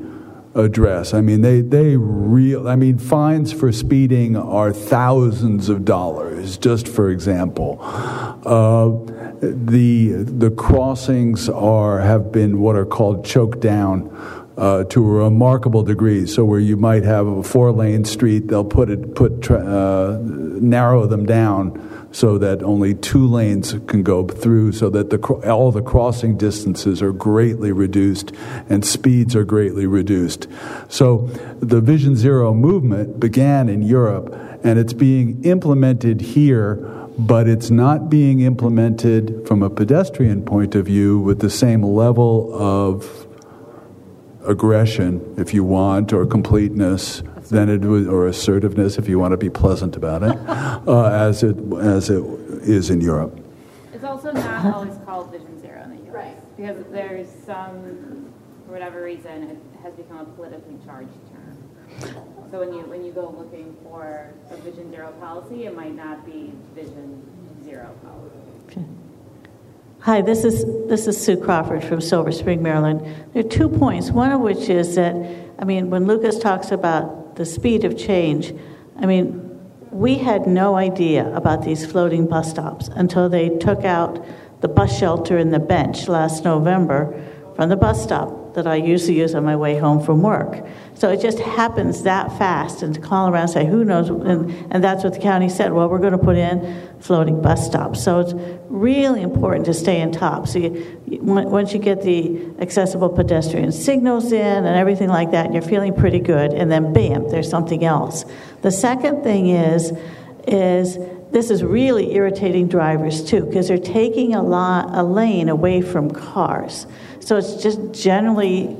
address. 0.57 1.13
I 1.13 1.21
mean, 1.21 1.41
they 1.41 1.61
they 1.61 1.95
real. 1.97 2.67
I 2.67 2.75
mean, 2.75 2.97
fines 2.97 3.53
for 3.53 3.71
speeding 3.71 4.35
are 4.35 4.73
thousands 4.73 5.69
of 5.69 5.85
dollars. 5.85 6.57
Just 6.57 6.87
for 6.87 7.09
example, 7.09 7.79
uh, 7.81 8.89
the 9.41 10.13
the 10.23 10.51
crossings 10.51 11.47
are 11.49 11.99
have 11.99 12.31
been 12.31 12.59
what 12.59 12.75
are 12.75 12.85
called 12.85 13.25
choked 13.25 13.59
down. 13.59 14.11
Uh, 14.57 14.83
to 14.85 15.05
a 15.05 15.23
remarkable 15.25 15.83
degree. 15.83 16.25
So 16.25 16.43
where 16.43 16.59
you 16.59 16.77
might 16.77 17.03
have 17.03 17.27
a 17.27 17.43
four-lane 17.43 18.05
street, 18.05 18.47
they'll 18.47 18.65
put 18.65 18.89
it 18.89 19.13
put 19.13 19.43
tra- 19.43 19.63
uh, 19.63 20.19
narrow 20.23 21.05
them 21.05 21.27
down 21.27 21.96
so 22.17 22.39
that 22.39 22.63
only 22.63 22.95
two 22.95 23.27
lanes 23.27 23.75
can 23.85 24.01
go 24.01 24.27
through, 24.27 24.71
so 24.71 24.89
that 24.89 25.11
the, 25.11 25.19
all 25.47 25.71
the 25.71 25.83
crossing 25.83 26.35
distances 26.35 26.99
are 26.99 27.11
greatly 27.11 27.71
reduced 27.71 28.31
and 28.67 28.83
speeds 28.83 29.35
are 29.35 29.43
greatly 29.43 29.85
reduced. 29.85 30.47
So 30.89 31.27
the 31.59 31.79
Vision 31.79 32.15
Zero 32.15 32.55
movement 32.55 33.19
began 33.19 33.69
in 33.69 33.83
Europe 33.83 34.33
and 34.63 34.79
it's 34.79 34.93
being 34.93 35.43
implemented 35.43 36.21
here, 36.21 36.77
but 37.19 37.47
it's 37.47 37.69
not 37.69 38.09
being 38.09 38.39
implemented 38.39 39.47
from 39.47 39.61
a 39.61 39.69
pedestrian 39.69 40.43
point 40.43 40.73
of 40.73 40.87
view 40.87 41.19
with 41.19 41.37
the 41.39 41.51
same 41.51 41.83
level 41.83 42.51
of 42.51 43.27
aggression, 44.43 45.35
if 45.37 45.53
you 45.53 45.63
want, 45.63 46.11
or 46.11 46.25
completeness 46.25 47.21
than 47.49 47.69
it 47.69 47.81
was, 47.81 48.07
or 48.07 48.27
assertiveness, 48.27 48.97
if 48.97 49.07
you 49.07 49.19
want 49.19 49.31
to 49.31 49.37
be 49.37 49.49
pleasant 49.49 49.95
about 49.95 50.23
it, 50.23 50.35
uh, 50.87 51.05
as 51.05 51.43
it 51.43 51.57
as 51.79 52.09
it 52.09 52.23
is 52.63 52.89
in 52.89 53.01
Europe. 53.01 53.39
It's 53.93 54.03
also 54.03 54.31
not 54.31 54.65
always 54.73 54.97
called 55.05 55.31
Vision 55.31 55.59
Zero 55.61 55.81
in 55.83 55.89
the 55.91 56.03
U.S. 56.05 56.13
Right. 56.13 56.57
Because 56.57 56.83
there's 56.91 57.27
some, 57.45 58.33
for 58.65 58.73
whatever 58.73 59.03
reason, 59.03 59.43
it 59.43 59.57
has 59.81 59.93
become 59.93 60.19
a 60.19 60.25
politically 60.25 60.77
charged 60.85 61.11
term. 61.31 61.57
So 62.51 62.59
when 62.59 62.73
you 62.73 62.81
when 62.81 63.03
you 63.03 63.11
go 63.11 63.33
looking 63.37 63.75
for 63.83 64.31
a 64.51 64.57
Vision 64.57 64.91
Zero 64.91 65.11
policy, 65.19 65.65
it 65.65 65.75
might 65.75 65.95
not 65.95 66.25
be 66.25 66.51
Vision 66.75 67.23
Zero 67.63 67.93
policy. 68.03 68.47
Hi, 70.01 70.21
this 70.21 70.45
is 70.45 70.63
this 70.87 71.07
is 71.07 71.19
Sue 71.19 71.37
Crawford 71.37 71.83
from 71.83 71.99
Silver 71.99 72.31
Spring, 72.31 72.61
Maryland. 72.61 73.01
There 73.33 73.43
are 73.43 73.49
two 73.49 73.67
points. 73.67 74.11
One 74.11 74.31
of 74.31 74.41
which 74.41 74.69
is 74.69 74.95
that, 74.95 75.15
I 75.59 75.65
mean, 75.65 75.89
when 75.89 76.05
Lukas 76.05 76.39
talks 76.39 76.71
about 76.71 77.26
the 77.37 77.45
speed 77.45 77.85
of 77.85 77.97
change. 77.97 78.53
I 78.99 79.05
mean, 79.05 79.43
we 79.91 80.17
had 80.17 80.47
no 80.47 80.75
idea 80.75 81.33
about 81.35 81.63
these 81.63 81.85
floating 81.85 82.27
bus 82.27 82.49
stops 82.49 82.89
until 82.89 83.29
they 83.29 83.49
took 83.49 83.85
out 83.85 84.23
the 84.61 84.67
bus 84.67 84.97
shelter 84.97 85.37
and 85.37 85.53
the 85.53 85.59
bench 85.59 86.07
last 86.07 86.43
November 86.43 87.23
from 87.55 87.69
the 87.69 87.77
bus 87.77 88.03
stop 88.03 88.53
that 88.55 88.67
I 88.67 88.75
usually 88.75 89.17
use 89.17 89.35
on 89.35 89.45
my 89.45 89.55
way 89.55 89.77
home 89.77 90.01
from 90.01 90.21
work. 90.21 90.65
So 90.97 91.09
it 91.09 91.21
just 91.21 91.37
happens 91.37 92.01
that 92.03 92.35
fast, 92.39 92.81
and 92.81 92.95
to 92.95 92.99
call 92.99 93.29
around 93.29 93.43
and 93.43 93.51
say, 93.51 93.65
who 93.67 93.85
knows? 93.85 94.09
And, 94.09 94.51
and 94.73 94.83
that's 94.83 95.03
what 95.03 95.13
the 95.13 95.19
county 95.19 95.47
said. 95.47 95.71
Well, 95.71 95.89
we're 95.89 95.99
going 95.99 96.13
to 96.13 96.17
put 96.17 96.37
in 96.37 96.89
floating 96.99 97.39
bus 97.39 97.67
stops. 97.67 98.03
So 98.03 98.19
it's 98.21 98.33
really 98.67 99.21
important 99.21 99.67
to 99.67 99.75
stay 99.75 100.01
in 100.01 100.11
top. 100.11 100.47
So 100.47 100.57
you, 100.57 100.99
once 101.21 101.71
you 101.71 101.77
get 101.77 102.01
the 102.01 102.49
accessible 102.59 103.09
pedestrian 103.09 103.71
signals 103.71 104.31
in 104.31 104.65
and 104.65 104.75
everything 104.75 105.09
like 105.09 105.29
that, 105.31 105.53
you're 105.53 105.61
feeling 105.61 105.93
pretty 105.93 106.19
good, 106.19 106.51
and 106.51 106.71
then 106.71 106.93
bam, 106.93 107.29
there's 107.29 107.49
something 107.49 107.85
else. 107.85 108.25
The 108.63 108.71
second 108.71 109.21
thing 109.21 109.49
is, 109.49 109.93
is 110.47 110.97
this 111.31 111.51
is 111.51 111.63
really 111.63 112.15
irritating 112.15 112.69
drivers 112.69 113.23
too 113.23 113.45
because 113.45 113.67
they're 113.67 113.77
taking 113.77 114.33
a 114.33 114.41
lot 114.41 114.95
a 114.95 115.03
lane 115.03 115.49
away 115.49 115.81
from 115.81 116.09
cars. 116.09 116.87
So 117.19 117.35
it's 117.35 117.61
just 117.61 117.91
generally 117.91 118.75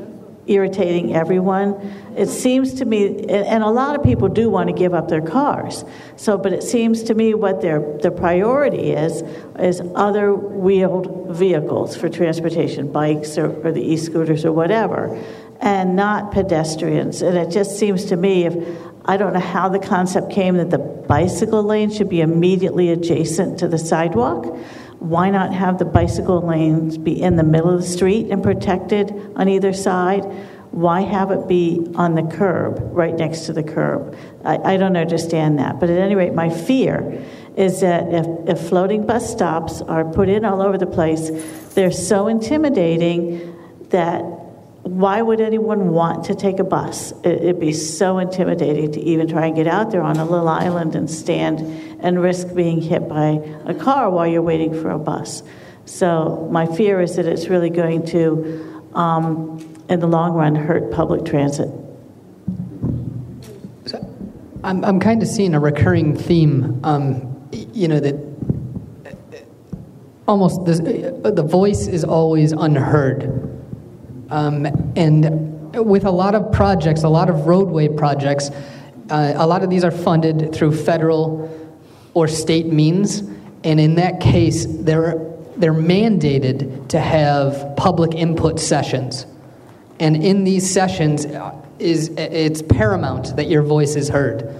irritating 0.47 1.15
everyone. 1.15 1.73
It 2.15 2.27
seems 2.27 2.73
to 2.75 2.85
me, 2.85 3.25
and 3.27 3.63
a 3.63 3.69
lot 3.69 3.95
of 3.95 4.03
people 4.03 4.27
do 4.27 4.49
want 4.49 4.69
to 4.69 4.73
give 4.73 4.93
up 4.93 5.07
their 5.07 5.21
cars. 5.21 5.85
So, 6.15 6.37
but 6.37 6.53
it 6.53 6.63
seems 6.63 7.03
to 7.03 7.13
me 7.13 7.33
what 7.33 7.61
their 7.61 7.79
the 7.97 8.11
priority 8.11 8.91
is 8.91 9.23
is 9.59 9.81
other 9.95 10.33
wheeled 10.33 11.35
vehicles 11.35 11.95
for 11.95 12.09
transportation, 12.09 12.91
bikes 12.91 13.37
or, 13.37 13.67
or 13.67 13.71
the 13.71 13.81
e-scooters 13.81 14.45
or 14.45 14.51
whatever, 14.51 15.21
and 15.59 15.95
not 15.95 16.31
pedestrians. 16.31 17.21
And 17.21 17.37
it 17.37 17.51
just 17.51 17.77
seems 17.77 18.05
to 18.05 18.15
me 18.15 18.45
if 18.45 18.55
I 19.05 19.15
don't 19.15 19.33
know 19.33 19.39
how 19.39 19.69
the 19.69 19.79
concept 19.79 20.31
came 20.31 20.57
that 20.57 20.69
the 20.69 20.79
bicycle 20.79 21.63
lane 21.63 21.91
should 21.91 22.09
be 22.09 22.21
immediately 22.21 22.89
adjacent 22.89 23.59
to 23.59 23.67
the 23.67 23.77
sidewalk. 23.77 24.57
Why 24.99 25.29
not 25.29 25.53
have 25.53 25.77
the 25.77 25.85
bicycle 25.85 26.41
lanes 26.41 26.97
be 26.97 27.21
in 27.21 27.35
the 27.35 27.43
middle 27.43 27.69
of 27.69 27.81
the 27.81 27.87
street 27.87 28.31
and 28.31 28.41
protected 28.41 29.13
on 29.35 29.47
either 29.47 29.73
side? 29.73 30.23
Why 30.71 31.01
have 31.01 31.31
it 31.31 31.47
be 31.47 31.85
on 31.95 32.15
the 32.15 32.23
curb, 32.23 32.79
right 32.81 33.15
next 33.15 33.45
to 33.45 33.53
the 33.53 33.63
curb? 33.63 34.17
I, 34.43 34.73
I 34.73 34.77
don't 34.77 34.97
understand 34.97 35.59
that. 35.59 35.79
But 35.79 35.89
at 35.89 35.97
any 35.97 36.15
rate, 36.15 36.33
my 36.33 36.49
fear 36.49 37.23
is 37.55 37.81
that 37.81 38.13
if, 38.13 38.25
if 38.49 38.69
floating 38.69 39.05
bus 39.05 39.31
stops 39.31 39.81
are 39.81 40.03
put 40.03 40.29
in 40.29 40.45
all 40.45 40.61
over 40.61 40.77
the 40.77 40.87
place, 40.87 41.29
they're 41.73 41.91
so 41.91 42.27
intimidating 42.27 43.55
that 43.89 44.23
why 44.87 45.21
would 45.21 45.41
anyone 45.41 45.89
want 45.89 46.25
to 46.25 46.35
take 46.35 46.59
a 46.59 46.63
bus? 46.63 47.11
It, 47.23 47.41
would 47.41 47.59
be 47.59 47.73
so 47.73 48.19
intimidating 48.19 48.91
to 48.93 49.01
even 49.01 49.27
try 49.27 49.47
and 49.47 49.55
get 49.55 49.67
out 49.67 49.91
there 49.91 50.01
on 50.01 50.17
a 50.17 50.25
little 50.25 50.47
island 50.47 50.95
and 50.95 51.09
stand 51.09 51.59
and 51.99 52.21
risk 52.21 52.53
being 52.53 52.81
hit 52.81 53.07
by 53.07 53.41
a 53.65 53.73
car 53.73 54.09
while 54.09 54.27
you're 54.27 54.41
waiting 54.41 54.73
for 54.73 54.91
a 54.91 54.99
bus. 54.99 55.43
So, 55.85 56.47
my 56.51 56.65
fear 56.65 57.01
is 57.01 57.15
that 57.15 57.25
it's 57.25 57.47
really 57.47 57.69
going 57.69 58.05
to, 58.07 58.83
um, 58.93 59.83
in 59.89 59.99
the 59.99 60.07
long 60.07 60.33
run, 60.33 60.55
hurt 60.55 60.91
public 60.91 61.25
transit. 61.25 61.69
I'm, 64.63 64.83
I'm 64.83 64.99
kind 64.99 65.21
of 65.21 65.29
seeing 65.29 65.53
a 65.53 65.59
recurring 65.59 66.15
theme, 66.17 66.81
um, 66.83 67.47
you 67.51 67.87
know, 67.87 67.99
that 68.01 68.15
almost 70.27 70.65
the, 70.65 71.31
the 71.33 71.43
voice 71.43 71.87
is 71.87 72.03
always 72.03 72.51
unheard. 72.51 73.23
Um, 74.29 74.65
and 74.97 75.73
with 75.73 76.03
a 76.03 76.11
lot 76.11 76.35
of 76.35 76.51
projects, 76.51 77.03
a 77.03 77.09
lot 77.09 77.29
of 77.29 77.47
roadway 77.47 77.87
projects, 77.87 78.49
uh, 79.09 79.33
a 79.37 79.47
lot 79.47 79.63
of 79.63 79.69
these 79.69 79.85
are 79.85 79.91
funded 79.91 80.53
through 80.53 80.75
federal 80.75 81.47
or 82.17 82.27
state 82.27 82.65
means. 82.65 83.19
And 83.63 83.79
in 83.79 83.93
that 83.95 84.19
case, 84.19 84.65
they're, 84.67 85.23
they're 85.55 85.71
mandated 85.71 86.89
to 86.89 86.99
have 86.99 87.75
public 87.77 88.15
input 88.15 88.59
sessions. 88.59 89.27
And 89.99 90.15
in 90.15 90.43
these 90.43 90.67
sessions, 90.67 91.27
uh, 91.27 91.53
is 91.77 92.09
it's 92.17 92.63
paramount 92.63 93.35
that 93.35 93.47
your 93.47 93.61
voice 93.61 93.95
is 93.95 94.09
heard. 94.09 94.51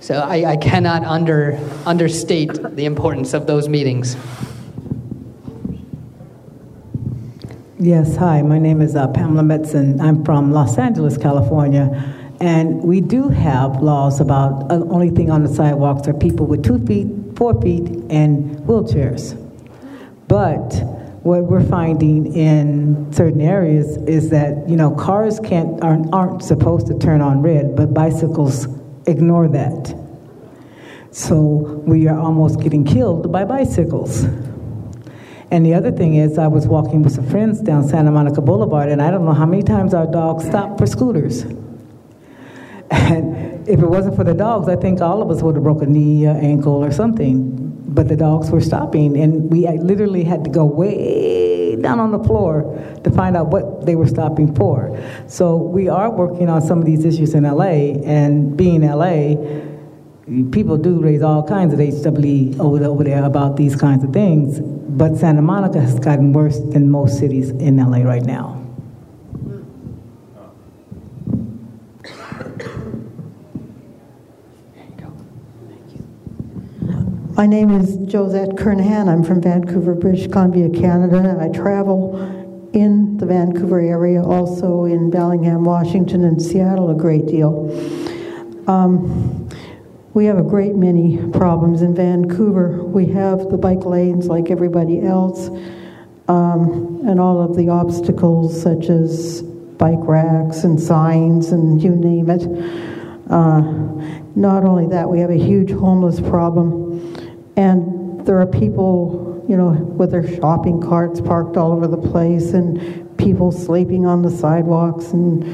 So 0.00 0.16
I, 0.18 0.50
I 0.50 0.56
cannot 0.56 1.04
under, 1.04 1.60
understate 1.86 2.50
the 2.74 2.86
importance 2.86 3.34
of 3.34 3.46
those 3.46 3.68
meetings. 3.68 4.16
Yes, 7.78 8.16
hi, 8.16 8.42
my 8.42 8.58
name 8.58 8.80
is 8.80 8.96
uh, 8.96 9.06
Pamela 9.06 9.42
Metzen. 9.42 10.00
I'm 10.00 10.24
from 10.24 10.50
Los 10.50 10.76
Angeles, 10.76 11.16
California. 11.16 12.17
And 12.40 12.82
we 12.82 13.00
do 13.00 13.28
have 13.28 13.82
laws 13.82 14.20
about 14.20 14.70
uh, 14.70 14.84
only 14.90 15.10
thing 15.10 15.30
on 15.30 15.42
the 15.42 15.52
sidewalks 15.52 16.06
are 16.06 16.14
people 16.14 16.46
with 16.46 16.64
two 16.64 16.78
feet, 16.86 17.08
four 17.36 17.60
feet, 17.60 17.88
and 18.10 18.56
wheelchairs. 18.58 19.34
But 20.28 20.72
what 21.24 21.44
we're 21.44 21.66
finding 21.66 22.32
in 22.34 23.12
certain 23.12 23.40
areas 23.40 23.96
is 23.96 24.30
that 24.30 24.68
you 24.68 24.76
know 24.76 24.92
cars 24.94 25.40
can't 25.40 25.82
aren't, 25.82 26.12
aren't 26.14 26.42
supposed 26.44 26.86
to 26.86 26.98
turn 26.98 27.20
on 27.20 27.42
red, 27.42 27.74
but 27.74 27.92
bicycles 27.92 28.66
ignore 29.06 29.48
that. 29.48 29.94
So 31.10 31.34
we 31.34 32.06
are 32.06 32.18
almost 32.18 32.60
getting 32.60 32.84
killed 32.84 33.32
by 33.32 33.44
bicycles. 33.44 34.24
And 35.50 35.64
the 35.64 35.72
other 35.72 35.90
thing 35.90 36.16
is, 36.16 36.36
I 36.38 36.46
was 36.46 36.66
walking 36.66 37.02
with 37.02 37.14
some 37.14 37.26
friends 37.26 37.62
down 37.62 37.88
Santa 37.88 38.10
Monica 38.10 38.42
Boulevard, 38.42 38.90
and 38.90 39.00
I 39.00 39.10
don't 39.10 39.24
know 39.24 39.32
how 39.32 39.46
many 39.46 39.62
times 39.62 39.94
our 39.94 40.06
dogs 40.06 40.44
stopped 40.44 40.78
for 40.78 40.86
scooters. 40.86 41.44
And 42.90 43.68
if 43.68 43.80
it 43.80 43.86
wasn't 43.86 44.16
for 44.16 44.24
the 44.24 44.34
dogs, 44.34 44.68
I 44.68 44.76
think 44.76 45.00
all 45.00 45.22
of 45.22 45.30
us 45.30 45.42
would 45.42 45.54
have 45.56 45.64
broken 45.64 45.88
a 45.88 45.92
knee, 45.92 46.26
ankle, 46.26 46.82
or 46.84 46.90
something. 46.90 47.54
But 47.88 48.08
the 48.08 48.16
dogs 48.16 48.50
were 48.50 48.60
stopping, 48.60 49.16
and 49.16 49.50
we 49.50 49.66
literally 49.66 50.24
had 50.24 50.44
to 50.44 50.50
go 50.50 50.64
way 50.64 51.76
down 51.76 52.00
on 52.00 52.12
the 52.12 52.18
floor 52.18 52.62
to 53.02 53.10
find 53.10 53.36
out 53.36 53.48
what 53.48 53.86
they 53.86 53.94
were 53.94 54.06
stopping 54.06 54.54
for. 54.54 54.96
So 55.26 55.56
we 55.56 55.88
are 55.88 56.10
working 56.10 56.48
on 56.48 56.60
some 56.62 56.78
of 56.78 56.84
these 56.84 57.04
issues 57.04 57.34
in 57.34 57.44
LA, 57.44 57.96
and 58.04 58.56
being 58.56 58.82
LA, 58.82 59.36
people 60.50 60.76
do 60.76 61.00
raise 61.00 61.22
all 61.22 61.42
kinds 61.42 61.72
of 61.72 61.80
HWE 61.80 62.58
over 62.60 63.04
there 63.04 63.24
about 63.24 63.56
these 63.56 63.74
kinds 63.74 64.04
of 64.04 64.12
things, 64.12 64.60
but 64.60 65.16
Santa 65.16 65.42
Monica 65.42 65.80
has 65.80 65.98
gotten 65.98 66.32
worse 66.32 66.58
than 66.60 66.90
most 66.90 67.18
cities 67.18 67.50
in 67.50 67.78
LA 67.78 68.02
right 68.02 68.24
now. 68.24 68.62
My 77.38 77.46
name 77.46 77.70
is 77.70 77.96
Josette 78.12 78.56
Kernahan. 78.56 79.08
I'm 79.08 79.22
from 79.22 79.40
Vancouver, 79.40 79.94
British 79.94 80.26
Columbia, 80.26 80.68
Canada. 80.70 81.38
I 81.40 81.46
travel 81.56 82.18
in 82.72 83.16
the 83.16 83.26
Vancouver 83.26 83.78
area, 83.78 84.20
also 84.20 84.86
in 84.86 85.08
Bellingham, 85.08 85.62
Washington, 85.62 86.24
and 86.24 86.42
Seattle 86.42 86.90
a 86.90 86.96
great 86.96 87.26
deal. 87.26 87.70
Um, 88.66 89.48
we 90.14 90.24
have 90.24 90.36
a 90.36 90.42
great 90.42 90.74
many 90.74 91.30
problems 91.30 91.80
in 91.80 91.94
Vancouver. 91.94 92.82
We 92.82 93.06
have 93.12 93.50
the 93.50 93.56
bike 93.56 93.84
lanes 93.84 94.26
like 94.26 94.50
everybody 94.50 95.02
else, 95.02 95.48
um, 96.26 97.02
and 97.06 97.20
all 97.20 97.40
of 97.40 97.56
the 97.56 97.68
obstacles 97.68 98.60
such 98.60 98.90
as 98.90 99.42
bike 99.78 100.00
racks 100.00 100.64
and 100.64 100.80
signs 100.80 101.52
and 101.52 101.80
you 101.80 101.94
name 101.94 102.30
it. 102.30 102.42
Uh, 103.30 103.60
not 104.34 104.64
only 104.64 104.88
that, 104.88 105.08
we 105.08 105.20
have 105.20 105.30
a 105.30 105.38
huge 105.38 105.70
homeless 105.70 106.18
problem, 106.18 106.87
and 107.58 108.24
there 108.24 108.40
are 108.40 108.46
people, 108.46 109.44
you 109.48 109.56
know, 109.56 109.70
with 109.70 110.10
their 110.12 110.36
shopping 110.36 110.80
carts 110.80 111.20
parked 111.20 111.56
all 111.56 111.72
over 111.72 111.86
the 111.86 111.96
place, 112.10 112.52
and 112.52 113.18
people 113.18 113.52
sleeping 113.52 114.06
on 114.06 114.22
the 114.22 114.30
sidewalks, 114.30 115.12
and 115.12 115.44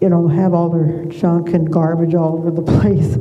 you 0.00 0.08
know, 0.08 0.28
have 0.28 0.54
all 0.54 0.70
their 0.70 1.04
junk 1.06 1.50
and 1.50 1.70
garbage 1.70 2.14
all 2.14 2.38
over 2.38 2.50
the 2.50 2.62
place 2.80 3.16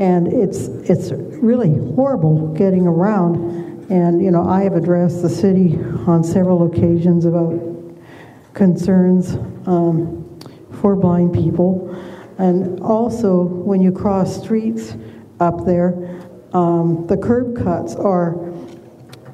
and 0.00 0.28
it's 0.28 0.66
it's 0.88 1.12
really 1.12 1.74
horrible 1.94 2.52
getting 2.54 2.86
around. 2.86 3.90
And 3.90 4.22
you 4.22 4.30
know, 4.30 4.48
I 4.48 4.62
have 4.62 4.74
addressed 4.74 5.22
the 5.22 5.28
city 5.28 5.78
on 6.06 6.24
several 6.24 6.66
occasions 6.66 7.26
about 7.26 7.60
concerns 8.54 9.34
um, 9.66 10.40
for 10.80 10.96
blind 10.96 11.34
people, 11.34 11.94
and 12.38 12.80
also 12.80 13.42
when 13.42 13.82
you 13.82 13.92
cross 13.92 14.42
streets 14.42 14.96
up 15.38 15.66
there, 15.66 16.09
um, 16.52 17.06
the 17.06 17.16
curb 17.16 17.56
cuts 17.56 17.94
are 17.94 18.52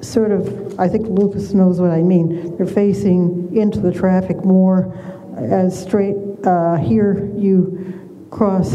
sort 0.01 0.31
of. 0.31 0.79
I 0.79 0.87
think 0.87 1.07
Lukas 1.07 1.53
knows 1.53 1.81
what 1.81 1.91
I 1.91 2.01
mean. 2.01 2.55
They're 2.57 2.65
facing 2.65 3.55
into 3.55 3.79
the 3.79 3.91
traffic 3.91 4.43
more 4.43 4.93
as 5.35 5.79
straight. 5.79 6.15
Uh, 6.45 6.75
here 6.75 7.31
you 7.35 8.27
cross 8.29 8.71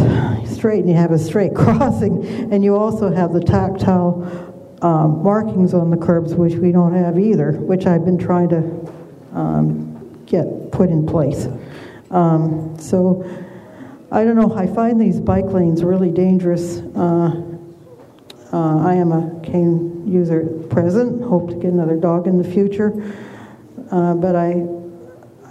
straight 0.50 0.80
and 0.80 0.88
you 0.88 0.96
have 0.96 1.12
a 1.12 1.18
straight 1.18 1.54
crossing, 1.56 2.24
and 2.52 2.64
you 2.64 2.76
also 2.76 3.12
have 3.12 3.32
the 3.32 3.40
tactile 3.40 4.24
um, 4.82 5.22
markings 5.22 5.74
on 5.74 5.90
the 5.90 5.96
curbs, 5.96 6.34
which 6.34 6.54
we 6.54 6.72
don't 6.72 6.94
have 6.94 7.18
either, 7.18 7.52
which 7.52 7.86
I've 7.86 8.04
been 8.04 8.18
trying 8.18 8.48
to 8.48 8.92
um, 9.32 10.24
get 10.26 10.72
put 10.72 10.90
in 10.90 11.06
place. 11.06 11.46
Um, 12.10 12.76
so 12.78 13.24
I 14.10 14.24
don't 14.24 14.36
know, 14.36 14.54
I 14.54 14.66
find 14.66 15.00
these 15.00 15.20
bike 15.20 15.46
lanes 15.46 15.84
really 15.84 16.10
dangerous. 16.10 16.78
Uh, 16.78 17.51
uh, 18.52 18.78
I 18.78 18.94
am 18.94 19.12
a 19.12 19.40
cane 19.42 20.06
user 20.06 20.42
at 20.42 20.70
present, 20.70 21.22
hope 21.22 21.50
to 21.50 21.56
get 21.56 21.72
another 21.72 21.96
dog 21.96 22.26
in 22.26 22.38
the 22.38 22.48
future. 22.48 22.92
Uh, 23.90 24.14
but 24.14 24.36
I 24.36 24.64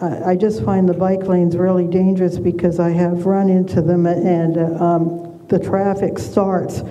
I 0.02 0.36
just 0.36 0.64
find 0.64 0.90
the 0.90 0.96
bike 0.96 1.28
lanes 1.28 1.56
really 1.56 1.86
dangerous 1.86 2.40
because 2.40 2.80
I 2.80 2.90
have 2.90 3.28
run 3.28 3.50
into 3.50 3.84
them 3.84 4.08
and 4.08 4.58
uh, 4.58 4.84
um, 4.84 5.46
the 5.48 5.60
traffic 5.60 6.18
starts 6.18 6.82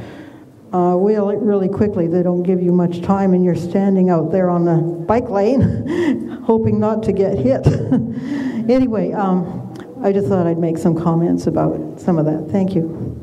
uh, 0.72 0.94
really, 0.96 1.36
really 1.36 1.68
quickly. 1.68 2.06
They 2.06 2.22
don't 2.22 2.44
give 2.44 2.62
you 2.62 2.70
much 2.70 3.02
time, 3.02 3.34
and 3.34 3.44
you're 3.44 3.56
standing 3.56 4.10
out 4.10 4.30
there 4.30 4.48
on 4.48 4.64
the 4.64 4.76
bike 4.76 5.28
lane 5.28 6.40
hoping 6.44 6.78
not 6.78 7.02
to 7.04 7.12
get 7.12 7.36
hit. 7.36 7.66
anyway, 8.70 9.12
um, 9.12 9.74
I 10.04 10.12
just 10.12 10.28
thought 10.28 10.46
I'd 10.46 10.58
make 10.58 10.78
some 10.78 10.94
comments 10.94 11.48
about 11.48 12.00
some 12.00 12.18
of 12.18 12.26
that. 12.26 12.48
Thank 12.52 12.76
you. 12.76 13.19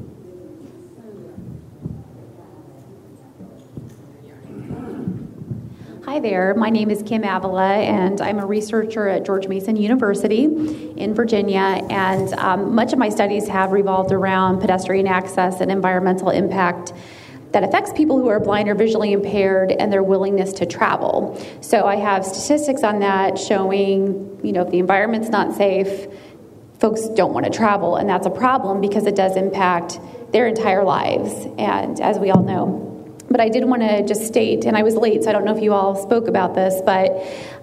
Hi 6.17 6.21
there, 6.21 6.55
my 6.55 6.71
name 6.71 6.89
is 6.89 7.03
Kim 7.03 7.23
Avila, 7.23 7.75
and 7.75 8.19
I'm 8.21 8.39
a 8.39 8.45
researcher 8.47 9.07
at 9.07 9.23
George 9.23 9.47
Mason 9.47 9.75
University 9.75 10.45
in 10.45 11.13
Virginia. 11.13 11.85
And 11.91 12.33
um, 12.33 12.73
much 12.73 12.91
of 12.91 12.97
my 12.97 13.09
studies 13.09 13.47
have 13.49 13.71
revolved 13.71 14.11
around 14.11 14.59
pedestrian 14.59 15.05
access 15.05 15.61
and 15.61 15.71
environmental 15.71 16.31
impact 16.31 16.91
that 17.51 17.63
affects 17.63 17.93
people 17.93 18.17
who 18.17 18.29
are 18.29 18.39
blind 18.39 18.67
or 18.67 18.73
visually 18.73 19.11
impaired 19.11 19.71
and 19.71 19.93
their 19.93 20.01
willingness 20.01 20.53
to 20.53 20.65
travel. 20.65 21.39
So 21.61 21.85
I 21.85 21.97
have 21.97 22.25
statistics 22.25 22.81
on 22.81 22.97
that 23.01 23.37
showing, 23.37 24.39
you 24.43 24.53
know, 24.53 24.63
if 24.63 24.71
the 24.71 24.79
environment's 24.79 25.29
not 25.29 25.53
safe, 25.53 26.07
folks 26.79 27.07
don't 27.09 27.35
want 27.35 27.45
to 27.45 27.51
travel, 27.51 27.97
and 27.97 28.09
that's 28.09 28.25
a 28.25 28.31
problem 28.31 28.81
because 28.81 29.05
it 29.05 29.15
does 29.15 29.37
impact 29.37 29.99
their 30.31 30.47
entire 30.47 30.83
lives. 30.83 31.45
And 31.59 32.01
as 32.01 32.17
we 32.17 32.31
all 32.31 32.41
know, 32.41 32.96
but 33.29 33.41
I 33.41 33.49
did 33.49 33.65
want 33.65 33.81
to 33.81 34.05
just 34.05 34.25
state, 34.25 34.65
and 34.65 34.77
I 34.77 34.83
was 34.83 34.95
late, 34.95 35.23
so 35.23 35.29
I 35.29 35.33
don't 35.33 35.45
know 35.45 35.55
if 35.55 35.61
you 35.61 35.73
all 35.73 35.95
spoke 35.95 36.27
about 36.27 36.55
this, 36.55 36.81
but 36.85 37.11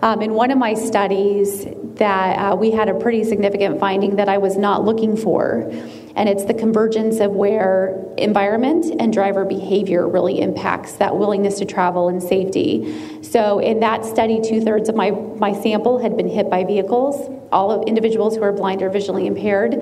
um, 0.03 0.21
in 0.21 0.35
one 0.35 0.51
of 0.51 0.59
my 0.59 0.75
studies, 0.75 1.67
that 1.95 2.39
uh, 2.39 2.57
we 2.57 2.71
had 2.71 2.89
a 2.89 2.95
pretty 2.95 3.25
significant 3.25 3.79
finding 3.79 4.17
that 4.17 4.29
I 4.29 4.39
was 4.39 4.57
not 4.57 4.85
looking 4.85 5.17
for. 5.17 5.71
And 6.17 6.29
it's 6.29 6.45
the 6.45 6.55
convergence 6.55 7.19
of 7.19 7.33
where 7.33 8.05
environment 8.19 8.87
and 9.01 9.13
driver 9.13 9.45
behavior 9.45 10.09
really 10.09 10.41
impacts 10.41 10.93
that 10.95 11.17
willingness 11.17 11.59
to 11.59 11.65
travel 11.65 12.09
and 12.09 12.23
safety. 12.23 13.23
So, 13.23 13.59
in 13.59 13.81
that 13.81 14.05
study, 14.05 14.41
two 14.41 14.61
thirds 14.61 14.89
of 14.89 14.95
my, 14.95 15.11
my 15.11 15.53
sample 15.53 15.99
had 15.99 16.17
been 16.17 16.29
hit 16.29 16.49
by 16.49 16.65
vehicles, 16.65 17.31
all 17.51 17.73
of 17.73 17.89
individuals 17.89 18.37
who 18.37 18.43
are 18.43 18.53
blind 18.53 18.83
or 18.83 18.91
visually 18.91 19.27
impaired. 19.27 19.75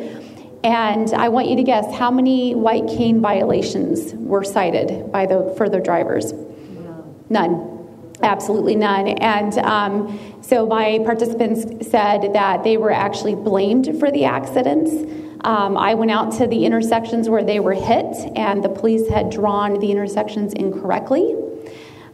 And 0.64 1.12
I 1.14 1.28
want 1.28 1.48
you 1.48 1.56
to 1.56 1.62
guess 1.62 1.92
how 1.94 2.10
many 2.10 2.54
white 2.54 2.86
cane 2.86 3.20
violations 3.20 4.14
were 4.14 4.44
cited 4.44 5.10
by 5.10 5.26
the 5.26 5.54
further 5.58 5.80
drivers? 5.80 6.32
None. 7.28 7.68
Absolutely 8.22 8.76
none. 8.76 9.08
And 9.08 9.58
um, 9.58 10.38
so 10.42 10.66
my 10.66 11.00
participants 11.04 11.88
said 11.88 12.32
that 12.34 12.62
they 12.62 12.76
were 12.76 12.92
actually 12.92 13.34
blamed 13.34 13.98
for 13.98 14.10
the 14.12 14.24
accidents. 14.24 14.92
Um, 15.44 15.76
I 15.76 15.94
went 15.94 16.12
out 16.12 16.32
to 16.34 16.46
the 16.46 16.64
intersections 16.64 17.28
where 17.28 17.42
they 17.42 17.58
were 17.58 17.74
hit, 17.74 18.14
and 18.36 18.62
the 18.62 18.68
police 18.68 19.08
had 19.08 19.30
drawn 19.30 19.80
the 19.80 19.90
intersections 19.90 20.52
incorrectly 20.52 21.34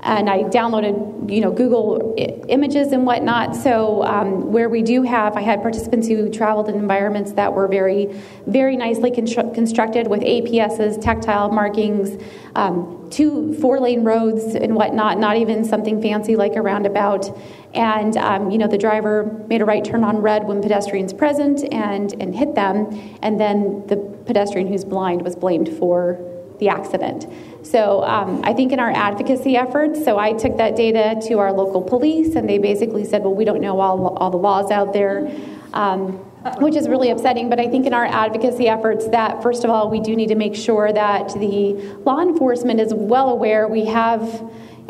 and 0.00 0.30
I 0.30 0.44
downloaded, 0.44 1.30
you 1.30 1.40
know, 1.40 1.50
Google 1.50 2.14
images 2.48 2.92
and 2.92 3.04
whatnot. 3.04 3.56
So 3.56 4.04
um, 4.04 4.52
where 4.52 4.68
we 4.68 4.82
do 4.82 5.02
have, 5.02 5.36
I 5.36 5.40
had 5.40 5.60
participants 5.60 6.06
who 6.06 6.30
traveled 6.30 6.68
in 6.68 6.76
environments 6.76 7.32
that 7.32 7.52
were 7.52 7.66
very, 7.66 8.06
very 8.46 8.76
nicely 8.76 9.10
constru- 9.10 9.52
constructed 9.52 10.06
with 10.06 10.20
APSs, 10.20 11.00
tactile 11.02 11.50
markings, 11.50 12.22
um, 12.54 13.08
two 13.10 13.54
four-lane 13.54 14.04
roads 14.04 14.54
and 14.54 14.76
whatnot. 14.76 15.18
Not 15.18 15.36
even 15.36 15.64
something 15.64 16.00
fancy 16.00 16.36
like 16.36 16.54
a 16.54 16.62
roundabout. 16.62 17.36
And 17.74 18.16
um, 18.16 18.52
you 18.52 18.58
know, 18.58 18.68
the 18.68 18.78
driver 18.78 19.44
made 19.48 19.62
a 19.62 19.64
right 19.64 19.84
turn 19.84 20.04
on 20.04 20.18
red 20.18 20.44
when 20.44 20.62
pedestrians 20.62 21.12
present 21.12 21.64
and 21.72 22.14
and 22.20 22.34
hit 22.34 22.54
them, 22.54 23.18
and 23.20 23.38
then 23.38 23.84
the 23.88 23.96
pedestrian 24.24 24.68
who's 24.68 24.84
blind 24.84 25.22
was 25.22 25.36
blamed 25.36 25.68
for 25.68 26.37
the 26.58 26.68
accident. 26.68 27.26
So 27.62 28.02
um, 28.04 28.40
I 28.44 28.52
think 28.52 28.72
in 28.72 28.80
our 28.80 28.90
advocacy 28.90 29.56
efforts, 29.56 30.04
so 30.04 30.18
I 30.18 30.32
took 30.32 30.56
that 30.56 30.76
data 30.76 31.20
to 31.28 31.38
our 31.38 31.52
local 31.52 31.82
police, 31.82 32.34
and 32.34 32.48
they 32.48 32.58
basically 32.58 33.04
said, 33.04 33.22
well, 33.22 33.34
we 33.34 33.44
don't 33.44 33.60
know 33.60 33.80
all, 33.80 34.16
all 34.16 34.30
the 34.30 34.38
laws 34.38 34.70
out 34.70 34.92
there. 34.92 35.30
Um, 35.72 36.24
which 36.60 36.76
is 36.76 36.88
really 36.88 37.10
upsetting, 37.10 37.50
but 37.50 37.58
I 37.60 37.66
think 37.66 37.84
in 37.84 37.92
our 37.92 38.06
advocacy 38.06 38.68
efforts 38.68 39.08
that 39.08 39.42
first 39.42 39.64
of 39.64 39.70
all 39.70 39.90
we 39.90 40.00
do 40.00 40.14
need 40.14 40.28
to 40.28 40.34
make 40.36 40.54
sure 40.54 40.92
that 40.92 41.28
the 41.34 41.74
law 42.06 42.20
enforcement 42.20 42.80
is 42.80 42.94
well 42.94 43.28
aware 43.28 43.68
we 43.68 43.84
have 43.86 44.22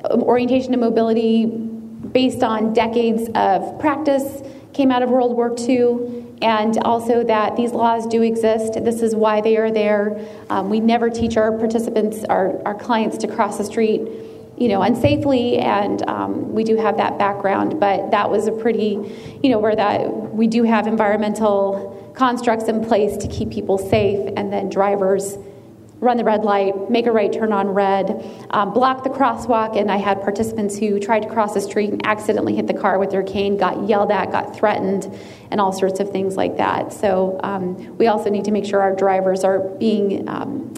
um, 0.05 0.23
orientation 0.23 0.73
and 0.75 0.81
mobility 0.81 1.47
based 1.47 2.43
on 2.43 2.75
decades 2.75 3.29
of 3.35 3.79
practice 3.81 4.43
came 4.79 4.93
out 4.93 5.03
of 5.03 5.11
World 5.11 5.35
War 5.35 5.53
II 5.59 6.25
and 6.41 6.79
also 6.85 7.25
that 7.25 7.57
these 7.57 7.73
laws 7.73 8.07
do 8.07 8.23
exist. 8.23 8.75
This 8.85 9.03
is 9.03 9.13
why 9.13 9.41
they 9.41 9.57
are 9.57 9.73
there. 9.73 10.25
Um, 10.51 10.71
we 10.71 10.79
never 10.79 11.11
teach 11.11 11.37
our 11.37 11.51
participants, 11.51 12.23
our, 12.27 12.63
our 12.65 12.77
clients, 12.77 13.19
to 13.19 13.27
cross 13.27 13.59
the 13.59 13.65
street, 13.65 14.03
you 14.57 14.69
know, 14.69 14.79
unsafely, 14.79 15.61
and 15.61 16.09
um, 16.09 16.55
we 16.55 16.63
do 16.63 16.77
have 16.77 16.97
that 16.99 17.19
background. 17.19 17.81
But 17.81 18.13
that 18.13 18.31
was 18.31 18.47
a 18.47 18.53
pretty, 18.53 19.01
you 19.43 19.51
know, 19.51 19.59
where 19.59 19.75
that 19.75 20.33
we 20.33 20.47
do 20.47 20.63
have 20.63 20.87
environmental 20.87 22.13
constructs 22.15 22.69
in 22.69 22.85
place 22.85 23.17
to 23.17 23.27
keep 23.27 23.51
people 23.51 23.79
safe, 23.79 24.33
and 24.37 24.53
then 24.53 24.69
drivers 24.69 25.39
run 26.01 26.17
the 26.17 26.25
red 26.25 26.45
light, 26.45 26.91
make 26.91 27.07
a 27.07 27.13
right 27.13 27.33
turn 27.33 27.53
on 27.53 27.69
red, 27.69 28.25
um, 28.51 28.73
block 28.73 29.03
the 29.05 29.11
crosswalk. 29.11 29.77
And 29.79 29.91
I 29.91 29.97
had 29.97 30.23
participants 30.23 30.79
who 30.79 31.01
tried 31.01 31.21
to 31.23 31.29
cross 31.29 31.55
the 31.55 31.61
street 31.61 31.91
and 31.91 32.07
accidentally 32.07 32.55
hit 32.55 32.67
the 32.67 32.75
car 32.75 32.99
with 32.99 33.11
their 33.11 33.23
cane, 33.23 33.57
got 33.57 33.89
yelled 33.89 34.13
at, 34.13 34.31
got 34.31 34.57
threatened, 34.57 35.13
and 35.51 35.61
all 35.61 35.73
sorts 35.73 36.01
of 36.01 36.11
things 36.11 36.37
like 36.37 36.57
that. 36.57 36.93
So 36.93 37.41
um, 37.43 37.97
we 37.99 38.07
also 38.07 38.31
need 38.31 38.45
to 38.45 38.51
make 38.53 38.65
sure 38.65 38.81
our 38.81 38.95
drivers 38.95 39.45
are 39.45 39.59
being 39.59 40.29
um, 40.29 40.75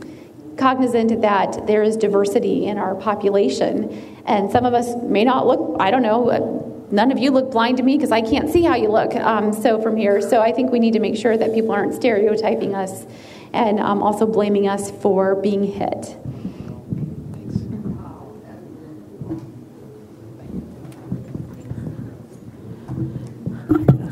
cognizant 0.57 1.23
that 1.23 1.67
there 1.67 1.83
is 1.83 1.97
diversity 1.97 2.67
in 2.67 2.79
our 2.79 2.95
population. 2.95 4.23
And 4.27 4.51
some 4.51 4.65
of 4.65 4.75
us 4.75 4.95
may 5.03 5.25
not 5.25 5.47
look, 5.47 5.77
I 5.81 5.91
don't 5.91 6.03
know, 6.03 6.31
uh, 6.31 6.93
none 6.93 7.11
of 7.11 7.19
you 7.19 7.31
look 7.31 7.51
blind 7.51 7.77
to 7.79 7.83
me 7.83 7.97
because 7.97 8.13
I 8.13 8.21
can't 8.21 8.51
see 8.51 8.63
how 8.63 8.77
you 8.77 8.89
look. 8.89 9.15
Um, 9.17 9.53
so 9.53 9.81
from 9.81 9.97
here, 9.97 10.21
so 10.21 10.41
I 10.41 10.53
think 10.53 10.71
we 10.71 10.79
need 10.79 10.93
to 10.93 11.01
make 11.01 11.17
sure 11.17 11.37
that 11.37 11.55
people 11.55 11.73
aren't 11.73 11.95
stereotyping 11.95 12.75
us 12.75 13.07
and 13.53 13.81
um, 13.81 14.03
also 14.03 14.27
blaming 14.27 14.69
us 14.69 14.91
for 14.91 15.35
being 15.37 15.65
hit. 15.65 16.17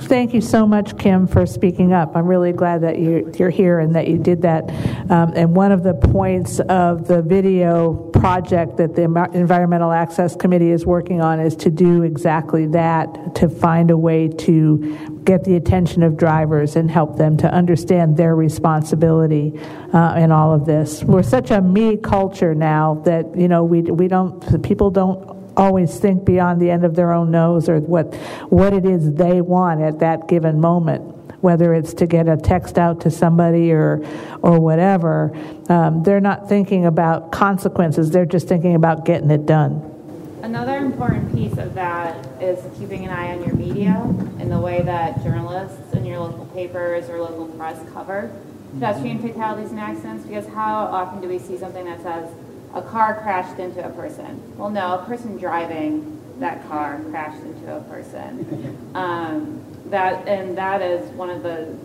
Thank 0.09 0.33
you 0.33 0.41
so 0.41 0.67
much, 0.67 0.97
Kim, 0.97 1.27
for 1.27 1.45
speaking 1.45 1.93
up. 1.93 2.17
I'm 2.17 2.27
really 2.27 2.53
glad 2.53 2.81
that 2.81 2.99
you're, 2.99 3.51
here 3.51 3.79
and 3.79 3.95
that 3.95 4.09
you 4.09 4.17
did 4.17 4.41
that. 4.41 4.65
Um, 5.11 5.35
and 5.37 5.55
one 5.55 5.71
of 5.71 5.83
the 5.83 5.93
points 5.93 6.61
of 6.61 7.07
the 7.07 7.21
video 7.21 7.93
project 7.93 8.79
that 8.79 8.97
the 8.97 9.03
Environmental 9.35 9.93
Access 9.93 10.35
Committee 10.35 10.71
is 10.71 10.87
working 10.87 11.21
on 11.21 11.41
is 11.41 11.55
to 11.57 11.71
do 11.71 12.05
exactly 12.05 12.67
that, 12.69 13.35
to 13.35 13.51
find 13.51 13.91
a 13.91 13.99
way 13.99 14.29
to 14.29 15.18
get 15.25 15.45
the 15.45 15.57
attention 15.57 16.03
of 16.03 16.17
drivers 16.17 16.77
and 16.77 16.91
help 16.91 17.17
them 17.17 17.37
to 17.39 17.53
understand 17.53 18.17
their 18.17 18.35
responsibility 18.35 19.59
uh, 19.93 20.15
in 20.17 20.33
all 20.33 20.55
of 20.55 20.65
this. 20.65 21.03
We're 21.03 21.23
such 21.23 21.51
a 21.51 21.61
me 21.61 21.97
culture 21.97 22.55
now 22.55 23.03
that, 23.05 23.37
you 23.37 23.49
know, 23.49 23.65
we, 23.65 23.83
we 23.83 24.09
don't, 24.09 24.63
people 24.63 24.91
don't 24.91 25.39
always 25.57 25.99
think 25.99 26.25
beyond 26.25 26.63
the 26.63 26.71
end 26.71 26.85
of 26.85 26.95
their 26.95 27.13
own 27.13 27.33
nose 27.33 27.69
or 27.69 27.81
what 27.81 28.15
what 28.49 28.73
it 28.73 28.87
is 28.87 29.15
they 29.15 29.41
want 29.41 29.83
at 29.83 29.99
that 29.99 30.29
given 30.29 30.61
moment 30.61 31.03
whether 31.41 31.75
it's 31.75 31.95
to 31.95 32.07
get 32.07 32.29
a 32.29 32.37
text 32.37 32.79
out 32.79 33.01
to 33.01 33.11
somebody 33.11 33.73
or 33.73 34.01
or 34.43 34.61
whatever. 34.61 35.33
Um, 35.69 36.03
they're 36.03 36.21
not 36.21 36.49
thinking 36.49 36.87
about 36.87 37.33
consequences. 37.33 38.11
They're 38.11 38.27
just 38.27 38.49
thinking 38.49 38.75
about 38.75 39.05
getting 39.05 39.31
it 39.31 39.47
done 39.47 39.98
another 40.43 40.77
important 40.77 41.35
piece 41.35 41.57
of 41.59 41.75
that 41.75 42.27
is 42.41 42.59
keeping 42.79 43.05
an 43.05 43.11
eye 43.11 43.33
on 43.35 43.45
your 43.45 43.55
media 43.55 44.01
and 44.39 44.51
the 44.51 44.61
way 44.61 44.83
that 44.83 45.23
journalists 45.23 45.95
in 45.95 46.05
your 46.05 46.19
local 46.19 46.47
papers 46.47 47.09
or 47.09 47.21
local 47.21 47.47
press 47.49 47.79
cover 47.93 48.31
pedestrian 48.75 49.19
fatalities 49.19 49.71
and 49.71 49.81
accidents 49.81 50.27
because 50.27 50.47
how 50.49 50.85
often 50.85 51.21
do 51.21 51.29
we 51.29 51.39
see 51.39 51.57
something 51.57 51.85
that 51.85 52.03
says 52.03 52.29
a 52.75 52.83
car 52.83 53.21
crashed 53.23 53.59
into 53.59 53.85
a 53.85 53.91
person. 53.91 54.57
Well, 54.57 54.71
no, 54.71 54.99
a 54.99 55.05
person 55.05 55.37
driving 55.37 56.21
that 56.39 56.67
car 56.69 57.01
crashed 57.11 57.43
into 57.43 57.77
a 57.77 57.81
person. 57.83 58.85
Um, 58.95 59.63
that 59.91 60.27
and 60.27 60.59
that 60.59 60.83
is 60.83 61.09
one 61.13 61.31
of 61.31 61.43
the 61.43 61.77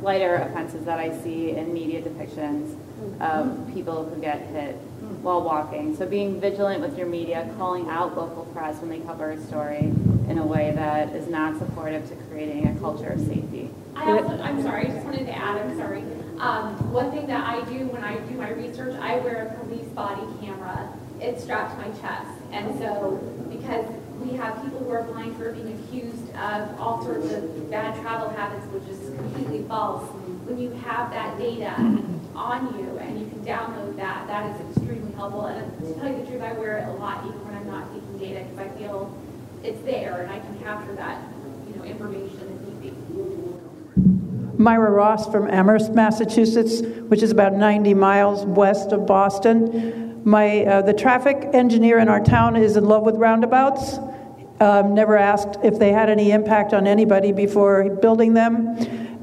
slighter 0.00 0.36
offenses 0.36 0.84
that 0.84 0.98
I 0.98 1.16
see 1.22 1.50
in 1.50 1.72
media 1.72 2.02
depictions 2.02 2.76
of 3.20 3.72
people 3.72 4.04
who 4.04 4.20
get 4.20 4.40
hit 4.48 4.76
while 5.24 5.42
walking. 5.42 5.96
So 5.96 6.06
being 6.06 6.38
vigilant 6.38 6.82
with 6.82 6.98
your 6.98 7.06
media, 7.06 7.50
calling 7.56 7.88
out 7.88 8.16
local 8.16 8.44
press 8.52 8.76
when 8.80 8.90
they 8.90 9.00
cover 9.00 9.30
a 9.30 9.40
story 9.46 9.90
in 10.28 10.38
a 10.38 10.44
way 10.46 10.72
that 10.76 11.08
is 11.16 11.28
not 11.28 11.58
supportive 11.58 12.06
to 12.10 12.14
creating 12.30 12.68
a 12.68 12.78
culture 12.78 13.08
of 13.08 13.20
safety. 13.20 13.70
I 13.96 14.12
also, 14.12 14.40
I'm 14.42 14.62
sorry, 14.62 14.86
I 14.86 14.90
just 14.92 15.04
wanted 15.04 15.26
to 15.26 15.36
add, 15.36 15.58
I'm 15.58 15.76
sorry. 15.78 16.02
Um, 16.38 16.92
one 16.92 17.10
thing 17.10 17.26
that 17.26 17.42
I 17.42 17.64
do 17.70 17.86
when 17.86 18.04
I 18.04 18.18
do 18.18 18.34
my 18.34 18.50
research, 18.50 18.94
I 19.00 19.18
wear 19.20 19.46
a 19.46 19.64
police 19.64 19.88
body 19.88 20.22
camera. 20.40 20.92
It's 21.20 21.42
strapped 21.42 21.80
to 21.80 21.88
my 21.88 21.96
chest. 22.00 22.30
And 22.52 22.78
so, 22.78 23.16
because 23.48 23.86
we 24.20 24.36
have 24.36 24.62
people 24.62 24.80
who 24.80 24.90
are 24.90 25.04
blind 25.04 25.36
who 25.36 25.44
are 25.44 25.52
being 25.52 25.72
accused 25.78 26.34
of 26.36 26.80
all 26.80 27.02
sorts 27.02 27.32
of 27.32 27.70
bad 27.70 27.98
travel 28.02 28.28
habits, 28.30 28.66
which 28.66 28.84
is 28.88 29.14
completely 29.14 29.62
false, 29.68 30.02
when 30.44 30.58
you 30.58 30.70
have 30.70 31.10
that 31.12 31.38
data 31.38 31.72
on 32.34 32.78
you 32.78 32.98
and 32.98 33.20
you 33.20 33.26
can 33.26 33.44
download 33.44 33.96
that, 33.96 34.26
that 34.26 34.54
is 34.54 34.74
helpful. 35.30 35.46
And 35.46 35.80
to 35.80 35.94
tell 35.94 36.10
you 36.10 36.18
the 36.18 36.26
truth, 36.26 36.42
I 36.42 36.52
wear 36.52 36.78
it 36.78 36.88
a 36.88 36.92
lot 36.92 37.24
even 37.26 37.42
when 37.46 37.54
I'm 37.54 37.66
not 37.66 37.92
taking 37.94 38.18
data 38.18 38.44
because 38.44 38.58
I 38.58 38.78
feel 38.78 39.16
it's 39.62 39.80
there 39.82 40.20
and 40.22 40.30
I 40.30 40.38
can 40.38 40.58
capture 40.58 40.94
that, 40.96 41.22
you 41.68 41.76
know, 41.76 41.84
information. 41.84 42.50
Myra 44.58 44.90
Ross 44.90 45.30
from 45.30 45.50
Amherst, 45.50 45.92
Massachusetts, 45.94 46.82
which 47.08 47.22
is 47.22 47.30
about 47.30 47.54
90 47.54 47.94
miles 47.94 48.44
west 48.44 48.92
of 48.92 49.06
Boston. 49.06 50.22
My, 50.24 50.64
uh, 50.64 50.82
the 50.82 50.92
traffic 50.92 51.48
engineer 51.52 51.98
in 51.98 52.08
our 52.08 52.22
town 52.22 52.56
is 52.56 52.76
in 52.76 52.84
love 52.84 53.02
with 53.02 53.16
roundabouts. 53.16 53.98
Um, 54.60 54.94
never 54.94 55.16
asked 55.16 55.58
if 55.64 55.78
they 55.78 55.90
had 55.90 56.08
any 56.08 56.30
impact 56.30 56.72
on 56.72 56.86
anybody 56.86 57.32
before 57.32 57.96
building 57.96 58.34
them. 58.34 58.76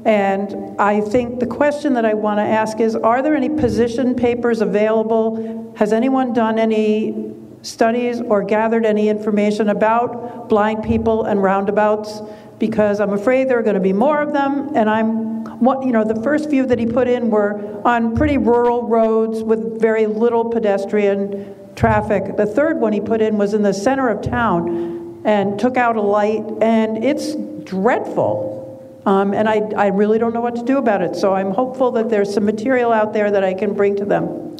And 0.04 0.78
I 0.80 1.00
think 1.00 1.40
the 1.40 1.46
question 1.46 1.94
that 1.94 2.04
I 2.04 2.14
want 2.14 2.38
to 2.38 2.42
ask 2.42 2.80
is 2.80 2.96
Are 2.96 3.22
there 3.22 3.34
any 3.34 3.48
position 3.48 4.14
papers 4.14 4.60
available? 4.60 5.61
Has 5.76 5.92
anyone 5.92 6.32
done 6.32 6.58
any 6.58 7.34
studies 7.62 8.20
or 8.20 8.42
gathered 8.42 8.84
any 8.84 9.08
information 9.08 9.68
about 9.68 10.48
blind 10.48 10.84
people 10.84 11.24
and 11.24 11.42
roundabouts? 11.42 12.20
because 12.62 13.00
I'm 13.00 13.12
afraid 13.12 13.48
there 13.48 13.58
are 13.58 13.62
going 13.62 13.74
to 13.74 13.80
be 13.80 13.92
more 13.92 14.22
of 14.22 14.32
them. 14.32 14.70
And 14.76 14.88
I'm, 14.88 15.58
what, 15.58 15.84
you 15.84 15.90
know, 15.90 16.04
the 16.04 16.22
first 16.22 16.48
few 16.48 16.64
that 16.66 16.78
he 16.78 16.86
put 16.86 17.08
in 17.08 17.28
were 17.28 17.82
on 17.84 18.14
pretty 18.14 18.38
rural 18.38 18.86
roads 18.86 19.42
with 19.42 19.80
very 19.80 20.06
little 20.06 20.44
pedestrian 20.44 21.56
traffic. 21.74 22.36
The 22.36 22.46
third 22.46 22.80
one 22.80 22.92
he 22.92 23.00
put 23.00 23.20
in 23.20 23.36
was 23.36 23.52
in 23.52 23.62
the 23.62 23.74
center 23.74 24.08
of 24.08 24.22
town 24.22 25.22
and 25.24 25.58
took 25.58 25.76
out 25.76 25.96
a 25.96 26.00
light, 26.00 26.44
and 26.60 27.04
it's 27.04 27.34
dreadful. 27.64 29.02
Um, 29.06 29.34
and 29.34 29.48
I, 29.48 29.62
I 29.76 29.88
really 29.88 30.20
don't 30.20 30.32
know 30.32 30.40
what 30.40 30.54
to 30.54 30.62
do 30.62 30.78
about 30.78 31.02
it. 31.02 31.16
So 31.16 31.34
I'm 31.34 31.50
hopeful 31.50 31.90
that 31.90 32.10
there's 32.10 32.32
some 32.32 32.44
material 32.44 32.92
out 32.92 33.12
there 33.12 33.28
that 33.32 33.42
I 33.42 33.54
can 33.54 33.74
bring 33.74 33.96
to 33.96 34.04
them. 34.04 34.56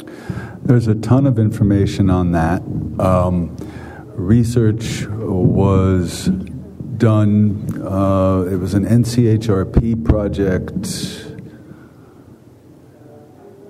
There's 0.65 0.87
a 0.87 0.95
ton 0.95 1.27
of 1.27 1.39
information 1.41 2.09
on 2.09 2.33
that. 2.33 2.63
Um, 3.01 3.57
research 4.15 5.07
was 5.09 6.29
done, 6.99 7.83
uh, 7.83 8.43
it 8.43 8.57
was 8.57 8.75
an 8.75 8.85
NCHRP 8.85 10.05
project. 10.05 10.73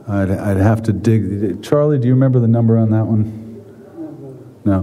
I'd, 0.07 0.31
I'd 0.31 0.57
have 0.59 0.83
to 0.83 0.93
dig. 0.93 1.63
Charlie, 1.63 1.99
do 1.99 2.09
you 2.09 2.15
remember 2.15 2.41
the 2.41 2.49
number 2.49 2.77
on 2.77 2.91
that 2.91 3.07
one? 3.07 3.42
No, 4.65 4.83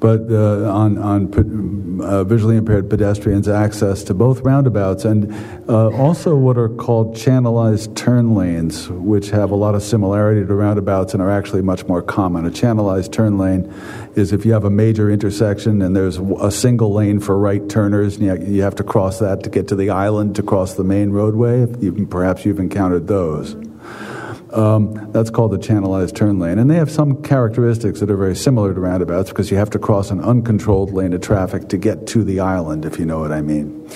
but 0.00 0.30
uh, 0.30 0.72
on 0.72 0.96
on 0.96 2.00
uh, 2.02 2.24
visually 2.24 2.56
impaired 2.56 2.88
pedestrians 2.88 3.48
access 3.48 4.02
to 4.04 4.14
both 4.14 4.40
roundabouts 4.40 5.04
and 5.04 5.30
uh, 5.68 5.90
also 5.90 6.34
what 6.36 6.56
are 6.56 6.70
called 6.70 7.14
channelized 7.14 7.94
turn 7.96 8.34
lanes, 8.34 8.88
which 8.88 9.28
have 9.28 9.50
a 9.50 9.54
lot 9.54 9.74
of 9.74 9.82
similarity 9.82 10.46
to 10.46 10.54
roundabouts 10.54 11.12
and 11.12 11.22
are 11.22 11.30
actually 11.30 11.60
much 11.60 11.84
more 11.86 12.00
common. 12.00 12.46
A 12.46 12.50
channelized 12.50 13.12
turn 13.12 13.36
lane 13.36 13.70
is 14.16 14.32
if 14.32 14.46
you 14.46 14.54
have 14.54 14.64
a 14.64 14.70
major 14.70 15.10
intersection 15.10 15.82
and 15.82 15.94
there's 15.94 16.16
a 16.16 16.50
single 16.50 16.94
lane 16.94 17.20
for 17.20 17.38
right 17.38 17.68
turners, 17.68 18.16
and 18.16 18.48
you 18.48 18.62
have 18.62 18.76
to 18.76 18.84
cross 18.84 19.18
that 19.18 19.42
to 19.42 19.50
get 19.50 19.68
to 19.68 19.76
the 19.76 19.90
island 19.90 20.34
to 20.36 20.42
cross 20.42 20.74
the 20.74 20.84
main 20.84 21.10
roadway. 21.10 21.66
You, 21.78 22.06
perhaps 22.06 22.46
you've 22.46 22.58
encountered 22.58 23.06
those. 23.06 23.54
Um, 24.52 25.12
that's 25.12 25.30
called 25.30 25.52
the 25.52 25.58
channelized 25.58 26.16
turn 26.16 26.38
lane. 26.38 26.58
And 26.58 26.70
they 26.70 26.76
have 26.76 26.90
some 26.90 27.22
characteristics 27.22 28.00
that 28.00 28.10
are 28.10 28.16
very 28.16 28.34
similar 28.34 28.74
to 28.74 28.80
roundabouts 28.80 29.28
because 29.28 29.50
you 29.50 29.56
have 29.56 29.70
to 29.70 29.78
cross 29.78 30.10
an 30.10 30.20
uncontrolled 30.20 30.92
lane 30.92 31.12
of 31.12 31.20
traffic 31.20 31.68
to 31.68 31.78
get 31.78 32.06
to 32.08 32.24
the 32.24 32.40
island, 32.40 32.84
if 32.84 32.98
you 32.98 33.06
know 33.06 33.20
what 33.20 33.30
I 33.30 33.42
mean. 33.42 33.88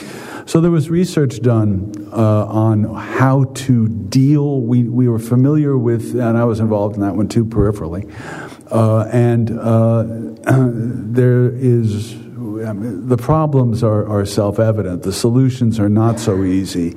So 0.47 0.61
there 0.61 0.71
was 0.71 0.91
research 0.91 1.41
done 1.41 2.09
uh, 2.13 2.47
on 2.47 2.85
how 2.95 3.45
to 3.45 3.89
deal. 3.89 4.61
We, 4.61 4.85
we 4.85 5.09
were 5.09 5.19
familiar 5.19 5.77
with, 5.77 6.13
and 6.13 6.37
I 6.37 6.45
was 6.45 6.61
involved 6.61 6.97
in 6.97 7.01
that 7.01 7.17
one 7.17 7.29
too 7.29 7.47
peripherally. 7.47 8.13
Uh, 8.71 9.09
and 9.11 9.59
uh, 9.59 10.05
there 10.47 11.49
is 11.49 12.15
I 12.67 12.73
mean, 12.73 13.09
the 13.09 13.17
problems 13.17 13.83
are, 13.83 14.07
are 14.09 14.25
self 14.25 14.59
evident. 14.59 15.03
The 15.03 15.13
solutions 15.13 15.79
are 15.79 15.89
not 15.89 16.21
so 16.21 16.45
easy. 16.45 16.95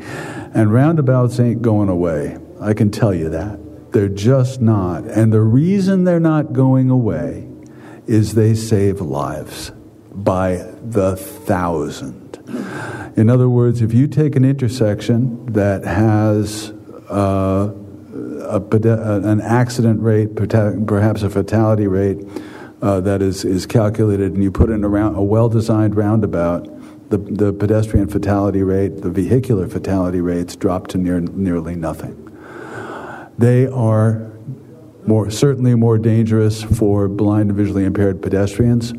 And 0.54 0.72
roundabouts 0.72 1.40
ain't 1.40 1.62
going 1.62 1.90
away. 1.90 2.38
I 2.60 2.74
can 2.74 2.92
tell 2.92 3.14
you 3.14 3.30
that. 3.30 3.60
They're 3.92 4.10
just 4.10 4.62
not. 4.62 5.06
And 5.06 5.32
the 5.32 5.42
reason 5.42 6.04
they're 6.04 6.20
not 6.20 6.54
going 6.54 6.90
away 6.90 7.48
is 8.06 8.36
they 8.36 8.54
save 8.54 9.02
lives 9.02 9.72
by 10.14 10.66
the 10.82 11.16
thousand. 11.16 12.38
In 13.18 13.30
other 13.30 13.50
words, 13.50 13.82
if 13.82 13.94
you 13.94 14.08
take 14.08 14.36
an 14.36 14.46
intersection 14.46 15.46
that 15.54 15.84
has 15.84 16.72
uh, 17.10 17.74
a, 18.50 18.62
an 18.62 19.42
accident 19.42 20.02
rate, 20.02 20.36
perhaps 20.36 21.24
a 21.24 21.30
fatality 21.30 21.88
rate 21.88 22.18
uh, 22.82 23.02
that 23.02 23.22
is, 23.22 23.44
is 23.44 23.66
calculated, 23.66 24.34
and 24.34 24.44
you 24.44 24.52
put 24.52 24.70
in 24.70 24.84
a, 24.84 24.88
round, 24.88 25.18
a 25.18 25.22
well 25.22 25.50
designed 25.50 25.96
roundabout, 25.96 26.66
the, 27.10 27.18
the 27.18 27.54
pedestrian 27.54 28.08
fatality 28.08 28.64
rate, 28.64 29.02
the 29.02 29.10
vehicular 29.10 29.68
fatality 29.68 30.22
rates 30.22 30.56
drop 30.56 30.88
to 30.88 30.98
near, 30.98 31.20
nearly 31.20 31.76
nothing. 31.76 32.27
They 33.38 33.68
are 33.68 34.32
more 35.06 35.30
certainly 35.30 35.76
more 35.76 35.98
dangerous 35.98 36.64
for 36.64 37.08
blind 37.08 37.50
and 37.50 37.58
visually 37.58 37.86
impaired 37.86 38.22
pedestrians. 38.22 38.94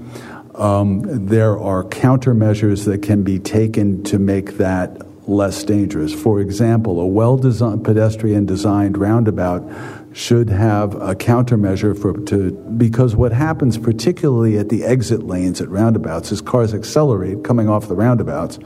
Um, 0.55 1.27
there 1.27 1.59
are 1.59 1.85
countermeasures 1.85 2.85
that 2.87 3.03
can 3.03 3.23
be 3.23 3.39
taken 3.39 4.03
to 4.05 4.19
make 4.19 4.57
that 4.57 5.07
less 5.29 5.63
dangerous. 5.63 6.13
For 6.13 6.41
example, 6.41 7.01
a 7.01 7.07
well 7.07 7.37
designed 7.37 7.85
pedestrian 7.85 8.47
designed 8.47 8.97
roundabout 8.97 9.98
should 10.19 10.51
have 10.51 10.95
a 10.97 11.15
countermeasure 11.15 11.97
for 11.97 12.13
to 12.25 12.51
because 12.77 13.15
what 13.15 13.31
happens 13.31 13.79
particularly 13.79 14.59
at 14.59 14.69
the 14.69 14.83
exit 14.83 15.23
lanes 15.23 15.61
at 15.61 15.69
roundabouts 15.69 16.33
is 16.33 16.41
cars 16.41 16.75
accelerate 16.75 17.45
coming 17.45 17.69
off 17.69 17.87
the 17.87 17.95
roundabouts 17.95 18.59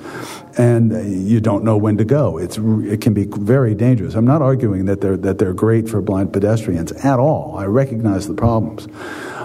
and 0.57 1.29
you 1.29 1.43
don't 1.43 1.63
know 1.63 1.77
when 1.77 1.99
to 1.99 2.07
go. 2.07 2.39
It's 2.39 2.57
it 2.57 3.03
can 3.03 3.13
be 3.13 3.27
very 3.27 3.75
dangerous. 3.75 4.15
I'm 4.15 4.25
not 4.25 4.41
arguing 4.41 4.87
that 4.87 5.03
they're 5.03 5.19
that 5.19 5.37
they're 5.37 5.53
great 5.53 5.91
for 5.91 6.01
blind 6.01 6.33
pedestrians 6.33 6.91
at 6.93 7.19
all. 7.19 7.59
I 7.59 7.67
recognize 7.67 8.27
the 8.29 8.35
problems. 8.35 8.87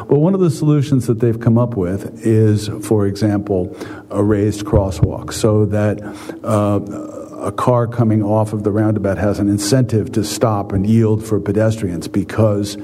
But 0.07 0.19
one 0.19 0.33
of 0.33 0.39
the 0.39 0.49
solutions 0.49 1.07
that 1.07 1.19
they've 1.19 1.37
come 1.37 1.57
up 1.57 1.75
with 1.75 2.25
is 2.25 2.69
for 2.87 3.05
example 3.05 3.75
a 4.09 4.23
raised 4.23 4.63
crosswalk 4.63 5.33
so 5.33 5.65
that 5.65 6.01
uh, 6.45 7.16
a 7.37 7.51
car 7.51 7.87
coming 7.87 8.23
off 8.23 8.53
of 8.53 8.63
the 8.63 8.71
roundabout 8.71 9.17
has 9.17 9.39
an 9.39 9.49
incentive 9.49 10.11
to 10.13 10.23
stop 10.23 10.71
and 10.71 10.87
yield 10.87 11.25
for 11.25 11.39
pedestrians 11.39 12.07
because 12.07 12.77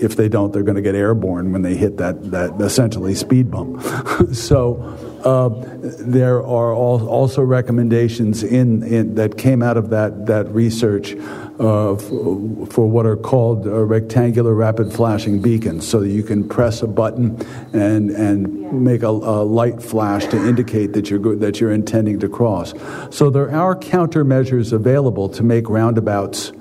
if 0.00 0.16
they 0.16 0.28
don't, 0.28 0.52
they're 0.52 0.62
going 0.62 0.76
to 0.76 0.82
get 0.82 0.94
airborne 0.94 1.52
when 1.52 1.62
they 1.62 1.74
hit 1.74 1.96
that, 1.98 2.30
that 2.30 2.60
essentially 2.60 3.14
speed 3.14 3.50
bump. 3.50 3.82
so 4.32 4.76
uh, 5.24 5.48
there 5.82 6.38
are 6.38 6.72
also 6.72 7.42
recommendations 7.42 8.42
in, 8.42 8.82
in, 8.82 9.14
that 9.16 9.36
came 9.36 9.62
out 9.62 9.76
of 9.76 9.90
that, 9.90 10.26
that 10.26 10.48
research 10.50 11.14
uh, 11.14 11.96
for 11.96 12.88
what 12.88 13.04
are 13.04 13.16
called 13.16 13.66
uh, 13.66 13.70
rectangular 13.84 14.54
rapid 14.54 14.92
flashing 14.92 15.42
beacons, 15.42 15.86
so 15.86 16.00
that 16.00 16.08
you 16.08 16.22
can 16.22 16.48
press 16.48 16.82
a 16.82 16.86
button 16.86 17.40
and 17.72 18.10
and 18.10 18.84
make 18.84 19.02
a, 19.02 19.08
a, 19.08 19.42
light 19.42 19.82
flash 19.82 20.26
to 20.26 20.36
indicate 20.36 20.92
that 20.92 21.10
you're 21.10 21.36
that 21.36 21.60
you're 21.60 21.72
intending 21.72 22.20
to 22.20 22.28
cross. 22.28 22.74
So 23.10 23.30
there 23.30 23.52
are 23.54 23.74
countermeasures 23.74 24.72
available 24.72 25.28
to 25.30 25.42
make 25.42 25.68
roundabouts. 25.68 26.52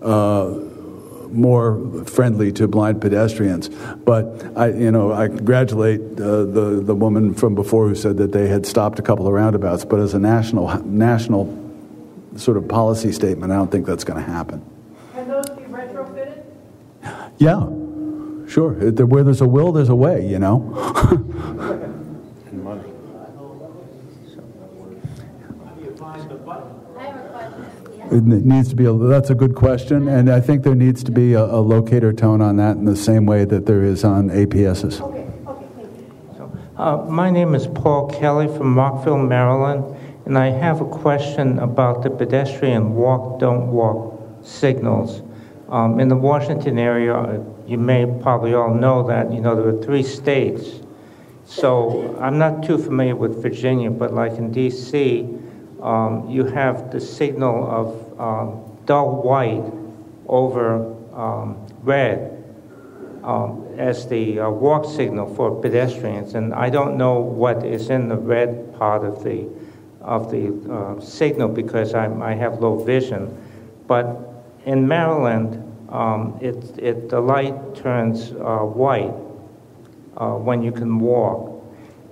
Uh, 0.00 0.60
more 1.36 2.04
friendly 2.04 2.52
to 2.52 2.66
blind 2.66 3.00
pedestrians. 3.00 3.68
But 3.68 4.52
I, 4.56 4.68
you 4.68 4.90
know, 4.90 5.12
I 5.12 5.28
congratulate 5.28 6.00
uh, 6.00 6.44
the 6.44 6.82
the 6.84 6.94
woman 6.94 7.34
from 7.34 7.54
before 7.54 7.88
who 7.88 7.94
said 7.94 8.16
that 8.18 8.32
they 8.32 8.48
had 8.48 8.66
stopped 8.66 8.98
a 8.98 9.02
couple 9.02 9.26
of 9.26 9.32
roundabouts. 9.32 9.84
But 9.84 10.00
as 10.00 10.14
a 10.14 10.18
national 10.18 10.82
national 10.84 11.64
sort 12.36 12.56
of 12.56 12.68
policy 12.68 13.12
statement, 13.12 13.52
I 13.52 13.56
don't 13.56 13.70
think 13.70 13.86
that's 13.86 14.04
going 14.04 14.22
to 14.24 14.30
happen. 14.30 14.64
Can 15.14 15.28
those 15.28 15.48
be 15.50 15.62
retrofitted? 15.62 16.42
Yeah, 17.38 17.66
sure. 18.48 18.72
Where 18.72 19.24
there's 19.24 19.40
a 19.40 19.48
will, 19.48 19.72
there's 19.72 19.88
a 19.88 19.96
way. 19.96 20.26
You 20.26 20.38
know. 20.38 20.72
and 22.50 22.64
money. 22.64 22.82
It 28.16 28.24
needs 28.24 28.70
to 28.70 28.76
be 28.76 28.86
a, 28.86 28.94
that's 28.94 29.28
a 29.28 29.34
good 29.34 29.54
question, 29.54 30.08
and 30.08 30.30
I 30.30 30.40
think 30.40 30.62
there 30.62 30.74
needs 30.74 31.04
to 31.04 31.12
be 31.12 31.34
a, 31.34 31.44
a 31.44 31.60
locator 31.60 32.14
tone 32.14 32.40
on 32.40 32.56
that 32.56 32.78
in 32.78 32.86
the 32.86 32.96
same 32.96 33.26
way 33.26 33.44
that 33.44 33.66
there 33.66 33.84
is 33.84 34.04
on 34.04 34.30
APSs. 34.30 35.02
Okay, 35.02 35.28
okay, 35.46 35.66
you. 36.32 36.58
Uh, 36.78 37.04
my 37.10 37.30
name 37.30 37.54
is 37.54 37.66
Paul 37.66 38.08
Kelly 38.08 38.46
from 38.46 38.74
Rockville, 38.74 39.18
Maryland, 39.18 39.94
and 40.24 40.38
I 40.38 40.46
have 40.46 40.80
a 40.80 40.86
question 40.86 41.58
about 41.58 42.02
the 42.02 42.08
pedestrian 42.08 42.94
walk, 42.94 43.38
don't 43.38 43.70
walk 43.70 44.18
signals. 44.42 45.20
Um, 45.68 46.00
in 46.00 46.08
the 46.08 46.16
Washington 46.16 46.78
area, 46.78 47.44
you 47.66 47.76
may 47.76 48.06
probably 48.22 48.54
all 48.54 48.72
know 48.72 49.06
that, 49.08 49.30
you 49.30 49.42
know, 49.42 49.54
there 49.54 49.76
are 49.76 49.82
three 49.82 50.02
states. 50.02 50.80
So 51.44 52.16
I'm 52.18 52.38
not 52.38 52.64
too 52.64 52.78
familiar 52.78 53.14
with 53.14 53.42
Virginia, 53.42 53.90
but 53.90 54.14
like 54.14 54.32
in 54.38 54.52
D.C., 54.52 55.28
um, 55.82 56.30
you 56.30 56.44
have 56.46 56.90
the 56.90 57.00
signal 57.00 57.70
of 57.70 58.05
um, 58.18 58.78
dull 58.86 59.22
white 59.22 59.72
over 60.26 60.94
um, 61.14 61.66
red 61.82 62.44
um, 63.24 63.66
as 63.76 64.08
the 64.08 64.40
uh, 64.40 64.50
walk 64.50 64.84
signal 64.84 65.34
for 65.34 65.60
pedestrians. 65.60 66.34
And 66.34 66.54
I 66.54 66.70
don't 66.70 66.96
know 66.96 67.20
what 67.20 67.64
is 67.64 67.90
in 67.90 68.08
the 68.08 68.16
red 68.16 68.76
part 68.78 69.04
of 69.04 69.22
the 69.24 69.48
of 70.06 70.30
the 70.30 70.54
uh, 70.72 71.00
signal 71.00 71.48
because 71.48 71.92
I'm, 71.92 72.22
I 72.22 72.34
have 72.34 72.60
low 72.60 72.78
vision. 72.78 73.36
But 73.88 74.16
in 74.64 74.86
Maryland, 74.86 75.62
um, 75.88 76.38
it, 76.40 76.78
it, 76.78 77.08
the 77.08 77.20
light 77.20 77.74
turns 77.74 78.30
uh, 78.30 78.58
white 78.58 79.12
uh, 80.16 80.34
when 80.34 80.62
you 80.62 80.70
can 80.70 81.00
walk. 81.00 81.52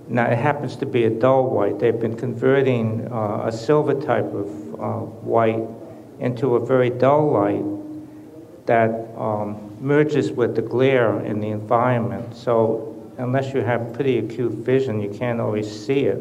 Now, 0.08 0.26
it 0.28 0.36
happens 0.36 0.76
to 0.76 0.86
be 0.86 1.04
a 1.04 1.10
dull 1.10 1.48
white. 1.48 1.78
They've 1.78 1.98
been 1.98 2.16
converting 2.16 3.10
uh, 3.12 3.44
a 3.46 3.52
silver 3.52 3.94
type 3.94 4.26
of 4.26 4.74
uh, 4.74 4.98
white 5.22 5.62
into 6.20 6.56
a 6.56 6.64
very 6.64 6.90
dull 6.90 7.30
light 7.30 7.64
that 8.66 8.90
um, 9.16 9.76
merges 9.80 10.32
with 10.32 10.56
the 10.56 10.62
glare 10.62 11.20
in 11.20 11.40
the 11.40 11.48
environment. 11.48 12.34
So, 12.34 12.90
unless 13.18 13.54
you 13.54 13.60
have 13.60 13.92
pretty 13.92 14.18
acute 14.18 14.52
vision, 14.52 15.00
you 15.00 15.10
can't 15.10 15.40
always 15.40 15.68
see 15.86 16.06
it. 16.06 16.20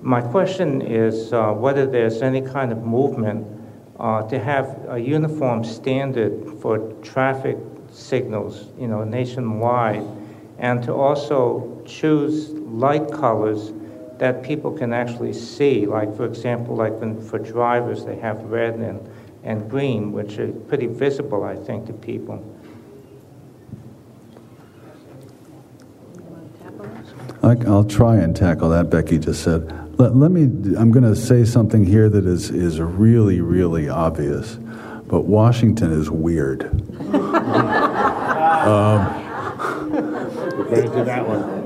My 0.00 0.20
question 0.20 0.82
is 0.82 1.32
uh, 1.32 1.52
whether 1.52 1.86
there's 1.86 2.20
any 2.20 2.42
kind 2.42 2.72
of 2.72 2.84
movement 2.84 3.46
uh, 3.98 4.28
to 4.28 4.38
have 4.38 4.84
a 4.88 4.98
uniform 4.98 5.64
standard 5.64 6.58
for 6.60 6.78
traffic 7.02 7.56
signals, 7.90 8.66
you 8.78 8.88
know, 8.88 9.04
nationwide, 9.04 10.04
and 10.58 10.82
to 10.82 10.92
also 10.92 11.82
choose 11.86 12.50
light 12.50 13.10
colors 13.10 13.72
that 14.18 14.42
people 14.42 14.72
can 14.72 14.92
actually 14.92 15.32
see. 15.32 15.86
Like, 15.86 16.16
for 16.16 16.24
example, 16.24 16.76
like 16.76 16.92
when, 16.94 17.20
for 17.20 17.38
drivers, 17.38 18.04
they 18.04 18.16
have 18.16 18.42
red 18.44 18.74
and, 18.74 19.08
and 19.42 19.68
green, 19.68 20.12
which 20.12 20.38
are 20.38 20.52
pretty 20.52 20.86
visible, 20.86 21.44
I 21.44 21.56
think, 21.56 21.86
to 21.86 21.92
people. 21.92 22.44
I, 27.42 27.54
will 27.54 27.84
try 27.84 28.16
and 28.16 28.34
tackle 28.34 28.70
that, 28.70 28.88
Becky 28.88 29.18
just 29.18 29.42
said. 29.42 29.70
Let, 29.98 30.16
let 30.16 30.30
me, 30.30 30.42
I'm 30.76 30.90
going 30.90 31.04
to 31.04 31.14
say 31.14 31.44
something 31.44 31.84
here 31.84 32.08
that 32.08 32.26
is, 32.26 32.50
is 32.50 32.80
really, 32.80 33.40
really 33.42 33.88
obvious, 33.88 34.56
but 35.06 35.22
Washington 35.22 35.92
is 35.92 36.10
weird. 36.10 36.64
um, 38.64 39.24
to 40.74 41.04
that 41.04 41.28
one. 41.28 41.63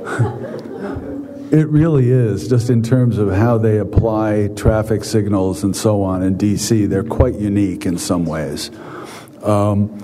It 1.51 1.67
really 1.69 2.11
is, 2.11 2.47
just 2.47 2.69
in 2.69 2.83
terms 2.83 3.17
of 3.17 3.33
how 3.33 3.57
they 3.57 3.79
apply 3.79 4.51
traffic 4.55 5.03
signals 5.03 5.65
and 5.65 5.75
so 5.75 6.03
on 6.03 6.23
in 6.23 6.37
D.C. 6.37 6.85
They're 6.85 7.03
quite 7.03 7.37
unique 7.37 7.87
in 7.87 7.97
some 7.97 8.27
ways. 8.27 8.71
Um, 9.43 9.99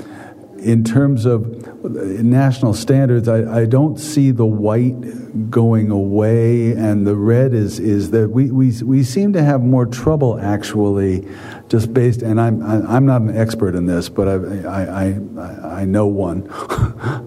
in 0.59 0.85
terms 0.85 1.27
of 1.27 1.85
national 1.85 2.73
standards, 2.73 3.29
I, 3.29 3.61
I, 3.61 3.67
don't 3.67 3.99
see 3.99 4.31
the 4.31 4.47
white 4.47 5.51
going 5.51 5.91
away, 5.91 6.73
and 6.73 7.07
the 7.07 7.15
red 7.15 7.53
is 7.53 7.79
is 7.79 8.13
that 8.13 8.31
we, 8.31 8.51
we 8.51 8.73
we 8.83 9.03
seem 9.03 9.35
to 9.35 9.43
have 9.43 9.61
more 9.61 9.85
trouble 9.85 10.41
actually, 10.41 11.29
just 11.69 11.93
based. 11.93 12.23
And 12.23 12.41
I'm 12.41 12.63
I'm 12.63 13.05
not 13.05 13.21
an 13.21 13.37
expert 13.37 13.75
in 13.75 13.85
this, 13.85 14.09
but 14.09 14.29
I 14.29 14.37
I 14.67 15.19
I, 15.39 15.81
I 15.81 15.85
know 15.85 16.07
one. 16.07 16.49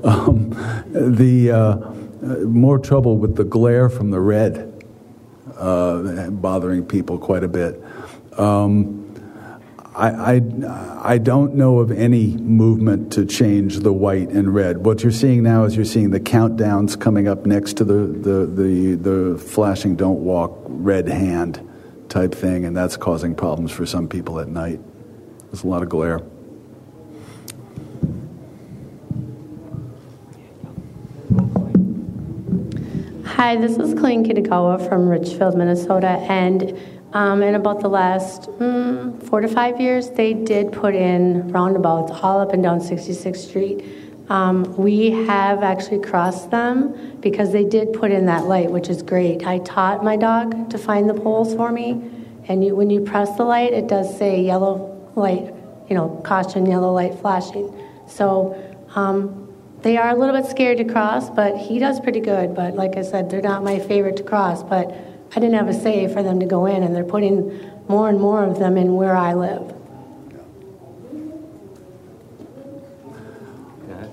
um, 0.03 0.49
the 0.89 1.51
uh, 1.51 2.06
more 2.45 2.79
trouble 2.79 3.17
with 3.17 3.35
the 3.35 3.43
glare 3.43 3.89
from 3.89 4.11
the 4.11 4.19
red, 4.19 4.83
uh, 5.57 6.29
bothering 6.29 6.85
people 6.85 7.17
quite 7.17 7.43
a 7.43 7.47
bit. 7.47 7.81
Um, 8.37 9.03
I, 9.95 10.35
I, 10.35 11.13
I, 11.13 11.17
don't 11.17 11.55
know 11.55 11.79
of 11.79 11.91
any 11.91 12.37
movement 12.37 13.11
to 13.13 13.25
change 13.25 13.79
the 13.79 13.91
white 13.91 14.29
and 14.29 14.53
red. 14.53 14.85
What 14.85 15.01
you're 15.01 15.11
seeing 15.11 15.41
now 15.41 15.63
is 15.63 15.75
you're 15.75 15.85
seeing 15.85 16.11
the 16.11 16.19
countdowns 16.19 16.99
coming 16.99 17.27
up 17.27 17.47
next 17.47 17.77
to 17.77 17.83
the, 17.83 17.93
the, 17.93 18.45
the, 18.45 18.95
the 18.95 19.37
flashing 19.39 19.95
don't 19.95 20.23
walk 20.23 20.55
red 20.67 21.07
hand 21.07 21.67
type 22.09 22.35
thing, 22.35 22.65
and 22.65 22.77
that's 22.77 22.95
causing 22.95 23.33
problems 23.33 23.71
for 23.71 23.87
some 23.87 24.07
people 24.07 24.39
at 24.39 24.47
night. 24.47 24.79
There's 25.47 25.63
a 25.63 25.67
lot 25.67 25.81
of 25.81 25.89
glare. 25.89 26.21
Hi, 33.37 33.55
this 33.55 33.77
is 33.77 33.93
Colleen 33.93 34.25
Kitagawa 34.25 34.89
from 34.89 35.07
Richfield, 35.07 35.55
Minnesota, 35.55 36.07
and 36.27 36.75
um, 37.13 37.43
in 37.43 37.53
about 37.53 37.81
the 37.81 37.87
last 37.87 38.49
mm, 38.49 39.21
four 39.29 39.41
to 39.41 39.47
five 39.47 39.79
years, 39.79 40.09
they 40.09 40.33
did 40.33 40.71
put 40.71 40.95
in 40.95 41.47
roundabouts 41.49 42.11
all 42.23 42.39
up 42.39 42.53
and 42.53 42.63
down 42.63 42.79
66th 42.79 43.37
Street. 43.37 43.85
Um, 44.29 44.75
we 44.75 45.11
have 45.27 45.61
actually 45.61 45.99
crossed 45.99 46.49
them 46.49 47.19
because 47.21 47.51
they 47.51 47.63
did 47.63 47.93
put 47.93 48.09
in 48.09 48.25
that 48.25 48.45
light, 48.45 48.71
which 48.71 48.89
is 48.89 49.03
great. 49.03 49.45
I 49.45 49.59
taught 49.59 50.03
my 50.03 50.17
dog 50.17 50.71
to 50.71 50.79
find 50.79 51.07
the 51.07 51.13
poles 51.13 51.53
for 51.53 51.71
me, 51.71 51.91
and 52.47 52.65
you, 52.65 52.75
when 52.75 52.89
you 52.89 53.01
press 53.01 53.37
the 53.37 53.43
light, 53.43 53.71
it 53.71 53.85
does 53.85 54.17
say 54.17 54.41
yellow 54.41 55.11
light, 55.15 55.53
you 55.87 55.95
know, 55.95 56.19
caution, 56.25 56.65
yellow 56.65 56.91
light 56.91 57.13
flashing. 57.13 57.71
So 58.07 58.59
um, 58.95 59.46
they 59.87 59.95
are 59.95 60.09
a 60.09 60.15
little 60.15 60.35
bit 60.35 60.49
scared 60.49 60.79
to 60.79 60.83
cross, 60.83 61.29
but 61.29 61.57
he 61.57 61.79
does 61.79 62.01
pretty 62.01 62.19
good. 62.19 62.53
But 62.53 62.75
like 62.75 62.97
I 62.97 63.03
said, 63.03 63.29
they're 63.29 63.41
not 63.41 63.63
my 63.63 63.79
favorite 63.79 64.17
to 64.17 64.23
cross, 64.23 64.61
but 64.61 64.91
I 65.31 65.39
didn't 65.39 65.53
have 65.53 65.69
a 65.69 65.73
say 65.73 66.13
for 66.13 66.21
them 66.21 66.41
to 66.41 66.45
go 66.45 66.65
in, 66.65 66.83
and 66.83 66.93
they're 66.93 67.05
putting 67.05 67.71
more 67.87 68.09
and 68.09 68.19
more 68.19 68.43
of 68.43 68.59
them 68.59 68.75
in 68.75 68.95
where 68.95 69.15
I 69.15 69.33
live. 69.33 69.73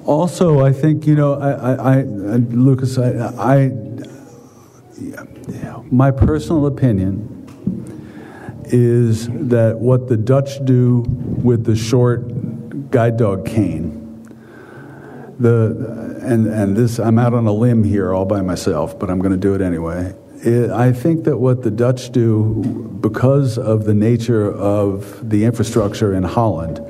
Also, 0.07 0.65
I 0.65 0.73
think 0.73 1.07
you 1.07 1.17
know, 1.17 1.35
I, 1.35 1.51
I, 1.51 1.99
I 1.99 2.03
Lukas, 2.03 2.97
I, 2.97 3.11
I, 3.37 3.73
my 5.91 6.13
personal 6.13 6.67
opinion 6.67 7.31
is 8.67 9.29
that 9.29 9.79
what 9.79 10.09
the 10.09 10.17
Dutch 10.17 10.65
do 10.65 11.01
with 11.09 11.65
the 11.65 11.75
short 11.75 12.91
guide 12.91 13.17
dog 13.17 13.45
cane, 13.47 14.04
the 15.39 16.19
and 16.23 16.47
and 16.47 16.77
this 16.77 16.99
I'm 16.99 17.19
out 17.19 17.35
on 17.35 17.47
a 17.47 17.53
limb 17.53 17.85
here 17.85 18.13
all 18.13 18.25
by 18.25 18.43
myself, 18.43 18.99
but 18.99 19.11
I'm 19.11 19.19
going 19.19 19.33
to 19.33 19.39
do 19.39 19.55
it 19.55 19.61
anyway 19.61 20.15
it, 20.45 20.71
I 20.71 20.93
think 20.93 21.25
that 21.25 21.39
what 21.39 21.63
the 21.63 21.71
Dutch 21.71 22.11
do, 22.11 22.99
because 23.01 23.59
of 23.59 23.85
the 23.85 23.95
nature 23.95 24.53
of 24.53 25.29
the 25.29 25.45
infrastructure 25.45 26.15
in 26.15 26.23
Holland, 26.23 26.81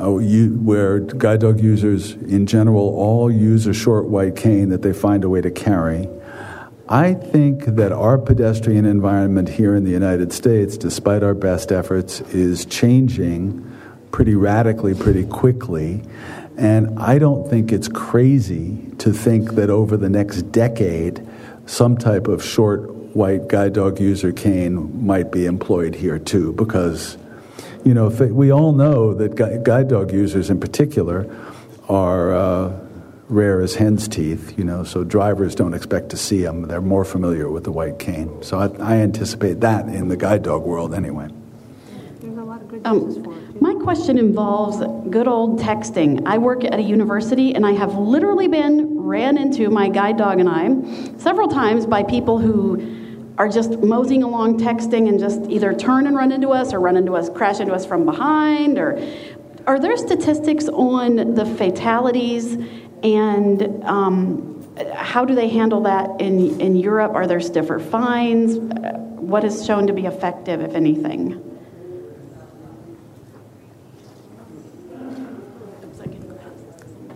uh, 0.00 0.18
you, 0.18 0.54
where 0.62 1.00
guide 1.00 1.40
dog 1.40 1.60
users 1.60 2.12
in 2.12 2.46
general 2.46 2.94
all 2.96 3.30
use 3.30 3.66
a 3.66 3.74
short 3.74 4.06
white 4.06 4.36
cane 4.36 4.68
that 4.68 4.82
they 4.82 4.92
find 4.92 5.24
a 5.24 5.28
way 5.28 5.40
to 5.40 5.50
carry. 5.50 6.08
I 6.88 7.14
think 7.14 7.64
that 7.64 7.92
our 7.92 8.16
pedestrian 8.16 8.86
environment 8.86 9.48
here 9.48 9.74
in 9.74 9.84
the 9.84 9.90
United 9.90 10.32
States, 10.32 10.78
despite 10.78 11.22
our 11.22 11.34
best 11.34 11.72
efforts, 11.72 12.20
is 12.32 12.64
changing 12.64 13.64
pretty 14.10 14.34
radically, 14.34 14.94
pretty 14.94 15.24
quickly. 15.24 16.02
And 16.58 16.98
I 16.98 17.18
don't 17.18 17.48
think 17.48 17.70
it's 17.70 17.86
crazy 17.86 18.76
to 18.98 19.12
think 19.12 19.52
that 19.52 19.70
over 19.70 19.96
the 19.96 20.08
next 20.08 20.42
decade, 20.50 21.24
some 21.66 21.96
type 21.96 22.26
of 22.26 22.44
short 22.44 22.90
white 23.14 23.46
guide 23.46 23.74
dog 23.74 24.00
user 24.00 24.32
cane 24.32 25.06
might 25.06 25.30
be 25.30 25.46
employed 25.46 25.94
here 25.94 26.18
too, 26.18 26.52
because 26.54 27.16
you 27.84 27.94
know 27.94 28.08
we 28.08 28.50
all 28.50 28.72
know 28.72 29.14
that 29.14 29.36
guide 29.64 29.88
dog 29.88 30.12
users 30.12 30.50
in 30.50 30.58
particular 30.58 31.32
are 31.88 32.34
uh, 32.34 32.80
rare 33.28 33.60
as 33.60 33.76
hen's 33.76 34.08
teeth. 34.08 34.58
You 34.58 34.64
know, 34.64 34.82
so 34.82 35.04
drivers 35.04 35.54
don't 35.54 35.74
expect 35.74 36.08
to 36.10 36.16
see 36.16 36.42
them; 36.42 36.62
they're 36.62 36.80
more 36.80 37.04
familiar 37.04 37.48
with 37.48 37.62
the 37.62 37.72
white 37.72 38.00
cane. 38.00 38.42
So 38.42 38.58
I, 38.58 38.94
I 38.94 38.96
anticipate 38.96 39.60
that 39.60 39.86
in 39.86 40.08
the 40.08 40.16
guide 40.16 40.42
dog 40.42 40.64
world 40.64 40.92
anyway. 40.92 41.28
Um, 42.84 43.22
my 43.22 43.27
question 43.78 44.18
involves 44.18 44.78
good 45.10 45.28
old 45.28 45.58
texting. 45.58 46.22
I 46.26 46.38
work 46.38 46.64
at 46.64 46.78
a 46.78 46.82
university 46.82 47.54
and 47.54 47.66
I 47.66 47.72
have 47.72 47.94
literally 47.94 48.48
been 48.48 49.00
ran 49.00 49.38
into, 49.38 49.70
my 49.70 49.88
guide 49.88 50.16
dog 50.16 50.40
and 50.40 50.48
I, 50.48 51.16
several 51.18 51.48
times 51.48 51.86
by 51.86 52.02
people 52.02 52.38
who 52.38 53.34
are 53.38 53.48
just 53.48 53.78
moseying 53.78 54.22
along 54.22 54.58
texting 54.58 55.08
and 55.08 55.18
just 55.18 55.40
either 55.48 55.72
turn 55.72 56.06
and 56.06 56.16
run 56.16 56.32
into 56.32 56.50
us 56.50 56.72
or 56.72 56.80
run 56.80 56.96
into 56.96 57.14
us, 57.14 57.30
crash 57.30 57.60
into 57.60 57.72
us 57.72 57.86
from 57.86 58.04
behind. 58.04 58.78
Or 58.78 59.00
are 59.66 59.78
there 59.78 59.96
statistics 59.96 60.68
on 60.68 61.34
the 61.34 61.46
fatalities 61.46 62.56
and 63.02 63.84
um, 63.84 64.54
how 64.94 65.24
do 65.24 65.34
they 65.34 65.48
handle 65.48 65.82
that 65.82 66.20
in, 66.20 66.60
in 66.60 66.76
Europe? 66.76 67.12
Are 67.14 67.26
there 67.26 67.40
stiffer 67.40 67.78
fines? 67.78 68.56
What 68.58 69.44
is 69.44 69.64
shown 69.64 69.86
to 69.86 69.92
be 69.92 70.06
effective, 70.06 70.60
if 70.60 70.74
anything? 70.74 71.47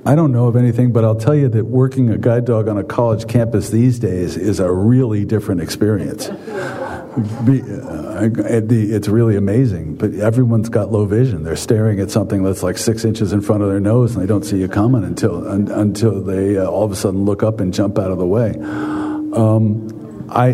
I 0.04 0.16
don't 0.16 0.32
know 0.32 0.48
of 0.48 0.56
anything, 0.56 0.92
but 0.92 1.04
I'll 1.04 1.14
tell 1.14 1.34
you 1.34 1.48
that 1.48 1.66
working 1.66 2.10
a 2.10 2.18
guide 2.18 2.44
dog 2.44 2.66
on 2.66 2.76
a 2.76 2.82
college 2.82 3.28
campus 3.28 3.70
these 3.70 4.00
days 4.00 4.36
is 4.36 4.58
a 4.58 4.72
really 4.72 5.24
different 5.24 5.60
experience. 5.60 6.28
Uh, 7.14 8.30
it's 8.40 9.06
really 9.08 9.36
amazing, 9.36 9.96
but 9.96 10.14
everyone's 10.14 10.70
got 10.70 10.90
low 10.90 11.04
vision. 11.04 11.42
They're 11.42 11.56
staring 11.56 12.00
at 12.00 12.10
something 12.10 12.42
that's 12.42 12.62
like 12.62 12.78
six 12.78 13.04
inches 13.04 13.34
in 13.34 13.42
front 13.42 13.62
of 13.62 13.68
their 13.68 13.80
nose, 13.80 14.14
and 14.14 14.22
they 14.22 14.26
don't 14.26 14.44
see 14.44 14.58
you 14.58 14.66
coming 14.68 15.04
until 15.04 15.46
un, 15.46 15.68
until 15.68 16.22
they 16.22 16.56
uh, 16.56 16.64
all 16.64 16.84
of 16.84 16.92
a 16.92 16.96
sudden 16.96 17.26
look 17.26 17.42
up 17.42 17.60
and 17.60 17.74
jump 17.74 17.98
out 17.98 18.10
of 18.10 18.18
the 18.18 18.26
way. 18.26 18.54
Um, 18.60 20.26
I 20.30 20.52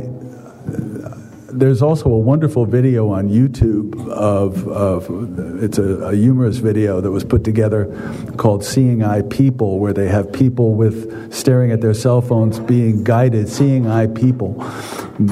there's 1.50 1.80
also 1.80 2.10
a 2.10 2.18
wonderful 2.18 2.66
video 2.66 3.10
on 3.10 3.28
YouTube 3.28 4.08
of, 4.10 4.68
of 4.68 5.62
it's 5.62 5.78
a, 5.78 5.82
a, 5.82 6.14
humorous 6.14 6.58
video 6.58 7.00
that 7.00 7.10
was 7.10 7.24
put 7.24 7.42
together 7.42 7.86
called 8.36 8.64
Seeing 8.64 9.02
Eye 9.02 9.22
People, 9.22 9.78
where 9.78 9.94
they 9.94 10.08
have 10.08 10.30
people 10.32 10.74
with 10.74 11.32
staring 11.32 11.72
at 11.72 11.80
their 11.80 11.94
cell 11.94 12.20
phones 12.20 12.60
being 12.60 13.02
guided, 13.02 13.48
seeing 13.48 13.86
eye 13.86 14.08
people 14.08 14.64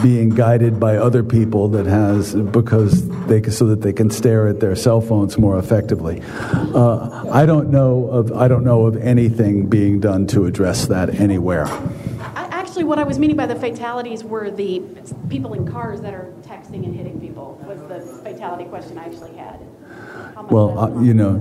being 0.02 0.30
guided 0.30 0.80
by 0.80 0.96
other 0.96 1.22
people 1.22 1.68
that 1.68 1.86
has 1.86 2.34
because 2.34 3.08
they 3.26 3.42
so 3.42 3.66
that 3.66 3.82
they 3.82 3.92
can 3.92 4.10
stare 4.10 4.48
at 4.48 4.58
their 4.58 4.74
cell 4.74 5.00
phones 5.00 5.38
more 5.38 5.58
effectively. 5.58 6.22
Uh, 6.24 7.28
I 7.30 7.46
don't 7.46 7.70
know 7.70 8.08
of 8.08 8.32
I 8.32 8.48
don't 8.48 8.64
know 8.64 8.86
of 8.86 8.96
anything 8.96 9.68
being 9.68 10.00
done 10.00 10.26
to 10.28 10.46
address 10.46 10.86
that 10.86 11.20
anywhere 11.20 11.66
actually, 12.76 12.88
what 12.88 12.98
I 12.98 13.04
was 13.04 13.18
meaning 13.18 13.38
by 13.38 13.46
the 13.46 13.54
fatalities 13.54 14.22
were 14.22 14.50
the 14.50 14.82
people 15.30 15.54
in 15.54 15.66
cars 15.66 16.02
that 16.02 16.12
are 16.12 16.30
texting 16.42 16.84
and 16.84 16.94
hitting 16.94 17.18
people. 17.18 17.58
Was 17.66 17.80
the 17.88 18.00
fatality 18.22 18.64
question 18.64 18.98
I 18.98 19.06
actually 19.06 19.34
had? 19.34 19.58
Well, 20.50 20.78
uh, 20.78 21.00
you 21.00 21.14
know, 21.14 21.38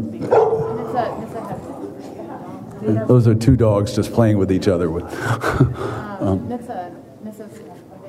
those 3.05 3.27
are 3.27 3.35
two 3.35 3.57
dogs 3.57 3.93
just 3.93 4.13
playing 4.13 4.37
with 4.37 4.49
each 4.49 4.69
other. 4.69 4.89
With 4.89 5.03
um, 6.21 6.49
um, 6.49 6.59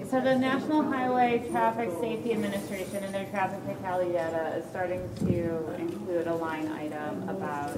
So 0.08 0.20
the 0.20 0.36
National 0.36 0.84
Highway 0.84 1.48
Traffic 1.50 1.90
Safety 2.00 2.32
Administration 2.32 3.02
and 3.02 3.12
their 3.12 3.26
traffic 3.30 3.58
fatality 3.66 4.12
data 4.12 4.54
is 4.58 4.64
starting 4.70 5.02
to 5.26 5.74
include 5.80 6.28
a 6.28 6.34
line 6.36 6.68
item 6.68 7.28
about 7.28 7.76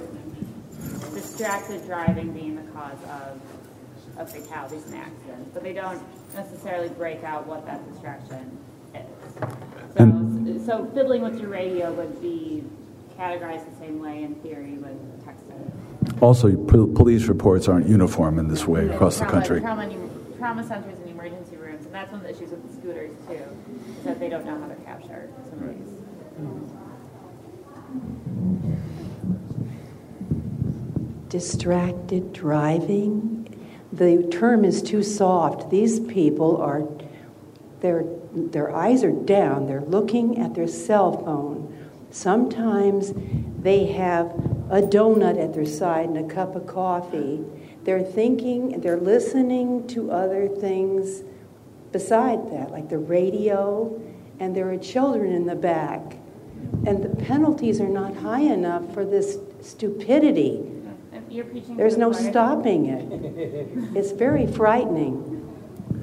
distracted 1.15 1.87
driving 1.87 2.35
being 2.35 2.57
the 2.57 2.70
cause 2.73 3.03
of, 3.05 3.41
of 4.19 4.31
fatalities 4.31 4.85
and 4.86 4.97
accidents, 4.97 5.51
but 5.55 5.62
they 5.62 5.73
don't 5.73 6.03
necessarily 6.35 6.89
break 6.90 7.23
out 7.24 7.47
what 7.47 7.65
that 7.66 7.81
distraction 7.90 8.59
is. 8.95 9.01
So, 9.97 10.66
so 10.66 10.90
fiddling 10.93 11.23
with 11.23 11.40
your 11.40 11.51
radio 11.51 11.93
would 11.93 12.20
be 12.20 12.65
categorized 13.16 13.69
the 13.70 13.78
same 13.78 14.01
way 14.01 14.23
in 14.24 14.35
theory 14.36 14.74
with 14.74 15.24
texting. 15.24 16.23
Also, 16.23 16.55
po- 16.57 16.86
police 16.89 17.27
reports 17.27 17.69
aren't 17.69 17.89
uniform 17.89 18.39
in 18.39 18.49
this 18.49 18.66
way 18.66 18.89
across 18.89 19.19
the 19.19 19.27
country. 19.27 19.61
Trauma, 19.61 19.89
trauma 20.36 20.66
centers 20.66 20.99
and 20.99 21.09
emergency 21.11 21.57
rooms, 21.57 21.85
and 21.85 21.95
that's 21.95 22.11
one 22.11 22.20
of 22.20 22.27
the 22.27 22.35
issues 22.35 22.51
with 22.51 22.69
the 22.69 22.81
scooters 22.81 23.12
too, 23.28 23.43
is 23.99 24.05
that 24.05 24.19
they 24.20 24.28
don't 24.28 24.45
know 24.45 24.61
how 24.61 24.69
to 24.69 24.74
capture 24.82 25.28
some 25.51 25.69
of 25.69 25.78
these. 25.78 25.99
distracted 31.28 32.32
driving. 32.32 33.38
The 33.99 34.29
term 34.31 34.65
is 34.65 34.81
too 34.81 35.03
soft. 35.03 35.70
These 35.70 35.99
people 36.01 36.57
are, 36.59 36.89
their, 37.81 38.05
their 38.33 38.75
eyes 38.75 39.03
are 39.03 39.11
down, 39.11 39.66
they're 39.66 39.81
looking 39.81 40.39
at 40.39 40.55
their 40.55 40.69
cell 40.69 41.12
phone. 41.25 41.75
Sometimes 42.11 43.12
they 43.61 43.87
have 43.87 44.27
a 44.70 44.81
donut 44.81 45.43
at 45.43 45.53
their 45.53 45.66
side 45.66 46.09
and 46.09 46.31
a 46.31 46.35
cup 46.35 46.55
of 46.55 46.66
coffee. 46.66 47.45
They're 47.83 48.05
thinking, 48.05 48.81
they're 48.81 49.01
listening 49.01 49.87
to 49.89 50.12
other 50.12 50.47
things 50.47 51.23
beside 51.91 52.53
that, 52.53 52.70
like 52.70 52.89
the 52.89 52.99
radio, 52.99 54.01
and 54.39 54.55
there 54.55 54.70
are 54.70 54.79
children 54.79 55.33
in 55.33 55.47
the 55.47 55.57
back. 55.57 56.19
And 56.87 57.03
the 57.03 57.25
penalties 57.25 57.81
are 57.81 57.89
not 57.89 58.15
high 58.16 58.43
enough 58.43 58.95
for 58.95 59.05
this 59.05 59.39
stupidity. 59.61 60.65
And 61.29 61.37
You're 61.37 61.45
preaching. 61.45 61.71
to 61.71 61.77
There's 61.77 61.95
the 61.95 62.01
no 62.01 62.11
choir. 62.13 62.31
stopping 62.31 62.87
it. 62.87 63.69
It's 63.97 64.13
very 64.13 64.47
frightening. 64.47 65.45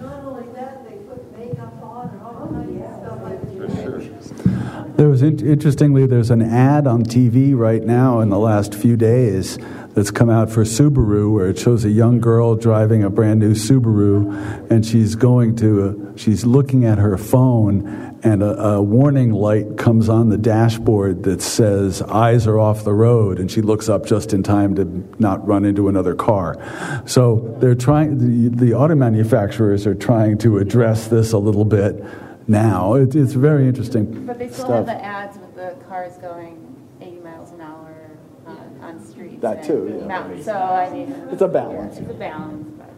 Not 0.02 0.24
only 0.24 0.48
that, 0.54 0.88
they 0.88 0.98
put 0.98 1.38
makeup 1.38 1.74
on 1.82 2.10
and 2.10 2.22
all 2.22 2.48
kinds 2.48 2.70
of 2.82 4.24
stuff. 4.24 4.98
There 4.98 5.10
was 5.10 5.22
in- 5.24 5.46
interestingly, 5.46 6.06
there's 6.06 6.30
an 6.32 6.42
ad 6.42 6.86
on 6.88 7.04
TV 7.04 7.56
right 7.56 7.84
now 7.84 8.20
in 8.22 8.30
the 8.30 8.38
last 8.40 8.74
few 8.76 8.96
days 8.96 9.58
that's 9.94 10.12
come 10.12 10.30
out 10.30 10.50
for 10.52 10.64
Subaru, 10.64 11.34
where 11.34 11.48
it 11.50 11.58
shows 11.58 11.84
a 11.86 11.90
young 11.90 12.20
girl 12.20 12.56
driving 12.56 13.04
a 13.04 13.10
brand 13.10 13.40
new 13.40 13.54
Subaru, 13.54 14.70
and 14.70 14.86
she's 14.86 15.16
going 15.16 15.56
to, 15.58 15.84
uh, 16.14 16.18
she's 16.18 16.46
looking 16.46 16.86
at 16.86 16.98
her 16.98 17.18
phone, 17.18 18.15
and 18.26 18.42
a, 18.42 18.60
a 18.60 18.82
warning 18.82 19.32
light 19.32 19.78
comes 19.78 20.10
on 20.10 20.30
the 20.30 20.38
dashboard 20.38 21.24
that 21.24 21.42
says 21.44 22.02
"Eyes 22.02 22.48
are 22.48 22.60
off 22.60 22.84
the 22.84 22.94
road," 22.94 23.40
and 23.40 23.50
she 23.50 23.62
looks 23.62 23.88
up 23.88 24.06
just 24.06 24.34
in 24.34 24.42
time 24.42 24.76
to 24.76 24.86
not 25.20 25.48
run 25.48 25.64
into 25.64 25.88
another 25.88 26.16
car. 26.16 26.58
So 27.06 27.56
they're 27.60 27.76
trying. 27.76 28.18
The, 28.18 28.66
the 28.66 28.74
auto 28.74 28.96
manufacturers 28.96 29.86
are 29.86 29.94
trying 29.94 30.40
to 30.40 30.58
address 30.58 31.08
this 31.08 31.34
a 31.34 31.38
little 31.38 31.66
bit 31.66 32.04
now. 32.48 32.96
It, 32.96 33.16
it's 33.16 33.34
very 33.34 33.68
interesting. 33.68 34.26
But 34.26 34.40
they 34.40 34.50
still 34.50 34.66
stuff. 34.66 34.88
have 34.88 34.98
the 34.98 35.06
ads 35.06 35.38
with 35.38 35.56
the 35.56 35.78
cars 35.88 36.18
going 36.18 36.76
80 37.02 37.20
miles 37.20 37.52
an 37.52 37.62
hour 37.62 38.18
on, 38.48 38.80
on 38.82 39.06
streets. 39.06 39.40
That 39.42 39.64
too, 39.64 40.00
yeah. 40.00 40.08
mountains. 40.08 40.46
So, 40.46 40.54
I 40.54 40.90
mean. 40.90 41.12
It's 41.32 41.44
a 41.44 41.48
balance. 41.48 41.98
It's 41.98 42.10
a 42.10 42.14
balance, 42.14 42.68
but 42.76 42.92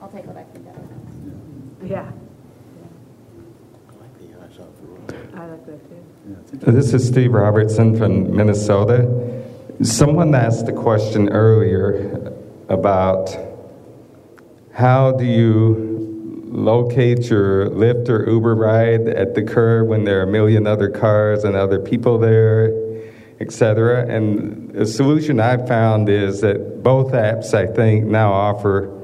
I'll 0.00 0.10
take 0.10 0.26
what 0.26 0.36
I 0.36 0.44
can 0.44 0.62
get. 0.62 1.90
Yeah. 1.90 2.12
This 6.52 6.92
is 6.92 7.06
Steve 7.06 7.32
Robertson 7.32 7.96
from 7.96 8.36
Minnesota. 8.36 9.42
Someone 9.82 10.34
asked 10.34 10.68
a 10.68 10.72
question 10.72 11.30
earlier 11.30 12.34
about 12.68 13.34
how 14.74 15.12
do 15.12 15.24
you 15.24 16.44
locate 16.46 17.30
your 17.30 17.70
Lyft 17.70 18.10
or 18.10 18.28
Uber 18.28 18.54
ride 18.54 19.08
at 19.08 19.34
the 19.34 19.42
curb 19.42 19.88
when 19.88 20.04
there 20.04 20.20
are 20.20 20.24
a 20.24 20.30
million 20.30 20.66
other 20.66 20.90
cars 20.90 21.44
and 21.44 21.56
other 21.56 21.78
people 21.78 22.18
there, 22.18 22.70
etc. 23.40 24.06
And 24.14 24.74
the 24.74 24.86
solution 24.86 25.40
I've 25.40 25.66
found 25.66 26.10
is 26.10 26.42
that 26.42 26.82
both 26.82 27.12
apps, 27.12 27.54
I 27.54 27.66
think, 27.66 28.04
now 28.04 28.30
offer 28.30 28.94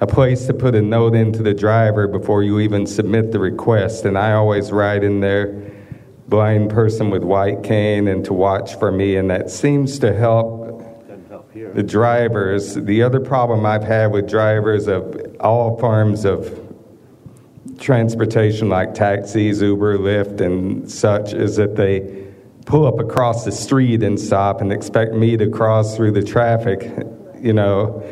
a 0.00 0.06
place 0.06 0.46
to 0.48 0.54
put 0.54 0.74
a 0.74 0.82
note 0.82 1.14
into 1.14 1.42
the 1.42 1.54
driver 1.54 2.06
before 2.06 2.42
you 2.42 2.60
even 2.60 2.86
submit 2.86 3.32
the 3.32 3.38
request. 3.38 4.04
And 4.04 4.18
I 4.18 4.32
always 4.32 4.70
write 4.70 5.02
in 5.02 5.20
there, 5.20 5.76
blind 6.28 6.70
person 6.70 7.10
with 7.10 7.22
white 7.22 7.62
cane, 7.62 8.08
and 8.08 8.24
to 8.26 8.32
watch 8.32 8.78
for 8.78 8.92
me. 8.92 9.16
And 9.16 9.30
that 9.30 9.50
seems 9.50 9.98
to 10.00 10.14
help 10.14 10.66
the 11.74 11.82
drivers. 11.82 12.74
The 12.74 13.02
other 13.02 13.20
problem 13.20 13.66
I've 13.66 13.82
had 13.82 14.12
with 14.12 14.28
drivers 14.28 14.86
of 14.86 15.36
all 15.40 15.78
forms 15.78 16.24
of 16.24 16.64
transportation, 17.78 18.68
like 18.68 18.94
taxis, 18.94 19.62
Uber, 19.62 19.98
Lyft, 19.98 20.40
and 20.40 20.90
such, 20.90 21.32
is 21.32 21.56
that 21.56 21.76
they 21.76 22.26
pull 22.66 22.86
up 22.86 23.00
across 23.00 23.44
the 23.44 23.52
street 23.52 24.02
and 24.02 24.20
stop 24.20 24.60
and 24.60 24.72
expect 24.72 25.14
me 25.14 25.36
to 25.36 25.48
cross 25.48 25.96
through 25.96 26.12
the 26.12 26.22
traffic, 26.22 26.92
you 27.40 27.52
know. 27.54 28.02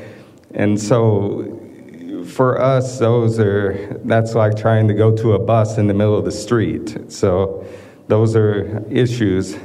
And 0.54 0.80
so 0.80 2.24
for 2.26 2.60
us, 2.60 2.98
those 2.98 3.38
are 3.38 4.00
that's 4.04 4.34
like 4.34 4.56
trying 4.56 4.88
to 4.88 4.94
go 4.94 5.14
to 5.14 5.34
a 5.34 5.38
bus 5.38 5.76
in 5.76 5.86
the 5.86 5.94
middle 5.94 6.16
of 6.16 6.24
the 6.24 6.32
street. 6.32 7.12
So 7.12 7.66
those 8.08 8.36
are 8.36 8.84
issues, 8.90 9.56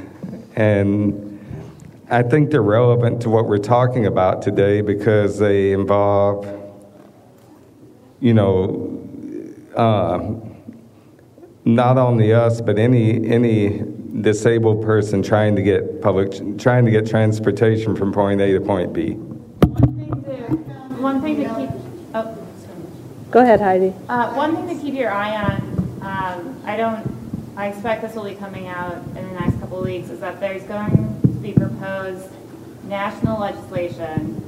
and 0.56 1.28
I 2.10 2.22
think 2.22 2.50
they're 2.50 2.62
relevant 2.62 3.22
to 3.22 3.30
what 3.30 3.46
we're 3.46 3.58
talking 3.58 4.06
about 4.06 4.42
today 4.42 4.80
because 4.80 5.38
they 5.38 5.72
involve, 5.72 6.46
you 8.20 8.34
know, 8.34 8.98
uh, 9.76 10.34
not 11.64 11.96
only 11.96 12.32
us 12.32 12.60
but 12.60 12.78
any 12.78 13.26
any 13.26 13.82
disabled 14.20 14.82
person 14.82 15.22
trying 15.22 15.56
to 15.56 15.62
get 15.62 16.02
public 16.02 16.58
trying 16.58 16.84
to 16.84 16.90
get 16.90 17.06
transportation 17.06 17.96
from 17.96 18.12
point 18.12 18.40
A 18.40 18.52
to 18.52 18.60
point 18.60 18.92
B. 18.92 19.12
One 19.12 19.94
thing 19.96 20.24
to 20.24 21.00
one 21.00 21.22
thing 21.22 21.36
to 21.36 21.54
keep. 21.54 21.70
Oh, 22.14 22.38
Go 23.30 23.40
ahead, 23.40 23.62
Heidi. 23.62 23.94
Uh, 24.10 24.34
one 24.34 24.54
thing 24.54 24.76
to 24.76 24.84
keep 24.84 24.92
your 24.92 25.10
eye 25.10 25.34
on, 25.34 25.98
um, 26.02 26.60
I 26.66 26.76
don't, 26.76 27.21
I 27.54 27.68
expect 27.68 28.00
this 28.00 28.14
will 28.14 28.24
be 28.24 28.34
coming 28.34 28.66
out 28.66 28.96
in 28.96 29.14
the 29.14 29.40
next 29.40 29.60
couple 29.60 29.78
of 29.80 29.84
weeks, 29.84 30.08
is 30.08 30.20
that 30.20 30.40
there's 30.40 30.62
going 30.62 31.20
to 31.20 31.28
be 31.28 31.52
proposed 31.52 32.28
national 32.84 33.40
legislation 33.40 34.40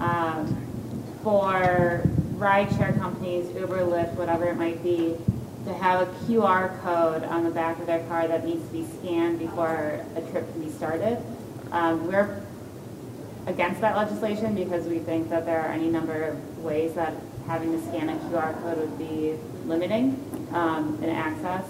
um, 0.00 1.16
for 1.24 2.02
rideshare 2.36 2.96
companies, 2.96 3.52
Uber, 3.56 3.80
Lyft, 3.80 4.14
whatever 4.14 4.44
it 4.44 4.56
might 4.56 4.80
be, 4.84 5.16
to 5.64 5.74
have 5.74 6.06
a 6.06 6.12
QR 6.26 6.80
code 6.82 7.24
on 7.24 7.42
the 7.42 7.50
back 7.50 7.80
of 7.80 7.86
their 7.86 8.06
car 8.06 8.28
that 8.28 8.44
needs 8.44 8.64
to 8.68 8.72
be 8.72 8.86
scanned 9.00 9.40
before 9.40 10.00
a 10.14 10.20
trip 10.30 10.48
can 10.52 10.62
be 10.62 10.70
started. 10.70 11.18
Um, 11.72 12.06
we're 12.06 12.40
against 13.48 13.80
that 13.80 13.96
legislation 13.96 14.54
because 14.54 14.86
we 14.86 15.00
think 15.00 15.28
that 15.30 15.44
there 15.44 15.60
are 15.60 15.72
any 15.72 15.88
number 15.88 16.22
of 16.22 16.58
ways 16.58 16.94
that 16.94 17.14
having 17.48 17.72
to 17.72 17.84
scan 17.88 18.10
a 18.10 18.16
QR 18.28 18.60
code 18.62 18.78
would 18.78 18.96
be 18.96 19.34
limiting 19.66 20.48
um, 20.52 21.02
in 21.02 21.10
access. 21.10 21.64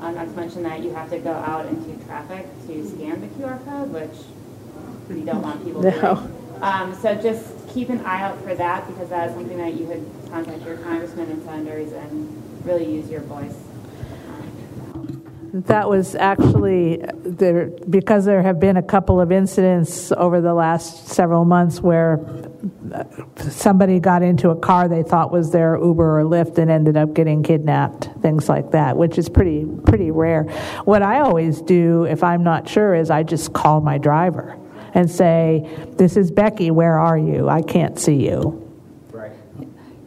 Um, 0.00 0.14
not 0.14 0.26
to 0.28 0.32
mention 0.34 0.62
that 0.62 0.82
you 0.82 0.90
have 0.90 1.10
to 1.10 1.18
go 1.18 1.32
out 1.32 1.66
into 1.66 2.04
traffic 2.06 2.46
to 2.68 2.88
scan 2.88 3.20
the 3.20 3.26
QR 3.28 3.64
code, 3.64 3.90
which 3.92 4.16
we 5.08 5.24
don't 5.24 5.42
want 5.42 5.64
people 5.64 5.82
No. 5.82 5.90
doing. 5.90 6.34
Um, 6.60 6.94
so 6.94 7.14
just 7.14 7.44
keep 7.68 7.88
an 7.88 8.04
eye 8.04 8.22
out 8.22 8.40
for 8.42 8.54
that 8.54 8.86
because 8.86 9.08
that 9.10 9.28
is 9.28 9.34
something 9.34 9.58
that 9.58 9.74
you 9.74 9.86
could 9.86 10.04
contact 10.30 10.64
your 10.64 10.76
congressmen 10.78 11.30
and 11.30 11.42
senators 11.44 11.92
and 11.92 12.42
really 12.64 12.92
use 12.92 13.08
your 13.10 13.20
voice. 13.22 13.54
That 15.52 15.88
was 15.88 16.14
actually 16.14 17.02
there 17.24 17.66
because 17.88 18.24
there 18.26 18.42
have 18.42 18.60
been 18.60 18.76
a 18.76 18.82
couple 18.82 19.20
of 19.20 19.32
incidents 19.32 20.12
over 20.12 20.40
the 20.40 20.52
last 20.52 21.08
several 21.08 21.44
months 21.44 21.80
where 21.80 22.16
somebody 23.36 24.00
got 24.00 24.22
into 24.22 24.50
a 24.50 24.56
car 24.56 24.88
they 24.88 25.02
thought 25.02 25.30
was 25.30 25.50
their 25.52 25.76
Uber 25.76 26.20
or 26.20 26.24
Lyft 26.24 26.58
and 26.58 26.70
ended 26.70 26.96
up 26.96 27.14
getting 27.14 27.42
kidnapped, 27.42 28.10
things 28.20 28.48
like 28.48 28.72
that, 28.72 28.96
which 28.96 29.18
is 29.18 29.28
pretty 29.28 29.66
pretty 29.86 30.10
rare. 30.10 30.44
What 30.84 31.02
I 31.02 31.20
always 31.20 31.60
do 31.62 32.04
if 32.04 32.24
I'm 32.24 32.42
not 32.42 32.68
sure 32.68 32.94
is 32.94 33.10
I 33.10 33.22
just 33.22 33.52
call 33.52 33.80
my 33.80 33.98
driver 33.98 34.58
and 34.94 35.10
say, 35.10 35.68
"This 35.96 36.16
is 36.16 36.30
Becky, 36.30 36.70
where 36.70 36.98
are 36.98 37.18
you? 37.18 37.48
I 37.48 37.62
can't 37.62 37.98
see 37.98 38.26
you." 38.26 38.64
Right. 39.12 39.32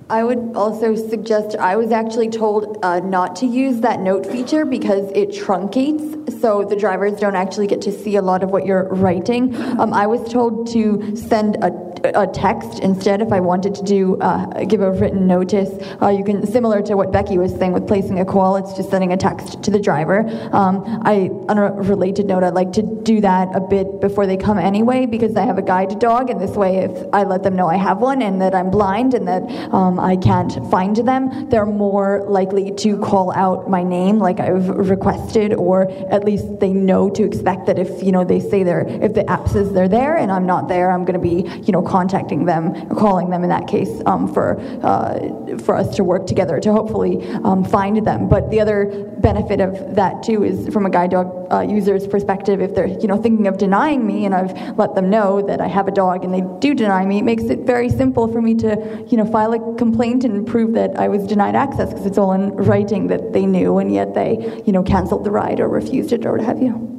I 0.10 0.24
would 0.24 0.52
also 0.56 0.96
suggest, 0.96 1.56
I 1.56 1.78
was 1.78 1.92
actually 1.92 2.30
told 2.30 2.80
uh, 2.84 3.00
not 3.00 3.38
to 3.38 3.46
use 3.46 3.80
that 3.82 4.02
note 4.02 4.26
feature 4.26 4.66
because 4.66 5.10
it 5.16 5.30
truncates, 5.30 6.42
so 6.42 6.66
the 6.66 6.76
drivers 6.76 7.18
don't 7.20 7.36
actually 7.36 7.68
get 7.68 7.82
to 7.84 7.92
see 7.94 8.18
a 8.18 8.22
lot 8.22 8.44
of 8.44 8.50
what 8.50 8.66
you're 8.66 8.90
writing. 8.90 9.56
Um, 9.80 9.94
I 9.94 10.08
was 10.08 10.30
told 10.30 10.68
to 10.74 11.16
send 11.16 11.56
a, 11.64 11.91
a 12.04 12.28
text 12.28 12.80
instead 12.80 13.22
if 13.22 13.32
I 13.32 13.40
wanted 13.40 13.76
to 13.76 13.84
do 13.84 14.18
uh, 14.22 14.64
give 14.66 14.82
a 14.82 14.92
written 14.92 15.28
notice. 15.28 15.70
Uh, 16.02 16.10
you 16.10 16.24
can 16.24 16.46
similar 16.46 16.82
to 16.84 16.96
what 16.96 17.12
Becky 17.12 17.38
was 17.38 17.54
saying 17.56 17.74
with 17.74 17.88
placing 17.88 18.20
a 18.20 18.26
call. 18.26 18.56
It's 18.56 18.74
just 18.74 18.90
sending 18.90 19.14
a 19.14 19.18
text 19.18 19.64
to 19.64 19.72
the 19.72 19.80
driver. 19.80 20.20
Um, 20.52 20.84
I 21.06 21.30
on 21.50 21.58
a 21.58 21.72
related 21.72 22.28
note, 22.28 22.44
I'd 22.44 22.54
like 22.54 22.74
to 22.74 22.82
do 22.82 23.22
that 23.22 23.50
a 23.56 23.60
bit 23.60 24.00
before 24.02 24.26
they 24.26 24.38
come 24.38 24.58
anyway 24.58 25.06
because 25.06 25.36
I 25.36 25.46
have 25.46 25.58
a 25.58 25.62
guide 25.62 26.00
dog, 26.00 26.30
and 26.30 26.40
this 26.40 26.52
way, 26.52 26.78
if 26.78 27.08
I 27.14 27.24
let 27.24 27.44
them 27.44 27.56
know 27.56 27.68
I 27.68 27.78
have 27.78 28.00
one 28.00 28.22
and 28.22 28.42
that 28.42 28.56
I'm 28.56 28.70
blind 28.70 29.14
and 29.14 29.28
that 29.28 29.44
um, 29.74 30.00
I 30.00 30.18
can't 30.18 30.54
find 30.70 30.96
them, 30.96 31.50
they're 31.50 31.66
more 31.66 32.24
likely 32.28 32.72
to 32.72 32.98
call 33.00 33.32
out 33.34 33.70
my 33.70 33.84
name 33.84 34.20
like 34.20 34.40
I've 34.40 34.68
requested, 34.68 35.54
or 35.54 35.90
at 36.12 36.24
least 36.24 36.60
they 36.60 36.74
know 36.74 37.10
to 37.12 37.24
expect 37.24 37.66
that 37.68 37.78
if 37.80 38.04
you 38.04 38.12
know 38.12 38.24
they 38.24 38.40
say 38.40 38.64
they're 38.64 38.88
if 38.88 39.14
the 39.14 39.30
app 39.30 39.48
says 39.48 39.72
they're 39.72 39.88
there 39.88 40.18
and 40.18 40.32
I'm 40.32 40.46
not 40.46 40.68
there, 40.68 40.92
I'm 40.92 41.06
going 41.06 41.20
to 41.20 41.20
be 41.20 41.50
you 41.66 41.72
know 41.72 41.82
contacting 41.92 42.46
them 42.46 42.74
or 42.90 42.96
calling 42.96 43.30
them 43.30 43.44
in 43.44 43.50
that 43.50 43.68
case 43.68 44.02
um, 44.06 44.34
for 44.34 44.60
uh, 44.82 45.58
for 45.66 45.76
us 45.76 45.96
to 45.98 46.04
work 46.04 46.26
together 46.26 46.60
to 46.60 46.72
hopefully 46.72 47.14
um, 47.44 47.64
find 47.64 48.06
them. 48.06 48.30
But 48.30 48.50
the 48.50 48.60
other 48.62 48.80
benefit 49.20 49.60
of 49.60 49.96
that 49.96 50.24
too 50.24 50.44
is 50.44 50.74
from 50.74 50.86
a 50.86 50.90
guide 50.90 51.12
dog 51.12 51.28
uh, 51.52 51.62
user's 51.62 52.08
perspective, 52.08 52.62
if 52.62 52.74
they're 52.74 52.88
you 52.88 53.08
know 53.08 53.22
thinking 53.22 53.48
of 53.48 53.58
denying 53.58 54.08
me 54.08 54.26
and 54.26 54.34
I've 54.34 54.78
let 54.78 54.96
them 54.96 55.10
know 55.10 55.42
that 55.46 55.60
I 55.60 55.68
have 55.68 55.88
a 55.88 55.92
dog 55.92 56.24
and 56.24 56.34
they 56.34 56.44
do 56.60 56.74
deny 56.74 57.06
me, 57.06 57.20
it 57.20 57.24
makes 57.24 57.44
it 57.44 57.60
very 57.60 57.90
simple 57.90 58.32
for 58.32 58.42
me 58.42 58.56
to 58.56 59.06
you 59.10 59.18
know 59.18 59.26
file 59.26 59.54
a 59.54 59.60
complaint 59.78 60.24
and 60.24 60.48
prove 60.48 60.74
that 60.74 60.98
I 60.98 61.10
was 61.10 61.28
denied 61.28 61.56
access 61.56 61.90
because 61.90 62.06
it's 62.06 62.18
all 62.18 62.32
in 62.32 62.56
writing 62.56 63.08
that 63.08 63.34
they 63.34 63.46
knew 63.46 63.80
and 63.80 63.94
yet 63.94 64.14
they 64.14 64.64
you 64.66 64.72
know 64.72 64.84
canceled 64.84 65.26
the 65.26 65.32
ride 65.32 65.60
or 65.60 65.68
refused 65.68 66.14
it 66.14 66.26
or 66.26 66.32
what 66.38 66.46
have 66.46 66.62
you. 66.62 66.91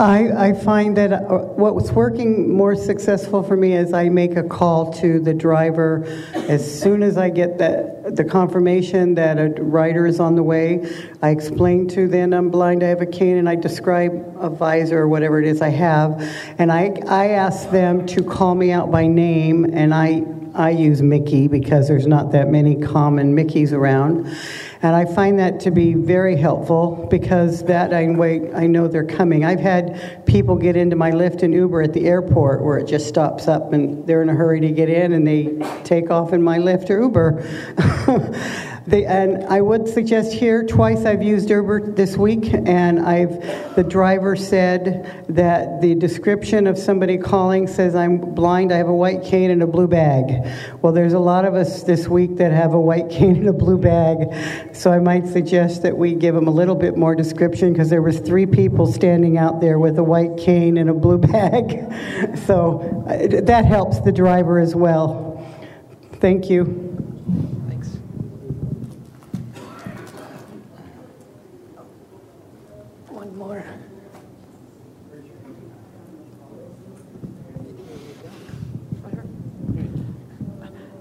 I, 0.00 0.48
I 0.48 0.52
find 0.54 0.96
that 0.96 1.12
uh, 1.12 1.18
what's 1.18 1.90
working 1.92 2.54
more 2.54 2.74
successful 2.74 3.42
for 3.42 3.54
me 3.54 3.74
is 3.74 3.92
I 3.92 4.08
make 4.08 4.34
a 4.34 4.42
call 4.42 4.90
to 4.94 5.20
the 5.20 5.34
driver 5.34 6.04
as 6.32 6.80
soon 6.80 7.02
as 7.02 7.18
I 7.18 7.28
get 7.28 7.58
the, 7.58 8.10
the 8.10 8.24
confirmation 8.24 9.14
that 9.16 9.38
a 9.38 9.62
rider 9.62 10.06
is 10.06 10.18
on 10.18 10.36
the 10.36 10.42
way. 10.42 10.90
I 11.20 11.28
explain 11.28 11.86
to 11.88 12.08
them 12.08 12.32
I'm 12.32 12.48
blind, 12.48 12.82
I 12.82 12.86
have 12.86 13.02
a 13.02 13.06
cane, 13.06 13.36
and 13.36 13.46
I 13.46 13.56
describe 13.56 14.12
a 14.38 14.48
visor 14.48 15.00
or 15.00 15.08
whatever 15.08 15.38
it 15.38 15.46
is 15.46 15.60
I 15.60 15.68
have. 15.68 16.26
And 16.56 16.72
I, 16.72 16.94
I 17.06 17.28
ask 17.32 17.68
them 17.70 18.06
to 18.06 18.22
call 18.24 18.54
me 18.54 18.72
out 18.72 18.90
by 18.90 19.06
name, 19.06 19.66
and 19.74 19.92
I, 19.92 20.22
I 20.54 20.70
use 20.70 21.02
Mickey 21.02 21.46
because 21.46 21.88
there's 21.88 22.06
not 22.06 22.32
that 22.32 22.48
many 22.48 22.74
common 22.74 23.36
Mickeys 23.36 23.74
around. 23.74 24.34
And 24.82 24.96
I 24.96 25.04
find 25.04 25.38
that 25.38 25.60
to 25.60 25.70
be 25.70 25.92
very 25.92 26.36
helpful 26.36 27.06
because 27.10 27.64
that 27.64 27.92
I, 27.92 28.08
wait, 28.08 28.54
I 28.54 28.66
know 28.66 28.88
they're 28.88 29.04
coming. 29.04 29.44
I've 29.44 29.60
had 29.60 30.24
people 30.24 30.56
get 30.56 30.74
into 30.74 30.96
my 30.96 31.10
Lyft 31.10 31.42
and 31.42 31.52
Uber 31.52 31.82
at 31.82 31.92
the 31.92 32.06
airport 32.06 32.62
where 32.62 32.78
it 32.78 32.86
just 32.86 33.06
stops 33.06 33.46
up 33.46 33.74
and 33.74 34.06
they're 34.06 34.22
in 34.22 34.30
a 34.30 34.34
hurry 34.34 34.60
to 34.60 34.70
get 34.70 34.88
in 34.88 35.12
and 35.12 35.26
they 35.26 35.58
take 35.84 36.10
off 36.10 36.32
in 36.32 36.42
my 36.42 36.58
Lyft 36.58 36.88
or 36.88 37.02
Uber. 37.02 38.66
They, 38.86 39.04
and 39.04 39.44
I 39.44 39.60
would 39.60 39.86
suggest 39.88 40.32
here 40.32 40.64
twice 40.64 41.04
I've 41.04 41.22
used 41.22 41.50
Uber 41.50 41.92
this 41.92 42.16
week, 42.16 42.52
and 42.52 43.00
I've 43.00 43.76
the 43.76 43.84
driver 43.84 44.36
said 44.36 45.24
that 45.28 45.82
the 45.82 45.94
description 45.94 46.66
of 46.66 46.78
somebody 46.78 47.18
calling 47.18 47.66
says 47.66 47.94
I'm 47.94 48.18
blind, 48.18 48.72
I 48.72 48.78
have 48.78 48.88
a 48.88 48.94
white 48.94 49.22
cane 49.22 49.50
and 49.50 49.62
a 49.62 49.66
blue 49.66 49.86
bag. 49.86 50.46
Well, 50.80 50.92
there's 50.92 51.12
a 51.12 51.18
lot 51.18 51.44
of 51.44 51.54
us 51.54 51.82
this 51.82 52.08
week 52.08 52.36
that 52.36 52.52
have 52.52 52.72
a 52.72 52.80
white 52.80 53.10
cane 53.10 53.36
and 53.36 53.48
a 53.48 53.52
blue 53.52 53.78
bag, 53.78 54.74
so 54.74 54.90
I 54.90 54.98
might 54.98 55.26
suggest 55.26 55.82
that 55.82 55.96
we 55.96 56.14
give 56.14 56.34
them 56.34 56.48
a 56.48 56.52
little 56.52 56.74
bit 56.74 56.96
more 56.96 57.14
description 57.14 57.72
because 57.72 57.90
there 57.90 58.02
was 58.02 58.18
three 58.18 58.46
people 58.46 58.90
standing 58.90 59.36
out 59.36 59.60
there 59.60 59.78
with 59.78 59.98
a 59.98 60.04
white 60.04 60.38
cane 60.38 60.78
and 60.78 60.88
a 60.88 60.94
blue 60.94 61.18
bag, 61.18 61.92
so 62.46 63.04
uh, 63.08 63.42
that 63.42 63.66
helps 63.66 64.00
the 64.00 64.12
driver 64.12 64.58
as 64.58 64.74
well. 64.74 65.46
Thank 66.14 66.48
you. 66.48 67.59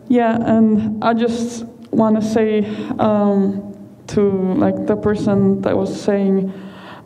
Yeah, 0.09 0.37
and 0.41 1.03
I 1.03 1.13
just 1.13 1.65
want 1.91 2.19
to 2.19 2.27
say 2.27 2.65
um, 2.97 3.77
to 4.07 4.53
like 4.55 4.87
the 4.87 4.95
person 4.95 5.61
that 5.61 5.77
was 5.77 6.01
saying, 6.01 6.51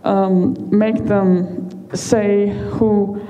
um, 0.05 0.55
make 0.75 1.03
them 1.03 1.89
say 1.93 2.47
who 2.47 3.21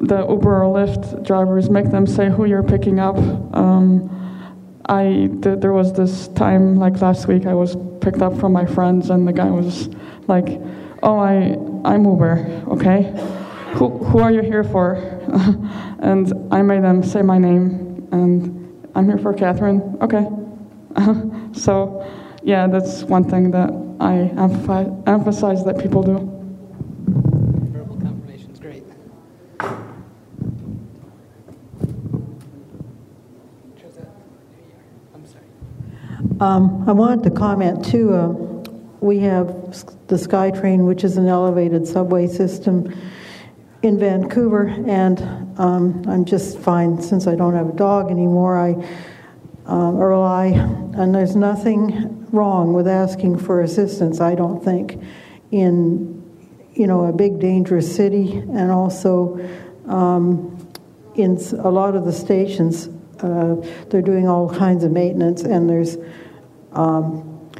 the 0.00 0.18
Uber 0.28 0.64
or 0.64 0.74
Lyft 0.74 1.24
drivers 1.24 1.70
make 1.70 1.90
them 1.90 2.06
say 2.06 2.28
who 2.28 2.44
you're 2.44 2.62
picking 2.62 3.00
up. 3.00 3.16
Um, 3.56 4.10
I 4.86 5.30
th- 5.42 5.60
there 5.60 5.72
was 5.72 5.94
this 5.94 6.28
time 6.28 6.76
like 6.76 7.00
last 7.00 7.26
week 7.26 7.46
I 7.46 7.54
was 7.54 7.74
picked 8.02 8.20
up 8.20 8.38
from 8.38 8.52
my 8.52 8.66
friends 8.66 9.08
and 9.08 9.26
the 9.26 9.32
guy 9.32 9.48
was 9.48 9.88
like, 10.28 10.60
"Oh, 11.02 11.18
I 11.18 11.56
I'm 11.88 12.04
Uber, 12.04 12.64
okay? 12.68 13.02
Who 13.76 13.96
who 13.96 14.18
are 14.18 14.30
you 14.30 14.42
here 14.42 14.64
for?" 14.64 14.96
and 16.00 16.30
I 16.52 16.60
made 16.60 16.82
them 16.82 17.02
say 17.02 17.22
my 17.22 17.38
name 17.38 18.08
and 18.12 18.61
I'm 18.94 19.06
here 19.06 19.18
for 19.18 19.32
Catherine. 19.32 19.96
Okay. 20.02 20.28
so, 21.58 22.06
yeah, 22.42 22.66
that's 22.66 23.02
one 23.04 23.24
thing 23.24 23.50
that 23.52 23.70
I 24.00 24.30
emph- 24.34 25.08
emphasize 25.08 25.64
that 25.64 25.78
people 25.78 26.02
do. 26.02 26.18
Verbal 27.72 27.96
confirmation 27.96 28.50
is 28.50 28.58
great. 28.58 28.84
I'm 35.14 35.24
sorry. 35.24 35.44
Um, 36.40 36.84
I 36.86 36.92
wanted 36.92 37.22
to 37.24 37.30
comment 37.30 37.84
too. 37.84 38.12
Uh, 38.12 38.28
we 39.00 39.18
have 39.20 39.48
the 40.08 40.16
SkyTrain, 40.16 40.86
which 40.86 41.02
is 41.02 41.16
an 41.16 41.28
elevated 41.28 41.88
subway 41.88 42.26
system 42.26 42.94
in 43.82 43.98
Vancouver, 43.98 44.68
and 44.86 45.20
um, 45.58 46.04
I'm 46.06 46.24
just 46.24 46.58
fine 46.58 47.00
since 47.02 47.26
I 47.26 47.34
don't 47.34 47.54
have 47.54 47.68
a 47.68 47.72
dog 47.72 48.10
anymore. 48.10 48.56
I 48.56 48.74
um, 49.66 49.96
rely, 49.96 50.46
and 50.46 51.14
there's 51.14 51.34
nothing 51.34 52.26
wrong 52.30 52.72
with 52.72 52.86
asking 52.86 53.38
for 53.38 53.60
assistance. 53.60 54.20
I 54.20 54.34
don't 54.34 54.64
think 54.64 55.02
in 55.50 56.20
you 56.74 56.86
know 56.86 57.06
a 57.06 57.12
big 57.12 57.40
dangerous 57.40 57.94
city, 57.94 58.38
and 58.38 58.70
also 58.70 59.38
um, 59.88 60.56
in 61.16 61.36
a 61.58 61.70
lot 61.70 61.96
of 61.96 62.04
the 62.04 62.12
stations, 62.12 62.88
uh, 63.20 63.56
they're 63.90 64.00
doing 64.00 64.28
all 64.28 64.48
kinds 64.48 64.84
of 64.84 64.92
maintenance, 64.92 65.42
and 65.42 65.68
there's 65.68 65.96
um, 66.72 67.50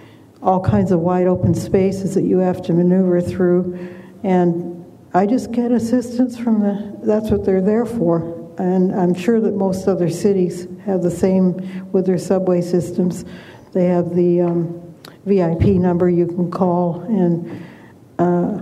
all 0.41 0.61
kinds 0.61 0.93
of 0.93 1.01
wide 1.01 1.27
open 1.27 1.53
spaces 1.53 2.15
that 2.15 2.23
you 2.23 2.39
have 2.39 2.63
to 2.63 2.73
maneuver 2.73 3.21
through, 3.21 3.77
and 4.23 4.82
I 5.15 5.27
just 5.27 5.53
get 5.53 5.73
assistance 5.73 6.39
from 6.39 6.61
the, 6.61 6.99
that's 7.03 7.31
what 7.31 7.45
they're 7.45 7.61
there 7.61 7.85
for. 7.85 8.55
And 8.59 8.95
I'm 8.95 9.15
sure 9.15 9.41
that 9.41 9.53
most 9.53 9.87
other 9.87 10.09
cities 10.09 10.67
have 10.85 11.03
the 11.03 11.11
same 11.11 11.91
with 11.93 12.07
their 12.07 12.19
subway 12.19 12.63
systems. 12.63 13.25
They 13.73 13.87
have 13.87 14.15
the 14.15 14.41
um, 14.43 14.95
VIP 15.27 15.63
number 15.81 16.09
you 16.09 16.27
can 16.27 16.51
call. 16.51 17.01
And, 17.03 17.67
uh, 18.19 18.61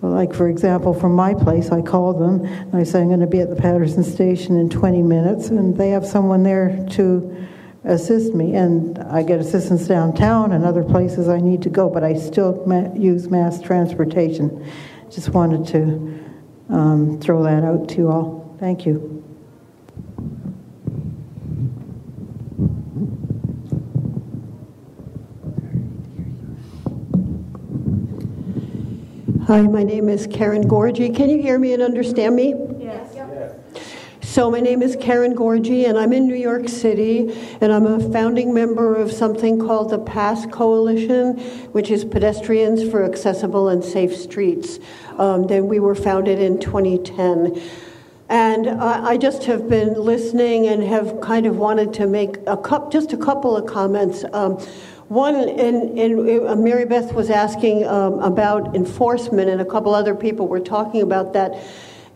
like, 0.00 0.32
for 0.32 0.48
example, 0.48 0.94
from 0.94 1.14
my 1.14 1.34
place, 1.34 1.70
I 1.70 1.82
call 1.82 2.14
them 2.14 2.44
and 2.44 2.76
I 2.76 2.84
say, 2.84 3.00
I'm 3.00 3.08
going 3.08 3.18
to 3.20 3.26
be 3.26 3.40
at 3.40 3.50
the 3.50 3.56
Patterson 3.56 4.04
station 4.04 4.56
in 4.56 4.70
20 4.70 5.02
minutes. 5.02 5.48
And 5.48 5.76
they 5.76 5.90
have 5.90 6.06
someone 6.06 6.44
there 6.44 6.86
to 6.90 7.46
assist 7.84 8.34
me. 8.34 8.54
And 8.54 8.98
I 8.98 9.24
get 9.24 9.40
assistance 9.40 9.88
downtown 9.88 10.52
and 10.52 10.64
other 10.64 10.84
places 10.84 11.28
I 11.28 11.40
need 11.40 11.62
to 11.62 11.70
go, 11.70 11.88
but 11.88 12.04
I 12.04 12.14
still 12.14 12.62
ma- 12.66 12.92
use 12.94 13.28
mass 13.28 13.60
transportation. 13.60 14.64
Just 15.10 15.30
wanted 15.30 15.66
to 15.68 16.24
um, 16.68 17.18
throw 17.20 17.42
that 17.42 17.64
out 17.64 17.88
to 17.88 17.96
you 17.96 18.10
all. 18.10 18.56
Thank 18.60 18.84
you. 18.84 19.14
Hi, 29.46 29.62
my 29.62 29.82
name 29.82 30.10
is 30.10 30.26
Karen 30.26 30.68
Gourgey. 30.68 31.16
Can 31.16 31.30
you 31.30 31.40
hear 31.40 31.58
me 31.58 31.72
and 31.72 31.82
understand 31.82 32.36
me? 32.36 32.67
So, 34.38 34.52
my 34.52 34.60
name 34.60 34.82
is 34.82 34.94
Karen 34.94 35.34
Gourgey, 35.34 35.88
and 35.88 35.98
I'm 35.98 36.12
in 36.12 36.28
New 36.28 36.36
York 36.36 36.68
City, 36.68 37.36
and 37.60 37.72
I'm 37.72 37.86
a 37.86 38.12
founding 38.12 38.54
member 38.54 38.94
of 38.94 39.10
something 39.10 39.58
called 39.58 39.90
the 39.90 39.98
PASS 39.98 40.46
Coalition, 40.46 41.38
which 41.72 41.90
is 41.90 42.04
Pedestrians 42.04 42.88
for 42.88 43.04
Accessible 43.04 43.68
and 43.68 43.82
Safe 43.82 44.16
Streets. 44.16 44.78
Um, 45.18 45.48
then 45.48 45.66
we 45.66 45.80
were 45.80 45.96
founded 45.96 46.38
in 46.38 46.60
2010. 46.60 47.60
And 48.28 48.68
I, 48.68 49.16
just 49.16 49.42
have 49.46 49.68
been 49.68 49.94
listening 49.94 50.68
and 50.68 50.84
have 50.84 51.20
kind 51.20 51.44
of 51.44 51.56
wanted 51.56 51.92
to 51.94 52.06
make 52.06 52.36
a 52.46 52.56
cup, 52.56 52.92
just 52.92 53.12
a 53.12 53.16
couple 53.16 53.56
of 53.56 53.66
comments. 53.66 54.24
Um, 54.32 54.52
one, 55.08 55.34
and, 55.34 55.98
and 55.98 56.46
uh, 56.46 56.54
Mary 56.54 56.84
Beth 56.84 57.12
was 57.12 57.28
asking 57.28 57.88
um, 57.88 58.20
about 58.20 58.76
enforcement, 58.76 59.50
and 59.50 59.60
a 59.60 59.64
couple 59.64 59.96
other 59.96 60.14
people 60.14 60.46
were 60.46 60.60
talking 60.60 61.02
about 61.02 61.32
that. 61.32 61.60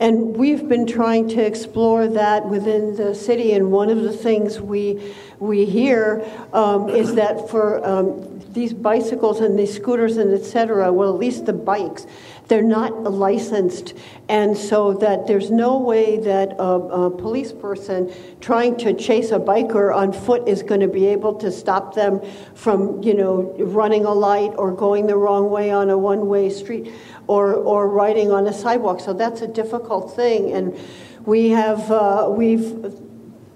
And 0.03 0.37
we've 0.37 0.69
been 0.69 0.85
trying 0.85 1.29
to 1.29 1.47
explore 1.47 2.09
that 2.09 2.49
within 2.49 2.97
the 2.97 3.15
city. 3.15 3.53
And 3.53 3.71
one 3.71 3.89
of 3.89 4.03
the 4.03 4.13
things 4.13 4.61
we 4.61 5.15
we 5.39 5.65
hear 5.65 6.25
um, 6.53 6.89
is 6.89 7.15
that 7.15 7.49
for 7.49 7.85
um, 7.87 8.41
these 8.53 8.73
bicycles 8.73 9.41
and 9.41 9.57
these 9.57 9.75
scooters 9.75 10.17
and 10.17 10.35
et 10.35 10.45
cetera, 10.45 10.93
well, 10.93 11.13
at 11.15 11.21
least 11.21 11.47
the 11.47 11.53
bikes, 11.53 12.07
they're 12.49 12.63
not 12.63 13.05
licensed. 13.05 13.95
And 14.29 14.57
so 14.57 14.95
that 14.95 15.27
there's 15.27 15.51
no 15.51 15.79
way 15.79 16.19
that 16.19 16.53
a, 16.59 16.65
a 16.65 17.11
police 17.11 17.53
person 17.53 18.13
trying 18.41 18.77
to 18.79 18.93
chase 18.95 19.31
a 19.31 19.39
biker 19.39 19.95
on 19.95 20.13
foot 20.13 20.49
is 20.49 20.63
going 20.63 20.81
to 20.81 20.89
be 20.89 21.07
able 21.07 21.35
to 21.35 21.51
stop 21.51 21.95
them 21.95 22.21
from, 22.55 23.03
you 23.03 23.15
know, 23.15 23.55
running 23.59 24.05
a 24.05 24.13
light 24.13 24.53
or 24.57 24.73
going 24.73 25.07
the 25.07 25.17
wrong 25.17 25.51
way 25.51 25.71
on 25.71 25.91
a 25.91 25.99
one-way 25.99 26.51
street 26.51 26.93
or, 27.27 27.55
or 27.55 27.89
riding 27.89 28.31
on 28.31 28.47
a 28.47 28.53
sidewalk. 28.53 29.01
So 29.01 29.13
that's 29.13 29.43
a 29.43 29.49
difficult 29.49 30.15
thing. 30.15 30.53
And 30.53 30.79
we 31.25 31.51
have, 31.51 31.91
uh, 31.91 32.29
we've 32.31 33.01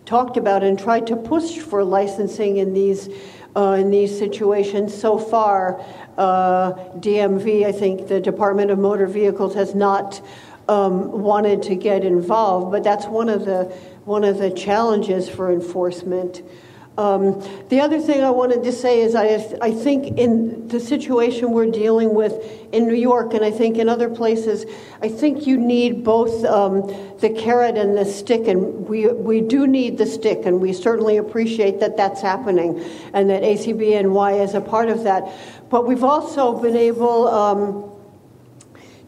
talked 0.04 0.36
about 0.36 0.62
and 0.62 0.78
tried 0.78 1.06
to 1.08 1.16
push 1.16 1.58
for 1.58 1.84
licensing 1.84 2.58
in 2.58 2.72
these 2.72 3.08
uh, 3.56 3.72
in 3.80 3.90
these 3.90 4.16
situations. 4.16 4.94
So 4.94 5.18
far, 5.18 5.80
uh, 6.18 6.74
DMV, 6.98 7.64
I 7.64 7.72
think 7.72 8.06
the 8.06 8.20
Department 8.20 8.70
of 8.70 8.78
Motor 8.78 9.06
Vehicles 9.06 9.54
has 9.54 9.74
not 9.74 10.20
um, 10.68 11.10
wanted 11.22 11.62
to 11.62 11.74
get 11.74 12.04
involved, 12.04 12.70
but 12.70 12.84
that's 12.84 13.06
one 13.06 13.28
of 13.28 13.46
the 13.46 13.64
one 14.04 14.24
of 14.24 14.38
the 14.38 14.50
challenges 14.50 15.28
for 15.28 15.50
enforcement. 15.50 16.42
Um, 16.98 17.42
the 17.68 17.80
other 17.80 18.00
thing 18.00 18.22
I 18.22 18.30
wanted 18.30 18.64
to 18.64 18.72
say 18.72 19.02
is 19.02 19.14
I, 19.14 19.34
I 19.60 19.70
think 19.70 20.16
in 20.18 20.66
the 20.68 20.80
situation 20.80 21.52
we're 21.52 21.70
dealing 21.70 22.14
with 22.14 22.32
in 22.72 22.86
New 22.86 22.94
York 22.94 23.34
and 23.34 23.44
I 23.44 23.50
think 23.50 23.76
in 23.76 23.88
other 23.88 24.08
places, 24.08 24.64
I 25.02 25.08
think 25.08 25.46
you 25.46 25.58
need 25.58 26.04
both 26.04 26.42
um, 26.46 26.86
the 27.20 27.28
carrot 27.28 27.76
and 27.76 27.98
the 27.98 28.06
stick, 28.06 28.48
and 28.48 28.88
we, 28.88 29.08
we 29.08 29.42
do 29.42 29.66
need 29.66 29.98
the 29.98 30.06
stick, 30.06 30.46
and 30.46 30.60
we 30.60 30.72
certainly 30.72 31.18
appreciate 31.18 31.80
that 31.80 31.98
that's 31.98 32.22
happening 32.22 32.82
and 33.12 33.28
that 33.28 33.42
ACBNY 33.42 34.42
is 34.42 34.54
a 34.54 34.60
part 34.62 34.88
of 34.88 35.04
that. 35.04 35.30
But 35.68 35.86
we've 35.86 36.04
also 36.04 36.58
been 36.58 36.76
able 36.76 37.28
um, 37.28 37.90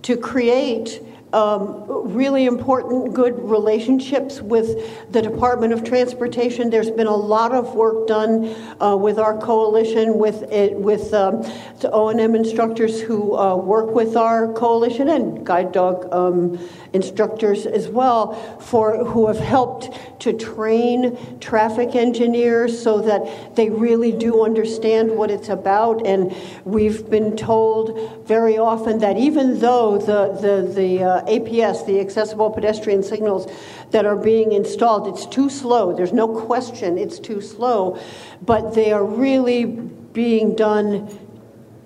to 0.03 0.17
create 0.17 1.01
um, 1.33 1.85
really 2.15 2.47
important, 2.47 3.13
good 3.13 3.39
relationships 3.39 4.41
with 4.41 5.13
the 5.13 5.21
Department 5.21 5.73
of 5.73 5.85
Transportation. 5.85 6.71
There's 6.71 6.91
been 6.91 7.07
a 7.07 7.17
lot 7.17 7.53
of 7.53 7.75
work 7.75 8.07
done 8.09 8.55
uh, 8.81 8.97
with 8.97 9.19
our 9.19 9.37
coalition, 9.39 10.19
with 10.19 10.43
it, 10.51 10.75
with 10.75 11.13
um, 11.13 11.43
the 11.81 11.91
O&M 11.93 12.35
instructors 12.35 13.01
who 13.01 13.37
uh, 13.37 13.57
work 13.57 13.95
with 13.95 14.17
our 14.17 14.53
coalition 14.55 15.09
and 15.09 15.45
guide 15.45 15.73
dog 15.73 16.13
um, 16.13 16.59
instructors 16.93 17.67
as 17.67 17.89
well, 17.89 18.33
for 18.61 19.05
who 19.05 19.27
have 19.27 19.39
helped 19.39 19.91
to 20.21 20.33
train 20.33 21.39
traffic 21.41 21.95
engineers 21.95 22.81
so 22.81 23.01
that 23.01 23.55
they 23.55 23.69
really 23.69 24.13
do 24.13 24.45
understand 24.45 25.11
what 25.11 25.31
it's 25.31 25.49
about. 25.49 26.07
And 26.07 26.35
we've 26.65 27.09
been 27.09 27.37
told 27.37 28.18
very 28.29 28.59
often 28.59 28.99
that 28.99 29.17
even 29.17 29.59
though 29.59 29.97
the 29.97 30.39
the 30.45 30.71
the 30.81 31.03
uh, 31.03 31.25
APS, 31.25 31.87
the 31.87 31.99
accessible 31.99 32.51
pedestrian 32.51 33.03
signals 33.03 33.51
that 33.91 34.05
are 34.05 34.17
being 34.17 34.53
installed, 34.53 35.09
it's 35.09 35.25
too 35.25 35.49
slow. 35.49 35.97
There's 35.97 36.13
no 36.13 36.29
question 36.29 36.99
it's 36.99 37.19
too 37.19 37.41
slow, 37.41 37.99
but 38.43 38.75
they 38.75 38.93
are 38.93 39.05
really 39.05 39.65
being 39.65 40.55
done 40.55 41.09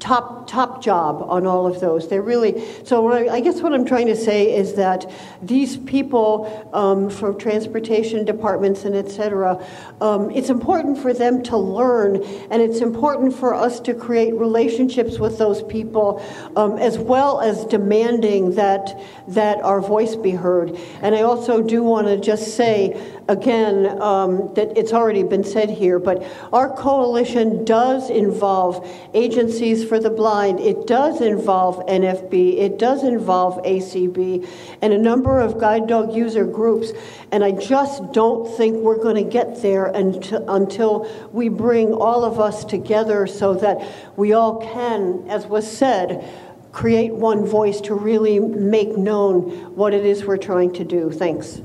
top 0.02 0.48
top 0.48 0.82
job 0.82 1.24
on 1.28 1.46
all 1.46 1.64
of 1.64 1.78
those. 1.80 2.08
They're 2.08 2.28
really 2.34 2.52
so. 2.84 3.12
I, 3.12 3.34
I 3.34 3.40
guess 3.40 3.62
what 3.62 3.72
I'm 3.72 3.84
trying 3.84 4.08
to 4.08 4.16
say 4.16 4.52
is 4.52 4.74
that 4.74 5.08
these 5.40 5.76
people 5.76 6.68
um, 6.72 7.08
from 7.08 7.38
transportation 7.38 8.24
departments 8.24 8.84
and 8.84 8.96
et 8.96 9.08
cetera, 9.08 9.64
um, 10.00 10.30
it's 10.32 10.50
important 10.50 10.98
for 10.98 11.12
them 11.14 11.42
to 11.44 11.56
learn, 11.56 12.16
and 12.50 12.60
it's 12.60 12.80
important 12.80 13.32
for 13.32 13.54
us 13.54 13.78
to 13.80 13.94
create 13.94 14.34
relationships 14.34 15.20
with 15.20 15.38
those 15.38 15.62
people, 15.62 16.20
um, 16.56 16.78
as 16.78 16.98
well 16.98 17.40
as 17.40 17.64
demanding 17.66 18.56
that 18.56 19.00
that 19.28 19.56
our 19.62 19.80
voice 19.80 20.16
be 20.16 20.32
heard. 20.32 20.76
And 21.00 21.14
I 21.14 21.22
also 21.22 21.62
do 21.62 21.84
want 21.84 22.08
to 22.08 22.16
just 22.16 22.56
say 22.56 23.00
again 23.28 24.00
um, 24.00 24.52
that 24.54 24.76
it's 24.76 24.92
already 24.92 25.22
been 25.22 25.44
said 25.44 25.70
here, 25.70 25.98
but 25.98 26.22
our 26.52 26.74
coalition 26.74 27.64
does 27.64 28.10
involve 28.10 28.88
agencies 29.14 29.84
for 29.84 29.98
the 29.98 30.10
blind, 30.10 30.60
it 30.60 30.86
does 30.86 31.20
involve 31.20 31.86
NFB, 31.86 32.58
it 32.58 32.78
does 32.78 33.04
involve 33.04 33.62
ACB, 33.64 34.48
and 34.80 34.92
a 34.92 34.98
number 34.98 35.40
of 35.40 35.58
guide 35.58 35.86
dog 35.86 36.14
user 36.14 36.44
groups. 36.44 36.92
And 37.30 37.42
I 37.44 37.52
just 37.52 38.12
don't 38.12 38.46
think 38.56 38.76
we're 38.76 39.02
going 39.02 39.22
to 39.24 39.30
get 39.30 39.62
there 39.62 39.86
until, 39.86 40.48
until 40.50 41.28
we 41.32 41.48
bring 41.48 41.92
all 41.92 42.24
of 42.24 42.40
us 42.40 42.64
together 42.64 43.26
so 43.26 43.54
that 43.54 44.16
we 44.16 44.32
all 44.32 44.60
can, 44.60 45.24
as 45.28 45.46
was 45.46 45.70
said, 45.70 46.28
create 46.72 47.12
one 47.14 47.44
voice 47.44 47.80
to 47.82 47.94
really 47.94 48.40
make 48.40 48.96
known 48.96 49.74
what 49.76 49.92
it 49.92 50.04
is 50.04 50.24
we're 50.24 50.38
trying 50.38 50.72
to 50.72 50.84
do. 50.84 51.10
Thanks. 51.10 51.60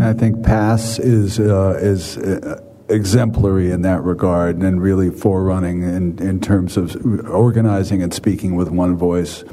I 0.00 0.12
think 0.12 0.44
PASS 0.44 0.98
is 1.00 1.40
uh, 1.40 1.78
is 1.80 2.16
uh, 2.18 2.62
exemplary 2.88 3.70
in 3.70 3.82
that 3.82 4.02
regard 4.02 4.56
and 4.58 4.80
really 4.80 5.10
forerunning 5.10 5.82
in, 5.82 6.18
in 6.20 6.40
terms 6.40 6.76
of 6.76 6.96
organizing 7.28 8.02
and 8.02 8.12
speaking 8.14 8.56
with 8.56 8.68
one 8.68 8.96
voice. 8.96 9.44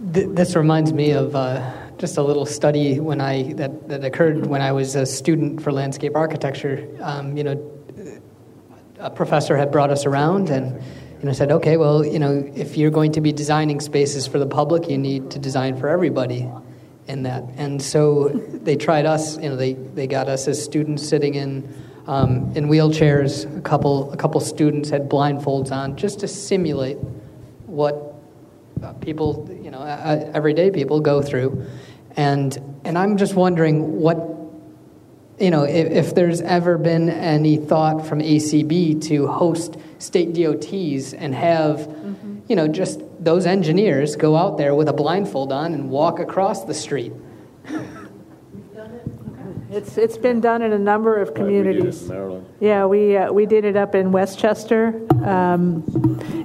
This 0.00 0.54
reminds 0.54 0.92
me 0.92 1.10
of 1.12 1.34
uh, 1.34 1.72
just 1.98 2.18
a 2.18 2.22
little 2.22 2.46
study 2.46 3.00
when 3.00 3.20
I 3.20 3.52
that, 3.54 3.88
that 3.88 4.04
occurred 4.04 4.46
when 4.46 4.60
I 4.60 4.72
was 4.72 4.94
a 4.94 5.06
student 5.06 5.62
for 5.62 5.72
landscape 5.72 6.14
architecture. 6.14 6.88
Um, 7.00 7.36
you 7.36 7.44
know, 7.44 7.70
a 8.98 9.10
professor 9.10 9.56
had 9.56 9.72
brought 9.72 9.90
us 9.90 10.06
around 10.06 10.50
and 10.50 10.80
you 11.20 11.26
know 11.26 11.32
said, 11.32 11.50
okay, 11.50 11.76
well, 11.76 12.04
you 12.04 12.18
know, 12.18 12.50
if 12.54 12.76
you're 12.76 12.90
going 12.90 13.12
to 13.12 13.20
be 13.20 13.32
designing 13.32 13.80
spaces 13.80 14.26
for 14.26 14.38
the 14.38 14.46
public, 14.46 14.88
you 14.88 14.98
need 14.98 15.30
to 15.30 15.38
design 15.38 15.76
for 15.76 15.88
everybody 15.88 16.48
in 17.06 17.24
that. 17.24 17.44
And 17.56 17.80
so 17.82 18.28
they 18.28 18.76
tried 18.76 19.06
us, 19.06 19.36
you 19.36 19.48
know, 19.48 19.56
they, 19.56 19.74
they 19.74 20.06
got 20.06 20.28
us 20.28 20.48
as 20.48 20.62
students 20.62 21.06
sitting 21.06 21.34
in, 21.34 21.74
um, 22.06 22.52
in 22.56 22.66
wheelchairs. 22.66 23.58
A 23.58 23.60
couple, 23.60 24.12
a 24.12 24.16
couple 24.16 24.40
students 24.40 24.90
had 24.90 25.08
blindfolds 25.08 25.70
on 25.70 25.96
just 25.96 26.20
to 26.20 26.28
simulate 26.28 26.98
what 27.66 28.14
uh, 28.82 28.92
people, 28.94 29.48
you 29.62 29.70
know, 29.70 29.82
everyday 30.34 30.70
people 30.70 31.00
go 31.00 31.20
through. 31.20 31.66
And, 32.16 32.56
and 32.84 32.96
I'm 32.96 33.16
just 33.16 33.34
wondering 33.34 34.00
what, 34.00 34.16
you 35.38 35.50
know, 35.50 35.64
if, 35.64 35.90
if 35.90 36.14
there's 36.14 36.40
ever 36.40 36.78
been 36.78 37.10
any 37.10 37.56
thought 37.56 38.06
from 38.06 38.20
ACB 38.20 39.02
to 39.08 39.26
host 39.26 39.76
state 39.98 40.34
DOTs 40.34 41.12
and 41.12 41.34
have, 41.34 41.78
mm-hmm. 41.78 42.33
You 42.48 42.56
know, 42.56 42.68
just 42.68 43.00
those 43.18 43.46
engineers 43.46 44.16
go 44.16 44.36
out 44.36 44.58
there 44.58 44.74
with 44.74 44.88
a 44.88 44.92
blindfold 44.92 45.52
on 45.52 45.72
and 45.72 45.90
walk 45.90 46.18
across 46.18 46.64
the 46.64 46.74
street. 46.74 47.12
It's 49.74 49.98
it's 49.98 50.16
been 50.16 50.40
done 50.40 50.62
in 50.62 50.72
a 50.72 50.78
number 50.78 51.20
of 51.20 51.34
communities. 51.34 52.08
Yeah, 52.60 52.86
we 52.86 53.16
uh, 53.16 53.32
we 53.32 53.44
did 53.44 53.64
it 53.64 53.76
up 53.76 53.96
in 53.96 54.12
Westchester. 54.12 55.04
Um, 55.24 55.82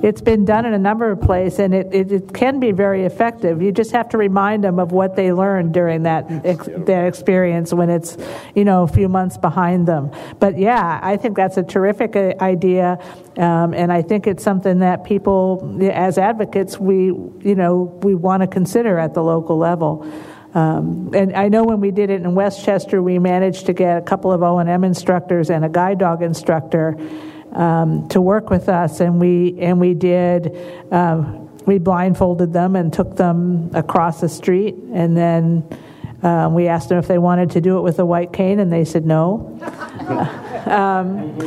it's 0.01 0.21
been 0.21 0.45
done 0.45 0.65
in 0.65 0.73
a 0.73 0.79
number 0.79 1.11
of 1.11 1.21
places, 1.21 1.59
and 1.59 1.75
it, 1.75 1.93
it, 1.93 2.11
it, 2.11 2.33
can 2.33 2.59
be 2.59 2.71
very 2.71 3.03
effective. 3.03 3.61
You 3.61 3.71
just 3.71 3.91
have 3.91 4.09
to 4.09 4.17
remind 4.17 4.63
them 4.63 4.79
of 4.79 4.91
what 4.91 5.15
they 5.15 5.31
learned 5.31 5.73
during 5.75 6.03
that 6.03 6.25
ex- 6.43 6.69
that 6.87 7.05
experience 7.05 7.71
when 7.71 7.91
it's 7.91 8.17
you 8.55 8.65
know 8.65 8.81
a 8.81 8.87
few 8.87 9.07
months 9.07 9.37
behind 9.37 9.87
them. 9.87 10.09
But 10.39 10.57
yeah, 10.57 10.99
I 11.03 11.15
think 11.17 11.35
that's 11.35 11.57
a 11.57 11.63
terrific 11.63 12.15
uh, 12.15 12.33
idea, 12.41 12.97
um, 13.37 13.75
and 13.75 13.91
I 13.91 14.01
think 14.01 14.25
it's 14.25 14.43
something 14.43 14.79
that 14.79 15.03
people, 15.03 15.77
as 15.91 16.17
advocates, 16.17 16.79
we 16.79 17.05
you 17.05 17.55
know 17.55 17.99
we 18.01 18.15
want 18.15 18.41
to 18.41 18.47
consider 18.47 18.97
at 18.97 19.13
the 19.13 19.21
local 19.21 19.57
level. 19.57 20.09
Um, 20.53 21.11
and 21.13 21.35
I 21.35 21.47
know 21.49 21.63
when 21.63 21.79
we 21.79 21.91
did 21.91 22.09
it 22.09 22.21
in 22.21 22.33
Westchester, 22.33 23.01
we 23.01 23.19
managed 23.19 23.67
to 23.67 23.73
get 23.73 23.97
a 23.97 24.01
couple 24.01 24.31
of 24.31 24.41
O&M 24.41 24.83
instructors 24.83 25.49
and 25.49 25.63
a 25.63 25.69
guide 25.69 25.99
dog 25.99 26.23
instructor 26.23 26.97
um, 27.51 28.07
to 28.09 28.21
work 28.21 28.49
with 28.49 28.69
us, 28.69 28.99
and 28.99 29.19
we 29.19 29.59
and 29.59 29.79
we 29.79 29.93
did. 29.93 30.55
Um, 30.91 31.49
we 31.65 31.77
blindfolded 31.77 32.51
them 32.51 32.75
and 32.75 32.91
took 32.91 33.15
them 33.15 33.69
across 33.75 34.21
the 34.21 34.29
street, 34.29 34.75
and 34.91 35.15
then 35.15 35.79
um, 36.23 36.55
we 36.55 36.67
asked 36.67 36.89
them 36.89 36.97
if 36.97 37.07
they 37.07 37.19
wanted 37.19 37.51
to 37.51 37.61
do 37.61 37.77
it 37.77 37.81
with 37.81 37.99
a 37.99 38.05
white 38.05 38.33
cane, 38.33 38.59
and 38.59 38.71
they 38.71 38.85
said 38.85 39.05
no. 39.05 39.57
um, 40.65 41.39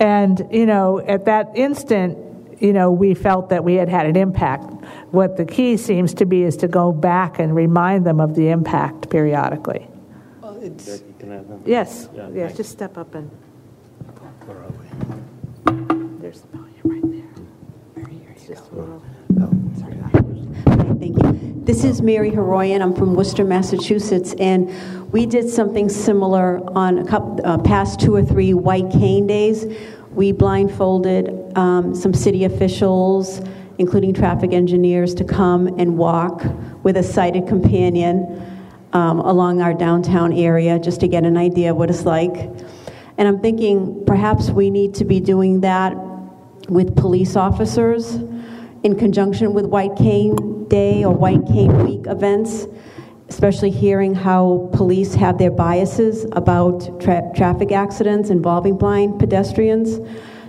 and 0.00 0.48
you 0.50 0.66
know, 0.66 0.98
at 0.98 1.26
that 1.26 1.52
instant, 1.54 2.18
you 2.60 2.72
know, 2.72 2.90
we 2.90 3.14
felt 3.14 3.48
that 3.50 3.62
we 3.64 3.74
had 3.74 3.88
had 3.88 4.06
an 4.06 4.16
impact. 4.16 4.64
What 5.12 5.36
the 5.36 5.44
key 5.44 5.76
seems 5.76 6.14
to 6.14 6.26
be 6.26 6.42
is 6.42 6.56
to 6.58 6.68
go 6.68 6.92
back 6.92 7.38
and 7.38 7.54
remind 7.54 8.04
them 8.06 8.20
of 8.20 8.34
the 8.34 8.48
impact 8.48 9.10
periodically. 9.10 9.86
Yes, 11.64 12.08
Yeah, 12.14 12.28
yes, 12.34 12.56
just 12.56 12.70
step 12.70 12.96
up 12.98 13.14
and. 13.14 13.30
Where 14.46 14.56
are 14.58 14.70
we? 14.70 16.20
There's 16.20 16.40
the 16.40 16.46
podium 16.48 16.72
right 16.84 17.02
there. 17.02 18.04
Mary, 18.04 18.20
It's 18.34 18.46
just 18.46 18.70
a 18.72 18.74
little- 18.74 19.02
Thank 20.98 21.22
you. 21.22 21.62
This 21.64 21.84
is 21.84 22.02
Mary 22.02 22.30
Haroyan. 22.32 22.80
I'm 22.80 22.94
from 22.94 23.14
Worcester, 23.14 23.44
Massachusetts, 23.44 24.34
and 24.40 24.68
we 25.12 25.26
did 25.26 25.48
something 25.48 25.88
similar 25.88 26.60
on 26.76 26.98
a 26.98 27.04
couple, 27.04 27.38
uh, 27.44 27.58
past 27.58 28.00
two 28.00 28.14
or 28.14 28.22
three 28.22 28.52
White 28.54 28.90
Cane 28.90 29.26
Days. 29.26 29.64
We 30.14 30.32
blindfolded 30.32 31.47
um, 31.58 31.92
some 31.92 32.14
city 32.14 32.44
officials, 32.44 33.42
including 33.78 34.14
traffic 34.14 34.52
engineers, 34.52 35.12
to 35.16 35.24
come 35.24 35.66
and 35.78 35.98
walk 35.98 36.44
with 36.84 36.96
a 36.96 37.02
sighted 37.02 37.48
companion 37.48 38.40
um, 38.92 39.18
along 39.18 39.60
our 39.60 39.74
downtown 39.74 40.32
area 40.32 40.78
just 40.78 41.00
to 41.00 41.08
get 41.08 41.24
an 41.24 41.36
idea 41.36 41.74
what 41.74 41.90
it's 41.90 42.04
like. 42.04 42.34
And 43.18 43.26
I'm 43.26 43.40
thinking 43.40 44.04
perhaps 44.06 44.50
we 44.50 44.70
need 44.70 44.94
to 44.94 45.04
be 45.04 45.18
doing 45.18 45.60
that 45.62 45.96
with 46.68 46.94
police 46.94 47.34
officers 47.34 48.14
in 48.84 48.96
conjunction 48.96 49.52
with 49.52 49.66
White 49.66 49.96
Cane 49.96 50.68
Day 50.68 51.04
or 51.04 51.12
White 51.12 51.44
Cane 51.46 51.84
Week 51.84 52.06
events, 52.06 52.66
especially 53.28 53.70
hearing 53.70 54.14
how 54.14 54.70
police 54.72 55.12
have 55.14 55.38
their 55.38 55.50
biases 55.50 56.24
about 56.32 57.00
tra- 57.00 57.28
traffic 57.34 57.72
accidents 57.72 58.30
involving 58.30 58.78
blind 58.78 59.18
pedestrians. 59.18 59.98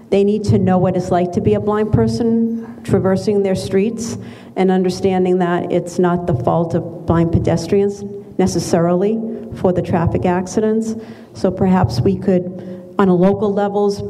They 0.09 0.23
need 0.23 0.43
to 0.45 0.57
know 0.57 0.77
what 0.77 0.97
it's 0.97 1.11
like 1.11 1.33
to 1.33 1.41
be 1.41 1.53
a 1.53 1.59
blind 1.59 1.91
person 1.91 2.83
traversing 2.83 3.43
their 3.43 3.55
streets 3.55 4.17
and 4.55 4.71
understanding 4.71 5.39
that 5.39 5.71
it's 5.71 5.99
not 5.99 6.25
the 6.27 6.33
fault 6.33 6.73
of 6.73 7.05
blind 7.05 7.31
pedestrians 7.31 8.03
necessarily 8.39 9.19
for 9.55 9.71
the 9.71 9.81
traffic 9.81 10.25
accidents. 10.25 10.95
So 11.33 11.51
perhaps 11.51 12.01
we 12.01 12.17
could, 12.17 12.95
on 12.97 13.07
a 13.07 13.15
local 13.15 13.53
levels, 13.53 14.01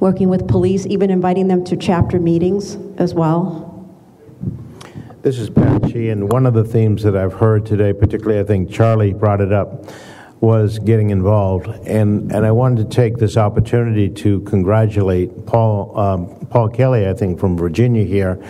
working 0.00 0.28
with 0.28 0.48
police, 0.48 0.86
even 0.86 1.10
inviting 1.10 1.48
them 1.48 1.64
to 1.64 1.76
chapter 1.76 2.18
meetings 2.18 2.76
as 2.98 3.14
well. 3.14 3.64
This 5.22 5.38
is 5.38 5.50
Pat 5.50 5.90
Sheehan. 5.90 6.28
One 6.28 6.46
of 6.46 6.54
the 6.54 6.64
themes 6.64 7.02
that 7.02 7.16
I've 7.16 7.32
heard 7.32 7.66
today, 7.66 7.92
particularly 7.92 8.40
I 8.40 8.44
think 8.44 8.70
Charlie 8.70 9.12
brought 9.12 9.40
it 9.40 9.52
up, 9.52 9.86
was 10.40 10.78
getting 10.78 11.10
involved. 11.10 11.66
And, 11.86 12.32
and 12.32 12.46
I 12.46 12.52
wanted 12.52 12.88
to 12.88 12.96
take 12.96 13.16
this 13.16 13.36
opportunity 13.36 14.08
to 14.08 14.40
congratulate 14.42 15.46
Paul, 15.46 15.98
um, 15.98 16.46
Paul 16.46 16.68
Kelly, 16.68 17.08
I 17.08 17.14
think, 17.14 17.40
from 17.40 17.56
Virginia 17.56 18.04
here. 18.04 18.42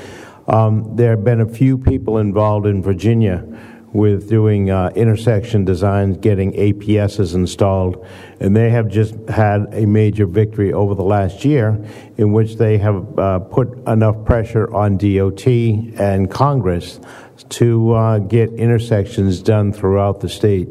Um, 0.47 0.97
there 0.97 1.11
have 1.11 1.25
been 1.25 1.41
a 1.41 1.49
few 1.49 1.79
people 1.79 2.19
involved 2.19 2.67
in 2.67 2.83
Virginia 2.83 3.45
with 3.93 4.29
doing 4.29 4.71
uh, 4.71 4.91
intersection 4.95 5.65
designs, 5.65 6.19
getting 6.19 6.53
APSs 6.53 7.35
installed, 7.35 8.07
and 8.39 8.55
they 8.55 8.71
have 8.71 8.89
just 8.89 9.15
had 9.29 9.67
a 9.73 9.87
major 9.87 10.27
victory 10.27 10.73
over 10.73 10.95
the 10.95 11.03
last 11.03 11.45
year 11.45 11.83
in 12.19 12.33
which 12.33 12.57
they 12.57 12.77
have 12.79 13.19
uh, 13.19 13.39
put 13.39 13.79
enough 13.87 14.25
pressure 14.25 14.73
on 14.75 14.99
DOT 14.99 15.47
and 15.47 16.31
Congress 16.31 17.01
to 17.49 17.93
uh, 17.93 18.19
get 18.19 18.53
intersections 18.53 19.41
done 19.41 19.73
throughout 19.73 20.21
the 20.21 20.29
state. 20.29 20.69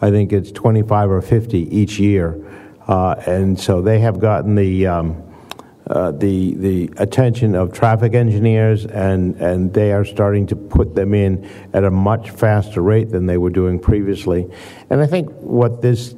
I 0.00 0.10
think 0.10 0.32
it's 0.32 0.50
25 0.52 1.10
or 1.10 1.22
50 1.22 1.76
each 1.76 1.98
year. 1.98 2.44
Uh, 2.86 3.14
and 3.26 3.58
so 3.58 3.82
they 3.82 4.00
have 4.00 4.18
gotten 4.18 4.54
the 4.54 4.86
um, 4.86 5.22
uh, 5.86 6.12
the 6.12 6.54
the 6.54 6.90
attention 6.98 7.54
of 7.54 7.72
traffic 7.72 8.14
engineers, 8.14 8.86
and 8.86 9.34
and 9.36 9.72
they 9.74 9.92
are 9.92 10.04
starting 10.04 10.46
to 10.46 10.56
put 10.56 10.94
them 10.94 11.14
in 11.14 11.48
at 11.72 11.84
a 11.84 11.90
much 11.90 12.30
faster 12.30 12.80
rate 12.80 13.10
than 13.10 13.26
they 13.26 13.38
were 13.38 13.50
doing 13.50 13.78
previously. 13.78 14.48
And 14.88 15.00
I 15.00 15.06
think 15.06 15.30
what 15.40 15.82
this 15.82 16.14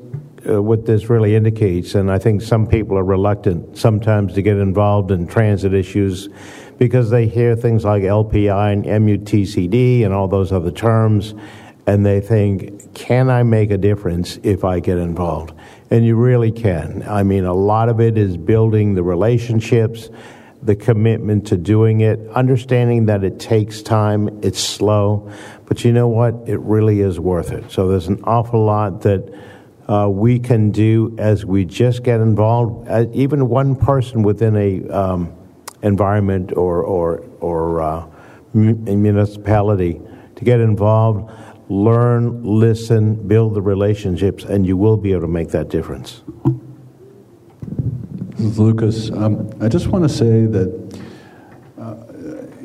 uh, 0.49 0.63
what 0.63 0.85
this 0.87 1.09
really 1.09 1.35
indicates, 1.35 1.95
and 1.95 2.11
I 2.11 2.19
think 2.19 2.43
some 2.43 2.67
people 2.67 2.99
are 2.99 3.05
reluctant 3.05 3.79
sometimes 3.79 4.35
to 4.35 4.43
get 4.43 4.57
involved 4.57 5.11
in 5.11 5.27
transit 5.27 5.73
issues 5.73 6.29
because 6.79 7.11
they 7.11 7.27
hear 7.27 7.55
things 7.55 7.85
like 7.85 8.03
LPI 8.03 8.73
and 8.73 8.85
MUTCD 8.85 10.05
and 10.05 10.13
all 10.13 10.29
those 10.29 10.53
other 10.53 10.71
terms, 10.71 11.35
and 11.87 12.05
they 12.05 12.21
think, 12.21 12.82
can 12.95 13.31
I 13.31 13.43
make 13.43 13.71
a 13.71 13.79
difference 13.79 14.39
if 14.43 14.65
I 14.65 14.81
get 14.81 14.99
involved? 14.99 15.55
And 15.91 16.05
you 16.05 16.17
really 16.17 16.53
can. 16.53 17.05
I 17.07 17.23
mean, 17.23 17.45
a 17.45 17.55
lot 17.55 17.89
of 17.89 18.01
it 18.01 18.17
is 18.17 18.37
building 18.37 18.95
the 18.95 19.03
relationships, 19.03 20.09
the 20.63 20.77
commitment 20.77 21.49
to 21.49 21.57
doing 21.57 22.01
it, 22.01 22.21
understanding 22.31 23.07
that 23.07 23.25
it 23.25 23.39
takes 23.41 23.83
time, 23.83 24.41
it's 24.43 24.61
slow, 24.61 25.31
but 25.67 25.85
you 25.85 25.93
know 25.93 26.09
what? 26.09 26.35
It 26.47 26.59
really 26.61 27.01
is 27.01 27.19
worth 27.19 27.51
it. 27.51 27.71
So 27.71 27.89
there's 27.89 28.09
an 28.09 28.23
awful 28.25 28.65
lot 28.65 29.03
that 29.03 29.33
uh, 29.89 30.09
we 30.09 30.39
can 30.39 30.71
do 30.71 31.15
as 31.19 31.45
we 31.45 31.65
just 31.65 32.03
get 32.03 32.21
involved. 32.21 32.89
Uh, 32.89 33.07
even 33.13 33.49
one 33.49 33.75
person 33.75 34.23
within 34.23 34.57
a 34.57 34.89
um, 34.89 35.33
environment 35.83 36.53
or 36.57 36.83
or 36.83 37.25
or 37.41 37.83
uh, 37.83 38.07
mu- 38.55 38.75
municipality 38.75 40.01
to 40.37 40.45
get 40.45 40.61
involved, 40.61 41.31
learn, 41.73 42.43
listen, 42.43 43.15
build 43.27 43.55
the 43.55 43.63
relationships, 43.63 44.45
and 44.45 44.67
you 44.67 44.77
will 44.77 44.97
be 44.97 45.13
able 45.13 45.23
to 45.23 45.29
make 45.29 45.49
that 45.49 45.69
difference. 45.69 46.23
Lukas, 48.39 49.11
um, 49.13 49.51
I 49.61 49.69
just 49.69 49.87
want 49.87 50.05
to 50.05 50.09
say 50.09 50.47
that, 50.47 51.03
uh, 51.79 51.95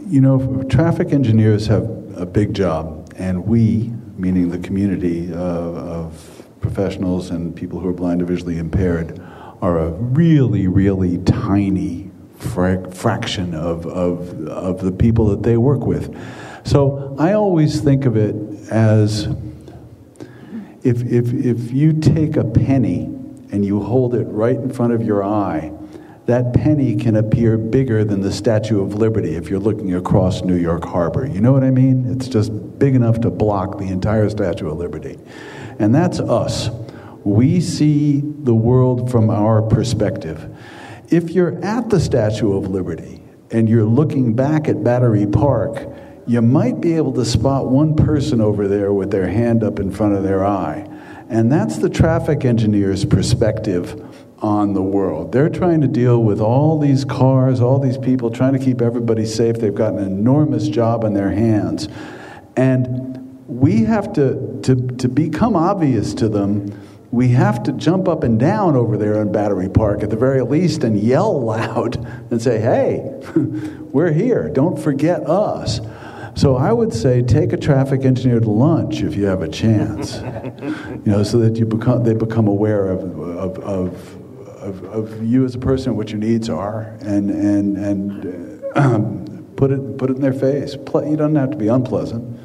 you 0.07 0.19
know, 0.19 0.63
traffic 0.63 1.13
engineers 1.13 1.67
have 1.67 1.83
a 2.17 2.25
big 2.25 2.53
job, 2.53 3.13
and 3.15 3.45
we, 3.45 3.93
meaning 4.17 4.49
the 4.49 4.59
community 4.59 5.31
uh, 5.31 5.37
of 5.37 6.45
professionals 6.59 7.29
and 7.29 7.55
people 7.55 7.79
who 7.79 7.87
are 7.87 7.93
blind 7.93 8.21
or 8.21 8.25
visually 8.25 8.57
impaired, 8.57 9.21
are 9.61 9.79
a 9.79 9.91
really, 9.91 10.67
really 10.67 11.19
tiny 11.19 12.11
fra- 12.35 12.91
fraction 12.91 13.53
of, 13.53 13.85
of, 13.85 14.47
of 14.47 14.81
the 14.81 14.91
people 14.91 15.27
that 15.27 15.43
they 15.43 15.55
work 15.55 15.85
with. 15.85 16.15
So 16.65 17.15
I 17.17 17.33
always 17.33 17.79
think 17.79 18.05
of 18.05 18.17
it 18.17 18.35
as 18.69 19.27
if, 20.83 21.01
if, 21.03 21.33
if 21.33 21.71
you 21.71 21.93
take 21.93 22.37
a 22.37 22.43
penny 22.43 23.03
and 23.51 23.65
you 23.65 23.81
hold 23.81 24.15
it 24.15 24.25
right 24.25 24.55
in 24.55 24.71
front 24.71 24.93
of 24.93 25.01
your 25.01 25.23
eye, 25.23 25.71
that 26.27 26.53
penny 26.53 26.95
can 26.95 27.15
appear 27.15 27.57
bigger 27.57 28.03
than 28.03 28.21
the 28.21 28.31
Statue 28.31 28.81
of 28.81 28.95
Liberty 28.95 29.35
if 29.35 29.49
you're 29.49 29.59
looking 29.59 29.95
across 29.95 30.41
New 30.43 30.55
York 30.55 30.83
Harbor. 30.83 31.25
You 31.25 31.39
know 31.39 31.53
what 31.53 31.63
I 31.63 31.71
mean? 31.71 32.05
It's 32.11 32.27
just 32.27 32.51
big 32.77 32.95
enough 32.95 33.21
to 33.21 33.29
block 33.29 33.77
the 33.77 33.85
entire 33.85 34.29
Statue 34.29 34.69
of 34.69 34.77
Liberty. 34.77 35.17
And 35.79 35.95
that's 35.95 36.19
us. 36.19 36.69
We 37.23 37.61
see 37.61 38.21
the 38.21 38.53
world 38.53 39.09
from 39.09 39.29
our 39.29 39.61
perspective. 39.61 40.53
If 41.09 41.31
you're 41.31 41.63
at 41.63 41.89
the 41.89 41.99
Statue 41.99 42.57
of 42.57 42.67
Liberty 42.67 43.23
and 43.51 43.69
you're 43.69 43.85
looking 43.85 44.33
back 44.33 44.67
at 44.67 44.83
Battery 44.83 45.25
Park, 45.25 45.87
you 46.27 46.41
might 46.41 46.81
be 46.81 46.93
able 46.93 47.13
to 47.13 47.23
spot 47.23 47.67
one 47.67 47.95
person 47.95 48.41
over 48.41 48.67
there 48.67 48.91
with 48.91 49.11
their 49.11 49.27
hand 49.27 49.63
up 49.63 49.79
in 49.79 49.89
front 49.89 50.13
of 50.13 50.23
their 50.23 50.45
eye. 50.45 50.85
And 51.29 51.51
that's 51.51 51.77
the 51.77 51.89
traffic 51.89 52.43
engineer's 52.43 53.05
perspective 53.05 54.03
on 54.39 54.73
the 54.73 54.81
world. 54.81 55.31
They're 55.31 55.49
trying 55.49 55.81
to 55.81 55.87
deal 55.87 56.21
with 56.21 56.41
all 56.41 56.79
these 56.79 57.05
cars, 57.05 57.61
all 57.61 57.79
these 57.79 57.97
people, 57.97 58.29
trying 58.29 58.53
to 58.53 58.59
keep 58.59 58.81
everybody 58.81 59.25
safe. 59.25 59.55
They've 59.55 59.73
got 59.73 59.93
an 59.93 60.03
enormous 60.03 60.67
job 60.67 61.05
on 61.05 61.13
their 61.13 61.31
hands. 61.31 61.87
And 62.55 63.43
we 63.47 63.85
have 63.85 64.13
to, 64.13 64.59
to, 64.63 64.75
to 64.75 65.07
become 65.07 65.55
obvious 65.55 66.13
to 66.15 66.27
them, 66.27 66.77
we 67.09 67.29
have 67.29 67.63
to 67.63 67.71
jump 67.71 68.07
up 68.09 68.23
and 68.23 68.37
down 68.37 68.75
over 68.75 68.97
there 68.97 69.21
in 69.21 69.31
Battery 69.31 69.69
Park 69.69 70.03
at 70.03 70.09
the 70.09 70.17
very 70.17 70.41
least 70.41 70.83
and 70.83 70.99
yell 70.99 71.41
loud 71.45 71.95
and 72.31 72.41
say, 72.41 72.59
hey, 72.59 72.99
we're 73.91 74.11
here. 74.11 74.49
Don't 74.49 74.77
forget 74.77 75.25
us. 75.27 75.79
So 76.37 76.55
I 76.55 76.71
would 76.71 76.93
say 76.93 77.23
take 77.23 77.51
a 77.51 77.57
traffic 77.57 78.05
engineer 78.05 78.39
to 78.39 78.49
lunch 78.49 79.01
if 79.01 79.15
you 79.15 79.25
have 79.25 79.41
a 79.41 79.47
chance, 79.47 80.17
you 81.03 81.11
know, 81.11 81.23
so 81.23 81.39
that 81.39 81.57
you 81.57 81.65
become 81.65 82.03
they 82.03 82.13
become 82.13 82.47
aware 82.47 82.89
of 82.89 83.01
of, 83.19 83.57
of, 83.59 84.17
of, 84.61 84.83
of 84.83 85.23
you 85.23 85.45
as 85.45 85.55
a 85.55 85.59
person, 85.59 85.95
what 85.97 86.11
your 86.11 86.19
needs 86.19 86.47
are, 86.47 86.95
and 87.01 87.31
and 87.31 87.77
and 87.77 88.63
uh, 88.75 88.99
put 89.55 89.71
it 89.71 89.97
put 89.97 90.11
it 90.11 90.17
in 90.17 90.21
their 90.21 90.31
face. 90.31 90.75
Ple- 90.75 91.09
you 91.09 91.17
don't 91.17 91.33
have 91.35 91.49
to 91.49 91.57
be 91.57 91.69
unpleasant. 91.69 92.39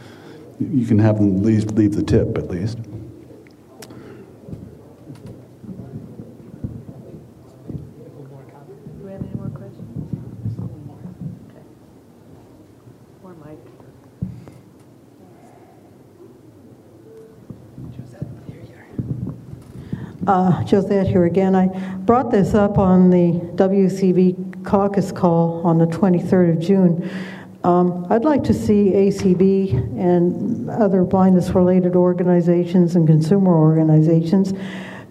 You 0.58 0.86
can 0.86 0.98
have 0.98 1.16
them 1.18 1.42
leave 1.42 1.66
leave 1.72 1.94
the 1.94 2.02
tip 2.02 2.38
at 2.38 2.48
least. 2.48 2.78
Do 2.78 2.88
we 9.04 9.10
have 9.12 9.20
any 9.20 9.34
more 9.34 9.50
questions? 9.50 10.18
Okay. 11.50 11.64
More 13.22 13.34
mic. 13.44 13.58
Uh, 20.26 20.62
Josette 20.64 21.08
here 21.08 21.24
again. 21.24 21.56
I 21.56 21.66
brought 21.66 22.30
this 22.30 22.54
up 22.54 22.78
on 22.78 23.10
the 23.10 23.32
WCB 23.56 24.64
caucus 24.64 25.10
call 25.10 25.66
on 25.66 25.78
the 25.78 25.86
23rd 25.86 26.56
of 26.56 26.60
June. 26.60 27.10
Um, 27.64 28.06
I'd 28.08 28.24
like 28.24 28.44
to 28.44 28.54
see 28.54 28.92
ACB 28.92 29.72
and 29.98 30.70
other 30.70 31.02
blindness 31.02 31.50
related 31.50 31.96
organizations 31.96 32.94
and 32.94 33.04
consumer 33.04 33.52
organizations 33.52 34.52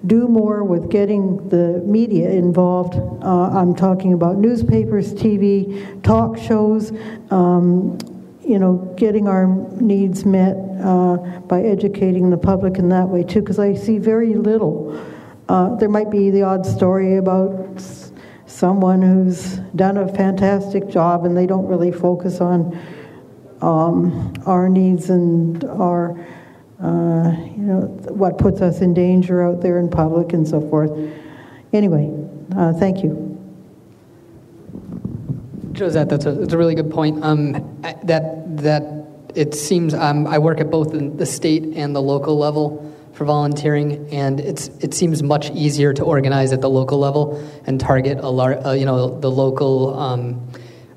do 0.08 0.30
more 0.30 0.64
with 0.64 0.90
getting 0.90 1.50
the 1.50 1.82
media 1.86 2.30
involved. 2.30 2.96
Uh, 2.96 3.50
I'm 3.50 3.76
talking 3.76 4.14
about 4.14 4.38
newspapers, 4.38 5.14
TV, 5.14 6.02
talk 6.04 6.38
shows, 6.38 6.94
um, 7.32 7.98
you 8.44 8.60
know, 8.60 8.94
getting 8.98 9.28
our 9.28 9.48
needs 9.80 10.26
met 10.26 10.56
uh, 10.84 11.18
by 11.48 11.62
educating 11.62 12.30
the 12.30 12.38
public 12.38 12.78
in 12.78 12.90
that 12.90 13.08
way 13.08 13.24
too, 13.24 13.40
because 13.40 13.60
I 13.60 13.76
see 13.76 13.98
very 13.98 14.34
little. 14.34 15.00
Uh, 15.48 15.76
there 15.76 15.90
might 15.90 16.10
be 16.10 16.30
the 16.30 16.44
odd 16.44 16.66
story 16.66 17.18
about 17.18 17.82
someone 18.46 19.02
who's 19.02 19.58
done 19.76 19.98
a 19.98 20.08
fantastic 20.14 20.88
job 20.90 21.26
and 21.26 21.36
they 21.36 21.46
don't 21.46 21.68
really 21.68 21.92
focus 21.92 22.42
on 22.42 22.78
um, 23.62 24.34
our 24.46 24.68
needs 24.68 25.10
and 25.10 25.64
our, 25.66 26.12
uh, 26.82 27.32
you 27.56 27.64
know, 27.64 27.82
what 28.10 28.38
puts 28.38 28.62
us 28.62 28.82
in 28.82 28.94
danger 28.94 29.44
out 29.44 29.62
there 29.62 29.80
in 29.80 29.90
public 29.90 30.34
and 30.34 30.48
so 30.48 30.62
forth. 30.70 30.92
Anyway, 31.74 32.12
uh, 32.58 32.74
thank 32.74 33.04
you. 33.04 33.31
Josette, 35.78 36.10
that's 36.10 36.26
a, 36.26 36.32
that's 36.34 36.54
a 36.54 36.58
really 36.58 36.76
good 36.76 36.92
point. 36.92 37.24
Um, 37.24 37.82
that, 38.04 38.58
that 38.58 38.84
it 39.36 39.54
seems 39.54 39.94
um, 39.94 40.28
I 40.28 40.38
work 40.40 40.60
at 40.60 40.70
both 40.70 40.92
the 40.92 41.26
state 41.26 41.64
and 41.76 41.96
the 41.96 42.02
local 42.02 42.38
level 42.38 42.94
for 43.14 43.26
volunteering, 43.26 44.10
and 44.12 44.40
it's 44.40 44.68
it 44.80 44.94
seems 44.94 45.22
much 45.22 45.52
easier 45.52 45.94
to 45.94 46.04
organize 46.04 46.54
at 46.54 46.62
the 46.62 46.70
local 46.70 46.98
level 47.00 47.42
and 47.66 47.80
target 47.80 48.18
a 48.20 48.30
lar- 48.30 48.66
uh, 48.66 48.74
you 48.74 48.86
know 48.86 49.20
the 49.20 49.32
local. 49.32 49.98
Um, 49.98 50.48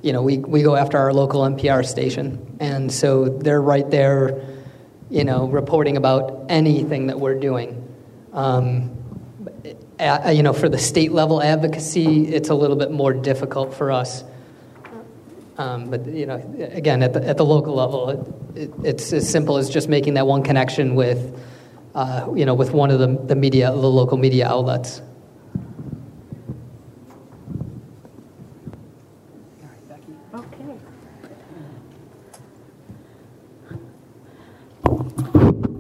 you 0.02 0.12
know, 0.12 0.20
we, 0.20 0.36
we 0.36 0.62
go 0.62 0.76
after 0.76 0.98
our 0.98 1.14
local 1.14 1.40
NPR 1.40 1.82
station, 1.82 2.58
and 2.60 2.92
so 2.92 3.26
they're 3.26 3.62
right 3.62 3.90
there, 3.90 4.44
you 5.08 5.24
know, 5.24 5.48
reporting 5.48 5.96
about 5.96 6.44
anything 6.50 7.06
that 7.06 7.18
we're 7.18 7.40
doing. 7.40 7.88
Um, 8.34 8.90
you 10.30 10.42
know, 10.42 10.52
for 10.52 10.68
the 10.68 10.76
state 10.76 11.12
level 11.12 11.42
advocacy, 11.42 12.26
it's 12.26 12.50
a 12.50 12.54
little 12.54 12.76
bit 12.76 12.90
more 12.90 13.14
difficult 13.14 13.72
for 13.72 13.90
us 13.90 14.24
um, 15.56 15.90
but 15.90 16.06
you 16.06 16.26
know, 16.26 16.42
again, 16.72 17.02
at 17.02 17.12
the, 17.12 17.24
at 17.26 17.36
the 17.36 17.44
local 17.44 17.74
level, 17.74 18.10
it, 18.10 18.62
it, 18.62 18.72
it's 18.84 19.12
as 19.12 19.28
simple 19.28 19.56
as 19.56 19.70
just 19.70 19.88
making 19.88 20.14
that 20.14 20.26
one 20.26 20.42
connection 20.42 20.94
with, 20.94 21.40
uh, 21.94 22.28
you 22.34 22.44
know, 22.44 22.54
with 22.54 22.72
one 22.72 22.90
of 22.90 22.98
the, 22.98 23.06
the 23.26 23.36
media, 23.36 23.70
the 23.70 23.76
local 23.76 24.18
media 24.18 24.48
outlets. 24.48 25.00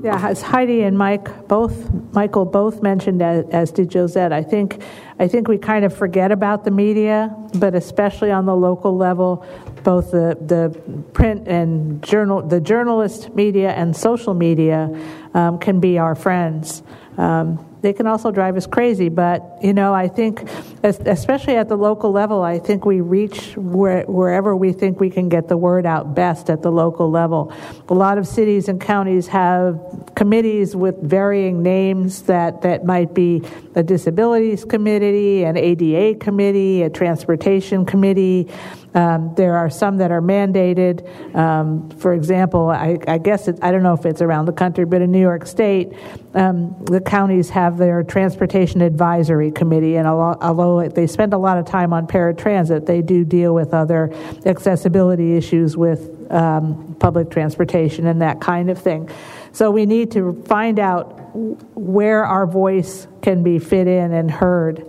Yeah, 0.04 0.28
as 0.28 0.42
Heidi 0.42 0.82
and 0.82 0.98
Mike 0.98 1.48
both, 1.48 1.90
Michael 2.12 2.44
both 2.44 2.82
mentioned, 2.82 3.22
as, 3.22 3.46
as, 3.50 3.72
did 3.72 3.90
Josette, 3.90 4.34
I 4.34 4.42
think, 4.42 4.82
I 5.18 5.28
think 5.28 5.46
we 5.46 5.58
kind 5.58 5.84
of 5.84 5.96
forget 5.96 6.32
about 6.32 6.64
the 6.64 6.70
media, 6.70 7.34
but 7.54 7.74
especially 7.74 8.32
on 8.32 8.46
the 8.46 8.56
local 8.56 8.96
level, 8.96 9.46
both 9.84 10.10
the, 10.10 10.36
the 10.40 10.76
print 11.12 11.46
and 11.46 12.02
journal, 12.02 12.42
the 12.42 12.60
journalist 12.60 13.34
media 13.34 13.70
and 13.70 13.94
social 13.96 14.34
media 14.34 14.90
um, 15.34 15.58
can 15.58 15.78
be 15.78 15.98
our 15.98 16.14
friends. 16.14 16.82
Um, 17.16 17.64
they 17.84 17.92
can 17.92 18.06
also 18.06 18.30
drive 18.30 18.56
us 18.56 18.66
crazy. 18.66 19.10
But, 19.10 19.58
you 19.62 19.74
know, 19.74 19.92
I 19.92 20.08
think, 20.08 20.48
especially 20.82 21.56
at 21.56 21.68
the 21.68 21.76
local 21.76 22.10
level, 22.10 22.42
I 22.42 22.58
think 22.58 22.86
we 22.86 23.02
reach 23.02 23.54
where, 23.58 24.04
wherever 24.04 24.56
we 24.56 24.72
think 24.72 25.00
we 25.00 25.10
can 25.10 25.28
get 25.28 25.48
the 25.48 25.58
word 25.58 25.84
out 25.84 26.14
best 26.14 26.48
at 26.48 26.62
the 26.62 26.72
local 26.72 27.10
level. 27.10 27.52
A 27.90 27.94
lot 27.94 28.16
of 28.16 28.26
cities 28.26 28.68
and 28.68 28.80
counties 28.80 29.26
have 29.26 29.78
committees 30.14 30.74
with 30.74 30.96
varying 31.02 31.62
names 31.62 32.22
that, 32.22 32.62
that 32.62 32.86
might 32.86 33.12
be 33.12 33.42
a 33.74 33.82
disabilities 33.82 34.64
committee, 34.64 35.44
an 35.44 35.58
ADA 35.58 36.18
committee, 36.18 36.82
a 36.82 36.90
transportation 36.90 37.84
committee. 37.84 38.48
Um, 38.94 39.34
there 39.34 39.56
are 39.56 39.68
some 39.68 39.96
that 39.98 40.12
are 40.12 40.22
mandated. 40.22 41.04
Um, 41.34 41.90
for 41.90 42.14
example, 42.14 42.70
I, 42.70 42.96
I 43.08 43.18
guess 43.18 43.48
it, 43.48 43.58
I 43.60 43.72
don't 43.72 43.82
know 43.82 43.94
if 43.94 44.06
it's 44.06 44.22
around 44.22 44.46
the 44.46 44.52
country, 44.52 44.84
but 44.84 45.02
in 45.02 45.10
New 45.10 45.20
York 45.20 45.46
State, 45.46 45.92
um, 46.34 46.76
the 46.84 47.00
counties 47.00 47.50
have 47.50 47.76
their 47.76 48.02
transportation 48.04 48.80
advisory 48.80 49.50
committee, 49.50 49.96
and 49.96 50.06
although 50.06 50.88
they 50.88 51.06
spend 51.06 51.34
a 51.34 51.38
lot 51.38 51.58
of 51.58 51.66
time 51.66 51.92
on 51.92 52.06
paratransit, 52.06 52.86
they 52.86 53.02
do 53.02 53.24
deal 53.24 53.54
with 53.54 53.74
other 53.74 54.12
accessibility 54.46 55.36
issues 55.36 55.76
with 55.76 56.30
um, 56.30 56.96
public 57.00 57.30
transportation 57.30 58.06
and 58.06 58.22
that 58.22 58.40
kind 58.40 58.70
of 58.70 58.78
thing. 58.80 59.10
So 59.52 59.70
we 59.70 59.86
need 59.86 60.12
to 60.12 60.42
find 60.46 60.78
out 60.78 61.36
where 61.76 62.24
our 62.24 62.46
voice 62.46 63.06
can 63.22 63.42
be 63.42 63.58
fit 63.58 63.86
in 63.86 64.12
and 64.12 64.30
heard. 64.30 64.84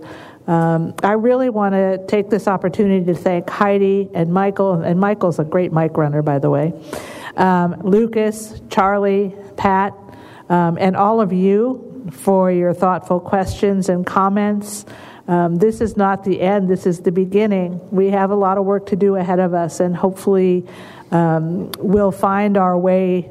Um, 0.46 0.94
I 1.02 1.12
really 1.12 1.50
want 1.50 1.74
to 1.74 2.04
take 2.06 2.30
this 2.30 2.46
opportunity 2.46 3.04
to 3.06 3.14
thank 3.14 3.50
Heidi 3.50 4.08
and 4.14 4.32
Michael, 4.32 4.74
and 4.74 5.00
Michael's 5.00 5.38
a 5.38 5.44
great 5.44 5.72
mic 5.72 5.96
runner, 5.96 6.22
by 6.22 6.38
the 6.38 6.50
way, 6.50 6.72
um, 7.36 7.80
Lukas, 7.82 8.60
Charlie, 8.70 9.34
Pat, 9.56 9.92
um, 10.48 10.78
and 10.78 10.96
all 10.96 11.20
of 11.20 11.32
you 11.32 12.10
for 12.12 12.52
your 12.52 12.72
thoughtful 12.72 13.18
questions 13.18 13.88
and 13.88 14.06
comments. 14.06 14.86
Um, 15.26 15.56
this 15.56 15.80
is 15.80 15.96
not 15.96 16.22
the 16.22 16.40
end, 16.40 16.68
this 16.68 16.86
is 16.86 17.00
the 17.00 17.10
beginning. 17.10 17.80
We 17.90 18.10
have 18.10 18.30
a 18.30 18.36
lot 18.36 18.58
of 18.58 18.64
work 18.64 18.86
to 18.86 18.96
do 18.96 19.16
ahead 19.16 19.40
of 19.40 19.54
us, 19.54 19.80
and 19.80 19.96
hopefully, 19.96 20.64
um, 21.10 21.72
we'll 21.78 22.12
find 22.12 22.56
our 22.56 22.78
way 22.78 23.30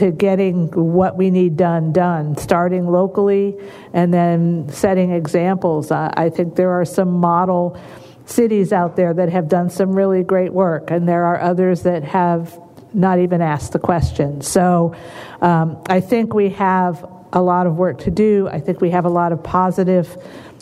to 0.00 0.10
getting 0.10 0.68
what 0.70 1.16
we 1.16 1.30
need 1.30 1.58
done 1.58 1.92
done, 1.92 2.34
starting 2.38 2.86
locally 2.90 3.54
and 3.92 4.12
then 4.12 4.66
setting 4.70 5.10
examples. 5.10 5.90
I, 5.90 6.10
I 6.16 6.30
think 6.30 6.56
there 6.56 6.70
are 6.72 6.86
some 6.86 7.12
model 7.12 7.78
cities 8.24 8.72
out 8.72 8.96
there 8.96 9.12
that 9.12 9.28
have 9.28 9.48
done 9.48 9.68
some 9.68 9.92
really 9.92 10.22
great 10.22 10.54
work, 10.54 10.90
and 10.90 11.06
there 11.06 11.24
are 11.26 11.38
others 11.38 11.82
that 11.82 12.02
have 12.02 12.58
not 12.94 13.18
even 13.18 13.42
asked 13.42 13.72
the 13.72 13.78
question. 13.78 14.40
So 14.40 14.94
um, 15.42 15.82
I 15.86 16.00
think 16.00 16.32
we 16.32 16.48
have 16.50 17.06
a 17.32 17.42
lot 17.42 17.66
of 17.66 17.76
work 17.76 17.98
to 18.00 18.10
do. 18.10 18.48
I 18.50 18.58
think 18.58 18.80
we 18.80 18.90
have 18.90 19.04
a 19.04 19.10
lot 19.10 19.32
of 19.32 19.42
positive 19.42 20.16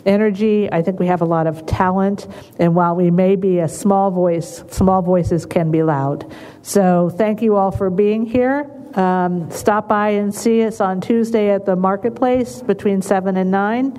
energy. 0.05 0.69
I 0.71 0.81
think 0.81 0.99
we 0.99 1.07
have 1.07 1.21
a 1.21 1.25
lot 1.25 1.47
of 1.47 1.65
talent. 1.65 2.27
And 2.59 2.75
while 2.75 2.95
we 2.95 3.09
may 3.09 3.35
be 3.37 3.59
a 3.59 3.69
small 3.69 4.11
voice, 4.11 4.63
small 4.69 5.01
voices 5.01 5.45
can 5.45 5.71
be 5.71 5.81
loud. 5.81 6.29
So 6.61 7.09
thank 7.09 7.41
you 7.41 7.55
all 7.55 7.71
for 7.71 7.89
being 7.89 8.25
here. 8.25 8.69
Um, 8.99 9.49
stop 9.49 9.87
by 9.87 10.09
and 10.09 10.35
see 10.35 10.61
us 10.63 10.81
on 10.81 10.99
Tuesday 10.99 11.51
at 11.51 11.65
the 11.65 11.77
marketplace 11.77 12.61
between 12.61 13.01
7 13.01 13.37
and 13.37 13.49
9. 13.49 13.97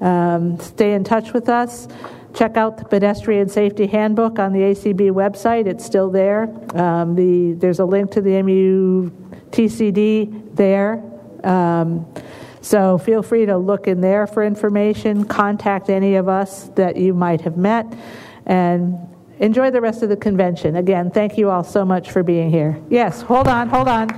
Um, 0.00 0.58
stay 0.58 0.94
in 0.94 1.04
touch 1.04 1.32
with 1.32 1.48
us. 1.48 1.86
Check 2.34 2.56
out 2.56 2.76
the 2.76 2.84
pedestrian 2.84 3.48
safety 3.48 3.86
handbook 3.86 4.40
on 4.40 4.52
the 4.52 4.58
ACB 4.58 5.12
website. 5.12 5.66
It's 5.66 5.84
still 5.84 6.10
there. 6.10 6.48
Um, 6.74 7.14
the, 7.14 7.52
there's 7.52 7.78
a 7.78 7.84
link 7.84 8.10
to 8.12 8.20
the 8.20 8.30
MUTCD 9.50 10.56
there. 10.56 11.00
Um, 11.44 12.12
so 12.60 12.98
feel 12.98 13.22
free 13.22 13.46
to 13.46 13.56
look 13.56 13.86
in 13.86 14.00
there 14.00 14.26
for 14.26 14.42
information. 14.42 15.26
Contact 15.26 15.88
any 15.88 16.16
of 16.16 16.28
us 16.28 16.70
that 16.70 16.96
you 16.96 17.14
might 17.14 17.42
have 17.42 17.56
met. 17.56 17.86
And 18.46 18.98
enjoy 19.40 19.70
the 19.70 19.80
rest 19.80 20.02
of 20.02 20.08
the 20.08 20.16
convention. 20.16 20.76
Again, 20.76 21.10
thank 21.10 21.36
you 21.36 21.50
all 21.50 21.64
so 21.64 21.84
much 21.84 22.12
for 22.12 22.22
being 22.22 22.50
here. 22.50 22.80
Yes, 22.88 23.22
hold 23.22 23.48
on, 23.48 23.68
hold 23.68 23.88
on. 23.88 24.08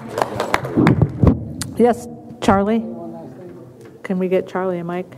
Yes, 1.76 2.06
Charlie? 2.42 2.84
Can 4.02 4.18
we 4.18 4.28
get 4.28 4.46
Charlie 4.46 4.78
and 4.78 4.86
Mike? 4.86 5.16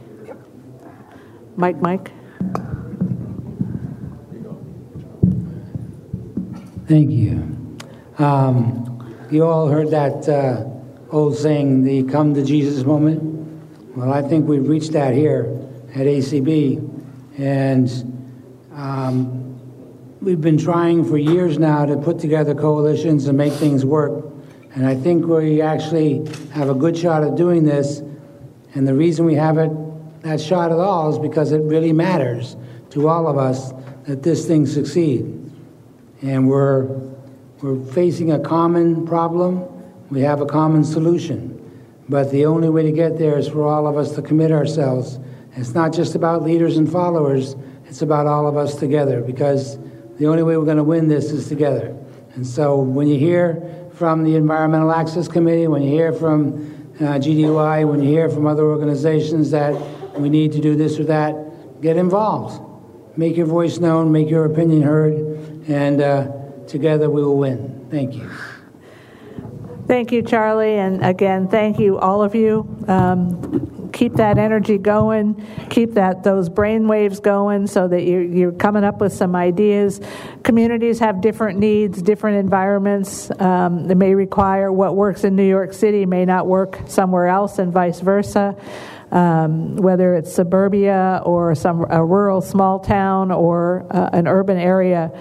Mike, 1.57 1.81
Mike? 1.81 2.13
Thank 6.87 7.11
you. 7.11 7.79
Um, 8.19 9.17
you 9.31 9.45
all 9.47 9.69
heard 9.69 9.91
that 9.91 10.29
uh, 10.29 10.65
old 11.11 11.37
saying, 11.37 11.83
the 11.83 12.05
come 12.05 12.35
to 12.35 12.45
Jesus 12.45 12.85
moment? 12.85 13.23
Well, 13.97 14.13
I 14.13 14.21
think 14.21 14.47
we've 14.47 14.69
reached 14.69 14.93
that 14.93 15.15
here 15.15 15.45
at 15.95 16.07
ACB. 16.07 16.91
And 17.39 17.89
um, 18.75 19.44
we've 20.25 20.41
been 20.41 20.57
trying 20.57 21.05
for 21.05 21.19
years 21.19 21.59
now 21.59 21.85
to 21.85 21.99
put 21.99 22.19
together 22.19 22.55
coalitions 22.55 23.27
and 23.27 23.37
make 23.37 23.53
things 23.53 23.85
work. 23.85 24.25
And 24.75 24.87
I 24.87 24.95
think 24.95 25.27
we 25.27 25.61
actually 25.61 26.27
have 26.53 26.71
a 26.71 26.75
good 26.75 26.97
shot 26.97 27.23
at 27.23 27.35
doing 27.35 27.65
this. 27.65 28.01
And 28.75 28.89
the 28.89 28.95
reason 28.95 29.27
we 29.27 29.35
have 29.35 29.59
it, 29.59 29.71
that 30.23 30.41
shot 30.41 30.73
at 30.73 30.79
all 30.79 31.13
is 31.13 31.19
because 31.19 31.53
it 31.53 31.59
really 31.59 31.93
matters 31.93 32.57
to 32.91 33.07
all 33.07 33.29
of 33.29 33.37
us 33.37 33.73
that 34.07 34.23
this 34.23 34.47
thing 34.47 34.65
succeed. 34.65 35.25
And 36.23 36.49
we're, 36.49 36.85
we're 37.61 37.85
facing 37.93 38.33
a 38.33 38.39
common 38.39 39.07
problem. 39.07 39.69
We 40.09 40.23
have 40.23 40.41
a 40.41 40.47
common 40.47 40.85
solution. 40.85 41.51
But 42.09 42.31
the 42.31 42.47
only 42.47 42.71
way 42.71 42.83
to 42.85 42.93
get 42.93 43.19
there 43.19 43.39
is 43.39 43.47
for 43.47 43.67
all 43.67 43.87
of 43.87 43.99
us 43.99 44.15
to 44.15 44.23
commit 44.23 44.53
ourselves. 44.53 45.19
It's 45.55 45.75
not 45.75 45.93
just 45.93 46.15
about 46.15 46.43
leaders 46.43 46.79
and 46.79 46.91
followers, 46.91 47.57
it's 47.85 48.01
about 48.01 48.27
all 48.27 48.47
of 48.47 48.57
us 48.57 48.75
together 48.75 49.21
because 49.21 49.79
the 50.19 50.27
only 50.27 50.43
way 50.43 50.57
we're 50.57 50.65
going 50.65 50.77
to 50.77 50.85
win 50.85 51.09
this 51.09 51.31
is 51.31 51.49
together. 51.49 51.97
And 52.35 52.47
so 52.47 52.79
when 52.79 53.09
you 53.09 53.19
hear 53.19 53.89
from 53.95 54.25
the 54.25 54.37
Environmental 54.37 54.93
Access 54.93 55.29
Committee, 55.29 55.69
when 55.69 55.83
you 55.83 55.91
hear 55.91 56.13
from 56.13 56.93
uh, 56.97 57.19
GDUI, 57.19 57.89
when 57.89 58.03
you 58.03 58.09
hear 58.09 58.29
from 58.29 58.47
other 58.47 58.65
organizations 58.65 59.51
that 59.51 59.75
we 60.19 60.29
need 60.29 60.53
to 60.53 60.61
do 60.61 60.77
this 60.77 60.99
or 60.99 61.05
that, 61.05 61.81
get 61.81 61.97
involved. 61.97 62.61
Make 63.17 63.37
your 63.37 63.47
voice 63.47 63.79
known, 63.79 64.11
make 64.11 64.29
your 64.29 64.45
opinion 64.45 64.83
heard, 64.83 65.15
and 65.69 66.01
uh, 66.01 66.33
together 66.67 67.09
we 67.11 67.23
will 67.23 67.39
win. 67.39 67.87
Thank 67.91 68.15
you. 68.15 68.29
Thank 69.87 70.13
you, 70.13 70.23
Charlie. 70.23 70.79
And 70.79 71.05
again, 71.05 71.47
thank 71.49 71.79
you, 71.79 71.99
all 71.99 72.23
of 72.23 72.35
you. 72.35 72.67
Um, 72.89 73.74
keep 73.95 74.15
that 74.15 74.37
energy 74.37 74.77
going. 74.77 75.43
Keep 75.71 75.95
that 75.95 76.23
those 76.23 76.49
brain 76.51 76.87
waves 76.89 77.21
going 77.21 77.67
so 77.67 77.89
that 77.89 78.03
you're, 78.03 78.25
you're 78.25 78.53
coming 78.53 78.85
up 78.85 79.01
with 79.01 79.13
some 79.13 79.35
ideas. 79.35 80.01
Communities 80.43 80.99
have 80.99 81.23
different 81.23 81.59
needs, 81.59 82.03
different 82.03 82.39
environments. 82.39 83.31
Um, 83.41 83.87
may 83.97 84.15
require 84.15 84.71
what 84.71 84.97
works 84.97 85.25
in 85.25 85.37
New 85.37 85.49
York 85.49 85.73
City 85.73 86.05
may 86.05 86.25
not 86.25 86.47
work 86.47 86.81
somewhere 86.87 87.29
else, 87.29 87.59
and 87.59 87.73
vice 87.73 88.01
versa. 88.01 88.57
Um, 89.13 89.77
whether 89.77 90.15
it's 90.17 90.35
suburbia 90.35 91.23
or 91.25 91.55
some 91.55 91.87
a 91.89 92.05
rural 92.05 92.41
small 92.41 92.81
town 92.81 93.31
or 93.31 93.87
uh, 93.91 94.11
an 94.13 94.27
urban 94.27 94.59
area 94.59 95.13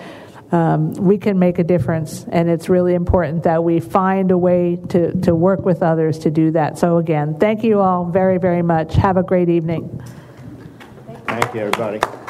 um, 0.54 0.94
we 0.94 1.18
can 1.18 1.40
make 1.40 1.58
a 1.58 1.64
difference. 1.64 2.26
And 2.32 2.48
it's 2.48 2.70
really 2.70 2.94
important 2.94 3.44
that 3.44 3.64
we 3.64 3.80
find 3.80 4.30
a 4.30 4.38
way 4.38 4.78
to, 4.90 5.12
to 5.22 5.34
work 5.34 5.66
with 5.66 5.82
others 5.82 6.20
to 6.20 6.32
do 6.32 6.52
that. 6.52 6.78
So, 6.78 6.98
again, 6.98 7.40
thank 7.40 7.64
you 7.64 7.80
all 7.80 8.06
very, 8.06 8.38
very 8.38 8.62
much. 8.62 8.94
Have 8.94 9.18
a 9.18 9.24
great 9.24 9.50
evening. 9.50 10.02
Thank 11.26 11.54
you, 11.56 11.62
everybody. 11.62 12.23